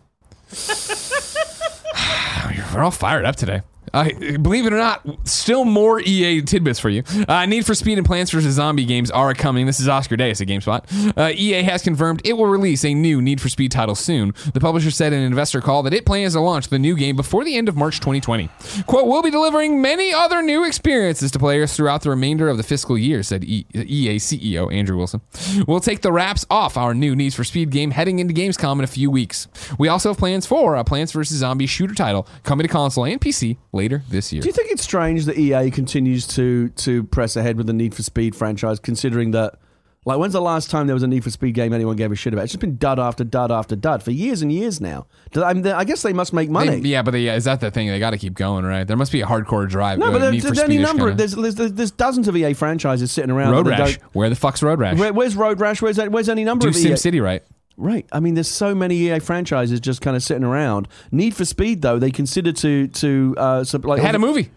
We're 2.75 2.83
all 2.83 2.91
fired 2.91 3.25
up 3.25 3.35
today. 3.35 3.61
Uh, 3.93 4.09
believe 4.41 4.65
it 4.65 4.73
or 4.73 4.77
not, 4.77 5.01
still 5.27 5.65
more 5.65 5.99
EA 5.99 6.41
tidbits 6.41 6.79
for 6.79 6.89
you. 6.89 7.03
Uh, 7.27 7.45
Need 7.45 7.65
for 7.65 7.75
Speed 7.75 7.97
and 7.97 8.05
Plants 8.07 8.31
vs. 8.31 8.53
Zombie 8.55 8.85
games 8.85 9.11
are 9.11 9.33
coming. 9.33 9.65
This 9.65 9.79
is 9.79 9.87
Oscar 9.87 10.15
Dayus 10.15 10.41
at 10.41 10.47
GameSpot. 10.47 11.17
Uh, 11.17 11.33
EA 11.35 11.63
has 11.63 11.81
confirmed 11.81 12.21
it 12.23 12.33
will 12.33 12.45
release 12.47 12.85
a 12.85 12.93
new 12.93 13.21
Need 13.21 13.41
for 13.41 13.49
Speed 13.49 13.71
title 13.71 13.95
soon. 13.95 14.33
The 14.53 14.59
publisher 14.59 14.91
said 14.91 15.13
in 15.13 15.19
an 15.19 15.25
investor 15.25 15.61
call 15.61 15.83
that 15.83 15.93
it 15.93 16.05
plans 16.05 16.33
to 16.33 16.39
launch 16.39 16.67
the 16.69 16.79
new 16.79 16.95
game 16.95 17.15
before 17.15 17.43
the 17.43 17.55
end 17.57 17.67
of 17.67 17.75
March 17.75 17.99
2020. 17.99 18.49
Quote, 18.87 19.07
we'll 19.07 19.21
be 19.21 19.31
delivering 19.31 19.81
many 19.81 20.13
other 20.13 20.41
new 20.41 20.63
experiences 20.63 21.31
to 21.31 21.39
players 21.39 21.73
throughout 21.75 22.01
the 22.01 22.09
remainder 22.09 22.47
of 22.49 22.57
the 22.57 22.63
fiscal 22.63 22.97
year, 22.97 23.23
said 23.23 23.43
EA 23.43 24.15
CEO 24.17 24.71
Andrew 24.73 24.97
Wilson. 24.97 25.21
We'll 25.67 25.79
take 25.79 26.01
the 26.01 26.11
wraps 26.11 26.45
off 26.49 26.77
our 26.77 26.93
new 26.93 27.15
Need 27.15 27.33
for 27.33 27.43
Speed 27.43 27.71
game 27.71 27.91
heading 27.91 28.19
into 28.19 28.33
Gamescom 28.33 28.77
in 28.77 28.83
a 28.83 28.87
few 28.87 29.11
weeks. 29.11 29.47
We 29.77 29.87
also 29.87 30.09
have 30.09 30.17
plans 30.17 30.45
for 30.45 30.75
a 30.75 30.83
Plants 30.83 31.11
vs. 31.11 31.39
Zombie 31.39 31.65
shooter 31.65 31.95
title 31.95 32.27
coming 32.43 32.65
to 32.65 32.71
console 32.71 33.05
and 33.05 33.19
PC 33.19 33.57
later 33.73 33.80
this 33.87 34.31
year. 34.33 34.41
Do 34.41 34.47
you 34.47 34.53
think 34.53 34.71
it's 34.71 34.83
strange 34.83 35.25
that 35.25 35.37
EA 35.37 35.71
continues 35.71 36.27
to 36.27 36.69
to 36.69 37.03
press 37.05 37.35
ahead 37.35 37.57
with 37.57 37.67
the 37.67 37.73
Need 37.73 37.93
for 37.95 38.03
Speed 38.03 38.35
franchise, 38.35 38.79
considering 38.79 39.31
that? 39.31 39.55
Like, 40.03 40.17
when's 40.17 40.33
the 40.33 40.41
last 40.41 40.71
time 40.71 40.87
there 40.87 40.95
was 40.95 41.03
a 41.03 41.07
Need 41.07 41.23
for 41.23 41.29
Speed 41.29 41.53
game 41.53 41.73
anyone 41.73 41.95
gave 41.95 42.11
a 42.11 42.15
shit 42.15 42.33
about? 42.33 42.45
It's 42.45 42.53
just 42.53 42.59
been 42.59 42.77
dud 42.77 42.97
after 42.99 43.23
dud 43.23 43.51
after 43.51 43.75
dud 43.75 44.01
for 44.01 44.09
years 44.09 44.41
and 44.41 44.51
years 44.51 44.81
now. 44.81 45.05
I, 45.35 45.53
mean, 45.53 45.67
I 45.67 45.83
guess 45.83 46.01
they 46.01 46.11
must 46.11 46.33
make 46.33 46.49
money. 46.49 46.79
They- 46.79 46.89
yeah, 46.89 47.03
but 47.03 47.11
they, 47.11 47.27
is 47.27 47.43
that 47.43 47.59
the 47.59 47.69
thing? 47.69 47.87
They 47.87 47.99
got 47.99 48.09
to 48.09 48.17
keep 48.17 48.33
going, 48.33 48.65
right? 48.65 48.83
There 48.87 48.97
must 48.97 49.11
be 49.11 49.21
a 49.21 49.27
hardcore 49.27 49.69
drive. 49.69 49.99
no, 49.99 50.07
uh, 50.07 50.11
but 50.13 50.19
there- 50.21 50.31
there's 50.41 50.57
any 50.57 50.79
number. 50.79 51.09
kinda- 51.09 51.17
There's, 51.17 51.35
there's 51.35 51.53
there's 51.53 51.73
there's 51.73 51.91
dozens 51.91 52.27
of 52.27 52.35
EA 52.35 52.53
franchises 52.53 53.11
sitting 53.11 53.29
around. 53.29 53.51
Road 53.51 53.67
Rash. 53.67 53.99
Where 54.13 54.27
the 54.31 54.35
fuck's 54.35 54.63
Road 54.63 54.79
Rash? 54.79 54.97
Where, 54.97 55.13
where's 55.13 55.35
Road 55.35 55.59
Rash? 55.59 55.83
Where's 55.83 55.97
that, 55.97 56.11
where's 56.11 56.29
any 56.29 56.43
number 56.45 56.63
Do 56.63 56.69
of 56.69 56.75
Sim 56.75 56.93
EA? 56.93 56.97
City 56.97 57.19
right? 57.21 57.43
Right. 57.81 58.05
I 58.11 58.19
mean, 58.19 58.35
there's 58.35 58.47
so 58.47 58.75
many 58.75 58.95
EA 58.95 59.19
franchises 59.19 59.79
just 59.79 60.01
kind 60.01 60.15
of 60.15 60.21
sitting 60.21 60.43
around. 60.43 60.87
Need 61.11 61.35
for 61.35 61.45
Speed, 61.45 61.81
though, 61.81 61.97
they 61.97 62.11
consider 62.11 62.51
to 62.53 62.87
to 62.87 63.35
uh, 63.37 63.65
like 63.83 63.99
They 63.99 64.05
had 64.05 64.15
a 64.15 64.19
movie. 64.19 64.51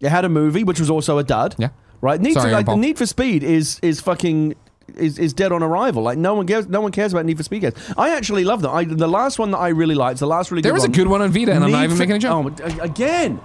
It 0.00 0.10
had 0.10 0.24
a 0.24 0.28
movie 0.28 0.62
which 0.62 0.78
was 0.78 0.88
also 0.88 1.18
a 1.18 1.24
dud. 1.24 1.56
Yeah. 1.58 1.70
Right. 2.00 2.20
Need 2.20 2.34
Sorry, 2.34 2.50
for, 2.50 2.56
like, 2.56 2.66
the 2.66 2.76
Need 2.76 2.96
for 2.96 3.06
Speed 3.06 3.42
is 3.42 3.80
is 3.82 4.00
fucking. 4.00 4.54
Is, 4.96 5.18
is 5.18 5.34
dead 5.34 5.52
on 5.52 5.62
arrival. 5.62 6.02
Like 6.02 6.16
no 6.16 6.32
one 6.34 6.46
cares. 6.46 6.66
No 6.66 6.80
one 6.80 6.92
cares 6.92 7.12
about 7.12 7.26
Need 7.26 7.36
for 7.36 7.42
Speed 7.42 7.60
games. 7.60 7.74
I 7.98 8.16
actually 8.16 8.44
love 8.44 8.62
them. 8.62 8.74
I, 8.74 8.84
the 8.84 9.06
last 9.06 9.38
one 9.38 9.50
that 9.50 9.58
I 9.58 9.68
really 9.68 9.94
liked, 9.94 10.18
the 10.18 10.26
last 10.26 10.50
really 10.50 10.62
good 10.62 10.70
one. 10.70 10.78
There 10.78 10.88
was 10.88 10.96
a 10.96 10.98
good 10.98 11.08
one 11.08 11.20
on 11.20 11.30
Vita, 11.30 11.52
and 11.52 11.62
I'm 11.62 11.70
not 11.70 11.84
even 11.84 11.96
for- 11.96 12.00
making 12.00 12.16
a 12.16 12.18
joke. 12.20 12.54
Oh, 12.62 12.78
again, 12.80 13.38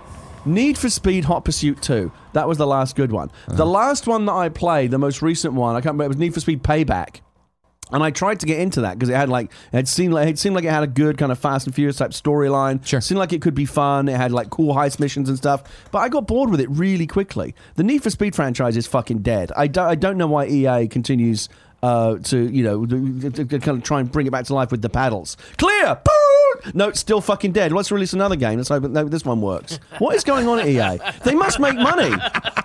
Need 0.45 0.77
for 0.77 0.89
Speed 0.89 1.25
Hot 1.25 1.43
Pursuit 1.43 1.81
2. 1.81 2.11
That 2.31 2.47
was 2.47 2.57
the 2.57 2.65
last 2.67 2.95
good 2.95 3.11
one. 3.11 3.29
Uh-huh. 3.47 3.57
The 3.57 3.65
last 3.65 4.07
one 4.07 4.25
that 4.25 4.33
I 4.33 4.47
played, 4.47 4.91
the 4.91 4.97
most 4.97 5.21
recent 5.21 5.53
one, 5.53 5.75
I 5.75 5.79
can't 5.79 5.95
remember, 5.95 6.05
it 6.05 6.07
was 6.09 6.17
Need 6.17 6.33
for 6.33 6.39
Speed 6.39 6.63
Payback. 6.63 7.19
And 7.91 8.01
I 8.01 8.09
tried 8.09 8.39
to 8.39 8.45
get 8.45 8.59
into 8.59 8.81
that 8.81 8.97
because 8.97 9.09
it 9.09 9.15
had 9.15 9.29
like 9.29 9.51
it 9.71 9.87
seemed 9.87 10.13
like 10.13 10.27
it 10.27 10.39
seemed 10.39 10.55
like 10.55 10.63
it 10.63 10.71
had 10.71 10.83
a 10.83 10.87
good 10.87 11.17
kind 11.17 11.31
of 11.31 11.37
Fast 11.37 11.67
and 11.67 11.75
Furious 11.75 11.97
type 11.97 12.11
storyline. 12.11 12.83
Sure. 12.85 13.01
seemed 13.01 13.19
like 13.19 13.33
it 13.33 13.41
could 13.41 13.53
be 13.53 13.65
fun. 13.65 14.07
It 14.07 14.15
had 14.15 14.31
like 14.31 14.49
cool 14.49 14.73
heist 14.73 14.99
missions 14.99 15.29
and 15.29 15.37
stuff. 15.37 15.63
But 15.91 15.99
I 15.99 16.09
got 16.09 16.25
bored 16.25 16.49
with 16.49 16.59
it 16.59 16.69
really 16.69 17.05
quickly. 17.05 17.53
The 17.75 17.83
Need 17.83 18.01
for 18.01 18.09
Speed 18.09 18.35
franchise 18.35 18.77
is 18.77 18.87
fucking 18.87 19.19
dead. 19.19 19.51
I 19.55 19.67
don't 19.67 19.87
I 19.87 19.95
don't 19.95 20.17
know 20.17 20.27
why 20.27 20.47
EA 20.47 20.87
continues 20.87 21.49
uh, 21.83 22.17
to 22.17 22.49
you 22.49 22.63
know 22.63 22.85
to, 22.85 23.29
to- 23.29 23.59
kind 23.59 23.77
of 23.77 23.83
try 23.83 23.99
and 23.99 24.11
bring 24.11 24.25
it 24.25 24.31
back 24.31 24.45
to 24.45 24.53
life 24.55 24.71
with 24.71 24.81
the 24.81 24.89
paddles. 24.89 25.37
Clear. 25.57 25.95
Boom! 26.03 26.71
No, 26.73 26.87
it's 26.89 26.99
still 26.99 27.19
fucking 27.19 27.51
dead. 27.51 27.71
Let's 27.73 27.91
release 27.91 28.13
another 28.13 28.35
game. 28.37 28.57
Let's 28.57 28.69
hope 28.69 28.83
that 28.83 29.11
this 29.11 29.25
one 29.25 29.41
works. 29.41 29.79
What 29.99 30.15
is 30.15 30.23
going 30.23 30.47
on 30.47 30.59
at 30.59 30.67
EA? 30.67 30.99
They 31.23 31.35
must 31.35 31.59
make 31.59 31.75
money. 31.75 32.15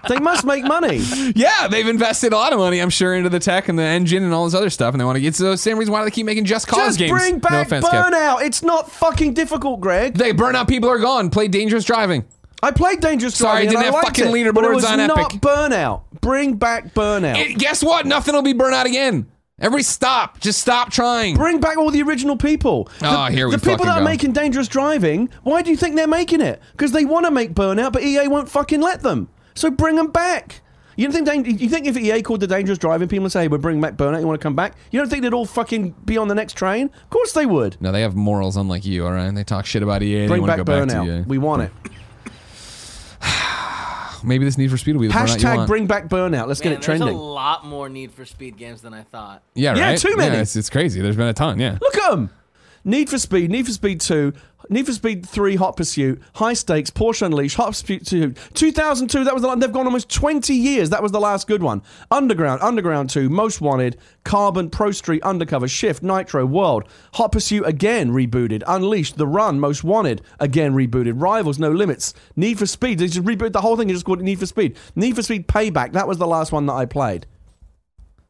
They 0.08 0.18
must 0.20 0.44
make 0.44 0.64
money. 0.64 0.98
Yeah, 1.34 1.68
they've 1.68 1.86
invested 1.88 2.32
a 2.32 2.36
lot 2.36 2.52
of 2.52 2.58
money, 2.58 2.80
I'm 2.80 2.90
sure, 2.90 3.14
into 3.14 3.28
the 3.28 3.40
tech 3.40 3.68
and 3.68 3.78
the 3.78 3.82
engine 3.82 4.22
and 4.22 4.32
all 4.32 4.44
this 4.44 4.54
other 4.54 4.70
stuff, 4.70 4.94
and 4.94 5.00
they 5.00 5.04
want 5.04 5.16
to 5.16 5.20
get. 5.20 5.28
It's 5.28 5.38
the 5.38 5.56
same 5.58 5.78
reason 5.78 5.92
why 5.92 6.04
they 6.04 6.10
keep 6.10 6.26
making 6.26 6.44
Just 6.44 6.68
Cause 6.68 6.96
Just 6.96 6.98
games. 6.98 7.10
bring 7.10 7.34
no 7.34 7.40
back 7.40 7.66
offense, 7.66 7.86
Kev. 7.86 8.10
Burnout. 8.10 8.42
It's 8.42 8.62
not 8.62 8.90
fucking 8.90 9.34
difficult, 9.34 9.80
Greg. 9.80 10.14
They 10.14 10.32
burnout 10.32 10.68
people 10.68 10.88
are 10.88 10.98
gone. 10.98 11.28
Play 11.30 11.48
dangerous 11.48 11.84
driving. 11.84 12.24
I 12.60 12.72
played 12.72 13.00
Dangerous 13.00 13.38
driving. 13.38 13.38
Sorry, 13.38 13.66
Driving. 13.66 13.70
didn't 13.70 13.86
and 13.86 13.94
I 13.94 13.98
have 13.98 14.04
fucking 14.06 14.46
it, 14.46 14.52
but 14.54 14.64
it 14.64 14.70
was 14.74 14.84
on 14.84 14.98
not 14.98 15.16
Epic. 15.16 15.40
Burnout. 15.40 16.02
Bring 16.28 16.54
back 16.54 16.92
Burnout. 16.94 17.36
It- 17.38 17.58
guess 17.58 17.82
what? 17.82 18.04
Nothing 18.06 18.34
will 18.34 18.42
be 18.42 18.52
burnout 18.54 18.84
again. 18.84 19.26
Everybody 19.60 19.82
stop. 19.82 20.38
Just 20.40 20.60
stop 20.60 20.90
trying. 20.92 21.34
Bring 21.36 21.58
back 21.58 21.78
all 21.78 21.90
the 21.90 22.02
original 22.02 22.36
people. 22.36 22.88
Oh, 23.02 23.24
the, 23.24 23.32
here 23.32 23.48
we 23.48 23.56
The 23.56 23.58
people 23.60 23.86
that 23.86 23.96
are 23.96 24.00
go. 24.00 24.04
making 24.04 24.32
Dangerous 24.32 24.68
Driving, 24.68 25.30
why 25.42 25.62
do 25.62 25.70
you 25.70 25.76
think 25.76 25.96
they're 25.96 26.06
making 26.06 26.40
it? 26.42 26.60
Because 26.72 26.92
they 26.92 27.04
want 27.04 27.24
to 27.26 27.30
make 27.32 27.54
Burnout, 27.54 27.92
but 27.92 28.02
EA 28.04 28.28
won't 28.28 28.48
fucking 28.48 28.80
let 28.80 29.02
them. 29.02 29.28
So 29.54 29.70
bring 29.70 29.96
them 29.96 30.08
back. 30.12 30.60
You 30.96 31.08
don't 31.08 31.24
think 31.26 31.60
you 31.60 31.68
think 31.68 31.86
if 31.86 31.96
EA 31.96 32.22
called 32.22 32.40
the 32.40 32.46
Dangerous 32.46 32.76
Driving, 32.78 33.08
people 33.08 33.22
would 33.24 33.32
say, 33.32 33.42
hey, 33.42 33.48
"We're 33.48 33.58
bringing 33.58 33.80
back 33.80 33.94
Burnout. 33.96 34.20
You 34.20 34.26
want 34.26 34.40
to 34.40 34.42
come 34.42 34.54
back?" 34.54 34.74
You 34.90 35.00
don't 35.00 35.08
think 35.08 35.22
they'd 35.22 35.32
all 35.32 35.46
fucking 35.46 35.94
be 36.04 36.18
on 36.18 36.28
the 36.28 36.34
next 36.34 36.52
train? 36.54 36.90
Of 37.04 37.10
course 37.10 37.32
they 37.32 37.46
would. 37.46 37.76
No, 37.80 37.90
they 37.90 38.02
have 38.02 38.14
morals 38.16 38.56
unlike 38.56 38.84
you, 38.84 39.06
all 39.06 39.12
right? 39.12 39.34
They 39.34 39.44
talk 39.44 39.64
shit 39.64 39.82
about 39.82 40.02
EA. 40.02 40.20
they 40.22 40.26
Bring 40.28 40.42
want 40.42 40.56
back 40.56 40.66
back 40.66 40.88
Burnout. 40.88 41.04
to 41.06 41.18
EA. 41.20 41.24
we 41.26 41.38
want 41.38 41.62
it. 41.62 41.72
Maybe 44.24 44.44
this 44.44 44.58
Need 44.58 44.70
for 44.70 44.76
Speed 44.78 44.94
will 44.96 45.02
be 45.02 45.08
the 45.08 45.14
burnout 45.14 45.28
you 45.40 45.46
Hashtag 45.46 45.56
want. 45.56 45.68
Bring 45.68 45.86
back 45.86 46.08
Burnout. 46.08 46.46
Let's 46.48 46.60
Man, 46.62 46.72
get 46.72 46.78
it 46.78 46.82
trending. 46.82 47.06
there's 47.06 47.18
a 47.18 47.20
lot 47.20 47.64
more 47.66 47.88
Need 47.88 48.12
for 48.12 48.24
Speed 48.24 48.56
games 48.56 48.82
than 48.82 48.92
I 48.94 49.02
thought. 49.02 49.42
yeah, 49.54 49.70
right. 49.70 49.78
Yeah, 49.78 49.88
right? 49.90 49.98
too 49.98 50.16
many. 50.16 50.36
Yeah, 50.36 50.42
it's, 50.42 50.56
it's 50.56 50.70
crazy. 50.70 51.00
There's 51.00 51.16
been 51.16 51.28
a 51.28 51.34
ton, 51.34 51.58
yeah. 51.58 51.78
Look 51.80 51.96
at 51.96 52.10
them. 52.10 52.30
Need 52.84 53.10
for 53.10 53.18
Speed, 53.18 53.50
Need 53.50 53.66
for 53.66 53.72
Speed 53.72 54.00
2, 54.00 54.32
Need 54.70 54.86
for 54.86 54.92
Speed 54.92 55.26
3, 55.26 55.56
Hot 55.56 55.76
Pursuit, 55.76 56.20
High 56.34 56.52
Stakes, 56.52 56.90
Porsche 56.90 57.22
Unleashed, 57.22 57.56
Hot 57.56 57.68
Pursuit 57.68 58.04
2, 58.04 58.32
2002, 58.54 59.24
that 59.24 59.32
was 59.32 59.42
the, 59.42 59.54
they've 59.56 59.72
gone 59.72 59.86
almost 59.86 60.10
20 60.10 60.54
years. 60.54 60.90
That 60.90 61.02
was 61.02 61.12
the 61.12 61.20
last 61.20 61.46
good 61.46 61.62
one. 61.62 61.82
Underground, 62.10 62.60
Underground 62.62 63.10
2, 63.10 63.28
Most 63.30 63.60
Wanted, 63.60 63.98
Carbon, 64.24 64.68
Pro 64.68 64.90
Street, 64.90 65.22
Undercover, 65.22 65.68
Shift, 65.68 66.02
Nitro, 66.02 66.44
World, 66.44 66.84
Hot 67.14 67.32
Pursuit 67.32 67.64
again 67.66 68.10
rebooted, 68.10 68.62
Unleashed, 68.66 69.16
The 69.16 69.26
Run, 69.26 69.58
Most 69.58 69.84
Wanted 69.84 70.22
again 70.38 70.74
rebooted, 70.74 71.20
Rivals, 71.20 71.58
No 71.58 71.70
Limits, 71.70 72.12
Need 72.36 72.58
for 72.58 72.66
Speed. 72.66 72.98
They 72.98 73.06
just 73.06 73.26
rebooted 73.26 73.52
the 73.52 73.60
whole 73.60 73.76
thing 73.76 73.88
and 73.88 73.96
just 73.96 74.04
called 74.04 74.20
it 74.20 74.24
Need 74.24 74.38
for 74.38 74.46
Speed. 74.46 74.76
Need 74.94 75.16
for 75.16 75.22
Speed 75.22 75.48
Payback, 75.48 75.92
that 75.92 76.06
was 76.06 76.18
the 76.18 76.26
last 76.26 76.52
one 76.52 76.66
that 76.66 76.74
I 76.74 76.84
played. 76.84 77.26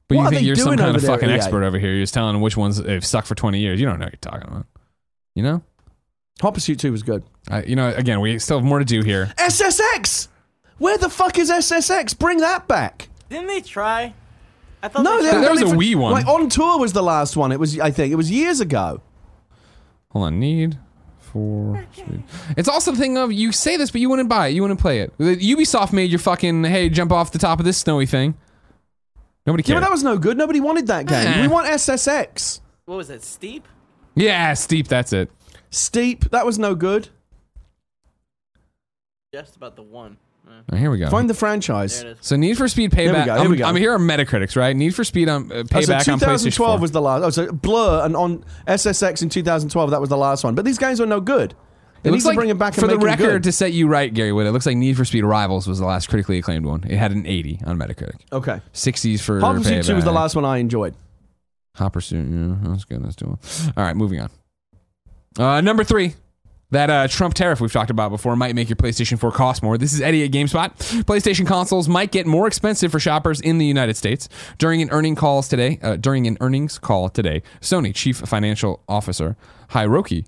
But 0.09 0.17
What 0.17 0.25
you 0.25 0.31
think 0.31 0.47
you're 0.47 0.57
some 0.57 0.77
kind 0.77 0.97
of 0.97 1.03
there 1.03 1.11
fucking 1.11 1.29
at 1.29 1.35
expert 1.35 1.63
over 1.65 1.79
here. 1.79 1.91
You're 1.93 2.03
just 2.03 2.15
telling 2.15 2.33
them 2.33 2.41
which 2.41 2.57
ones 2.57 2.79
have 2.85 3.05
sucked 3.05 3.27
for 3.27 3.35
20 3.35 3.59
years. 3.59 3.79
You 3.79 3.87
don't 3.87 3.99
know 3.99 4.07
what 4.07 4.13
you're 4.15 4.33
talking 4.33 4.49
about. 4.49 4.67
You 5.35 5.43
know? 5.43 5.63
Hot 6.41 6.55
Pursuit 6.55 6.79
2 6.79 6.93
was 6.93 7.03
good. 7.03 7.25
I, 7.51 7.63
you 7.65 7.77
know, 7.77 7.89
again, 7.95 8.21
we 8.21 8.39
still 8.39 8.59
have 8.59 8.65
more 8.65 8.79
to 8.79 8.85
do 8.85 9.03
here. 9.03 9.33
SSX! 9.37 10.29
Where 10.79 10.97
the 10.97 11.11
fuck 11.11 11.39
is 11.39 11.51
SSX? 11.51 12.17
Bring 12.19 12.39
that 12.39 12.67
back. 12.69 13.09
Didn't 13.29 13.49
they 13.49 13.61
try? 13.61 14.15
I 14.83 14.89
thought 14.89 15.03
No, 15.03 15.19
they 15.19 15.25
they- 15.25 15.31
tried. 15.33 15.41
There 15.43 15.51
was 15.51 15.63
a 15.63 15.77
Wii 15.77 15.97
one. 15.97 16.13
Like 16.13 16.27
on 16.27 16.49
tour 16.49 16.79
was 16.79 16.93
the 16.93 17.03
last 17.03 17.37
one. 17.37 17.53
It 17.53 17.61
was, 17.61 17.79
I 17.81 17.91
think, 17.91 18.13
it 18.13 18.17
was 18.17 18.31
years 18.31 18.61
ago. 18.61 19.03
Hold 20.13 20.27
on. 20.27 20.39
Need 20.41 20.79
for 21.19 21.85
Speed. 21.93 22.23
It's 22.57 22.69
also 22.69 22.93
the 22.93 22.97
thing 22.99 23.19
of 23.19 23.31
you 23.33 23.53
say 23.53 23.77
this, 23.77 23.91
but 23.91 24.01
you 24.01 24.09
wouldn't 24.09 24.29
buy 24.31 24.49
it. 24.49 24.51
You 24.55 24.63
wouldn't 24.63 24.81
play 24.81 25.01
it. 25.01 25.13
Ubisoft 25.19 25.93
made 25.93 26.09
your 26.11 26.19
fucking, 26.21 26.65
hey, 26.65 26.89
jump 26.89 27.13
off 27.13 27.33
the 27.33 27.39
top 27.39 27.59
of 27.59 27.67
this 27.67 27.77
snowy 27.77 28.07
thing. 28.07 28.35
Nobody 29.49 29.63
Yeah, 29.63 29.67
cared. 29.77 29.81
but 29.81 29.87
that 29.87 29.93
was 29.93 30.03
no 30.03 30.19
good. 30.19 30.37
Nobody 30.37 30.61
wanted 30.61 30.89
that 30.89 31.07
game. 31.07 31.41
We 31.41 31.49
want 31.49 31.69
SSX. 31.69 32.61
What 32.85 32.97
was 32.97 33.09
it? 33.09 33.23
Steep? 33.23 33.67
yeah, 34.15 34.53
steep. 34.53 34.89
That's 34.89 35.15
it. 35.15 35.31
Steep. 35.71 36.29
That 36.33 36.45
was 36.45 36.59
no 36.59 36.75
good. 36.75 37.09
Just 39.33 39.57
about 39.57 39.75
the 39.75 39.83
one. 39.83 40.19
Uh, 40.47 40.51
All 40.51 40.63
right, 40.73 40.79
here 40.81 40.91
we 40.91 40.99
go. 40.99 41.09
Find 41.09 41.31
the 41.31 41.35
franchise. 41.35 42.03
there 42.03 42.11
it 42.13 42.19
is. 42.21 42.27
So 42.27 42.37
Need 42.37 42.59
for 42.59 42.69
Speed 42.69 42.93
we 42.95 42.99
Payback. 43.05 43.25
go, 43.25 43.35
here 43.37 43.45
I'm, 43.45 43.51
we 43.51 43.57
go. 43.57 43.65
I'm 43.65 43.77
here 43.77 43.95
on 43.95 44.01
Metacritics, 44.01 44.55
right? 44.55 44.77
Need 44.77 44.95
for 44.95 45.03
Speed 45.05 45.31
on 45.31 45.51
uh, 45.51 45.55
Oh, 45.57 45.63
Payback 45.65 46.03
so 46.03 46.13
on 46.13 46.19
PlayStation 46.19 46.21
2012 46.21 46.81
was 46.83 46.91
the 46.91 47.01
last. 47.01 47.23
Oh, 47.23 47.31
so 47.31 47.51
Blur 47.51 48.05
and 48.05 48.15
on 48.17 48.45
SSX 48.67 49.23
in 49.23 49.31
2012, 49.31 49.91
that 49.93 50.01
was 50.01 50.11
the 50.11 50.17
last 50.19 50.45
one. 50.45 50.55
But 50.55 50.67
these 50.67 50.79
games 50.79 51.01
were 51.01 51.07
no 51.07 51.21
good. 51.21 51.55
It 52.05 52.11
looks 52.11 52.23
to 52.23 52.29
like, 52.29 52.37
bring 52.37 52.51
it 52.51 52.59
back 52.59 52.75
and 52.75 52.81
for 52.81 52.87
the 52.87 52.99
record, 52.99 53.43
to 53.43 53.53
set 53.53 53.73
you 53.73 53.89
right, 53.89 54.13
Gary 54.13 54.31
Whitta, 54.31 54.47
it 54.47 54.53
looks 54.53 54.67
like 54.67 54.77
Need 54.77 54.97
for 54.97 55.05
Speed 55.05 55.25
Rivals 55.25 55.67
was 55.67 55.79
the 55.79 55.87
last 55.87 56.09
critically 56.09 56.39
acclaimed 56.39 56.65
one. 56.65 56.85
It 56.85 56.97
had 56.97 57.13
an 57.13 57.27
80 57.27 57.61
on 57.67 57.79
Metacritic. 57.79 58.21
Okay. 58.33 58.61
60s 58.73 59.21
for 59.21 59.41
Hot 59.41 59.57
Pursuit 59.57 59.85
2 59.85 59.95
was 59.95 60.05
the 60.05 60.13
last 60.13 60.37
one 60.37 60.45
I 60.45 60.59
enjoyed. 60.59 60.95
Hot 61.75 61.93
Pursuit, 61.93 62.29
yeah, 62.31 62.57
that's 62.71 62.85
good. 62.85 63.05
That's 63.05 63.17
doing. 63.17 63.39
All 63.77 63.85
right, 63.85 63.97
moving 63.97 64.21
on. 64.21 64.31
Uh, 65.39 65.61
number 65.61 65.85
three. 65.85 66.15
That 66.71 66.91
uh, 66.91 67.09
Trump 67.09 67.33
tariff 67.33 67.63
we've 67.63 67.73
talked 67.73 67.89
about 67.89 68.11
before 68.11 68.37
might 68.37 68.55
make 68.55 68.69
your 68.69 68.77
PlayStation 68.77 69.19
4 69.19 69.33
cost 69.33 69.63
more. 69.63 69.79
This 69.79 69.95
is 69.95 70.03
Eddie 70.03 70.25
at 70.25 70.31
GameSpot. 70.33 70.77
PlayStation 71.05 71.47
consoles 71.47 71.89
might 71.89 72.13
get 72.13 72.27
more 72.27 72.47
expensive 72.47 72.93
for 72.93 73.01
shoppers 73.01 73.41
in 73.41 73.57
the 73.57 73.65
United 73.65 73.97
States. 73.97 74.29
During 74.59 74.83
an 74.83 74.91
earning 74.91 75.15
calls 75.15 75.49
today, 75.49 75.79
uh, 75.83 75.97
during 75.97 76.27
an 76.27 76.37
earnings 76.43 76.79
call 76.79 77.09
today, 77.09 77.43
Sony 77.63 77.95
Chief 77.95 78.19
Financial 78.19 78.83
Officer 78.87 79.35
Hiroki 79.71 80.27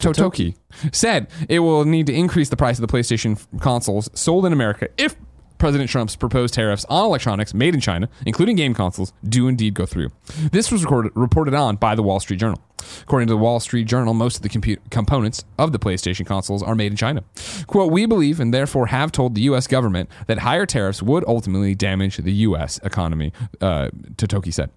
Totoki 0.00 0.56
said 0.92 1.28
it 1.48 1.60
will 1.60 1.84
need 1.84 2.06
to 2.06 2.12
increase 2.12 2.48
the 2.48 2.56
price 2.56 2.78
of 2.78 2.86
the 2.86 2.92
PlayStation 2.92 3.38
consoles 3.60 4.10
sold 4.14 4.44
in 4.46 4.52
America 4.52 4.88
if 4.98 5.16
President 5.58 5.88
Trump's 5.88 6.16
proposed 6.16 6.52
tariffs 6.52 6.84
on 6.90 7.06
electronics 7.06 7.54
made 7.54 7.74
in 7.74 7.80
China, 7.80 8.08
including 8.26 8.56
game 8.56 8.74
consoles, 8.74 9.12
do 9.26 9.48
indeed 9.48 9.72
go 9.74 9.86
through. 9.86 10.10
This 10.52 10.70
was 10.70 10.82
recorded, 10.82 11.12
reported 11.14 11.54
on 11.54 11.76
by 11.76 11.94
the 11.94 12.02
Wall 12.02 12.20
Street 12.20 12.38
Journal. 12.38 12.60
According 13.02 13.28
to 13.28 13.32
the 13.32 13.38
Wall 13.38 13.60
Street 13.60 13.84
Journal, 13.84 14.14
most 14.14 14.36
of 14.36 14.42
the 14.42 14.48
compu- 14.48 14.78
components 14.90 15.44
of 15.58 15.72
the 15.72 15.78
PlayStation 15.78 16.26
consoles 16.26 16.62
are 16.62 16.74
made 16.74 16.92
in 16.92 16.96
China. 16.96 17.24
Quote, 17.66 17.92
we 17.92 18.06
believe 18.06 18.40
and 18.40 18.52
therefore 18.52 18.86
have 18.86 19.12
told 19.12 19.34
the 19.34 19.42
U.S. 19.42 19.66
government 19.66 20.08
that 20.26 20.38
higher 20.38 20.66
tariffs 20.66 21.02
would 21.02 21.24
ultimately 21.26 21.74
damage 21.74 22.16
the 22.18 22.32
U.S. 22.32 22.78
economy, 22.82 23.32
uh, 23.60 23.88
Totoki 24.16 24.52
said. 24.52 24.70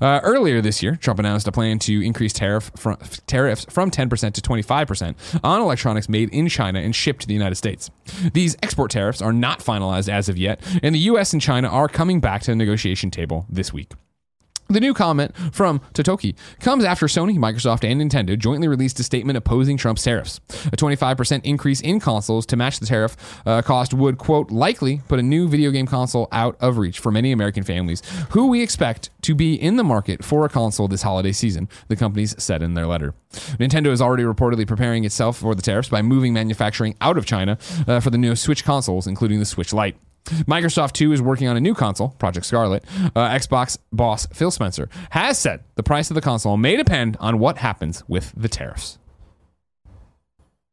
Uh, 0.00 0.20
earlier 0.22 0.60
this 0.60 0.82
year, 0.82 0.96
Trump 0.96 1.18
announced 1.18 1.48
a 1.48 1.52
plan 1.52 1.78
to 1.80 2.04
increase 2.04 2.32
tariff 2.32 2.70
from, 2.76 2.96
tariffs 3.26 3.64
from 3.70 3.90
10% 3.90 4.32
to 4.32 4.40
25% 4.40 5.14
on 5.42 5.60
electronics 5.60 6.08
made 6.08 6.28
in 6.30 6.48
China 6.48 6.80
and 6.80 6.94
shipped 6.94 7.22
to 7.22 7.28
the 7.28 7.34
United 7.34 7.54
States. 7.54 7.90
These 8.32 8.56
export 8.62 8.90
tariffs 8.90 9.22
are 9.22 9.32
not 9.32 9.60
finalized 9.60 10.08
as 10.08 10.28
of 10.28 10.36
yet, 10.36 10.60
and 10.82 10.94
the 10.94 11.00
U.S. 11.00 11.32
and 11.32 11.40
China 11.40 11.68
are 11.68 11.88
coming 11.88 12.20
back 12.20 12.42
to 12.42 12.50
the 12.50 12.56
negotiation 12.56 13.10
table 13.10 13.46
this 13.48 13.72
week. 13.72 13.92
The 14.72 14.80
new 14.80 14.94
comment 14.94 15.36
from 15.52 15.80
Totoki 15.92 16.34
comes 16.60 16.82
after 16.82 17.04
Sony, 17.04 17.36
Microsoft, 17.36 17.84
and 17.84 18.00
Nintendo 18.00 18.38
jointly 18.38 18.68
released 18.68 18.98
a 19.00 19.02
statement 19.02 19.36
opposing 19.36 19.76
Trump's 19.76 20.02
tariffs. 20.02 20.40
A 20.72 20.76
25% 20.78 21.42
increase 21.44 21.82
in 21.82 22.00
consoles 22.00 22.46
to 22.46 22.56
match 22.56 22.80
the 22.80 22.86
tariff 22.86 23.14
uh, 23.44 23.60
cost 23.60 23.92
would, 23.92 24.16
quote, 24.16 24.50
likely 24.50 25.02
put 25.08 25.18
a 25.18 25.22
new 25.22 25.46
video 25.46 25.70
game 25.70 25.86
console 25.86 26.26
out 26.32 26.56
of 26.58 26.78
reach 26.78 27.00
for 27.00 27.12
many 27.12 27.32
American 27.32 27.62
families 27.62 28.00
who 28.30 28.46
we 28.46 28.62
expect 28.62 29.10
to 29.20 29.34
be 29.34 29.54
in 29.54 29.76
the 29.76 29.84
market 29.84 30.24
for 30.24 30.46
a 30.46 30.48
console 30.48 30.88
this 30.88 31.02
holiday 31.02 31.32
season, 31.32 31.68
the 31.88 31.96
companies 31.96 32.34
said 32.42 32.62
in 32.62 32.72
their 32.72 32.86
letter. 32.86 33.12
Nintendo 33.60 33.88
is 33.88 34.00
already 34.00 34.22
reportedly 34.22 34.66
preparing 34.66 35.04
itself 35.04 35.36
for 35.36 35.54
the 35.54 35.60
tariffs 35.60 35.90
by 35.90 36.00
moving 36.00 36.32
manufacturing 36.32 36.96
out 37.02 37.18
of 37.18 37.26
China 37.26 37.58
uh, 37.86 38.00
for 38.00 38.08
the 38.08 38.16
new 38.16 38.34
Switch 38.34 38.64
consoles, 38.64 39.06
including 39.06 39.38
the 39.38 39.44
Switch 39.44 39.74
Lite. 39.74 39.96
Microsoft, 40.24 40.92
too, 40.92 41.12
is 41.12 41.20
working 41.20 41.48
on 41.48 41.56
a 41.56 41.60
new 41.60 41.74
console, 41.74 42.10
Project 42.10 42.46
Scarlett. 42.46 42.84
Uh, 43.14 43.28
Xbox 43.30 43.78
boss 43.92 44.26
Phil 44.26 44.50
Spencer 44.50 44.88
has 45.10 45.38
said 45.38 45.64
the 45.74 45.82
price 45.82 46.10
of 46.10 46.14
the 46.14 46.20
console 46.20 46.56
may 46.56 46.76
depend 46.76 47.16
on 47.20 47.38
what 47.38 47.58
happens 47.58 48.02
with 48.08 48.32
the 48.36 48.48
tariffs. 48.48 48.98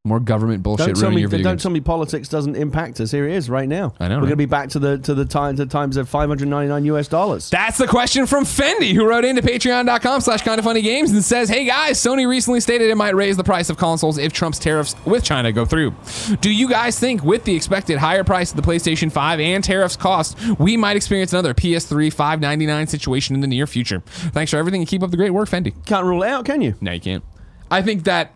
More 0.09 0.19
government 0.19 0.63
bullshit 0.63 0.87
Don't 0.87 0.95
tell 0.95 1.01
ruining 1.03 1.15
me. 1.15 1.21
your 1.21 1.29
video 1.29 1.43
Don't 1.45 1.53
games. 1.53 1.61
tell 1.63 1.71
me 1.71 1.79
politics 1.79 2.27
doesn't 2.27 2.55
impact 2.55 2.99
us. 2.99 3.11
Here 3.11 3.27
it 3.29 3.35
is 3.35 3.49
right 3.49 3.69
now. 3.69 3.93
I 3.99 4.07
know, 4.07 4.15
We're 4.15 4.21
right? 4.21 4.21
going 4.21 4.29
to 4.31 4.35
be 4.37 4.45
back 4.45 4.69
to 4.69 4.79
the 4.79 4.97
to 4.97 5.13
the 5.13 5.23
time 5.25 5.55
to 5.57 5.65
times 5.65 5.95
of 5.97 6.09
599 6.09 6.83
US 6.85 7.07
dollars. 7.07 7.49
That's 7.49 7.77
the 7.77 7.87
question 7.87 8.25
from 8.25 8.43
Fendyy, 8.43 8.93
who 8.93 9.05
wrote 9.07 9.23
into 9.23 9.41
patreon.com 9.41 10.21
slash 10.21 10.41
kind 10.41 10.57
of 10.59 10.65
funny 10.65 10.81
games 10.81 11.11
and 11.11 11.23
says, 11.23 11.47
Hey 11.47 11.63
guys, 11.65 11.99
Sony 11.99 12.27
recently 12.27 12.59
stated 12.59 12.89
it 12.89 12.95
might 12.95 13.15
raise 13.15 13.37
the 13.37 13.43
price 13.43 13.69
of 13.69 13.77
consoles 13.77 14.17
if 14.17 14.33
Trump's 14.33 14.59
tariffs 14.59 14.95
with 15.05 15.23
China 15.23 15.51
go 15.51 15.63
through. 15.63 15.93
Do 16.41 16.51
you 16.51 16.67
guys 16.67 16.99
think, 16.99 17.23
with 17.23 17.43
the 17.43 17.55
expected 17.55 17.97
higher 17.99 18.23
price 18.23 18.49
of 18.51 18.55
the 18.57 18.63
PlayStation 18.63 19.11
5 19.11 19.39
and 19.39 19.63
tariffs 19.63 19.95
cost, 19.95 20.37
we 20.59 20.75
might 20.75 20.97
experience 20.97 21.33
another 21.33 21.53
PS3 21.53 22.11
599 22.11 22.87
situation 22.87 23.35
in 23.35 23.41
the 23.41 23.47
near 23.47 23.67
future? 23.67 24.01
Thanks 24.07 24.49
for 24.51 24.57
everything 24.57 24.81
and 24.81 24.87
keep 24.87 25.03
up 25.03 25.11
the 25.11 25.17
great 25.17 25.31
work, 25.31 25.49
Fendyy. 25.49 25.73
Can't 25.85 26.05
rule 26.05 26.23
it 26.23 26.29
out, 26.29 26.45
can 26.45 26.61
you? 26.61 26.73
No, 26.81 26.91
you 26.93 26.99
can't. 26.99 27.23
I 27.69 27.83
think 27.83 28.05
that 28.05 28.33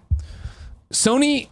Sony 0.92 1.48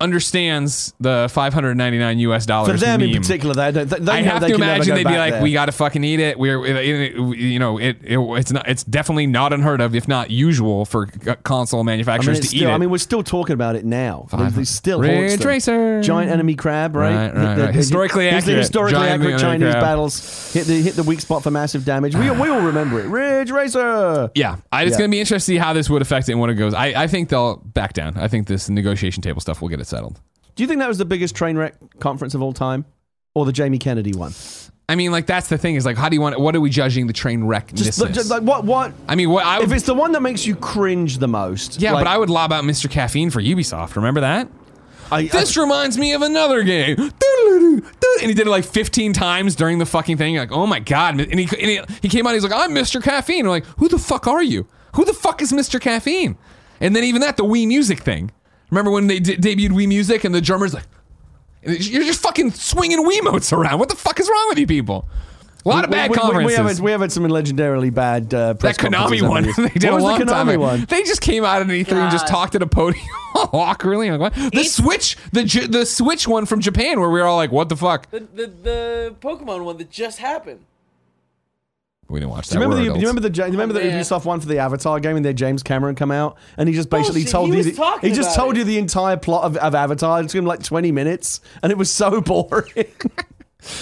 understands 0.00 0.94
the 1.00 1.28
599 1.32 2.18
US 2.20 2.46
dollars 2.46 2.72
For 2.72 2.84
them 2.84 3.00
in 3.00 3.12
particular, 3.20 3.54
they, 3.54 3.70
they, 3.84 3.84
they 3.98 4.12
I 4.12 4.22
have 4.22 4.40
they 4.40 4.48
to 4.48 4.54
imagine 4.54 4.94
they'd 4.94 5.06
be 5.06 5.16
like, 5.16 5.34
there. 5.34 5.42
"We 5.42 5.52
got 5.52 5.66
to 5.66 5.72
fucking 5.72 6.02
eat 6.04 6.20
it." 6.20 6.38
We're, 6.38 6.64
it, 6.64 6.76
it- 6.76 7.36
you 7.38 7.58
know, 7.58 7.78
it, 7.78 7.98
it 8.02 8.18
it's 8.18 8.52
not, 8.52 8.68
it's 8.68 8.84
definitely 8.84 9.26
not 9.26 9.52
unheard 9.52 9.80
of, 9.80 9.94
if 9.94 10.06
not 10.08 10.30
usual, 10.30 10.84
for 10.84 11.06
console 11.42 11.80
I 11.80 11.84
manufacturers 11.84 12.36
mean, 12.36 12.42
it's 12.42 12.50
to 12.50 12.56
eat 12.56 12.62
it. 12.62 12.68
I 12.68 12.78
mean, 12.78 12.90
we're 12.90 12.98
still 12.98 13.22
talking 13.22 13.54
about 13.54 13.76
it 13.76 13.84
now. 13.84 14.26
They 14.32 14.64
still 14.64 15.00
Ridge. 15.00 15.44
Racer. 15.44 16.02
giant 16.02 16.30
enemy 16.30 16.54
crab, 16.54 16.94
right? 16.96 17.14
Right, 17.14 17.34
right, 17.34 17.54
the- 17.54 17.64
right. 17.66 17.74
Historically 17.74 18.24
hit 18.24 18.34
accurate. 18.34 18.58
historically 18.58 18.98
Giant 18.98 19.22
accurate 19.22 19.40
Chinese 19.40 19.70
crab. 19.72 19.82
battles. 19.82 20.52
Hit 20.52 20.66
the 20.66 20.80
hit 20.82 20.94
the 20.94 21.02
weak 21.02 21.20
spot 21.20 21.42
for 21.42 21.50
massive 21.50 21.84
damage. 21.84 22.14
We 22.14 22.30
we 22.30 22.48
all 22.48 22.60
remember 22.60 23.00
it. 23.00 23.08
Ridge 23.08 23.50
Racer. 23.50 24.30
Yeah, 24.34 24.56
I, 24.72 24.82
it's 24.84 24.92
Yeah. 24.92 24.98
going 24.98 25.10
to 25.10 25.14
be 25.14 25.20
interesting 25.20 25.54
to 25.54 25.58
see 25.58 25.58
how 25.58 25.72
this 25.72 25.88
would 25.90 26.02
affect 26.02 26.28
it 26.28 26.32
and 26.32 26.40
when 26.40 26.50
it 26.50 26.54
goes. 26.54 26.74
I, 26.74 26.86
I 27.04 27.06
think 27.06 27.28
they'll 27.28 27.56
back 27.56 27.92
down. 27.92 28.16
I 28.16 28.28
think 28.28 28.46
this 28.46 28.68
negotiation 28.68 29.22
table 29.22 29.40
stuff 29.40 29.60
will 29.62 29.68
get 29.68 29.80
it 29.80 29.86
settled. 29.88 30.20
Do 30.54 30.62
you 30.62 30.66
think 30.68 30.80
that 30.80 30.88
was 30.88 30.98
the 30.98 31.04
biggest 31.04 31.34
train 31.34 31.56
wreck 31.56 31.74
conference 32.00 32.34
of 32.34 32.42
all 32.42 32.52
time, 32.52 32.84
or 33.34 33.44
the 33.46 33.52
Jamie 33.52 33.78
Kennedy 33.78 34.12
one? 34.12 34.32
I 34.90 34.94
mean, 34.94 35.12
like 35.12 35.26
that's 35.26 35.48
the 35.48 35.58
thing 35.58 35.74
is 35.74 35.84
like, 35.84 35.96
how 35.96 36.08
do 36.08 36.16
you 36.16 36.20
want? 36.20 36.40
What 36.40 36.56
are 36.56 36.60
we 36.60 36.70
judging 36.70 37.06
the 37.06 37.12
train 37.12 37.44
wreck? 37.44 37.72
Just, 37.74 38.00
like- 38.00 38.12
just 38.12 38.30
like 38.30 38.42
what 38.42 38.64
what? 38.64 38.92
I 39.06 39.14
mean, 39.16 39.30
what 39.30 39.44
I 39.44 39.62
If 39.62 39.70
it's 39.72 39.84
the 39.84 39.94
one 39.94 40.12
that 40.12 40.22
makes 40.22 40.46
you 40.46 40.56
cringe 40.56 41.18
the 41.18 41.28
most, 41.28 41.80
yeah, 41.80 41.92
like, 41.92 42.04
but 42.04 42.10
I 42.10 42.16
would 42.16 42.30
lob 42.30 42.52
out 42.52 42.64
Mr. 42.64 42.90
Caffeine 42.90 43.30
for 43.30 43.40
Ubisoft. 43.40 43.96
Remember 43.96 44.20
that? 44.20 44.48
I, 45.10 45.24
This 45.26 45.56
reminds 45.56 45.96
me 45.96 46.12
of 46.12 46.20
another 46.22 46.62
game. 46.62 46.96
And 48.20 48.28
he 48.28 48.34
did 48.34 48.46
it 48.46 48.50
like 48.50 48.64
15 48.64 49.12
times 49.12 49.54
during 49.54 49.78
the 49.78 49.86
fucking 49.86 50.16
thing. 50.16 50.34
You're 50.34 50.42
like, 50.42 50.52
oh 50.52 50.66
my 50.66 50.80
god! 50.80 51.20
And 51.20 51.38
he 51.38 51.48
and 51.60 51.70
he, 51.70 51.80
he 52.02 52.08
came 52.08 52.26
out. 52.26 52.34
He's 52.34 52.42
like, 52.42 52.52
I'm 52.52 52.72
Mr. 52.72 53.02
Caffeine. 53.02 53.44
I'm 53.44 53.50
like, 53.50 53.64
who 53.78 53.88
the 53.88 53.98
fuck 53.98 54.26
are 54.26 54.42
you? 54.42 54.66
Who 54.96 55.04
the 55.04 55.14
fuck 55.14 55.40
is 55.40 55.52
Mr. 55.52 55.80
Caffeine? 55.80 56.36
And 56.80 56.96
then 56.96 57.04
even 57.04 57.20
that, 57.22 57.36
the 57.36 57.44
Wii 57.44 57.66
Music 57.66 58.00
thing. 58.00 58.30
Remember 58.70 58.90
when 58.90 59.06
they 59.06 59.18
de- 59.20 59.36
debuted 59.36 59.70
Wii 59.70 59.88
Music 59.88 60.24
and 60.24 60.34
the 60.34 60.40
drummer's 60.40 60.74
like, 60.74 60.84
you're 61.62 62.04
just 62.04 62.20
fucking 62.22 62.52
swinging 62.52 63.04
Wii 63.04 63.20
Wiimotes 63.20 63.52
around. 63.52 63.78
What 63.78 63.88
the 63.88 63.96
fuck 63.96 64.20
is 64.20 64.28
wrong 64.28 64.46
with 64.48 64.58
you 64.58 64.66
people? 64.66 65.08
A 65.66 65.68
lot 65.68 65.84
of 65.84 65.90
bad 65.90 66.08
we, 66.10 66.14
we, 66.14 66.20
conferences. 66.20 66.46
we, 66.46 66.54
have 66.54 66.66
had, 66.66 66.80
we 66.80 66.90
have 66.92 67.00
had 67.00 67.12
some 67.12 67.24
legendarily 67.24 67.92
bad 67.92 68.32
uh, 68.32 68.54
press 68.54 68.76
that 68.78 68.90
Konami 68.92 69.28
one 69.28 69.42
the 69.42 69.52
they 69.74 69.80
did 69.80 69.90
what 69.90 69.92
a 69.92 69.94
was 69.96 70.04
long 70.04 70.18
the 70.20 70.24
Konami 70.24 70.52
time 70.52 70.60
one? 70.60 70.84
They 70.88 71.02
just 71.02 71.20
came 71.20 71.44
out 71.44 71.60
at 71.60 71.66
E3 71.66 71.92
and 71.92 72.12
just 72.12 72.28
talked 72.28 72.54
at 72.54 72.62
a 72.62 72.66
podium 72.66 73.04
awkwardly. 73.34 74.08
I'm 74.08 74.18
like, 74.20 74.34
what? 74.36 74.52
The 74.52 74.58
It's- 74.60 74.72
Switch, 74.74 75.16
the 75.32 75.42
the 75.68 75.84
Switch 75.84 76.28
one 76.28 76.46
from 76.46 76.60
Japan, 76.60 77.00
where 77.00 77.10
we 77.10 77.18
were 77.20 77.26
all 77.26 77.36
like, 77.36 77.50
"What 77.52 77.68
the 77.68 77.76
fuck?" 77.76 78.08
The, 78.10 78.20
the 78.20 78.46
the 78.46 79.14
Pokemon 79.20 79.64
one 79.64 79.76
that 79.78 79.90
just 79.90 80.18
happened. 80.20 80.60
We 82.08 82.20
didn't 82.20 82.30
watch 82.30 82.48
that. 82.48 82.54
Do 82.54 82.60
you 82.60 82.64
remember 82.64 82.76
We're 82.76 82.76
the? 82.76 82.82
Do 82.82 82.84
you 82.84 82.90
adults. 82.90 83.02
remember 83.02 83.20
the? 83.20 83.30
Do 83.30 83.40
you 83.42 83.50
remember 83.52 83.74
the 83.74 83.80
man. 83.80 84.00
Ubisoft 84.02 84.24
one 84.24 84.40
for 84.40 84.46
the 84.48 84.58
Avatar 84.58 84.98
game, 85.00 85.16
and 85.16 85.24
there 85.24 85.32
James 85.34 85.62
Cameron 85.62 85.94
come 85.94 86.10
out, 86.10 86.38
and 86.56 86.68
he 86.68 86.74
just 86.74 86.88
basically 86.88 87.20
Bullshit, 87.22 87.32
told 87.32 87.46
he 87.48 87.52
you. 87.52 87.56
was 87.58 87.66
The, 87.66 87.72
talking 87.72 88.10
he 88.10 88.16
just 88.16 88.30
about 88.34 88.42
told 88.44 88.54
it. 88.56 88.58
you 88.60 88.64
the 88.64 88.78
entire 88.78 89.16
plot 89.18 89.44
of, 89.44 89.56
of 89.58 89.74
Avatar. 89.74 90.20
It 90.20 90.24
took 90.28 90.38
him 90.38 90.46
like 90.46 90.62
twenty 90.62 90.90
minutes, 90.90 91.40
and 91.62 91.70
it 91.70 91.76
was 91.76 91.90
so 91.90 92.20
boring. 92.22 92.86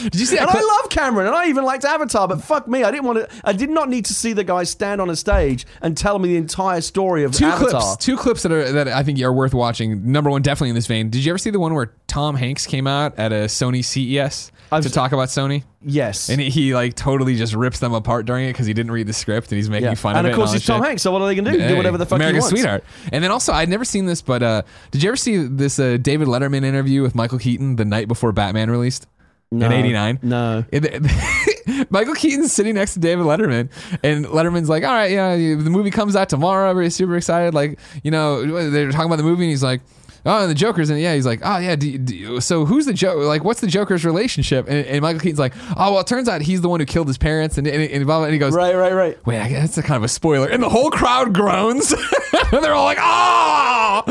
Did 0.04 0.14
you 0.16 0.24
see 0.26 0.36
that? 0.36 0.42
and 0.42 0.50
clip? 0.50 0.62
I 0.62 0.66
love 0.80 0.88
Cameron, 0.90 1.26
and 1.26 1.36
I 1.36 1.48
even 1.48 1.64
liked 1.64 1.84
Avatar, 1.84 2.26
but 2.26 2.42
fuck 2.42 2.66
me, 2.66 2.82
I 2.82 2.90
didn't 2.90 3.04
want 3.04 3.18
to. 3.18 3.28
I 3.44 3.52
did 3.52 3.68
not 3.68 3.90
need 3.90 4.06
to 4.06 4.14
see 4.14 4.32
the 4.32 4.42
guy 4.44 4.64
stand 4.64 5.02
on 5.02 5.10
a 5.10 5.16
stage 5.16 5.66
and 5.82 5.94
tell 5.96 6.18
me 6.18 6.30
the 6.30 6.36
entire 6.36 6.80
story 6.80 7.24
of 7.24 7.32
two 7.32 7.44
Avatar. 7.44 7.80
clips. 7.82 8.04
Two 8.04 8.16
clips 8.16 8.42
that 8.42 8.52
are 8.52 8.72
that 8.72 8.88
I 8.88 9.02
think 9.02 9.20
are 9.20 9.32
worth 9.32 9.52
watching. 9.52 10.10
Number 10.10 10.30
one, 10.30 10.40
definitely 10.40 10.70
in 10.70 10.76
this 10.76 10.86
vein. 10.86 11.10
Did 11.10 11.24
you 11.26 11.30
ever 11.32 11.38
see 11.38 11.50
the 11.50 11.60
one 11.60 11.74
where 11.74 11.92
Tom 12.06 12.36
Hanks 12.36 12.66
came 12.66 12.86
out 12.86 13.18
at 13.18 13.32
a 13.32 13.44
Sony 13.46 13.84
CES 13.84 14.50
I've- 14.72 14.88
to 14.88 14.92
talk 14.92 15.12
about 15.12 15.28
Sony? 15.28 15.64
Yes, 15.88 16.30
And 16.30 16.40
he, 16.40 16.74
like 16.74 16.96
totally 16.96 17.36
just 17.36 17.54
rips 17.54 17.78
them 17.78 17.94
apart 17.94 18.26
during 18.26 18.46
it 18.46 18.52
because 18.54 18.66
he 18.66 18.74
didn't 18.74 18.90
read 18.90 19.06
the 19.06 19.12
script 19.12 19.52
and 19.52 19.56
he's 19.56 19.70
making 19.70 19.84
yeah. 19.90 19.94
fun 19.94 20.16
and 20.16 20.26
of 20.26 20.30
it. 20.30 20.32
And 20.32 20.34
of 20.34 20.44
course 20.44 20.52
he's 20.52 20.66
Tom 20.66 20.80
shit. 20.80 20.88
Hanks. 20.88 21.02
So 21.02 21.12
what 21.12 21.22
are 21.22 21.26
they 21.28 21.36
gonna 21.36 21.52
do? 21.52 21.58
Hey, 21.60 21.68
do 21.68 21.76
whatever 21.76 21.96
the 21.96 22.06
fuck 22.06 22.18
wants. 22.20 22.48
sweetheart. 22.48 22.82
And 23.12 23.22
then 23.22 23.30
also, 23.30 23.52
I'd 23.52 23.68
never 23.68 23.84
seen 23.84 24.06
this, 24.06 24.20
but 24.20 24.42
uh, 24.42 24.62
did 24.90 25.04
you 25.04 25.10
ever 25.10 25.16
see 25.16 25.36
this 25.46 25.78
uh, 25.78 25.96
David 25.98 26.26
Letterman 26.26 26.64
interview 26.64 27.02
with 27.02 27.14
Michael 27.14 27.38
Keaton 27.38 27.76
the 27.76 27.84
night 27.84 28.08
before 28.08 28.32
Batman 28.32 28.68
released 28.68 29.06
No, 29.50 29.66
in 29.66 29.72
'89? 29.72 30.18
no. 30.22 30.64
Michael 31.90 32.14
Keaton's 32.14 32.52
sitting 32.52 32.74
next 32.74 32.94
to 32.94 33.00
David 33.00 33.26
Letterman, 33.26 33.70
and 34.02 34.24
Letterman's 34.26 34.68
like, 34.68 34.84
"All 34.84 34.92
right, 34.92 35.10
yeah, 35.10 35.36
the 35.36 35.70
movie 35.70 35.90
comes 35.90 36.16
out 36.16 36.28
tomorrow. 36.28 36.70
Everybody's 36.70 36.94
super 36.96 37.16
excited. 37.16 37.54
Like, 37.54 37.78
you 38.02 38.10
know, 38.10 38.70
they're 38.70 38.90
talking 38.90 39.06
about 39.06 39.16
the 39.16 39.22
movie, 39.22 39.44
and 39.44 39.50
he's 39.50 39.62
like." 39.62 39.82
Oh, 40.26 40.42
and 40.42 40.50
the 40.50 40.54
Joker's 40.54 40.90
in 40.90 40.96
and 40.96 41.02
yeah, 41.02 41.14
he's 41.14 41.24
like, 41.24 41.40
oh 41.44 41.58
yeah. 41.58 41.76
Do, 41.76 41.96
do, 41.98 42.40
so 42.40 42.64
who's 42.64 42.84
the 42.84 42.92
Joker? 42.92 43.24
Like, 43.24 43.44
what's 43.44 43.60
the 43.60 43.66
Joker's 43.68 44.04
relationship? 44.04 44.66
And, 44.68 44.84
and 44.86 45.00
Michael 45.00 45.20
Keaton's 45.20 45.38
like, 45.38 45.54
oh 45.76 45.92
well, 45.92 46.00
it 46.00 46.06
turns 46.06 46.28
out 46.28 46.42
he's 46.42 46.60
the 46.60 46.68
one 46.68 46.80
who 46.80 46.86
killed 46.86 47.06
his 47.06 47.16
parents, 47.16 47.56
and 47.58 47.66
and, 47.66 47.82
and, 47.82 48.04
blah, 48.06 48.18
blah, 48.18 48.24
and 48.24 48.32
he 48.32 48.38
goes, 48.38 48.52
Right, 48.54 48.74
right, 48.74 48.92
right. 48.92 49.26
Wait, 49.26 49.40
I 49.40 49.48
guess 49.48 49.60
that's 49.62 49.78
a 49.78 49.82
kind 49.82 49.96
of 49.96 50.02
a 50.02 50.08
spoiler. 50.08 50.48
And 50.48 50.62
the 50.62 50.68
whole 50.68 50.90
crowd 50.90 51.32
groans. 51.32 51.92
and 51.92 52.00
they're 52.64 52.74
all 52.74 52.84
like, 52.84 52.98
oh! 53.00 54.02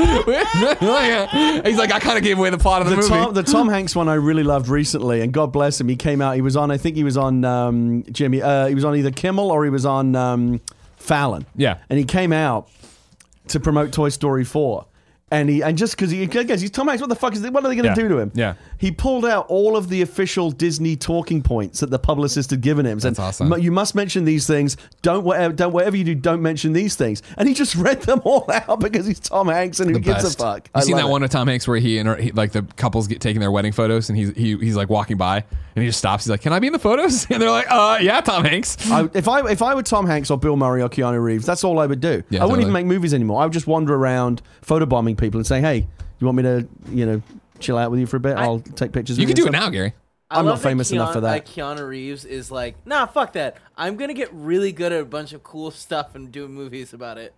He's 1.66 1.78
like, 1.78 1.92
I 1.92 2.00
kind 2.00 2.18
of 2.18 2.24
gave 2.24 2.38
away 2.38 2.50
the 2.50 2.58
plot 2.58 2.82
of 2.82 2.90
the, 2.90 2.96
The 2.96 3.02
movie. 3.02 3.10
Tom, 3.10 3.34
the 3.34 3.44
Tom 3.44 3.68
Hanks 3.70 3.96
one 3.96 4.08
I 4.08 4.16
really 4.16 4.44
loved 4.44 4.68
recently, 4.68 5.22
and 5.22 5.34
God 5.34 5.52
bless 5.52 5.80
him, 5.80 5.90
he 5.90 5.96
came 5.96 6.22
out. 6.22 6.36
He 6.36 6.42
was 6.42 6.56
on, 6.56 6.72
I 6.72 6.78
think 6.78 6.96
he 6.96 7.04
was 7.04 7.18
on 7.18 7.44
um, 7.44 8.04
Jimmy. 8.12 8.42
Uh, 8.42 8.68
he 8.68 8.76
was 8.76 8.86
on 8.86 8.96
either 8.96 9.12
Kimmel 9.12 9.52
or 9.52 9.64
he 9.64 9.70
was 9.70 9.86
on 9.86 10.16
um, 10.16 10.62
Fallon. 10.98 11.46
Yeah. 11.56 11.78
and 11.90 12.00
he 12.00 12.06
came 12.06 12.32
out 12.34 12.70
to 13.50 13.60
promote 13.60 13.92
Toy 13.92 14.10
Story 14.10 14.44
four. 14.44 14.86
And 15.36 15.50
he 15.50 15.62
and 15.62 15.78
just 15.78 15.96
because 15.96 16.12
he 16.12 16.24
again 16.24 16.48
he's 16.60 16.72
Tom 16.72 16.88
Hanks, 16.88 17.02
what 17.02 17.10
the 17.10 17.16
fuck 17.16 17.34
is 17.36 17.42
what 17.42 17.64
are 17.66 17.68
they 17.70 17.76
going 17.76 17.84
to 17.84 17.90
Yeah. 17.90 17.96
do 17.96 18.08
to 18.10 18.18
him? 18.20 18.32
Yeah. 18.34 18.54
he 18.78 18.92
pulled 18.92 19.26
out 19.26 19.46
all 19.50 19.76
of 19.76 19.90
the 19.90 20.02
official 20.02 20.52
Disney 20.52 20.96
talking 20.96 21.42
points 21.42 21.80
that 21.82 21.90
the 21.90 22.00
publicist 22.00 22.52
had 22.52 22.62
given 22.62 22.86
him. 22.86 23.00
That's 23.00 23.20
awesome. 23.20 23.54
You 23.62 23.72
must 23.72 23.96
mention 23.96 24.26
these 24.26 24.48
things. 24.48 24.78
Don't 25.02 25.24
whatever, 25.24 25.54
don't 25.54 25.74
whatever 25.74 25.98
you 25.98 26.04
do, 26.04 26.16
don't 26.16 26.42
mention 26.42 26.74
these 26.74 26.96
things. 26.96 27.22
And 27.38 27.48
he 27.48 27.54
just 27.54 27.76
read 27.88 28.02
them 28.04 28.22
all 28.24 28.46
out 28.52 28.80
because 28.80 29.06
he's 29.06 29.20
Tom 29.20 29.48
Hanks 29.48 29.80
and 29.80 29.92
who 29.92 30.00
gives 30.00 30.24
a 30.24 30.38
fuck. 30.38 30.68
You 30.68 30.72
I 30.76 30.80
seen 30.82 30.96
that 30.98 31.06
it. 31.06 31.10
one 31.10 31.24
of 31.24 31.30
Tom 31.30 31.48
Hanks 31.48 31.68
where 31.68 31.78
he 31.78 31.98
and 31.98 32.20
he, 32.22 32.32
like 32.32 32.52
the 32.52 32.64
couples 32.78 33.08
get 33.08 33.20
taking 33.22 33.40
their 33.42 33.52
wedding 33.52 33.72
photos 33.74 34.10
and 34.10 34.18
he's 34.18 34.30
he, 34.36 34.56
he's 34.58 34.76
like 34.76 34.90
walking 34.90 35.18
by 35.18 35.38
and 35.76 35.84
he 35.84 35.88
just 35.90 36.00
stops. 36.00 36.24
He's 36.24 36.32
like, 36.32 36.42
"Can 36.42 36.54
I 36.54 36.60
be 36.60 36.68
in 36.68 36.74
the 36.74 36.80
photos?" 36.80 37.28
And 37.30 37.42
they're 37.42 37.50
like, 37.52 37.68
"Uh, 37.70 37.98
yeah, 38.02 38.22
Tom 38.22 38.46
Hanks." 38.46 38.78
I, 38.90 39.10
if 39.14 39.28
I 39.28 39.50
if 39.52 39.62
I 39.62 39.76
were 39.76 39.84
Tom 39.84 40.06
Hanks 40.08 40.32
or 40.32 40.38
Bill 40.38 40.56
Murray 40.56 40.82
or 40.82 40.88
Keanu 40.90 41.22
Reeves, 41.22 41.46
that's 41.46 41.64
all 41.66 41.80
I 41.80 41.86
would 41.86 42.00
do. 42.00 42.24
Yeah, 42.30 42.42
I 42.44 42.46
wouldn't 42.46 42.62
even 42.62 42.74
make 42.74 42.86
movies 42.86 43.14
anymore. 43.14 43.42
I 43.42 43.46
would 43.46 43.54
just 43.54 43.68
wander 43.68 43.94
around 43.96 44.42
photobombing 44.66 45.18
people 45.18 45.25
and 45.34 45.48
say, 45.48 45.62
"Hey, 45.62 45.88
you 46.20 46.28
want 46.28 46.38
me 46.38 46.44
to, 46.44 46.68
you 46.92 47.06
know, 47.06 47.22
chill 47.60 47.78
out 47.78 47.90
with 47.90 48.00
you 48.00 48.06
for 48.06 48.18
a 48.18 48.20
bit? 48.20 48.38
I- 48.38 48.44
I'll 48.44 48.60
take 48.60 48.92
pictures." 48.92 49.18
You 49.18 49.24
of 49.24 49.30
can 49.30 49.38
you 49.38 49.44
do 49.44 49.48
it 49.50 49.52
now. 49.52 49.70
Gary. 49.70 49.94
I 50.30 50.40
I'm 50.40 50.46
not 50.46 50.52
love 50.52 50.62
famous 50.64 50.92
enough 50.92 51.14
for 51.14 51.22
that. 51.22 51.46
Keanu 51.46 51.88
Reeves 51.88 52.26
is 52.26 52.50
like, 52.52 52.76
nah, 52.86 53.06
fuck 53.06 53.34
that. 53.34 53.58
I'm 53.78 53.96
gonna 53.96 54.14
get 54.16 54.34
really 54.34 54.72
good 54.72 54.92
at 54.92 55.02
a 55.02 55.06
bunch 55.06 55.34
of 55.34 55.44
cool 55.44 55.70
stuff 55.72 56.16
and 56.16 56.32
do 56.32 56.48
movies 56.48 56.94
about 56.94 57.18
it. 57.18 57.34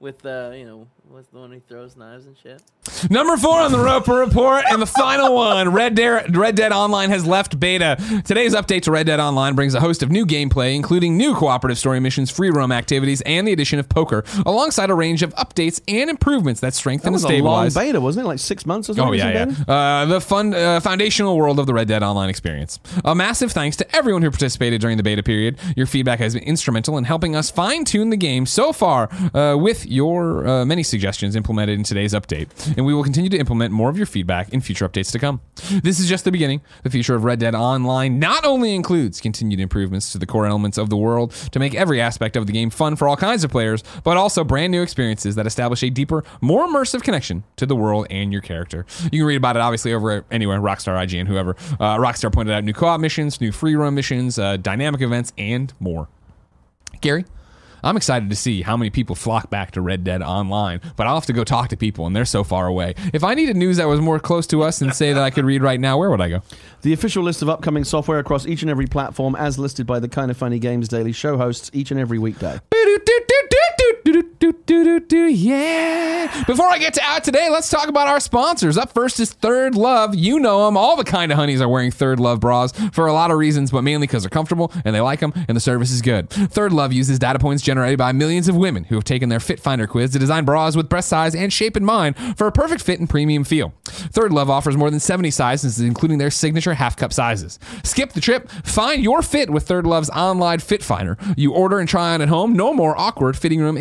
With 0.00 0.24
uh, 0.24 0.52
you 0.54 0.64
know, 0.64 0.86
what's 1.10 1.28
the 1.28 1.38
one 1.38 1.52
he 1.52 1.60
throws 1.60 1.96
knives 1.96 2.26
and 2.26 2.36
shit? 2.36 2.62
Number 3.10 3.36
four 3.36 3.60
on 3.60 3.72
the 3.72 3.78
Roper 3.78 4.14
Report, 4.14 4.64
and 4.70 4.82
the 4.82 4.86
final 4.86 5.34
one 5.34 5.72
Red 5.72 5.94
Dead, 5.94 6.36
Red 6.36 6.54
Dead 6.54 6.72
Online 6.72 7.10
has 7.10 7.26
left 7.26 7.58
beta. 7.58 7.96
Today's 8.26 8.54
update 8.54 8.82
to 8.82 8.90
Red 8.90 9.06
Dead 9.06 9.20
Online 9.20 9.54
brings 9.54 9.74
a 9.74 9.80
host 9.80 10.02
of 10.02 10.10
new 10.10 10.26
gameplay, 10.26 10.74
including 10.74 11.16
new 11.16 11.34
cooperative 11.34 11.78
story 11.78 12.00
missions, 12.00 12.30
free 12.30 12.50
roam 12.50 12.72
activities, 12.72 13.20
and 13.22 13.48
the 13.48 13.52
addition 13.52 13.78
of 13.78 13.88
poker, 13.88 14.24
alongside 14.44 14.90
a 14.90 14.94
range 14.94 15.22
of 15.22 15.34
updates 15.36 15.80
and 15.88 16.10
improvements 16.10 16.60
that 16.60 16.74
strengthen 16.74 17.12
That 17.12 17.12
was 17.12 17.24
and 17.24 17.34
a 17.34 17.42
long 17.42 17.70
beta, 17.70 18.00
wasn't 18.00 18.26
it? 18.26 18.28
Like 18.28 18.38
six 18.38 18.66
months 18.66 18.90
or 18.90 18.94
something. 18.94 19.08
Oh 19.08 19.12
yeah, 19.12 19.42
it 19.44 19.48
was 19.48 19.58
in 19.58 19.64
yeah. 19.68 19.74
Uh, 19.74 20.04
the 20.06 20.20
fun, 20.20 20.52
uh, 20.52 20.80
foundational 20.80 21.36
world 21.38 21.58
of 21.58 21.66
the 21.66 21.74
Red 21.74 21.88
Dead 21.88 22.02
Online 22.02 22.28
experience. 22.28 22.80
A 23.04 23.14
massive 23.14 23.52
thanks 23.52 23.76
to 23.76 23.96
everyone 23.96 24.22
who 24.22 24.30
participated 24.30 24.80
during 24.80 24.96
the 24.96 25.02
beta 25.02 25.22
period. 25.22 25.58
Your 25.76 25.86
feedback 25.86 26.18
has 26.18 26.34
been 26.34 26.42
instrumental 26.42 26.98
in 26.98 27.04
helping 27.04 27.34
us 27.34 27.50
fine 27.50 27.84
tune 27.84 28.10
the 28.10 28.16
game 28.16 28.44
so 28.46 28.72
far. 28.72 29.08
Uh, 29.34 29.56
with 29.56 29.86
your 29.86 30.46
uh, 30.46 30.64
many 30.64 30.82
suggestions 30.82 30.97
implemented 31.04 31.78
in 31.78 31.84
today's 31.84 32.12
update, 32.12 32.48
and 32.76 32.84
we 32.84 32.94
will 32.94 33.02
continue 33.02 33.30
to 33.30 33.38
implement 33.38 33.72
more 33.72 33.90
of 33.90 33.96
your 33.96 34.06
feedback 34.06 34.52
in 34.52 34.60
future 34.60 34.88
updates 34.88 35.10
to 35.12 35.18
come. 35.18 35.40
This 35.82 36.00
is 36.00 36.08
just 36.08 36.24
the 36.24 36.32
beginning. 36.32 36.60
The 36.82 36.90
future 36.90 37.14
of 37.14 37.24
Red 37.24 37.40
Dead 37.40 37.54
Online 37.54 38.18
not 38.18 38.44
only 38.44 38.74
includes 38.74 39.20
continued 39.20 39.60
improvements 39.60 40.12
to 40.12 40.18
the 40.18 40.26
core 40.26 40.46
elements 40.46 40.78
of 40.78 40.90
the 40.90 40.96
world 40.96 41.32
to 41.52 41.58
make 41.58 41.74
every 41.74 42.00
aspect 42.00 42.36
of 42.36 42.46
the 42.46 42.52
game 42.52 42.70
fun 42.70 42.96
for 42.96 43.08
all 43.08 43.16
kinds 43.16 43.44
of 43.44 43.50
players, 43.50 43.82
but 44.04 44.16
also 44.16 44.44
brand 44.44 44.70
new 44.70 44.82
experiences 44.82 45.34
that 45.34 45.46
establish 45.46 45.82
a 45.82 45.90
deeper, 45.90 46.24
more 46.40 46.66
immersive 46.66 47.02
connection 47.02 47.44
to 47.56 47.66
the 47.66 47.76
world 47.76 48.06
and 48.10 48.32
your 48.32 48.42
character. 48.42 48.86
You 49.04 49.20
can 49.20 49.24
read 49.24 49.36
about 49.36 49.56
it 49.56 49.60
obviously 49.60 49.92
over 49.92 50.24
anywhere, 50.30 50.60
Rockstar, 50.60 50.96
IGN, 50.96 51.26
whoever. 51.26 51.56
Uh, 51.80 51.96
Rockstar 51.98 52.32
pointed 52.32 52.54
out 52.54 52.64
new 52.64 52.72
co-op 52.72 53.00
missions, 53.00 53.40
new 53.40 53.52
free 53.52 53.74
roam 53.74 53.94
missions, 53.94 54.38
uh, 54.38 54.56
dynamic 54.56 55.00
events, 55.00 55.32
and 55.38 55.72
more. 55.80 56.08
Gary, 57.00 57.24
I'm 57.82 57.96
excited 57.96 58.30
to 58.30 58.36
see 58.36 58.62
how 58.62 58.76
many 58.76 58.90
people 58.90 59.14
flock 59.14 59.50
back 59.50 59.72
to 59.72 59.80
Red 59.80 60.04
Dead 60.04 60.22
Online, 60.22 60.80
but 60.96 61.06
I'll 61.06 61.14
have 61.14 61.26
to 61.26 61.32
go 61.32 61.44
talk 61.44 61.68
to 61.68 61.76
people, 61.76 62.06
and 62.06 62.14
they're 62.14 62.24
so 62.24 62.44
far 62.44 62.66
away. 62.66 62.94
If 63.12 63.24
I 63.24 63.34
needed 63.34 63.56
news 63.56 63.76
that 63.76 63.86
was 63.86 64.00
more 64.00 64.18
close 64.18 64.46
to 64.48 64.62
us 64.62 64.80
and 64.80 64.94
say 64.94 65.12
that 65.12 65.22
I 65.22 65.30
could 65.30 65.44
read 65.44 65.62
right 65.62 65.80
now, 65.80 65.98
where 65.98 66.10
would 66.10 66.20
I 66.20 66.28
go? 66.28 66.42
The 66.82 66.92
official 66.92 67.22
list 67.22 67.42
of 67.42 67.48
upcoming 67.48 67.84
software 67.84 68.18
across 68.18 68.46
each 68.46 68.62
and 68.62 68.70
every 68.70 68.86
platform, 68.86 69.34
as 69.36 69.58
listed 69.58 69.86
by 69.86 70.00
the 70.00 70.08
Kind 70.08 70.30
of 70.30 70.36
Funny 70.36 70.58
Games 70.58 70.88
Daily 70.88 71.12
show 71.12 71.36
hosts 71.36 71.70
each 71.72 71.90
and 71.90 71.98
every 71.98 72.18
weekday. 72.18 72.58
Do-do-do-do-do-do-do-do. 74.38 74.68
Do 74.68 75.00
do 75.00 75.00
do 75.00 75.34
yeah. 75.34 76.44
Before 76.46 76.66
I 76.66 76.78
get 76.78 76.94
to 76.94 77.02
out 77.02 77.24
today, 77.24 77.48
let's 77.50 77.70
talk 77.70 77.88
about 77.88 78.08
our 78.08 78.20
sponsors. 78.20 78.78
Up 78.78 78.92
first 78.92 79.18
is 79.20 79.32
Third 79.32 79.74
Love. 79.74 80.14
You 80.14 80.38
know 80.38 80.66
them. 80.66 80.76
All 80.76 80.96
the 80.96 81.04
kind 81.04 81.32
of 81.32 81.38
honeys 81.38 81.60
are 81.60 81.68
wearing 81.68 81.90
Third 81.90 82.20
Love 82.20 82.40
bras 82.40 82.72
for 82.92 83.06
a 83.06 83.12
lot 83.12 83.30
of 83.30 83.38
reasons, 83.38 83.70
but 83.70 83.82
mainly 83.82 84.06
because 84.06 84.22
they're 84.22 84.30
comfortable 84.30 84.72
and 84.84 84.94
they 84.94 85.00
like 85.00 85.20
them 85.20 85.32
and 85.48 85.56
the 85.56 85.60
service 85.60 85.90
is 85.90 86.02
good. 86.02 86.30
Third 86.30 86.72
Love 86.72 86.92
uses 86.92 87.18
data 87.18 87.38
points 87.38 87.62
generated 87.62 87.98
by 87.98 88.12
millions 88.12 88.48
of 88.48 88.56
women 88.56 88.84
who 88.84 88.94
have 88.94 89.04
taken 89.04 89.28
their 89.28 89.40
Fit 89.40 89.60
Finder 89.60 89.86
quiz 89.86 90.12
to 90.12 90.18
design 90.18 90.44
bras 90.44 90.76
with 90.76 90.88
breast 90.88 91.08
size 91.08 91.34
and 91.34 91.52
shape 91.52 91.76
in 91.76 91.84
mind 91.84 92.16
for 92.36 92.46
a 92.46 92.52
perfect 92.52 92.82
fit 92.82 93.00
and 93.00 93.08
premium 93.10 93.44
feel. 93.44 93.72
Third 93.84 94.32
Love 94.32 94.50
offers 94.50 94.76
more 94.76 94.90
than 94.90 95.00
70 95.00 95.30
sizes, 95.30 95.80
including 95.80 96.18
their 96.18 96.30
signature 96.30 96.74
half 96.74 96.96
cup 96.96 97.12
sizes. 97.12 97.58
Skip 97.82 98.12
the 98.12 98.20
trip. 98.20 98.48
Find 98.50 99.02
your 99.02 99.22
fit 99.22 99.50
with 99.50 99.66
Third 99.66 99.86
Love's 99.86 100.10
online 100.10 100.60
Fit 100.60 100.82
Finder. 100.82 101.16
You 101.36 101.52
order 101.52 101.78
and 101.78 101.88
try 101.88 102.14
on 102.14 102.22
at 102.22 102.28
home. 102.28 102.52
No 102.52 102.72
more 102.72 102.98
awkward 102.98 103.36
fitting 103.36 103.60
room 103.60 103.76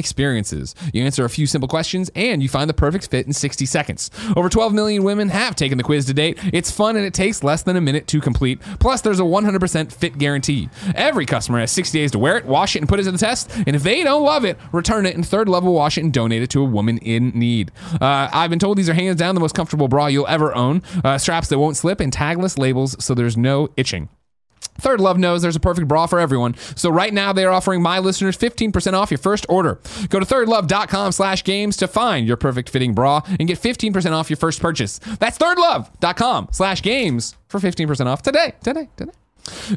You 0.94 1.04
answer 1.04 1.24
a 1.24 1.30
few 1.30 1.48
simple 1.48 1.68
questions 1.68 2.10
and 2.16 2.42
you 2.42 2.50
find 2.50 2.70
the 2.70 2.74
perfect 2.74 3.08
fit 3.10 3.28
in 3.28 3.34
60 3.34 3.66
seconds. 3.66 4.10
Over 4.36 4.50
12 4.50 4.74
million 4.74 5.04
women 5.04 5.30
have 5.30 5.56
taken 5.56 5.78
the 5.78 5.84
quiz 5.84 6.06
to 6.06 6.14
date. 6.14 6.40
It's 6.54 6.72
fun 6.72 6.96
and 6.96 7.06
it 7.06 7.14
takes 7.14 7.44
less 7.44 7.62
than 7.62 7.76
a 7.76 7.82
minute 7.82 8.08
to 8.08 8.20
complete. 8.20 8.60
Plus, 8.80 9.02
there's 9.02 9.20
a 9.20 9.24
100% 9.24 9.92
fit 9.92 10.18
guarantee. 10.18 10.70
Every 10.96 11.26
customer 11.26 11.60
has 11.60 11.72
60 11.72 11.98
days 11.98 12.12
to 12.12 12.20
wear 12.20 12.38
it, 12.38 12.46
wash 12.46 12.76
it, 12.76 12.80
and 12.80 12.90
put 12.90 13.00
it 13.00 13.04
to 13.04 13.12
the 13.12 13.18
test. 13.18 13.52
And 13.68 13.76
if 13.76 13.84
they 13.84 14.04
don't 14.04 14.24
love 14.24 14.44
it, 14.46 14.58
return 14.72 15.06
it 15.06 15.16
and 15.16 15.28
Third 15.28 15.50
level 15.50 15.74
wash 15.74 15.98
it 15.98 16.04
and 16.04 16.14
donate 16.14 16.42
it 16.42 16.50
to 16.52 16.62
a 16.62 16.66
woman 16.66 16.98
in 17.00 17.30
need. 17.30 17.72
Uh, 18.00 18.30
I've 18.32 18.50
been 18.50 18.60
told 18.60 18.78
these 18.78 18.90
are 18.90 18.94
hands 18.94 19.18
down 19.18 19.36
the 19.36 19.42
most 19.42 19.54
comfortable 19.54 19.88
bra 19.88 20.08
you'll 20.08 20.28
ever 20.28 20.56
own. 20.56 20.82
Uh, 21.04 21.18
straps 21.18 21.50
that 21.50 21.60
won't 21.60 21.76
slip 21.76 22.00
and 22.00 22.12
tagless 22.12 22.58
labels 22.58 22.96
so 23.04 23.14
there's 23.14 23.38
no 23.38 23.70
itching. 23.76 24.10
Third 24.80 25.02
Love 25.02 25.18
knows 25.18 25.42
there's 25.42 25.56
a 25.56 25.60
perfect 25.60 25.88
bra 25.88 26.06
for 26.06 26.20
everyone. 26.20 26.56
So 26.76 26.90
right 26.90 27.14
now 27.14 27.34
they 27.34 27.46
are 27.46 27.52
offering 27.52 27.82
my 27.82 28.00
listeners 28.00 28.38
15% 28.38 28.94
off 28.94 29.12
your 29.12 29.18
first 29.18 29.46
order. 29.50 29.80
Go 30.10 30.20
to 30.20 30.26
thirdlove.com 30.26 31.12
slash 31.12 31.44
games 31.44 31.78
to 31.78 31.88
find 31.88 32.28
your 32.28 32.38
perfect 32.38 32.70
fitting 32.70 32.94
bra 32.94 33.22
and 33.40 33.48
get 33.48 33.60
15% 33.60 34.12
off 34.12 34.30
your 34.30 34.38
first 34.38 34.62
purchase. 34.62 35.00
That's 35.00 35.38
thirdlove.com 35.38 36.50
slash 36.52 36.82
games 36.82 37.36
for 37.48 37.60
15% 37.60 38.06
off 38.06 38.22
today, 38.22 38.54
today, 38.64 38.90
today. 38.96 39.14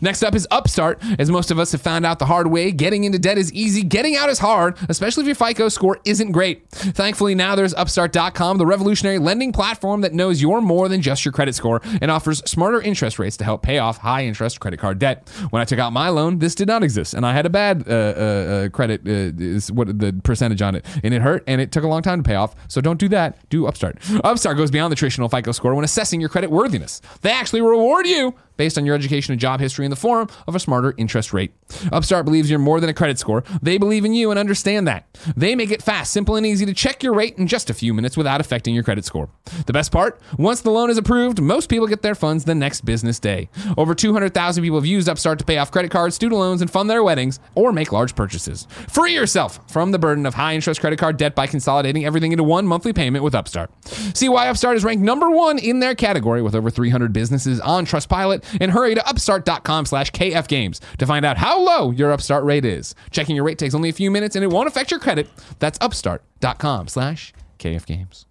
Next 0.01 0.23
up 0.23 0.35
is 0.35 0.47
Upstart. 0.51 1.03
As 1.19 1.31
most 1.31 1.51
of 1.51 1.59
us 1.59 1.73
have 1.73 1.83
found 1.83 2.07
out 2.07 2.19
the 2.19 2.27
hard 2.27 2.47
way, 2.49 2.73
getting 2.73 3.05
into 3.05 3.19
debt 3.19 3.39
is 3.39 3.53
easy, 3.53 3.83
getting 3.83 4.17
out 4.17 4.29
is 4.29 4.39
hard, 4.39 4.77
especially 4.89 5.23
if 5.23 5.27
your 5.27 5.35
FICO 5.35 5.69
score 5.69 5.99
isn't 6.05 6.33
great. 6.33 6.69
Thankfully, 6.71 7.35
now 7.35 7.55
there's 7.55 7.75
Upstart.com, 7.75 8.59
the 8.59 8.67
revolutionary 8.67 9.19
lending 9.19 9.53
platform 9.53 10.01
that 10.03 10.13
knows 10.13 10.41
you're 10.43 10.61
more 10.61 10.89
than 10.89 11.03
just 11.03 11.25
your 11.25 11.33
credit 11.33 11.55
score 11.55 11.81
and 12.01 12.11
offers 12.11 12.39
smarter 12.41 12.81
interest 12.81 13.19
rates 13.19 13.37
to 13.39 13.45
help 13.45 13.63
pay 13.63 13.79
off 13.79 13.99
high 13.99 14.25
interest 14.25 14.61
credit 14.61 14.79
card 14.79 14.99
debt. 14.99 15.29
When 15.51 15.63
I 15.63 15.65
took 15.65 15.79
out 15.79 15.93
my 15.93 16.09
loan, 16.09 16.39
this 16.39 16.55
did 16.55 16.69
not 16.69 16.83
exist, 16.83 17.15
and 17.15 17.25
I 17.25 17.33
had 17.33 17.47
a 17.47 17.51
bad 17.51 17.85
uh, 17.89 17.93
uh, 17.93 17.95
uh, 17.95 18.69
credit, 18.71 19.03
uh, 19.07 19.33
is 19.43 19.71
what 19.73 19.99
the 19.99 20.13
percentage 20.25 20.63
on 20.63 20.75
it, 20.75 20.85
and 21.03 21.15
it 21.15 21.23
hurt, 21.23 21.45
and 21.47 21.61
it 21.61 21.73
took 21.73 21.85
a 21.85 21.89
long 21.89 22.03
time 22.03 22.23
to 22.23 22.29
pay 22.29 22.35
off. 22.35 22.55
So 22.69 22.81
don't 22.81 22.99
do 22.99 23.09
that. 23.09 23.49
Do 23.51 23.67
Upstart. 23.67 23.99
Upstart 24.25 24.57
goes 24.57 24.71
beyond 24.71 24.93
the 24.93 24.97
traditional 24.97 25.29
FICO 25.29 25.53
score 25.53 25.75
when 25.75 25.85
assessing 25.85 26.21
your 26.21 26.29
credit 26.29 26.51
worthiness. 26.51 27.01
They 27.23 27.31
actually 27.31 27.63
reward 27.63 28.07
you 28.07 28.35
based 28.57 28.77
on 28.77 28.85
your 28.85 28.95
education 28.95 29.33
and 29.33 29.41
job 29.41 29.60
history 29.61 29.85
in 29.85 29.91
the 29.91 29.97
form 29.97 30.29
of 30.47 30.55
a 30.55 30.61
smarter 30.61 30.95
interest 30.97 31.33
rate. 31.33 31.53
Upstart 31.93 32.25
believes 32.25 32.51
you're 32.51 32.59
more 32.59 32.81
than 32.81 32.91
a 32.91 32.95
credit 32.95 33.19
score. 33.19 33.45
They 33.63 33.79
believe 33.79 34.05
in 34.05 34.15
you 34.15 34.31
and 34.31 34.39
understand 34.39 34.87
that. 34.89 35.07
They 35.37 35.55
make 35.55 35.71
it 35.71 35.83
fast, 35.83 36.13
simple, 36.13 36.37
and 36.37 36.47
easy 36.47 36.67
to 36.67 36.75
check 36.75 37.03
your 37.03 37.15
rate 37.15 37.39
in 37.39 37.47
just 37.47 37.71
a 37.71 37.75
few 37.75 37.95
minutes 37.95 38.17
without 38.17 38.41
affecting 38.41 38.75
your 38.75 38.85
credit 38.85 39.05
score. 39.05 39.29
The 39.67 39.73
best 39.73 39.93
part? 39.93 40.21
Once 40.39 40.61
the 40.61 40.71
loan 40.71 40.91
is 40.91 40.99
approved, 40.99 41.41
most 41.41 41.69
people 41.69 41.87
get 41.87 42.03
their 42.03 42.15
funds 42.15 42.45
the 42.45 42.55
next 42.55 42.85
business 42.85 43.19
day. 43.19 43.49
Over 43.77 43.95
200,000 43.95 44.63
people 44.63 44.79
have 44.79 44.87
used 44.87 45.09
Upstart 45.09 45.39
to 45.39 45.45
pay 45.45 45.59
off 45.59 45.71
credit 45.71 45.91
cards, 45.91 46.15
student 46.15 46.39
loans, 46.41 46.61
and 46.61 46.71
fund 46.71 46.89
their 46.89 47.03
weddings 47.05 47.39
or 47.55 47.73
make 47.73 47.93
large 47.93 48.15
purchases. 48.15 48.67
Free 48.89 49.15
yourself 49.15 49.61
from 49.71 49.91
the 49.93 49.99
burden 49.99 50.27
of 50.27 50.35
high 50.35 50.55
interest 50.55 50.81
credit 50.81 50.99
card 50.99 51.17
debt 51.17 51.35
by 51.35 51.47
consolidating 51.47 52.05
everything 52.05 52.33
into 52.33 52.45
one 52.45 52.67
monthly 52.67 52.93
payment 52.93 53.23
with 53.25 53.35
Upstart. 53.35 53.71
See 54.17 54.29
why 54.29 54.49
Upstart 54.49 54.77
is 54.77 54.85
ranked 54.85 55.03
number 55.05 55.31
one 55.31 55.59
in 55.59 55.81
their 55.81 55.95
category 55.95 56.43
with 56.43 56.55
over 56.55 56.71
300 56.71 57.13
businesses 57.13 57.61
on 57.61 57.87
Trustpilot 57.87 58.45
and 58.61 58.73
hurry 58.73 58.95
to 58.95 59.07
upstart.com 59.09 59.50
slash 59.87 60.11
kfgames 60.13 60.81
to 60.99 61.07
find 61.07 61.25
out 61.25 61.37
how 61.37 61.61
low 61.61 61.91
your 61.91 62.13
Upstart 62.13 62.45
rate 62.45 62.65
is. 62.65 62.95
Checking 63.11 63.37
your 63.37 63.45
rate 63.45 63.59
takes 63.59 63.75
only 63.75 63.89
a 63.89 63.93
few 63.93 64.11
minutes 64.11 64.37
and 64.37 64.45
it 64.45 64.51
won't 64.51 64.69
affect 64.69 64.91
your 64.91 65.01
credit. 65.01 65.29
That's 65.59 65.79
upstart.com 65.81 66.89
slash 66.89 67.33
kfgames. 67.59 68.27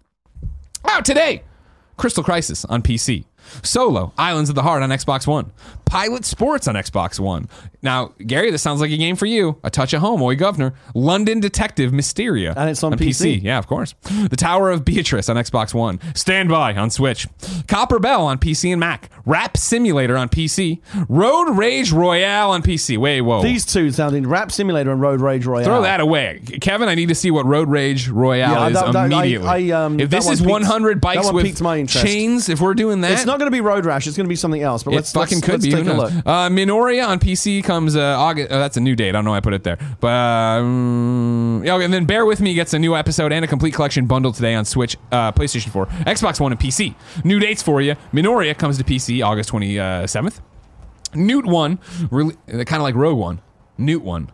Out 0.84 1.04
today, 1.04 1.42
Crystal 1.96 2.24
Crisis 2.24 2.64
on 2.64 2.82
PC. 2.82 3.24
Solo, 3.62 4.12
Islands 4.16 4.48
of 4.48 4.54
the 4.54 4.62
Heart 4.62 4.82
on 4.82 4.90
Xbox 4.90 5.26
One. 5.26 5.52
Pilot 5.90 6.24
Sports 6.24 6.68
on 6.68 6.76
Xbox 6.76 7.18
One. 7.18 7.48
Now, 7.82 8.12
Gary, 8.24 8.52
this 8.52 8.62
sounds 8.62 8.80
like 8.80 8.92
a 8.92 8.96
game 8.96 9.16
for 9.16 9.26
you. 9.26 9.58
A 9.64 9.70
Touch 9.70 9.92
of 9.92 10.00
Home, 10.02 10.22
Oi 10.22 10.36
Governor. 10.36 10.72
London 10.94 11.40
Detective 11.40 11.92
Mysteria. 11.92 12.54
And 12.56 12.70
it's 12.70 12.84
on 12.84 12.92
PC. 12.92 13.42
Yeah, 13.42 13.58
of 13.58 13.66
course. 13.66 13.94
The 14.28 14.36
Tower 14.36 14.70
of 14.70 14.84
Beatrice 14.84 15.28
on 15.28 15.34
Xbox 15.36 15.74
One. 15.74 15.98
Standby 16.14 16.74
on 16.74 16.90
Switch. 16.90 17.26
Copper 17.66 17.98
Bell 17.98 18.24
on 18.26 18.38
PC 18.38 18.70
and 18.70 18.78
Mac. 18.78 19.10
Rap 19.26 19.56
Simulator 19.56 20.16
on 20.16 20.28
PC. 20.28 20.80
Road 21.08 21.56
Rage 21.56 21.90
Royale 21.90 22.50
on 22.50 22.62
PC. 22.62 22.96
Wait, 22.96 23.22
whoa. 23.22 23.42
These 23.42 23.66
two 23.66 23.90
sounding 23.90 24.28
Rap 24.28 24.52
Simulator 24.52 24.92
and 24.92 25.00
Road 25.00 25.20
Rage 25.20 25.44
Royale. 25.44 25.64
Throw 25.64 25.82
that 25.82 25.98
away, 26.00 26.40
Kevin. 26.60 26.88
I 26.88 26.94
need 26.94 27.08
to 27.08 27.14
see 27.16 27.32
what 27.32 27.46
Road 27.46 27.68
Rage 27.68 28.08
Royale 28.08 28.52
Yeah, 28.52 28.66
is 28.68 28.74
that- 28.74 28.92
that- 28.92 28.96
I- 28.96 29.06
immediately. 29.06 29.72
I, 29.72 29.84
um, 29.86 29.98
if 29.98 30.08
this 30.10 30.28
is 30.30 30.40
piqued- 30.40 30.50
100 30.50 31.00
bikes 31.00 31.32
with 31.32 31.58
chains, 31.88 32.48
if 32.48 32.60
we're 32.60 32.74
doing 32.74 33.00
that, 33.00 33.10
It's 33.12 33.26
not 33.26 33.38
going 33.40 33.50
to 33.50 33.54
be 33.56 33.60
Road 33.60 33.84
Rash. 33.86 34.06
It's 34.06 34.16
going 34.16 34.26
to 34.26 34.28
be 34.28 34.36
something 34.36 34.62
else. 34.62 34.82
But 34.84 34.94
let's 34.94 35.12
fucking 35.12 35.38
let's, 35.38 35.44
could 35.46 35.52
let's 35.54 35.66
be. 35.66 35.79
Take 35.84 35.94
a 35.94 35.96
look. 35.96 36.12
Uh, 36.26 36.48
Minoria 36.48 37.06
on 37.06 37.18
PC 37.18 37.62
comes 37.64 37.96
uh, 37.96 38.00
August. 38.18 38.50
Uh, 38.50 38.58
that's 38.58 38.76
a 38.76 38.80
new 38.80 38.94
date. 38.96 39.10
I 39.10 39.12
don't 39.12 39.24
know. 39.24 39.30
why 39.32 39.38
I 39.38 39.40
put 39.40 39.54
it 39.54 39.64
there, 39.64 39.78
but 40.00 40.08
um, 40.12 41.62
yeah. 41.64 41.74
okay, 41.74 41.84
And 41.84 41.92
then 41.94 42.04
Bear 42.04 42.24
with 42.26 42.40
Me 42.40 42.54
gets 42.54 42.74
a 42.74 42.78
new 42.78 42.96
episode 42.96 43.32
and 43.32 43.44
a 43.44 43.48
complete 43.48 43.74
collection 43.74 44.06
bundle 44.06 44.32
today 44.32 44.54
on 44.54 44.64
Switch, 44.64 44.96
uh, 45.12 45.32
PlayStation 45.32 45.70
4, 45.70 45.86
Xbox 45.86 46.40
One, 46.40 46.52
and 46.52 46.60
PC. 46.60 46.94
New 47.24 47.38
dates 47.38 47.62
for 47.62 47.80
you. 47.80 47.94
Minoria 48.12 48.56
comes 48.56 48.78
to 48.78 48.84
PC 48.84 49.24
August 49.24 49.48
twenty 49.48 49.76
seventh. 50.06 50.40
Newt 51.14 51.44
one, 51.44 51.78
really, 52.10 52.36
kind 52.46 52.74
of 52.74 52.82
like 52.82 52.94
Rogue 52.94 53.18
One. 53.18 53.40
Newt 53.78 54.02
one. 54.02 54.30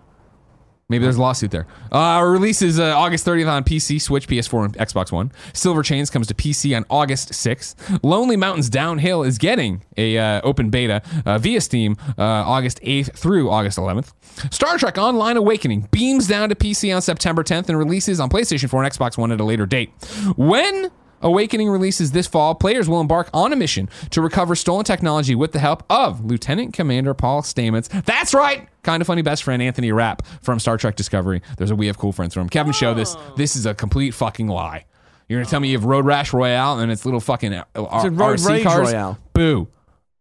Maybe 0.89 1.03
there's 1.03 1.16
a 1.16 1.20
lawsuit 1.20 1.51
there. 1.51 1.66
Uh, 1.91 2.22
releases 2.24 2.78
uh, 2.78 2.97
August 2.97 3.26
30th 3.26 3.51
on 3.51 3.64
PC, 3.64 4.01
Switch, 4.01 4.28
PS4, 4.28 4.66
and 4.66 4.78
Xbox 4.78 5.11
One. 5.11 5.32
Silver 5.53 5.82
Chains 5.82 6.11
comes 6.11 6.28
to 6.28 6.34
PC 6.34 6.76
on 6.76 6.84
August 6.89 7.32
6th. 7.32 7.99
Lonely 8.05 8.37
Mountains 8.37 8.70
Downhill 8.70 9.24
is 9.24 9.37
getting 9.37 9.82
a 9.97 10.16
uh, 10.16 10.41
open 10.45 10.70
beta 10.70 11.03
uh, 11.24 11.39
via 11.39 11.61
Steam 11.61 11.97
uh, 12.16 12.22
August 12.22 12.80
8th 12.82 13.14
through 13.14 13.51
August 13.51 13.78
11th. 13.78 14.12
Star 14.55 14.78
Trek 14.78 14.97
Online 14.97 15.37
Awakening 15.37 15.89
beams 15.91 16.28
down 16.28 16.51
to 16.51 16.55
PC 16.55 16.95
on 16.95 17.03
September 17.03 17.43
10th 17.43 17.68
and 17.68 17.76
releases 17.76 18.20
on 18.20 18.30
PlayStation 18.30 18.70
4 18.70 18.84
and 18.84 18.93
Xbox 18.93 19.18
One 19.18 19.32
at 19.32 19.41
a 19.41 19.45
later 19.45 19.66
date. 19.66 19.91
When 20.37 20.93
Awakening 21.23 21.69
releases 21.69 22.12
this 22.12 22.27
fall. 22.27 22.55
Players 22.55 22.89
will 22.89 23.01
embark 23.01 23.29
on 23.33 23.53
a 23.53 23.57
mission 23.57 23.89
to 24.11 24.21
recover 24.21 24.55
stolen 24.55 24.85
technology 24.85 25.35
with 25.35 25.53
the 25.53 25.59
help 25.59 25.83
of 25.91 26.25
Lieutenant 26.25 26.73
Commander 26.75 27.14
Paul 27.14 27.43
Stamets. 27.43 27.89
That's 28.05 28.35
right! 28.35 28.69
Kind 28.83 29.01
of 29.01 29.07
funny 29.07 29.23
best 29.23 29.43
friend 29.43 29.62
Anthony 29.62 29.93
Rapp 29.93 30.25
from 30.43 30.59
Star 30.59 30.77
Trek 30.77 30.97
Discovery. 30.97 31.43
There's 31.57 31.71
a 31.71 31.77
We 31.77 31.87
Have 31.87 31.99
Cool 31.99 32.12
Friends 32.12 32.35
from 32.35 32.49
Kevin 32.49 32.73
Show 32.73 32.95
this. 32.95 33.17
This 33.37 33.57
is 33.57 33.67
a 33.67 33.75
complete 33.75 34.12
fucking 34.12 34.49
lie. 34.49 34.85
You're 35.29 35.41
gonna 35.41 35.51
tell 35.51 35.61
me 35.61 35.69
you 35.69 35.77
have 35.77 35.85
Road 35.85 36.05
Rash 36.05 36.33
Royale 36.33 36.79
and 36.79 36.93
it's 36.93 37.05
little 37.05 37.21
fucking 37.21 37.53
uh, 37.53 37.64
R- 37.75 38.07
a 38.07 38.11
Road 38.11 38.39
RC 38.39 38.49
Rage 38.49 38.62
cars? 38.64 38.93
Royale. 38.93 39.19
Boo. 39.33 39.69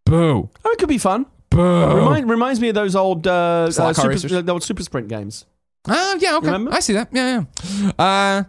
Boo. 0.06 0.50
Oh, 0.64 0.72
it 0.72 0.80
could 0.80 0.90
be 0.90 0.98
fun. 0.98 1.26
Boo. 1.50 1.96
Remind, 1.96 2.30
reminds 2.30 2.60
me 2.60 2.70
of 2.70 2.76
those 2.76 2.96
old 2.96 3.28
uh, 3.28 3.70
uh, 3.78 3.94
super, 3.94 4.10
racers? 4.10 4.32
the 4.32 4.52
old 4.52 4.64
Super 4.64 4.84
Sprint 4.84 5.08
games. 5.08 5.46
Ah, 5.88 6.16
yeah, 6.20 6.38
okay. 6.38 6.48
Remember? 6.48 6.74
I 6.74 6.80
see 6.80 6.94
that. 6.94 7.10
Yeah, 7.12 7.44
yeah. 7.84 7.92
Uh, 8.00 8.44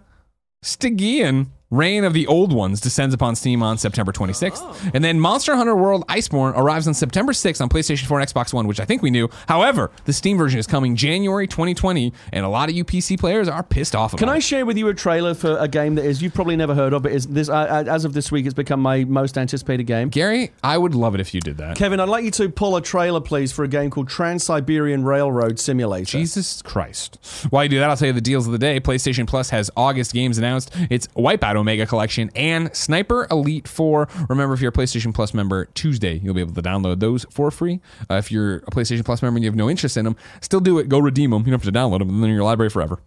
Stygian 0.63 1.53
Reign 1.71 2.05
of 2.05 2.13
the 2.15 2.29
Old 2.29 2.53
Ones 2.53 2.81
descends 2.81 3.13
upon 3.13 3.35
Steam 3.35 3.61
on 3.61 3.77
September 3.77 4.13
26th. 4.13 4.93
And 4.95 5.03
then 5.03 5.19
Monster 5.19 5.57
Hunter 5.57 5.75
World 5.75 6.07
Iceborne 6.07 6.57
arrives 6.57 6.87
on 6.87 6.95
September 6.95 7.33
6th 7.33 7.61
on 7.61 7.69
PlayStation 7.69 8.07
4 8.07 8.21
and 8.21 8.29
Xbox 8.29 8.55
One, 8.55 8.69
which 8.69 8.79
I 8.79 8.85
think 8.85 9.03
we 9.03 9.11
knew. 9.11 9.29
However, 9.49 9.91
the 10.05 10.13
Steam 10.13 10.39
version 10.39 10.61
is 10.61 10.67
coming 10.69 10.95
January 10.95 11.49
2020, 11.49 12.13
and 12.33 12.45
a 12.45 12.49
lot 12.49 12.69
of 12.69 12.77
you 12.77 12.85
PC 12.85 13.19
players 13.19 13.49
are 13.49 13.65
pissed 13.65 13.97
off 13.97 14.13
about 14.13 14.21
Can 14.21 14.29
I 14.29 14.37
it. 14.37 14.43
share 14.43 14.65
with 14.65 14.79
you 14.79 14.87
a 14.89 14.95
trailer 14.95 15.35
for 15.35 15.57
a 15.59 15.67
game 15.67 15.97
that 15.97 16.05
is 16.05 16.23
you've 16.23 16.35
probably 16.35 16.55
never 16.55 16.73
heard 16.73 16.93
of, 16.93 17.03
but 17.03 17.11
is 17.11 17.27
this 17.27 17.49
uh, 17.49 17.85
as 17.89 18.05
of 18.05 18.13
this 18.13 18.31
week 18.31 18.47
it's 18.47 18.55
become 18.55 18.79
my 18.81 19.03
most 19.03 19.37
anticipated 19.37 19.85
game. 19.85 20.09
Gary, 20.09 20.53
I 20.63 20.79
would 20.79 20.95
love 20.95 21.17
it 21.17 21.21
if 21.21 21.35
you 21.35 21.41
did 21.41 21.57
that. 21.57 21.77
Kevin, 21.77 21.99
I'd 21.99 22.09
like 22.09 22.25
you 22.25 22.31
to 22.33 22.49
pull 22.49 22.77
a 22.77 22.81
trailer, 22.81 23.21
please, 23.21 23.51
for 23.51 23.65
a 23.65 23.69
game 23.69 23.91
called 23.91 24.09
Trans 24.09 24.45
Siberian 24.45 25.05
Railroad 25.05 25.59
Simulator. 25.59 26.05
Jesus 26.19 26.63
Christ. 26.63 27.19
While 27.51 27.65
you 27.65 27.71
do 27.71 27.79
that, 27.81 27.91
I'll 27.91 27.97
tell 27.97 28.07
you 28.07 28.13
the 28.13 28.21
deals 28.21 28.47
of 28.47 28.53
the 28.53 28.59
day. 28.59 28.79
PlayStation 28.79 29.27
Plus 29.27 29.51
has 29.51 29.69
August 29.77 30.13
games 30.13 30.39
announced. 30.39 30.71
It's 30.91 31.09
Wipeout 31.09 31.56
Omega 31.57 31.87
Collection 31.87 32.31
and 32.35 32.75
Sniper 32.75 33.27
Elite 33.31 33.69
4. 33.69 34.09
Remember, 34.29 34.55
if 34.55 34.61
you're 34.61 34.71
a 34.71 34.73
PlayStation 34.73 35.15
Plus 35.15 35.33
member, 35.35 35.67
Tuesday, 35.75 36.19
you'll 36.23 36.35
be 36.35 36.41
able 36.41 36.55
to 36.55 36.63
download 36.63 37.01
those 37.01 37.25
for 37.31 37.51
free. 37.51 37.81
Uh, 38.11 38.15
if 38.15 38.31
you're 38.33 38.57
a 38.57 38.61
PlayStation 38.71 39.05
Plus 39.05 39.23
member 39.23 39.37
and 39.39 39.45
you 39.45 39.51
have 39.51 39.57
no 39.57 39.71
interest 39.71 39.97
in 39.97 40.05
them, 40.05 40.17
still 40.41 40.61
do 40.61 40.79
it. 40.79 40.89
Go 40.89 40.99
redeem 40.99 41.31
them. 41.31 41.41
You 41.41 41.47
don't 41.53 41.63
have 41.65 41.73
to 41.73 41.79
download 41.79 41.99
them, 42.01 42.09
and 42.11 42.23
then 42.23 42.31
in 42.31 42.37
your 42.37 42.45
library 42.45 42.71
forever. 42.71 42.99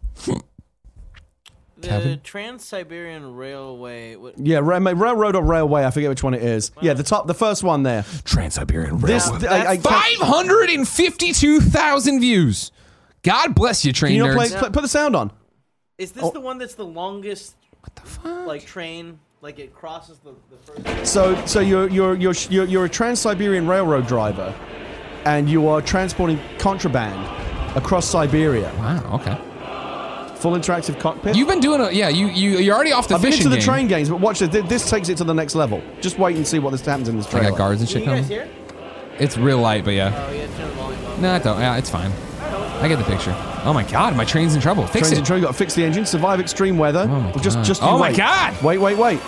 The 1.82 2.20
Trans 2.22 2.66
Siberian 2.66 3.36
Railway. 3.38 4.18
What, 4.18 4.38
Yeah, 4.38 4.60
ra- 4.62 4.82
ma- 4.82 4.92
railroad 4.92 5.38
or 5.38 5.44
railway. 5.44 5.86
I 5.86 5.92
forget 5.92 6.10
which 6.10 6.22
one 6.24 6.34
it 6.34 6.44
is. 6.44 6.72
Yeah, 6.82 6.94
the 6.94 7.04
top, 7.04 7.26
the 7.26 7.34
first 7.34 7.64
one 7.64 7.84
there. 7.84 8.04
Trans 8.26 8.56
Siberian 8.56 9.00
Railway. 9.00 9.40
Railroad. 9.40 9.46
I, 9.46 9.60
I 9.72 9.78
can't- 9.78 9.84
552,000 9.84 12.20
views. 12.20 12.74
God 13.24 13.56
bless 13.56 13.86
you, 13.86 13.94
train 13.94 14.10
Can 14.12 14.18
you 14.18 14.24
not 14.24 14.32
nerds. 14.32 14.36
play, 14.50 14.60
play- 14.60 14.70
put 14.72 14.82
the 14.82 14.90
sound 14.90 15.16
on? 15.16 15.32
Is 15.98 16.12
this 16.12 16.22
Oh. 16.24 16.32
the 16.32 16.42
one 16.42 16.58
that's 16.58 16.76
the 16.76 16.86
longest 16.86 17.56
What 17.94 17.96
the 17.96 18.10
fuck? 18.10 18.48
like 18.48 18.66
train? 18.66 19.20
Like 19.42 19.60
it 19.60 19.74
crosses 19.74 20.20
the, 20.20 20.34
the 20.52 20.58
first. 20.58 21.12
So, 21.12 21.46
so 21.46 21.60
you're 21.62 21.90
you're 21.90 22.16
you're 22.16 22.34
you're, 22.50 22.66
you're 22.66 22.86
a 22.86 22.90
Trans-Siberian 22.90 23.68
Railroad 23.68 24.06
driver, 24.08 24.54
and 25.26 25.50
you 25.50 25.68
are 25.70 25.82
transporting 25.82 26.40
contraband 26.58 27.18
across 27.78 28.06
Siberia. 28.06 28.72
wow. 28.78 29.16
Okay. 29.16 29.38
Full 30.40 30.54
interactive 30.54 31.00
cockpit. 31.00 31.36
You've 31.36 31.48
been 31.48 31.60
doing 31.60 31.82
a 31.82 31.92
yeah. 31.92 32.10
You 32.10 32.28
you 32.28 32.60
you're 32.60 32.76
already 32.76 32.92
off 32.94 33.08
the 33.08 33.16
I've 33.16 33.22
been 33.22 33.32
fishing 33.32 33.46
into 33.46 33.50
the 33.56 33.62
game. 33.62 33.66
train 33.66 33.88
games, 33.88 34.10
but 34.10 34.20
watch 34.22 34.40
this. 34.40 34.50
This 34.68 34.90
takes 34.90 35.10
it 35.10 35.18
to 35.18 35.24
the 35.26 35.34
next 35.34 35.56
level. 35.56 35.82
Just 36.02 36.18
wait 36.20 36.36
and 36.38 36.48
see 36.48 36.60
what 36.60 36.72
this 36.72 36.82
happens 36.86 37.10
in 37.10 37.18
this 37.18 37.28
I 37.28 37.32
trailer. 37.32 37.50
got 37.52 37.58
guards 37.58 37.82
and 37.82 37.90
shit 37.90 38.02
you 38.02 38.08
guys 38.08 38.28
coming. 38.28 38.48
hear? 38.48 38.50
It's 39.20 39.38
real 39.38 39.60
light, 39.60 39.84
but 39.84 39.96
yeah. 39.96 40.14
Oh, 40.30 40.32
yeah, 40.32 40.48
turn 40.56 40.68
the 40.70 40.74
volume 40.76 41.06
up. 41.06 41.20
No, 41.20 41.32
I 41.34 41.40
don't. 41.40 41.60
Yeah, 41.60 41.76
it's 41.78 41.90
fine. 41.90 42.12
I 42.82 42.88
get 42.88 42.98
the 42.98 43.04
picture. 43.06 43.36
Oh 43.66 43.74
my 43.74 43.84
god, 43.84 44.16
my 44.16 44.24
train's 44.26 44.56
in 44.56 44.62
trouble. 44.62 44.84
Fix 44.88 45.10
Trains 45.10 45.12
it. 45.12 45.18
and 45.20 45.28
train. 45.28 45.42
Got 45.42 45.48
to 45.50 45.54
fix 45.54 45.74
the 45.76 45.84
engine. 45.84 46.06
Survive 46.06 46.40
extreme 46.40 46.78
weather. 46.78 47.08
Oh 47.10 47.20
my 47.22 47.32
just 47.42 47.58
God. 47.58 47.66
just. 47.66 47.84
Oh 47.84 47.98
my 47.98 48.10
wait. 48.10 48.18
God. 48.18 48.64
Wait, 48.64 48.78
wait, 48.78 48.98
wait. 48.98 49.20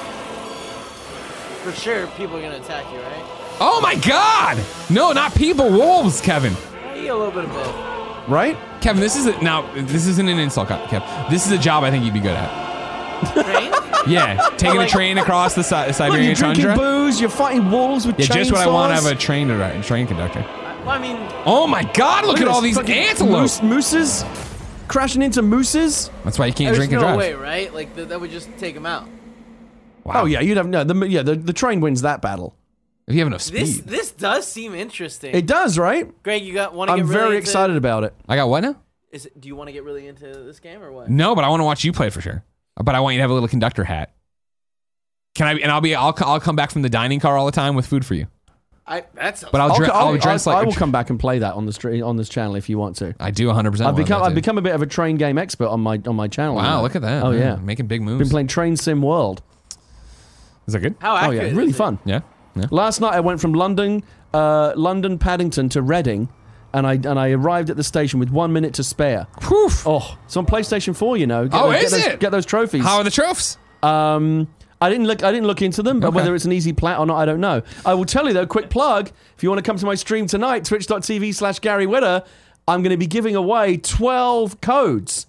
For 1.64 1.72
sure, 1.74 2.08
people 2.18 2.38
are 2.38 2.41
gonna 2.41 2.56
attack 2.58 2.91
you, 2.91 2.99
right? 2.99 3.26
Oh 3.60 3.80
my 3.82 3.95
god! 3.95 4.58
No, 4.89 5.12
not 5.12 5.36
people. 5.36 5.70
Wolves, 5.70 6.20
Kevin. 6.22 6.54
Yeah, 6.54 6.95
you 6.95 7.02
get 7.04 7.14
a 7.14 7.18
little 7.18 7.32
bit 7.32 7.43
of 7.45 7.52
both. 7.52 8.28
Right. 8.28 8.58
Kevin, 8.82 8.99
this 9.02 9.16
is 9.16 9.28
a, 9.28 9.39
now. 9.43 9.72
This 9.76 10.08
isn't 10.08 10.28
an 10.28 10.39
insult, 10.39 10.70
Kev. 10.70 11.30
This 11.30 11.45
is 11.45 11.52
a 11.52 11.58
job 11.58 11.84
I 11.84 11.91
think 11.91 12.04
you'd 12.06 12.14
be 12.14 12.20
good 12.20 12.36
at. 12.38 13.34
Train? 13.34 13.72
Yeah, 14.08 14.49
taking 14.58 14.78
a 14.78 14.80
Like- 14.80 14.89
train 14.89 15.20
across 15.20 15.54
the 15.54 15.64
Si- 15.64 15.76
Look, 15.76 15.93
Siberian 15.93 16.26
you're 16.26 16.34
drinking 16.34 16.66
tundra. 16.66 16.84
booze. 16.84 17.22
You're 17.22 17.30
fighting 17.30 17.70
wolves 17.70 18.08
with 18.08 18.18
Yeah, 18.20 18.26
chainsaws. 18.26 18.34
just 18.34 18.52
what 18.52 18.62
I 18.62 18.66
want 18.68 18.89
to 18.89 18.95
have 18.95 19.06
a 19.06 19.14
train 19.16 19.47
to 19.49 19.82
train 19.84 20.08
conductor. 20.08 20.43
Well, 20.86 20.89
I 20.89 20.99
mean, 20.99 21.17
Oh 21.45 21.67
my 21.67 21.84
god! 21.93 22.25
Look, 22.25 22.39
at 22.41 22.47
all 22.47 22.61
these 22.61 22.75
fucking 22.77 22.93
antelope. 22.95 23.41
Moose, 23.41 23.61
mooses 23.61 24.23
crashing 24.88 25.21
into 25.21 25.41
mooses. 25.41 26.11
That's 26.25 26.38
why 26.38 26.47
you 26.47 26.53
can't 26.53 26.67
there's 26.75 26.77
drink 26.77 26.91
no 26.91 26.97
and 26.99 27.05
drive. 27.07 27.17
way, 27.17 27.34
right? 27.34 27.73
Like 27.73 27.95
th- 27.95 28.09
that 28.09 28.19
would 28.19 28.32
just 28.32 28.49
take 28.57 28.75
them 28.75 28.86
out. 28.86 29.07
Wow. 30.03 30.23
Oh 30.23 30.25
yeah, 30.25 30.41
you'd 30.41 30.57
have 30.57 30.67
no. 30.67 30.84
The, 30.84 31.07
yeah, 31.07 31.21
the, 31.21 31.36
the 31.36 31.53
train 31.53 31.79
wins 31.82 32.01
that 32.01 32.21
battle. 32.21 32.55
If 33.07 33.15
you 33.15 33.21
have 33.21 33.27
enough 33.27 33.43
This 33.45 33.77
speed. 33.77 33.88
this 33.88 34.11
does 34.11 34.47
seem 34.47 34.75
interesting. 34.75 35.34
It 35.36 35.45
does, 35.47 35.77
right? 35.77 36.11
Greg, 36.23 36.43
you 36.43 36.53
got 36.53 36.73
want 36.73 36.89
to 36.89 36.95
get 36.95 37.01
I'm 37.01 37.07
really 37.07 37.19
very 37.19 37.36
into, 37.38 37.41
excited 37.49 37.75
about 37.75 38.03
it. 38.03 38.13
I 38.27 38.36
got 38.36 38.47
what 38.49 38.61
now? 38.61 38.75
Is 39.11 39.25
it, 39.25 39.39
do 39.41 39.47
you 39.47 39.55
want 39.55 39.67
to 39.67 39.73
get 39.73 39.84
really 39.84 40.07
into 40.07 40.25
this 40.25 40.59
game 40.59 40.82
or 40.82 40.91
what? 40.91 41.09
No, 41.09 41.36
but 41.36 41.43
I 41.43 41.49
want 41.49 41.59
to 41.61 41.65
watch 41.65 41.84
you 41.84 41.91
play 41.91 42.09
for 42.09 42.21
sure. 42.21 42.43
But 42.82 42.95
I 42.95 42.99
want 43.01 43.13
you 43.15 43.17
to 43.19 43.21
have 43.23 43.32
a 43.32 43.34
little 43.34 43.49
conductor 43.49 43.84
hat. 43.84 44.13
Can 45.36 45.47
I? 45.47 45.53
And 45.53 45.71
I'll 45.71 45.82
be. 45.82 45.95
I'll. 45.95 46.13
I'll 46.19 46.39
come 46.39 46.55
back 46.55 46.71
from 46.71 46.82
the 46.82 46.89
dining 46.89 47.19
car 47.19 47.38
all 47.38 47.45
the 47.45 47.51
time 47.51 47.75
with 47.75 47.86
food 47.86 48.05
for 48.05 48.13
you. 48.13 48.27
I 48.88 49.03
that's 49.13 49.43
But 49.43 49.61
I'll. 49.61 49.71
I'll, 49.71 49.77
Dre- 49.77 49.88
I'll, 49.88 50.07
I'll 50.09 50.17
dress 50.17 50.47
I, 50.47 50.53
like. 50.53 50.63
I 50.63 50.65
will 50.65 50.73
come 50.73 50.91
back 50.91 51.09
and 51.09 51.19
play 51.19 51.39
that 51.39 51.53
on 51.53 51.65
the 51.65 51.73
street 51.73 52.01
on 52.01 52.17
this 52.17 52.29
channel 52.29 52.55
if 52.55 52.67
you 52.67 52.77
want 52.77 52.95
to. 52.97 53.15
I 53.19 53.32
do 53.32 53.47
100. 53.47 53.71
percent 53.71 53.88
I've 53.89 53.95
become 53.95 54.23
I've 54.23 54.36
become 54.36 54.57
a 54.57 54.61
bit 54.61 54.73
of 54.73 54.82
a 54.82 54.88
train 54.88 55.17
game 55.17 55.38
expert 55.38 55.67
on 55.67 55.82
my 55.82 56.01
on 56.05 56.15
my 56.15 56.27
channel. 56.27 56.55
Wow, 56.55 56.63
now. 56.63 56.82
look 56.82 56.95
at 56.95 57.01
that. 57.03 57.23
Oh 57.23 57.32
man. 57.32 57.39
yeah, 57.39 57.55
making 57.57 57.88
big 57.88 58.01
moves. 58.01 58.19
been 58.19 58.29
playing 58.29 58.47
Train 58.47 58.75
Sim 58.75 59.01
World. 59.01 59.41
Is 60.67 60.73
that 60.73 60.79
good? 60.79 60.95
how 60.99 61.27
Oh 61.27 61.32
yeah, 61.32 61.43
really 61.43 61.73
fun. 61.73 61.99
Yeah. 62.05 62.21
Yeah. 62.55 62.65
Last 62.69 62.99
night 63.01 63.13
I 63.13 63.19
went 63.21 63.39
from 63.39 63.53
London, 63.53 64.03
uh, 64.34 64.73
London 64.75 65.17
Paddington 65.17 65.69
to 65.69 65.82
Reading, 65.82 66.27
and 66.73 66.86
I 66.86 66.93
and 66.95 67.17
I 67.19 67.32
arrived 67.32 67.69
at 67.69 67.77
the 67.77 67.84
station 67.84 68.19
with 68.19 68.29
one 68.29 68.51
minute 68.51 68.73
to 68.75 68.84
spare. 68.84 69.27
Whew. 69.47 69.69
Oh, 69.86 70.17
it's 70.25 70.36
on 70.36 70.45
PlayStation 70.45 70.95
4, 70.95 71.17
you 71.17 71.27
know. 71.27 71.47
Get 71.47 71.61
Oh, 71.61 71.71
those, 71.71 71.84
is 71.84 71.91
get 71.91 71.97
those, 71.97 72.13
it? 72.13 72.19
Get 72.19 72.32
those 72.32 72.45
trophies. 72.45 72.84
How 72.84 72.97
are 72.97 73.03
the 73.03 73.11
trophies? 73.11 73.57
Um, 73.84 74.47
I 74.82 74.89
didn't 74.89 75.05
look. 75.07 75.23
I 75.23 75.32
didn't 75.32 75.47
look 75.47 75.61
into 75.61 75.84
them. 75.84 75.99
but 75.99 76.07
Okay. 76.09 76.15
Whether 76.17 76.34
it's 76.36 76.45
an 76.45 76.51
easy 76.51 76.73
plat 76.73 76.99
or 76.99 77.05
not, 77.05 77.17
I 77.17 77.25
don't 77.25 77.39
know. 77.39 77.61
I 77.86 77.93
will 77.93 78.05
tell 78.05 78.27
you 78.27 78.34
though. 78.34 78.47
Quick 78.47 78.69
plug: 78.69 79.11
if 79.38 79.43
you 79.43 79.49
want 79.49 79.59
to 79.59 79.69
come 79.69 79.77
to 79.77 79.86
my 79.86 79.95
stream 79.95 80.25
tonight, 80.27 80.65
Twitch.tv/slash 80.65 81.59
Gary 81.59 81.86
Whitta, 81.86 82.25
I'm 82.67 82.82
going 82.82 82.91
to 82.91 82.97
be 82.97 83.07
giving 83.07 83.36
away 83.36 83.77
12 83.77 84.59
codes 84.61 85.27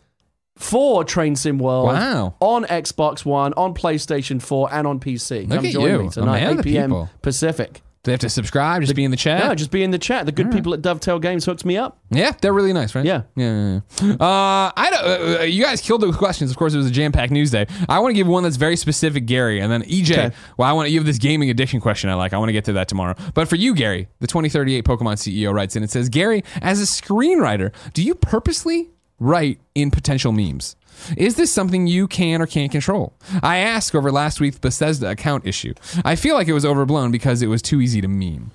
for 0.56 1.02
Train 1.04 1.34
Sim 1.36 1.58
World 1.58 1.86
Wow. 1.88 2.34
on 2.40 2.64
Xbox 2.64 3.24
One, 3.24 3.52
on 3.54 3.74
PlayStation 3.74 4.40
4, 4.40 4.72
and 4.72 4.86
on 4.86 5.00
PC. 5.00 5.48
Look 5.48 5.58
come 5.58 5.66
at 5.66 5.72
join 5.72 5.90
you, 5.90 5.98
me 6.04 6.08
tonight, 6.10 6.40
man 6.40 6.52
of 6.52 6.58
8 6.60 6.62
the 6.62 6.62
p.m. 6.62 7.08
Pacific. 7.22 7.82
Do 8.02 8.08
they 8.08 8.12
have 8.14 8.20
to 8.20 8.28
subscribe? 8.28 8.82
Just 8.82 8.96
be 8.96 9.04
in 9.04 9.12
the 9.12 9.16
chat. 9.16 9.44
No, 9.44 9.54
just 9.54 9.70
be 9.70 9.84
in 9.84 9.92
the 9.92 9.98
chat. 9.98 10.26
The 10.26 10.32
good 10.32 10.50
people 10.50 10.74
at 10.74 10.82
Dovetail 10.82 11.20
Games 11.20 11.44
hooked 11.44 11.64
me 11.64 11.76
up. 11.76 12.00
Yeah, 12.10 12.32
they're 12.40 12.52
really 12.52 12.72
nice, 12.72 12.96
right? 12.96 13.04
Yeah. 13.04 13.22
yeah. 13.36 13.80
yeah, 13.80 13.80
yeah. 14.02 14.14
Uh, 14.14 14.72
I 14.76 14.90
don't, 14.90 15.40
uh, 15.40 15.42
you 15.44 15.62
guys 15.62 15.80
killed 15.80 16.00
the 16.00 16.10
questions. 16.12 16.50
Of 16.50 16.56
course, 16.56 16.74
it 16.74 16.78
was 16.78 16.88
a 16.88 16.90
jam-packed 16.90 17.30
news 17.30 17.52
day. 17.52 17.66
I 17.88 18.00
want 18.00 18.10
to 18.10 18.14
give 18.14 18.26
one 18.26 18.42
that's 18.42 18.56
very 18.56 18.74
specific, 18.76 19.26
Gary, 19.26 19.60
and 19.60 19.70
then 19.70 19.82
EJ. 19.84 20.10
Okay. 20.10 20.36
Well, 20.56 20.68
I 20.68 20.72
want 20.72 20.90
you 20.90 20.98
have 20.98 21.06
this 21.06 21.18
gaming 21.18 21.48
addiction 21.50 21.80
question 21.80 22.10
I 22.10 22.14
like. 22.14 22.32
I 22.32 22.38
want 22.38 22.48
to 22.48 22.52
get 22.52 22.64
to 22.64 22.72
that 22.72 22.88
tomorrow. 22.88 23.14
But 23.34 23.46
for 23.46 23.54
you, 23.54 23.72
Gary, 23.72 24.08
the 24.18 24.26
2038 24.26 24.84
Pokemon 24.84 25.14
CEO 25.14 25.54
writes 25.54 25.76
in. 25.76 25.84
It 25.84 25.90
says, 25.90 26.08
Gary, 26.08 26.42
as 26.60 26.80
a 26.80 26.84
screenwriter, 26.84 27.72
do 27.94 28.02
you 28.02 28.16
purposely 28.16 28.90
write 29.20 29.60
in 29.76 29.92
potential 29.92 30.32
memes? 30.32 30.74
Is 31.16 31.36
this 31.36 31.52
something 31.52 31.86
you 31.86 32.08
can 32.08 32.40
or 32.42 32.46
can't 32.46 32.70
control? 32.72 33.12
I 33.42 33.58
asked 33.58 33.94
over 33.94 34.10
last 34.12 34.40
week's 34.40 34.58
Bethesda 34.58 35.10
account 35.10 35.46
issue. 35.46 35.74
I 36.04 36.16
feel 36.16 36.34
like 36.34 36.48
it 36.48 36.52
was 36.52 36.64
overblown 36.64 37.10
because 37.10 37.42
it 37.42 37.48
was 37.48 37.62
too 37.62 37.80
easy 37.80 38.00
to 38.00 38.08
meme. 38.08 38.50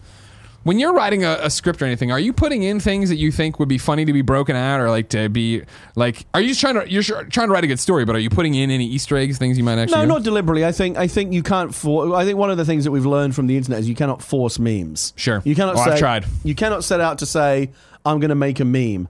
When 0.63 0.79
you're 0.79 0.93
writing 0.93 1.23
a, 1.23 1.37
a 1.43 1.49
script 1.49 1.81
or 1.81 1.85
anything, 1.85 2.11
are 2.11 2.19
you 2.19 2.33
putting 2.33 2.61
in 2.61 2.81
things 2.81 3.07
that 3.07 3.15
you 3.15 3.31
think 3.31 3.57
would 3.57 3.69
be 3.69 3.77
funny 3.77 4.03
to 4.03 4.11
be 4.11 4.21
broken 4.21 4.57
out, 4.57 4.81
or 4.81 4.89
like 4.89 5.07
to 5.09 5.29
be 5.29 5.63
like? 5.95 6.25
Are 6.33 6.41
you 6.41 6.49
just 6.49 6.59
trying 6.59 6.73
to 6.75 6.91
you're 6.91 7.03
sure- 7.03 7.23
trying 7.23 7.47
to 7.47 7.53
write 7.53 7.63
a 7.63 7.67
good 7.67 7.79
story, 7.79 8.03
but 8.03 8.17
are 8.17 8.19
you 8.19 8.29
putting 8.29 8.53
in 8.53 8.69
any 8.69 8.85
Easter 8.85 9.15
eggs, 9.15 9.37
things 9.37 9.57
you 9.57 9.63
might 9.63 9.77
actually? 9.77 9.95
No, 9.95 10.01
do? 10.01 10.07
not 10.09 10.23
deliberately. 10.23 10.65
I 10.65 10.73
think 10.73 10.97
I 10.97 11.07
think 11.07 11.31
you 11.31 11.41
can't. 11.41 11.73
For, 11.73 12.13
I 12.13 12.25
think 12.25 12.37
one 12.37 12.51
of 12.51 12.57
the 12.57 12.65
things 12.65 12.83
that 12.83 12.91
we've 12.91 13.05
learned 13.05 13.33
from 13.33 13.47
the 13.47 13.55
internet 13.55 13.79
is 13.79 13.87
you 13.87 13.95
cannot 13.95 14.21
force 14.21 14.59
memes. 14.59 15.13
Sure. 15.15 15.41
You 15.45 15.55
cannot. 15.55 15.77
Oh, 15.77 15.85
say, 15.85 15.91
I've 15.91 15.99
tried. 15.99 16.25
You 16.43 16.53
cannot 16.53 16.83
set 16.83 16.99
out 16.99 17.19
to 17.19 17.25
say 17.25 17.71
I'm 18.05 18.19
going 18.19 18.29
to 18.29 18.35
make 18.35 18.59
a 18.59 18.65
meme, 18.65 19.07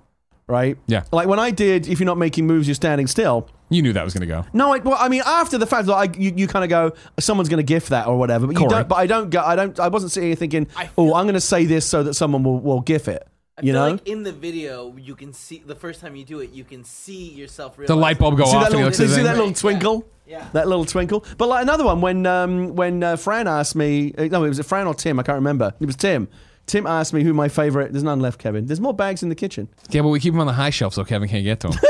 right? 0.48 0.78
Yeah. 0.88 1.04
Like 1.12 1.28
when 1.28 1.40
I 1.40 1.52
did, 1.52 1.88
if 1.88 2.00
you're 2.00 2.06
not 2.06 2.18
making 2.18 2.48
moves, 2.48 2.68
you're 2.68 2.76
standing 2.76 3.08
still. 3.08 3.50
You 3.70 3.82
knew 3.82 3.92
that 3.94 4.04
was 4.06 4.14
going 4.14 4.22
to 4.22 4.34
go. 4.34 4.46
No, 4.54 4.74
I, 4.74 4.78
well, 4.80 4.96
I 4.98 5.10
mean 5.10 5.22
after 5.26 5.58
the 5.58 5.66
fact, 5.68 5.88
like 5.88 6.18
you, 6.18 6.32
you 6.36 6.48
kind 6.48 6.64
of 6.64 6.70
go, 6.70 6.94
someone's 7.20 7.50
going 7.50 7.58
to 7.58 7.64
gift 7.64 7.90
that 7.90 8.08
or 8.08 8.18
whatever. 8.18 8.48
But 8.48 8.60
you 8.60 8.68
don't. 8.70 8.88
But 8.88 8.96
I 8.96 9.08
don't 9.08 9.30
go. 9.30 9.42
I 9.42 9.56
don't. 9.58 9.78
I 9.80 9.90
wasn't 9.90 10.14
sitting 10.14 10.30
here 10.30 10.36
thinking, 10.38 10.68
oh, 10.78 10.86
feel- 11.08 11.16
I'm 11.16 11.26
going 11.26 11.34
to 11.36 11.42
say 11.42 11.66
this 11.66 11.86
so 11.86 12.04
that 12.04 12.14
someone 12.14 12.44
will 12.44 12.60
will 12.60 12.80
gif 12.82 13.08
it. 13.10 13.28
I 13.58 13.64
You 13.64 13.74
feel 13.74 13.86
know. 13.86 13.92
like 13.94 14.08
in 14.08 14.24
the 14.24 14.32
video, 14.32 14.96
you 14.98 15.16
can 15.16 15.34
see 15.34 15.64
the 15.66 15.76
first 15.76 16.00
time 16.00 16.16
you 16.16 16.24
do 16.24 16.40
it, 16.40 16.52
you 16.52 16.64
can 16.64 16.84
see 16.84 17.30
yourself. 17.32 17.76
The 17.76 17.96
light 17.96 18.20
bulb 18.20 18.38
go 18.38 18.46
see 18.46 18.52
off, 18.56 18.64
that 18.64 18.72
and 18.72 18.80
he 18.80 18.84
little, 18.86 19.04
looks 19.06 19.16
see 19.16 19.24
that 19.24 19.36
little 19.36 19.52
twinkle? 19.54 20.06
Yeah. 20.28 20.48
That 20.54 20.68
little 20.68 20.86
twinkle. 20.86 21.26
But 21.38 21.50
like 21.50 21.64
another 21.64 21.84
one, 21.84 22.00
when 22.00 22.26
um, 22.26 22.76
when 22.76 23.04
uh, 23.04 23.16
Fran 23.16 23.48
asked 23.48 23.76
me, 23.76 24.14
uh, 24.18 24.26
no, 24.26 24.44
it 24.44 24.50
was 24.50 24.60
Fran 24.62 24.86
or 24.88 24.94
Tim, 24.94 25.20
I 25.20 25.24
can't 25.24 25.38
remember. 25.38 25.74
It 25.80 25.86
was 25.86 25.96
Tim. 25.96 26.28
Tim 26.68 26.86
asked 26.86 27.14
me 27.14 27.24
who 27.24 27.34
my 27.34 27.48
favorite. 27.50 27.92
There's 27.94 28.04
none 28.04 28.20
left, 28.20 28.40
Kevin. 28.40 28.66
There's 28.68 28.80
more 28.82 28.94
bags 28.94 29.24
in 29.24 29.30
the 29.30 29.36
kitchen. 29.36 29.68
Yeah, 29.90 30.02
but 30.04 30.10
we 30.10 30.20
keep 30.20 30.34
them 30.34 30.40
on 30.42 30.48
the 30.48 30.54
high 30.54 30.70
shelf 30.70 30.94
so 30.94 31.04
Kevin 31.04 31.28
can't 31.28 31.44
get 31.44 31.60
to 31.62 31.70
them. 31.70 31.80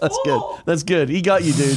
That's 0.00 0.18
good. 0.24 0.42
That's 0.64 0.82
good. 0.82 1.08
He 1.10 1.20
got 1.20 1.44
you, 1.44 1.52
dude. 1.52 1.76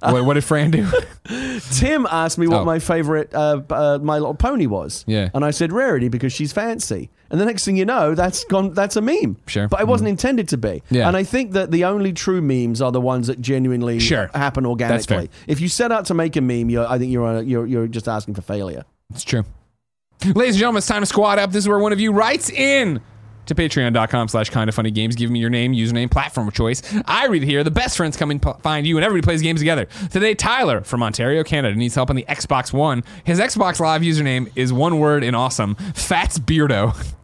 what, 0.00 0.24
what 0.24 0.34
did 0.34 0.42
Fran 0.44 0.70
do? 0.72 0.86
Tim 1.72 2.06
asked 2.10 2.38
me 2.38 2.48
what 2.48 2.62
Oh. 2.62 2.64
my 2.64 2.78
favorite 2.80 3.32
uh, 3.34 3.62
uh, 3.70 3.98
My 4.02 4.14
Little 4.18 4.34
Pony 4.34 4.66
was. 4.66 5.04
Yeah. 5.06 5.28
And 5.32 5.44
I 5.44 5.50
said 5.52 5.72
Rarity 5.72 6.08
because 6.08 6.32
she's 6.32 6.52
fancy. 6.52 7.10
And 7.30 7.40
the 7.40 7.44
next 7.44 7.64
thing 7.64 7.76
you 7.76 7.84
know, 7.84 8.14
that's 8.16 8.42
gone. 8.44 8.72
That's 8.72 8.96
a 8.96 9.00
meme. 9.00 9.36
Sure. 9.46 9.68
But 9.68 9.80
it 9.80 9.86
wasn't 9.86 10.08
intended 10.08 10.48
to 10.48 10.56
be. 10.56 10.82
Yeah. 10.90 11.06
And 11.06 11.16
I 11.16 11.22
think 11.24 11.52
that 11.52 11.70
the 11.70 11.84
only 11.84 12.12
true 12.12 12.40
memes 12.40 12.80
are 12.82 12.90
the 12.90 13.00
ones 13.00 13.26
that 13.28 13.40
genuinely 13.40 14.00
Sure. 14.00 14.28
happen 14.34 14.64
That's 14.76 15.06
fair. 15.06 15.18
organically. 15.18 15.30
If 15.46 15.60
you 15.60 15.68
set 15.68 15.92
out 15.92 16.06
to 16.06 16.14
make 16.14 16.34
a 16.36 16.40
meme, 16.40 16.70
you're, 16.70 16.86
I 16.88 16.98
think 16.98 17.12
you're, 17.12 17.24
on 17.26 17.36
a, 17.36 17.42
you're 17.42 17.66
you're 17.66 17.86
just 17.86 18.08
asking 18.08 18.34
for 18.34 18.42
failure. 18.42 18.84
It's 19.10 19.24
true. 19.24 19.44
Ladies 20.24 20.54
and 20.54 20.58
gentlemen, 20.58 20.78
it's 20.78 20.86
time 20.86 21.02
to 21.02 21.06
squad 21.06 21.38
up. 21.38 21.52
This 21.52 21.64
is 21.64 21.68
where 21.68 21.78
one 21.78 21.92
of 21.92 22.00
you 22.00 22.12
writes 22.12 22.50
in 22.50 23.00
to 23.46 23.54
patreon.com 23.54 24.28
slash 24.28 24.50
kind 24.50 24.68
of 24.68 24.74
funny 24.74 24.90
games. 24.90 25.14
Give 25.16 25.30
me 25.30 25.38
your 25.38 25.48
name, 25.48 25.72
username, 25.72 26.10
platform 26.10 26.48
of 26.48 26.54
choice. 26.54 26.82
I 27.06 27.26
read 27.26 27.42
here. 27.42 27.64
The 27.64 27.70
best 27.70 27.96
friends 27.96 28.16
come 28.16 28.30
and 28.30 28.42
p- 28.42 28.50
find 28.62 28.86
you, 28.86 28.96
and 28.98 29.04
everybody 29.04 29.24
plays 29.24 29.40
games 29.40 29.60
together. 29.60 29.86
Today, 30.10 30.34
Tyler 30.34 30.82
from 30.82 31.02
Ontario, 31.02 31.42
Canada, 31.44 31.76
needs 31.76 31.94
help 31.94 32.10
on 32.10 32.16
the 32.16 32.26
Xbox 32.28 32.72
One. 32.72 33.04
His 33.24 33.38
Xbox 33.38 33.80
Live 33.80 34.02
username 34.02 34.50
is 34.54 34.72
one 34.72 34.98
word 34.98 35.24
in 35.24 35.34
awesome 35.34 35.76
Fats 35.94 36.38
Beardo. 36.38 36.94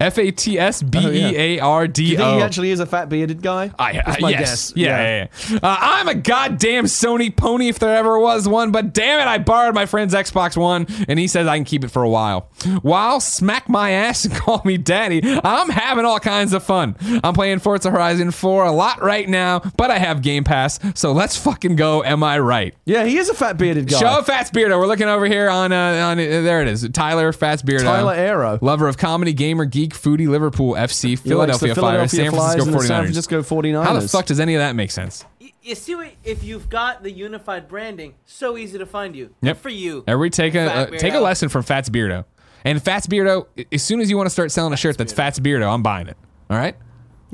F 0.00 0.18
A 0.18 0.30
T 0.30 0.58
S 0.58 0.82
B 0.82 0.98
E 0.98 1.36
A 1.36 1.58
R 1.60 1.86
D 1.86 1.92
Do 1.92 2.10
you 2.10 2.16
think 2.16 2.28
O. 2.28 2.36
he 2.36 2.42
actually 2.42 2.70
is 2.70 2.80
a 2.80 2.86
fat 2.86 3.08
bearded 3.08 3.42
guy? 3.42 3.70
I, 3.78 4.02
I- 4.04 4.16
my 4.20 4.30
yes. 4.30 4.40
guess. 4.40 4.72
Yeah, 4.76 5.00
yeah, 5.00 5.26
yeah. 5.50 5.58
Uh, 5.62 5.76
I'm 5.80 6.08
a 6.08 6.14
goddamn 6.14 6.84
Sony 6.84 7.34
pony 7.34 7.68
if 7.68 7.78
there 7.78 7.94
ever 7.96 8.18
was 8.18 8.48
one, 8.48 8.70
but 8.72 8.92
damn 8.92 9.20
it, 9.20 9.26
I 9.28 9.38
borrowed 9.38 9.74
my 9.74 9.86
friend's 9.86 10.14
Xbox 10.14 10.56
One, 10.56 10.86
and 11.08 11.18
he 11.18 11.26
says 11.28 11.46
I 11.46 11.56
can 11.56 11.64
keep 11.64 11.84
it 11.84 11.88
for 11.90 12.02
a 12.02 12.08
while. 12.08 12.50
While 12.82 13.20
smack 13.20 13.68
my 13.68 13.90
ass 13.90 14.24
and 14.24 14.34
call 14.40 14.60
me 14.64 14.76
daddy, 14.78 15.20
I'm 15.24 15.68
having 15.70 16.04
all 16.04 16.20
kinds 16.20 16.52
of 16.52 16.62
fun. 16.62 16.96
I'm 17.22 17.34
playing 17.34 17.60
Forza 17.60 17.90
Horizon 17.90 18.30
4 18.30 18.64
a 18.66 18.72
lot 18.72 19.02
right 19.02 19.28
now, 19.28 19.60
but 19.76 19.90
I 19.90 19.98
have 19.98 20.22
Game 20.22 20.44
Pass, 20.44 20.78
so 20.94 21.12
let's 21.12 21.36
fucking 21.36 21.76
go. 21.76 22.02
Am 22.04 22.22
I 22.22 22.38
right? 22.38 22.74
Yeah, 22.84 23.04
he 23.04 23.16
is 23.18 23.28
a 23.28 23.34
fat 23.34 23.56
bearded 23.56 23.88
guy. 23.88 23.98
Show 23.98 24.22
Fats 24.22 24.50
Beardo. 24.50 24.78
We're 24.78 24.86
looking 24.86 25.08
over 25.08 25.26
here 25.26 25.48
on 25.48 25.72
uh, 25.72 25.76
on 26.06 26.18
uh, 26.18 26.22
there 26.22 26.62
it 26.62 26.68
is. 26.68 26.88
Tyler 26.92 27.32
Fats 27.32 27.62
Beardo. 27.62 27.82
Tyler 27.82 28.14
Arrow, 28.14 28.58
Lover 28.60 28.88
of 28.88 28.98
comedy, 28.98 29.32
gamer, 29.32 29.59
geek, 29.64 29.92
foodie, 29.94 30.28
Liverpool 30.28 30.74
FC, 30.74 31.10
He 31.10 31.16
Philadelphia, 31.16 31.74
Flyers, 31.74 32.10
San 32.10 32.30
Flyers 32.30 32.62
Francisco 32.64 32.66
and 32.66 32.76
49ers. 32.76 32.86
San 32.86 33.02
Francisco 33.04 33.42
49ers. 33.42 33.84
How 33.84 33.98
the 34.00 34.08
fuck 34.08 34.26
does 34.26 34.40
any 34.40 34.54
of 34.54 34.60
that 34.60 34.74
make 34.76 34.90
sense? 34.90 35.24
Y- 35.40 35.52
You 35.62 35.74
see, 35.74 35.94
what, 35.94 36.10
if 36.24 36.42
you've 36.44 36.68
got 36.68 37.02
the 37.02 37.10
unified 37.10 37.68
branding, 37.68 38.14
so 38.24 38.56
easy 38.56 38.78
to 38.78 38.86
find 38.86 39.14
you. 39.16 39.34
Yep. 39.42 39.56
Good 39.56 39.62
for 39.62 39.68
you. 39.68 40.04
Everybody 40.06 40.30
take 40.30 40.54
a 40.54 40.60
uh, 40.62 40.86
take 40.98 41.14
a 41.14 41.20
lesson 41.20 41.48
from 41.48 41.62
Fats 41.62 41.88
Beardo. 41.88 42.24
And 42.64 42.82
Fats 42.82 43.06
Beardo, 43.06 43.46
as 43.72 43.82
soon 43.82 44.00
as 44.00 44.10
you 44.10 44.16
want 44.16 44.26
to 44.26 44.30
start 44.30 44.50
selling 44.52 44.72
a 44.72 44.76
shirt 44.76 44.98
that's 44.98 45.12
Fats 45.12 45.38
Beardo, 45.40 45.72
I'm 45.72 45.82
buying 45.82 46.08
it. 46.08 46.16
All 46.50 46.56
right? 46.58 46.76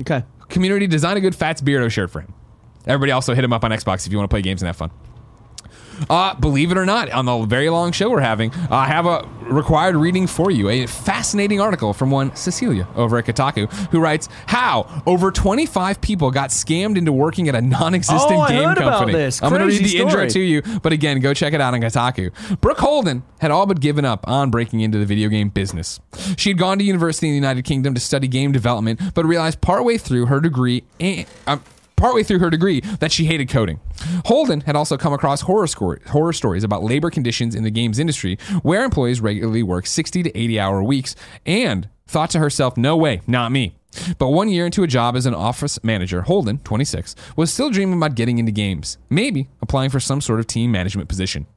Okay. 0.01 0.23
community 0.49 0.87
design 0.87 1.17
a 1.17 1.19
good 1.21 1.35
Fats 1.35 1.61
Beardo 1.61 1.89
shirt 1.91 2.11
for 2.11 2.21
him. 2.21 2.33
Everybody 2.85 3.11
also 3.11 3.33
hit 3.33 3.43
him 3.43 3.51
up 3.51 3.63
on 3.65 3.71
Xbox 3.71 4.05
if 4.07 4.13
you 4.13 4.17
want 4.17 4.29
to 4.29 4.33
play 4.33 4.41
games 4.41 4.61
and 4.61 4.67
have 4.67 4.77
fun. 4.77 4.91
Uh, 6.09 6.33
believe 6.35 6.71
it 6.71 6.77
or 6.77 6.85
not, 6.85 7.09
on 7.11 7.25
the 7.25 7.37
very 7.45 7.69
long 7.69 7.91
show 7.91 8.09
we're 8.09 8.19
having, 8.21 8.51
uh, 8.53 8.67
I 8.71 8.85
have 8.87 9.05
a 9.05 9.27
required 9.41 9.95
reading 9.95 10.27
for 10.27 10.51
you. 10.51 10.69
A 10.69 10.85
fascinating 10.87 11.61
article 11.61 11.93
from 11.93 12.11
one 12.11 12.35
Cecilia 12.35 12.87
over 12.95 13.17
at 13.17 13.25
Kotaku, 13.25 13.71
who 13.89 13.99
writes 13.99 14.27
how 14.47 15.01
over 15.05 15.31
25 15.31 16.01
people 16.01 16.31
got 16.31 16.49
scammed 16.49 16.97
into 16.97 17.11
working 17.13 17.47
at 17.47 17.55
a 17.55 17.61
non-existent 17.61 18.31
Oh, 18.31 18.47
game 18.47 18.75
company. 18.75 19.13
this. 19.13 19.41
I'm 19.41 19.49
going 19.49 19.61
to 19.61 19.67
read 19.67 19.83
the 19.83 19.97
intro 19.97 20.27
to 20.27 20.39
you, 20.39 20.61
but 20.81 20.91
again, 20.93 21.19
go 21.21 21.33
check 21.33 21.53
it 21.53 21.61
out 21.61 21.73
on 21.73 21.81
Kotaku. 21.81 22.31
Brooke 22.61 22.79
Holden 22.79 23.23
had 23.39 23.51
all 23.51 23.65
but 23.65 23.79
given 23.79 24.03
up 24.05 24.27
on 24.27 24.51
breaking 24.51 24.81
into 24.81 24.97
the 24.97 25.05
video 25.05 25.29
game 25.29 25.49
business. 25.49 25.99
She 26.37 26.49
had 26.49 26.57
gone 26.57 26.77
to 26.79 26.83
university 26.83 27.27
in 27.27 27.31
the 27.33 27.37
United 27.37 27.63
Kingdom 27.63 27.93
to 27.93 27.99
study 28.01 28.27
game 28.27 28.51
development, 28.51 28.99
but 29.13 29.25
realized 29.25 29.61
partway 29.61 29.97
through 29.97 30.25
her 30.27 30.39
degree 30.39 30.83
and. 30.99 31.25
Um, 31.47 31.63
partway 31.97 32.23
through 32.23 32.39
her 32.39 32.49
degree 32.49 32.79
that 32.99 33.11
she 33.11 33.25
hated 33.25 33.49
coding. 33.49 33.79
Holden 34.25 34.61
had 34.61 34.75
also 34.75 34.95
come 34.95 35.13
across 35.13 35.41
horror, 35.41 35.67
score, 35.67 35.99
horror 36.07 36.31
stories 36.31 36.63
about 36.63 36.83
labor 36.83 37.09
conditions 37.09 37.55
in 37.55 37.63
the 37.63 37.71
games 37.71 37.99
industry 37.99 38.37
where 38.61 38.85
employees 38.85 39.19
regularly 39.19 39.63
work 39.63 39.85
60 39.85 40.23
to 40.23 40.37
80 40.37 40.59
hour 40.59 40.83
weeks 40.83 41.15
and 41.45 41.89
thought 42.07 42.29
to 42.29 42.39
herself, 42.39 42.77
no 42.77 42.95
way, 42.95 43.21
not 43.27 43.51
me. 43.51 43.75
But 44.17 44.29
one 44.29 44.49
year 44.49 44.65
into 44.65 44.83
a 44.83 44.87
job 44.87 45.15
as 45.15 45.25
an 45.25 45.33
office 45.33 45.83
manager, 45.83 46.21
Holden, 46.21 46.59
26, 46.59 47.15
was 47.35 47.51
still 47.51 47.69
dreaming 47.69 47.97
about 47.97 48.15
getting 48.15 48.37
into 48.37 48.51
games, 48.51 48.97
maybe 49.09 49.49
applying 49.61 49.89
for 49.89 49.99
some 49.99 50.21
sort 50.21 50.39
of 50.39 50.47
team 50.47 50.71
management 50.71 51.09
position. 51.09 51.47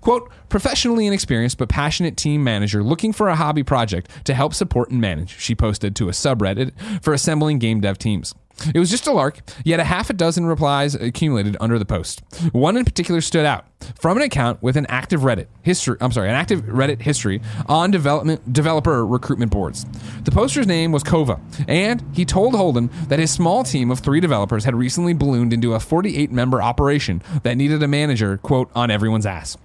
Quote, 0.00 0.30
professionally 0.48 1.06
inexperienced 1.06 1.58
but 1.58 1.68
passionate 1.68 2.16
team 2.16 2.44
manager 2.44 2.82
looking 2.82 3.12
for 3.12 3.28
a 3.28 3.36
hobby 3.36 3.62
project 3.62 4.10
to 4.26 4.34
help 4.34 4.54
support 4.54 4.90
and 4.90 5.00
manage, 5.00 5.38
she 5.38 5.54
posted 5.54 5.96
to 5.96 6.08
a 6.08 6.12
subreddit 6.12 6.72
for 7.02 7.12
assembling 7.12 7.58
game 7.58 7.80
dev 7.80 7.98
teams. 7.98 8.34
It 8.74 8.78
was 8.78 8.90
just 8.90 9.06
a 9.06 9.12
lark, 9.12 9.40
yet 9.64 9.80
a 9.80 9.84
half 9.84 10.10
a 10.10 10.12
dozen 10.12 10.46
replies 10.46 10.94
accumulated 10.94 11.56
under 11.60 11.78
the 11.78 11.84
post. 11.84 12.22
One 12.52 12.76
in 12.76 12.84
particular 12.84 13.20
stood 13.20 13.46
out 13.46 13.66
from 13.98 14.16
an 14.16 14.22
account 14.22 14.62
with 14.62 14.76
an 14.76 14.86
active 14.88 15.20
Reddit 15.20 15.46
history. 15.62 15.96
I'm 16.00 16.12
sorry, 16.12 16.28
an 16.28 16.34
active 16.34 16.62
Reddit 16.62 17.00
history 17.00 17.40
on 17.66 17.90
development 17.90 18.52
developer 18.52 19.06
recruitment 19.06 19.50
boards. 19.52 19.84
The 20.24 20.30
poster's 20.30 20.66
name 20.66 20.92
was 20.92 21.04
Kova, 21.04 21.40
and 21.68 22.04
he 22.12 22.24
told 22.24 22.54
Holden 22.54 22.90
that 23.08 23.18
his 23.18 23.30
small 23.30 23.64
team 23.64 23.90
of 23.90 24.00
three 24.00 24.20
developers 24.20 24.64
had 24.64 24.74
recently 24.74 25.14
ballooned 25.14 25.52
into 25.52 25.74
a 25.74 25.80
48 25.80 26.30
member 26.32 26.60
operation 26.60 27.22
that 27.42 27.56
needed 27.56 27.82
a 27.82 27.88
manager, 27.88 28.38
quote, 28.38 28.70
on 28.74 28.90
everyone's 28.90 29.26
ass. 29.26 29.56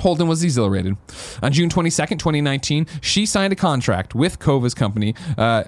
Holden 0.00 0.28
was 0.28 0.42
exhilarated. 0.42 0.96
On 1.42 1.52
June 1.52 1.68
22nd, 1.68 2.18
2019, 2.18 2.86
she 3.00 3.26
signed 3.26 3.52
a 3.52 3.56
contract 3.56 4.14
with 4.14 4.38
Kova's 4.38 4.74
company, 4.74 5.14
uh, 5.36 5.64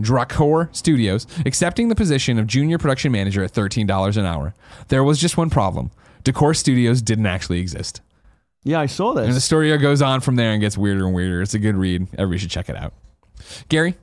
Dracor 0.00 0.68
Studios, 0.72 1.26
accepting 1.46 1.88
the 1.88 1.94
position 1.94 2.38
of 2.38 2.46
junior 2.46 2.78
production 2.78 3.12
manager 3.12 3.42
at 3.42 3.52
$13 3.52 4.16
an 4.16 4.24
hour. 4.24 4.54
There 4.88 5.04
was 5.04 5.18
just 5.18 5.36
one 5.36 5.50
problem. 5.50 5.90
Decor 6.24 6.54
Studios 6.54 7.02
didn't 7.02 7.26
actually 7.26 7.60
exist. 7.60 8.00
Yeah, 8.62 8.80
I 8.80 8.86
saw 8.86 9.14
this. 9.14 9.26
And 9.26 9.34
the 9.34 9.40
story 9.40 9.76
goes 9.78 10.02
on 10.02 10.20
from 10.20 10.36
there 10.36 10.52
and 10.52 10.60
gets 10.60 10.76
weirder 10.76 11.06
and 11.06 11.14
weirder. 11.14 11.40
It's 11.42 11.54
a 11.54 11.58
good 11.58 11.76
read. 11.76 12.08
Everybody 12.18 12.38
should 12.38 12.50
check 12.50 12.68
it 12.68 12.76
out. 12.76 12.92
Gary, 13.68 13.94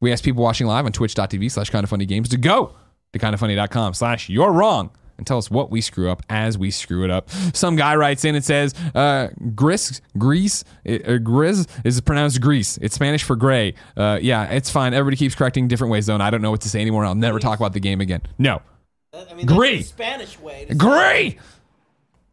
we 0.00 0.12
asked 0.12 0.24
people 0.24 0.42
watching 0.42 0.66
live 0.66 0.86
on 0.86 0.92
twitch.tv 0.92 1.50
slash 1.50 1.70
kind 1.70 1.82
of 1.82 1.90
funny 1.90 2.06
games 2.06 2.28
to 2.28 2.36
go 2.36 2.74
to 3.12 3.18
kindoffunny.com 3.18 3.94
slash 3.94 4.28
you're 4.28 4.52
wrong 4.52 4.90
and 5.22 5.26
tell 5.26 5.38
us 5.38 5.50
what 5.50 5.70
we 5.70 5.80
screw 5.80 6.10
up 6.10 6.22
as 6.28 6.58
we 6.58 6.70
screw 6.72 7.04
it 7.04 7.10
up. 7.10 7.30
Some 7.54 7.76
guy 7.76 7.94
writes 7.94 8.24
in 8.24 8.34
and 8.34 8.44
says, 8.44 8.74
uh, 8.94 9.28
Gris, 9.54 10.00
Grease, 10.18 10.64
it, 10.84 11.06
uh, 11.06 11.18
Grizz 11.18 11.68
is 11.84 12.00
pronounced 12.00 12.40
Grease. 12.40 12.76
It's 12.82 12.96
Spanish 12.96 13.22
for 13.22 13.36
gray. 13.36 13.74
Uh, 13.96 14.18
yeah, 14.20 14.50
it's 14.50 14.70
fine. 14.70 14.94
Everybody 14.94 15.16
keeps 15.16 15.36
correcting 15.36 15.68
different 15.68 15.92
ways, 15.92 16.06
though, 16.06 16.14
and 16.14 16.22
I 16.22 16.30
don't 16.30 16.42
know 16.42 16.50
what 16.50 16.62
to 16.62 16.68
say 16.68 16.80
anymore. 16.80 17.04
I'll 17.04 17.14
never 17.14 17.38
talk 17.38 17.58
about 17.58 17.72
the 17.72 17.80
game 17.80 18.00
again. 18.00 18.22
No. 18.38 18.60
I 19.14 19.34
mean, 19.34 19.46
Gray. 19.46 19.82
Spanish 19.82 20.38
way. 20.40 20.64
To 20.64 20.74
Gray! 20.74 21.38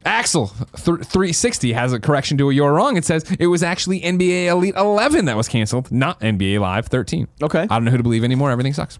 Axel 0.05 0.47
th- 0.47 0.99
360 0.99 1.73
has 1.73 1.91
a 1.91 1.99
correction 1.99 2.37
to 2.37 2.49
a 2.49 2.53
you're 2.53 2.71
wrong. 2.73 2.95
It 2.95 3.03
says 3.03 3.25
it 3.37 3.47
was 3.47 3.63
actually 3.63 3.99
NBA 4.01 4.45
Elite 4.45 4.75
11 4.75 5.25
that 5.25 5.35
was 5.35 5.49
canceled, 5.49 5.91
not 5.91 6.19
NBA 6.21 6.59
Live 6.59 6.87
13. 6.87 7.27
Okay. 7.43 7.63
I 7.63 7.65
don't 7.67 7.83
know 7.83 7.91
who 7.91 7.97
to 7.97 8.03
believe 8.03 8.23
anymore. 8.23 8.49
Everything 8.49 8.73
sucks. 8.73 8.97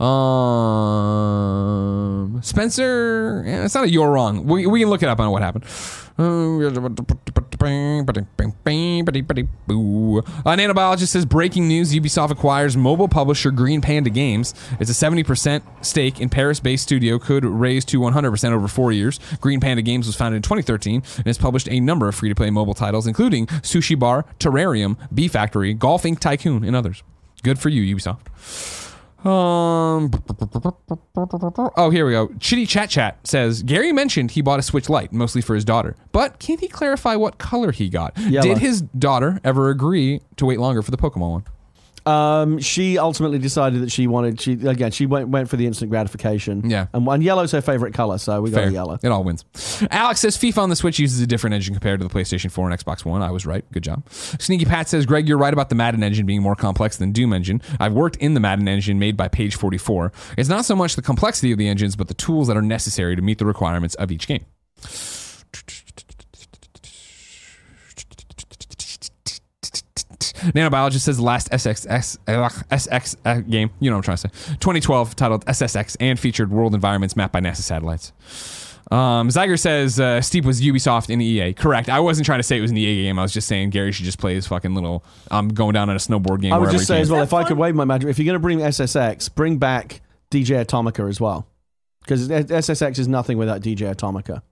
Um, 0.00 0.08
Spencer, 2.42 3.42
it's 3.46 3.74
not 3.74 3.84
a 3.84 3.90
you're 3.90 4.10
wrong. 4.10 4.44
We, 4.44 4.66
we 4.66 4.80
can 4.80 4.90
look 4.90 5.02
it 5.02 5.08
up 5.08 5.18
on 5.18 5.30
what 5.32 5.42
happened. 5.42 5.64
Uh, 6.20 6.24
nanobiologist 10.56 11.08
says 11.08 11.24
breaking 11.24 11.66
news: 11.68 11.92
Ubisoft 11.92 12.30
acquires 12.30 12.76
mobile 12.76 13.08
publisher 13.08 13.50
Green 13.50 13.80
Panda 13.80 14.10
Games. 14.10 14.54
It's 14.80 14.90
a 14.90 14.94
70% 14.94 15.62
stake 15.84 16.20
in 16.20 16.28
Paris-based 16.28 16.82
studio, 16.82 17.18
could 17.18 17.44
raise 17.44 17.84
to 17.86 18.00
100% 18.00 18.52
over 18.52 18.66
four 18.68 18.92
years. 18.92 19.18
Green 19.40 19.60
Panda 19.60 19.82
Games 19.82 20.06
was 20.06 20.14
founded 20.16 20.36
in 20.38 20.42
2013 20.42 21.02
and 21.16 21.26
has 21.26 21.38
published 21.38 21.68
a 21.70 21.80
number 21.80 22.08
of 22.08 22.14
free-to-play 22.14 22.50
mobile 22.50 22.74
titles, 22.74 23.06
including 23.06 23.46
Sushi 23.46 23.96
Bar, 23.98 24.24
Terrarium, 24.40 24.96
Bee 25.14 25.28
Factory, 25.28 25.74
Golfing 25.74 26.16
Tycoon, 26.16 26.64
and 26.64 26.74
others. 26.74 27.02
Good 27.42 27.58
for 27.60 27.68
you, 27.68 27.96
Ubisoft. 27.96 28.87
Um. 29.24 30.10
Oh, 31.76 31.90
here 31.90 32.06
we 32.06 32.12
go. 32.12 32.28
Chitty 32.38 32.66
Chat 32.66 32.88
Chat 32.88 33.26
says 33.26 33.62
Gary 33.64 33.92
mentioned 33.92 34.30
he 34.32 34.42
bought 34.42 34.60
a 34.60 34.62
Switch 34.62 34.88
Lite 34.88 35.12
mostly 35.12 35.42
for 35.42 35.54
his 35.54 35.64
daughter, 35.64 35.96
but 36.12 36.38
can 36.38 36.58
he 36.58 36.68
clarify 36.68 37.16
what 37.16 37.38
color 37.38 37.72
he 37.72 37.88
got? 37.88 38.16
Yellow. 38.16 38.46
Did 38.46 38.58
his 38.58 38.82
daughter 38.82 39.40
ever 39.42 39.70
agree 39.70 40.20
to 40.36 40.46
wait 40.46 40.60
longer 40.60 40.82
for 40.82 40.92
the 40.92 40.96
Pokemon 40.96 41.30
one? 41.30 41.44
Um, 42.08 42.58
she 42.58 42.96
ultimately 42.98 43.38
decided 43.38 43.82
that 43.82 43.92
she 43.92 44.06
wanted. 44.06 44.40
She 44.40 44.52
again, 44.52 44.90
she 44.90 45.04
went 45.06 45.28
went 45.28 45.48
for 45.48 45.56
the 45.56 45.66
instant 45.66 45.90
gratification. 45.90 46.68
Yeah. 46.68 46.86
and, 46.94 47.06
and 47.06 47.22
yellow's 47.22 47.52
her 47.52 47.60
favorite 47.60 47.92
color, 47.92 48.16
so 48.18 48.40
we 48.40 48.50
got 48.50 48.72
yellow. 48.72 48.98
It 49.02 49.08
all 49.08 49.24
wins. 49.24 49.44
Alex 49.90 50.20
says 50.20 50.36
FIFA 50.36 50.58
on 50.58 50.70
the 50.70 50.76
Switch 50.76 50.98
uses 50.98 51.20
a 51.20 51.26
different 51.26 51.54
engine 51.54 51.74
compared 51.74 52.00
to 52.00 52.08
the 52.08 52.12
PlayStation 52.12 52.50
4 52.50 52.70
and 52.70 52.80
Xbox 52.80 53.04
One. 53.04 53.20
I 53.20 53.30
was 53.30 53.44
right. 53.44 53.64
Good 53.72 53.82
job. 53.82 54.08
Sneaky 54.10 54.64
Pat 54.64 54.88
says, 54.88 55.04
Greg, 55.06 55.28
you're 55.28 55.38
right 55.38 55.52
about 55.52 55.68
the 55.68 55.74
Madden 55.74 56.02
engine 56.02 56.24
being 56.24 56.42
more 56.42 56.56
complex 56.56 56.96
than 56.96 57.12
Doom 57.12 57.32
engine. 57.32 57.60
I've 57.78 57.92
worked 57.92 58.16
in 58.16 58.34
the 58.34 58.40
Madden 58.40 58.66
engine 58.68 58.98
made 58.98 59.16
by 59.16 59.28
Page 59.28 59.56
44. 59.56 60.12
It's 60.36 60.48
not 60.48 60.64
so 60.64 60.74
much 60.74 60.96
the 60.96 61.02
complexity 61.02 61.52
of 61.52 61.58
the 61.58 61.68
engines, 61.68 61.94
but 61.96 62.08
the 62.08 62.14
tools 62.14 62.48
that 62.48 62.56
are 62.56 62.62
necessary 62.62 63.16
to 63.16 63.22
meet 63.22 63.38
the 63.38 63.46
requirements 63.46 63.94
of 63.96 64.10
each 64.10 64.26
game. 64.26 64.46
Nanobiologist 70.52 71.00
says 71.00 71.16
the 71.16 71.22
last 71.22 71.50
SXX, 71.50 72.18
SX 72.26 73.16
uh, 73.24 73.40
game, 73.40 73.70
you 73.80 73.90
know 73.90 73.96
what 73.96 74.08
I'm 74.08 74.16
trying 74.16 74.30
to 74.30 74.48
say, 74.48 74.54
2012, 74.54 75.16
titled 75.16 75.44
SSX, 75.46 75.96
and 76.00 76.18
featured 76.18 76.50
world 76.50 76.74
environments 76.74 77.16
mapped 77.16 77.32
by 77.32 77.40
NASA 77.40 77.62
satellites. 77.62 78.12
Um, 78.90 79.28
Zyger 79.28 79.58
says 79.58 80.00
uh, 80.00 80.20
Steep 80.22 80.44
was 80.44 80.62
Ubisoft 80.62 81.10
in 81.10 81.18
the 81.18 81.24
EA. 81.24 81.52
Correct. 81.52 81.90
I 81.90 82.00
wasn't 82.00 82.24
trying 82.24 82.38
to 82.38 82.42
say 82.42 82.56
it 82.56 82.62
was 82.62 82.70
an 82.70 82.78
EA 82.78 83.04
game. 83.04 83.18
I 83.18 83.22
was 83.22 83.32
just 83.32 83.46
saying 83.46 83.70
Gary 83.70 83.92
should 83.92 84.06
just 84.06 84.18
play 84.18 84.34
his 84.34 84.46
fucking 84.46 84.74
little 84.74 85.04
um, 85.30 85.48
going 85.48 85.74
down 85.74 85.90
on 85.90 85.96
a 85.96 85.98
snowboard 85.98 86.40
game. 86.40 86.54
I 86.54 86.58
would 86.58 86.70
just 86.70 86.86
say 86.86 87.00
as 87.00 87.10
well, 87.10 87.22
if 87.22 87.34
I 87.34 87.44
could 87.44 87.58
wave 87.58 87.74
my 87.74 87.84
magic, 87.84 88.08
if 88.08 88.18
you're 88.18 88.24
going 88.24 88.34
to 88.34 88.40
bring 88.40 88.60
SSX, 88.60 89.34
bring 89.34 89.58
back 89.58 90.00
DJ 90.30 90.64
Atomica 90.64 91.06
as 91.08 91.20
well, 91.20 91.46
because 92.00 92.28
SSX 92.28 92.98
is 92.98 93.08
nothing 93.08 93.36
without 93.36 93.60
DJ 93.60 93.94
Atomica. 93.94 94.42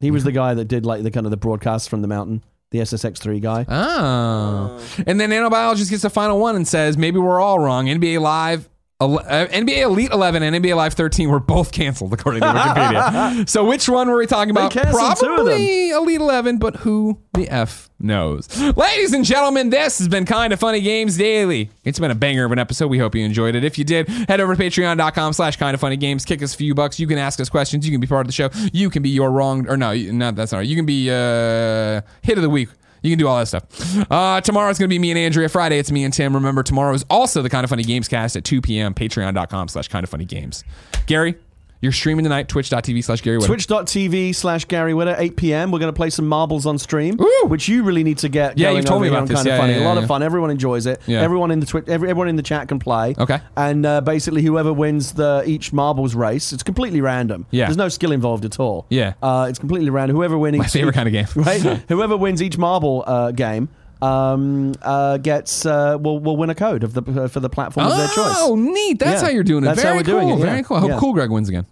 He 0.00 0.10
was 0.10 0.24
the 0.24 0.32
guy 0.32 0.54
that 0.54 0.66
did 0.66 0.84
like 0.84 1.02
the 1.02 1.10
kind 1.10 1.26
of 1.26 1.30
the 1.30 1.36
broadcasts 1.36 1.88
from 1.88 2.02
the 2.02 2.08
mountain, 2.08 2.44
the 2.70 2.80
SSX3 2.80 3.40
guy. 3.40 3.64
Oh. 3.68 4.80
And 5.06 5.20
then 5.20 5.30
Nanobiologist 5.30 5.90
gets 5.90 6.02
the 6.02 6.10
final 6.10 6.38
one 6.38 6.56
and 6.56 6.66
says, 6.68 6.98
maybe 6.98 7.18
we're 7.18 7.40
all 7.40 7.58
wrong. 7.58 7.86
NBA 7.86 8.20
Live. 8.20 8.68
Uh, 9.00 9.46
NBA 9.46 9.82
Elite 9.82 10.10
11 10.10 10.42
and 10.42 10.56
NBA 10.56 10.74
Live 10.74 10.94
13 10.94 11.28
were 11.28 11.38
both 11.38 11.70
canceled, 11.70 12.12
according 12.12 12.40
to 12.40 12.48
Wikipedia. 12.48 13.48
so, 13.48 13.64
which 13.64 13.88
one 13.88 14.08
were 14.08 14.16
we 14.16 14.26
talking 14.26 14.50
about? 14.50 14.72
canceled 14.72 15.16
two 15.20 15.26
of 15.30 15.36
them. 15.36 15.46
Probably 15.46 15.90
Elite 15.90 16.20
11, 16.20 16.58
but 16.58 16.74
who 16.78 17.16
the 17.32 17.48
F 17.48 17.90
knows? 18.00 18.48
Ladies 18.76 19.12
and 19.12 19.24
gentlemen, 19.24 19.70
this 19.70 19.98
has 19.98 20.08
been 20.08 20.24
Kind 20.24 20.52
of 20.52 20.58
Funny 20.58 20.80
Games 20.80 21.16
Daily. 21.16 21.70
It's 21.84 22.00
been 22.00 22.10
a 22.10 22.16
banger 22.16 22.44
of 22.44 22.50
an 22.50 22.58
episode. 22.58 22.88
We 22.88 22.98
hope 22.98 23.14
you 23.14 23.24
enjoyed 23.24 23.54
it. 23.54 23.62
If 23.62 23.78
you 23.78 23.84
did, 23.84 24.08
head 24.08 24.40
over 24.40 24.56
to 24.56 24.60
patreon.com 24.60 25.32
slash 25.32 25.56
kind 25.58 25.74
of 25.74 25.80
funny 25.80 25.96
games. 25.96 26.24
Kick 26.24 26.42
us 26.42 26.54
a 26.54 26.56
few 26.56 26.74
bucks. 26.74 26.98
You 26.98 27.06
can 27.06 27.18
ask 27.18 27.38
us 27.38 27.48
questions. 27.48 27.86
You 27.86 27.92
can 27.92 28.00
be 28.00 28.08
part 28.08 28.22
of 28.22 28.26
the 28.26 28.32
show. 28.32 28.50
You 28.72 28.90
can 28.90 29.04
be 29.04 29.10
your 29.10 29.30
wrong, 29.30 29.68
or 29.68 29.76
no, 29.76 29.94
not 29.94 30.34
that's 30.34 30.50
not 30.50 30.58
right. 30.58 30.66
You 30.66 30.74
can 30.74 30.86
be 30.86 31.08
uh, 31.08 32.00
hit 32.22 32.36
of 32.36 32.42
the 32.42 32.50
week. 32.50 32.68
You 33.02 33.10
can 33.10 33.18
do 33.18 33.28
all 33.28 33.38
that 33.38 33.46
stuff. 33.46 33.64
Uh, 34.10 34.40
tomorrow's 34.40 34.78
going 34.78 34.88
to 34.88 34.92
be 34.92 34.98
me 34.98 35.10
and 35.10 35.18
Andrea. 35.18 35.48
Friday, 35.48 35.78
it's 35.78 35.90
me 35.90 36.04
and 36.04 36.12
Tim. 36.12 36.34
Remember, 36.34 36.62
tomorrow 36.62 36.92
is 36.94 37.04
also 37.10 37.42
the 37.42 37.50
Kind 37.50 37.64
of 37.64 37.70
Funny 37.70 37.82
Games 37.84 38.08
cast 38.08 38.36
at 38.36 38.44
2 38.44 38.60
p.m. 38.60 38.94
Patreon.com 38.94 39.68
slash 39.68 39.88
Kind 39.88 40.04
of 40.04 40.10
Funny 40.10 40.24
Games. 40.24 40.64
Gary, 41.06 41.36
you're 41.80 41.92
streaming 41.92 42.24
tonight. 42.24 42.48
Twitch.tv 42.48 43.04
slash 43.04 43.22
Gary 43.22 43.38
Whitta. 43.38 43.46
Twitch.tv 43.46 44.34
slash 44.34 44.64
Gary 44.64 44.92
Whitta, 44.92 45.14
8 45.18 45.36
p.m. 45.36 45.70
We're 45.70 45.78
going 45.78 45.92
to 45.92 45.96
play 45.96 46.10
some 46.10 46.26
marbles 46.26 46.66
on 46.66 46.78
stream, 46.78 47.20
Ooh. 47.20 47.46
which 47.46 47.68
you 47.68 47.82
really 47.84 48.02
need 48.02 48.18
to 48.18 48.28
get. 48.28 48.58
Yeah, 48.58 48.70
you've 48.72 48.84
told 48.84 49.02
me 49.02 49.08
about 49.08 49.28
this. 49.28 49.36
Kind 49.36 49.46
Yeah, 49.46 49.54
of 49.54 49.60
funny. 49.60 49.72
yeah, 49.74 49.84
a 49.84 49.86
lot 49.86 49.96
yeah. 49.96 50.02
of 50.02 50.08
fun. 50.08 50.22
Everyone 50.22 50.50
enjoys 50.50 50.86
it. 50.86 51.00
Yeah. 51.06 51.22
Everyone 51.22 51.50
in 51.50 51.60
the 51.60 51.66
Twitch, 51.66 51.84
every, 51.88 52.10
everyone 52.10 52.28
in 52.28 52.36
the 52.36 52.42
chat 52.42 52.68
can 52.68 52.78
play. 52.78 53.14
Okay. 53.18 53.38
And 53.56 53.86
uh, 53.86 54.00
basically, 54.00 54.42
whoever 54.42 54.72
wins 54.72 55.12
the 55.12 55.42
each 55.46 55.72
marbles 55.72 56.14
race, 56.14 56.52
it's 56.52 56.62
completely 56.62 57.00
random. 57.00 57.46
Yeah. 57.50 57.66
There's 57.66 57.76
no 57.76 57.88
skill 57.88 58.12
involved 58.12 58.44
at 58.44 58.58
all. 58.58 58.86
Yeah. 58.90 59.14
Uh, 59.22 59.46
it's 59.48 59.58
completely 59.58 59.90
random. 59.90 60.16
Whoever 60.16 60.36
wins 60.36 60.58
My 60.58 60.66
favorite 60.66 60.94
kind 60.94 61.06
of 61.08 61.12
game. 61.12 61.26
right? 61.44 61.60
Whoever 61.88 62.16
wins 62.16 62.42
each 62.42 62.58
marble 62.58 63.04
uh, 63.06 63.30
game 63.30 63.68
um, 64.02 64.74
uh, 64.82 65.16
gets 65.18 65.66
uh, 65.66 65.96
will 66.00 66.18
will 66.20 66.36
win 66.36 66.50
a 66.50 66.54
code 66.54 66.84
of 66.84 66.94
the 66.94 67.02
uh, 67.24 67.28
for 67.28 67.40
the 67.40 67.48
platform 67.50 67.86
of 67.86 67.96
their 67.96 68.06
choice. 68.08 68.34
Oh, 68.38 68.54
neat. 68.56 68.98
That's 68.98 69.20
Yeah. 69.22 69.28
how 69.28 69.32
you're 69.32 69.42
doing 69.44 69.64
it. 69.64 69.66
That's 69.66 69.82
Very 69.82 69.94
how 69.94 69.98
we're 70.00 70.04
cool. 70.04 70.20
doing 70.20 70.28
it, 70.28 70.38
yeah. 70.38 70.44
Very 70.50 70.62
cool. 70.62 70.76
I 70.76 70.80
hope 70.80 70.90
Yeah. 70.90 70.98
Cool 70.98 71.12
Greg 71.14 71.30
wins 71.30 71.48
again. 71.48 71.66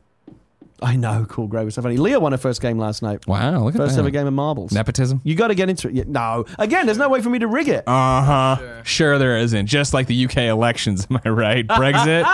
I 0.82 0.94
know, 0.94 1.24
cool, 1.26 1.46
Greg 1.46 1.64
was 1.64 1.74
so 1.74 1.80
funny. 1.80 1.96
Leah 1.96 2.20
won 2.20 2.32
her 2.32 2.38
first 2.38 2.60
game 2.60 2.78
last 2.78 3.00
night. 3.00 3.26
Wow, 3.26 3.64
look 3.64 3.74
at 3.74 3.78
First 3.78 3.94
that. 3.94 4.00
ever 4.02 4.10
game 4.10 4.26
of 4.26 4.34
marbles. 4.34 4.72
Nepotism. 4.72 5.22
You 5.24 5.34
got 5.34 5.48
to 5.48 5.54
get 5.54 5.70
into 5.70 5.88
it. 5.88 5.94
Yeah, 5.94 6.04
no, 6.06 6.44
again, 6.58 6.84
there's 6.84 6.98
no 6.98 7.08
way 7.08 7.22
for 7.22 7.30
me 7.30 7.38
to 7.38 7.46
rig 7.46 7.68
it. 7.68 7.84
Uh 7.88 8.22
huh. 8.22 8.82
Sure. 8.82 9.16
there 9.18 9.38
isn't. 9.38 9.68
Just 9.68 9.94
like 9.94 10.06
the 10.06 10.26
UK 10.26 10.36
elections, 10.36 11.06
am 11.10 11.18
I 11.24 11.28
right? 11.30 11.66
Brexit. 11.66 12.24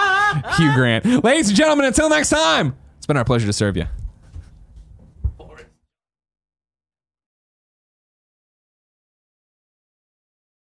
Hugh 0.56 0.74
Grant. 0.74 1.22
Ladies 1.22 1.48
and 1.50 1.56
gentlemen, 1.56 1.86
until 1.86 2.08
next 2.10 2.30
time, 2.30 2.74
it's 2.96 3.06
been 3.06 3.16
our 3.16 3.24
pleasure 3.24 3.46
to 3.46 3.52
serve 3.52 3.76
you. 3.76 3.84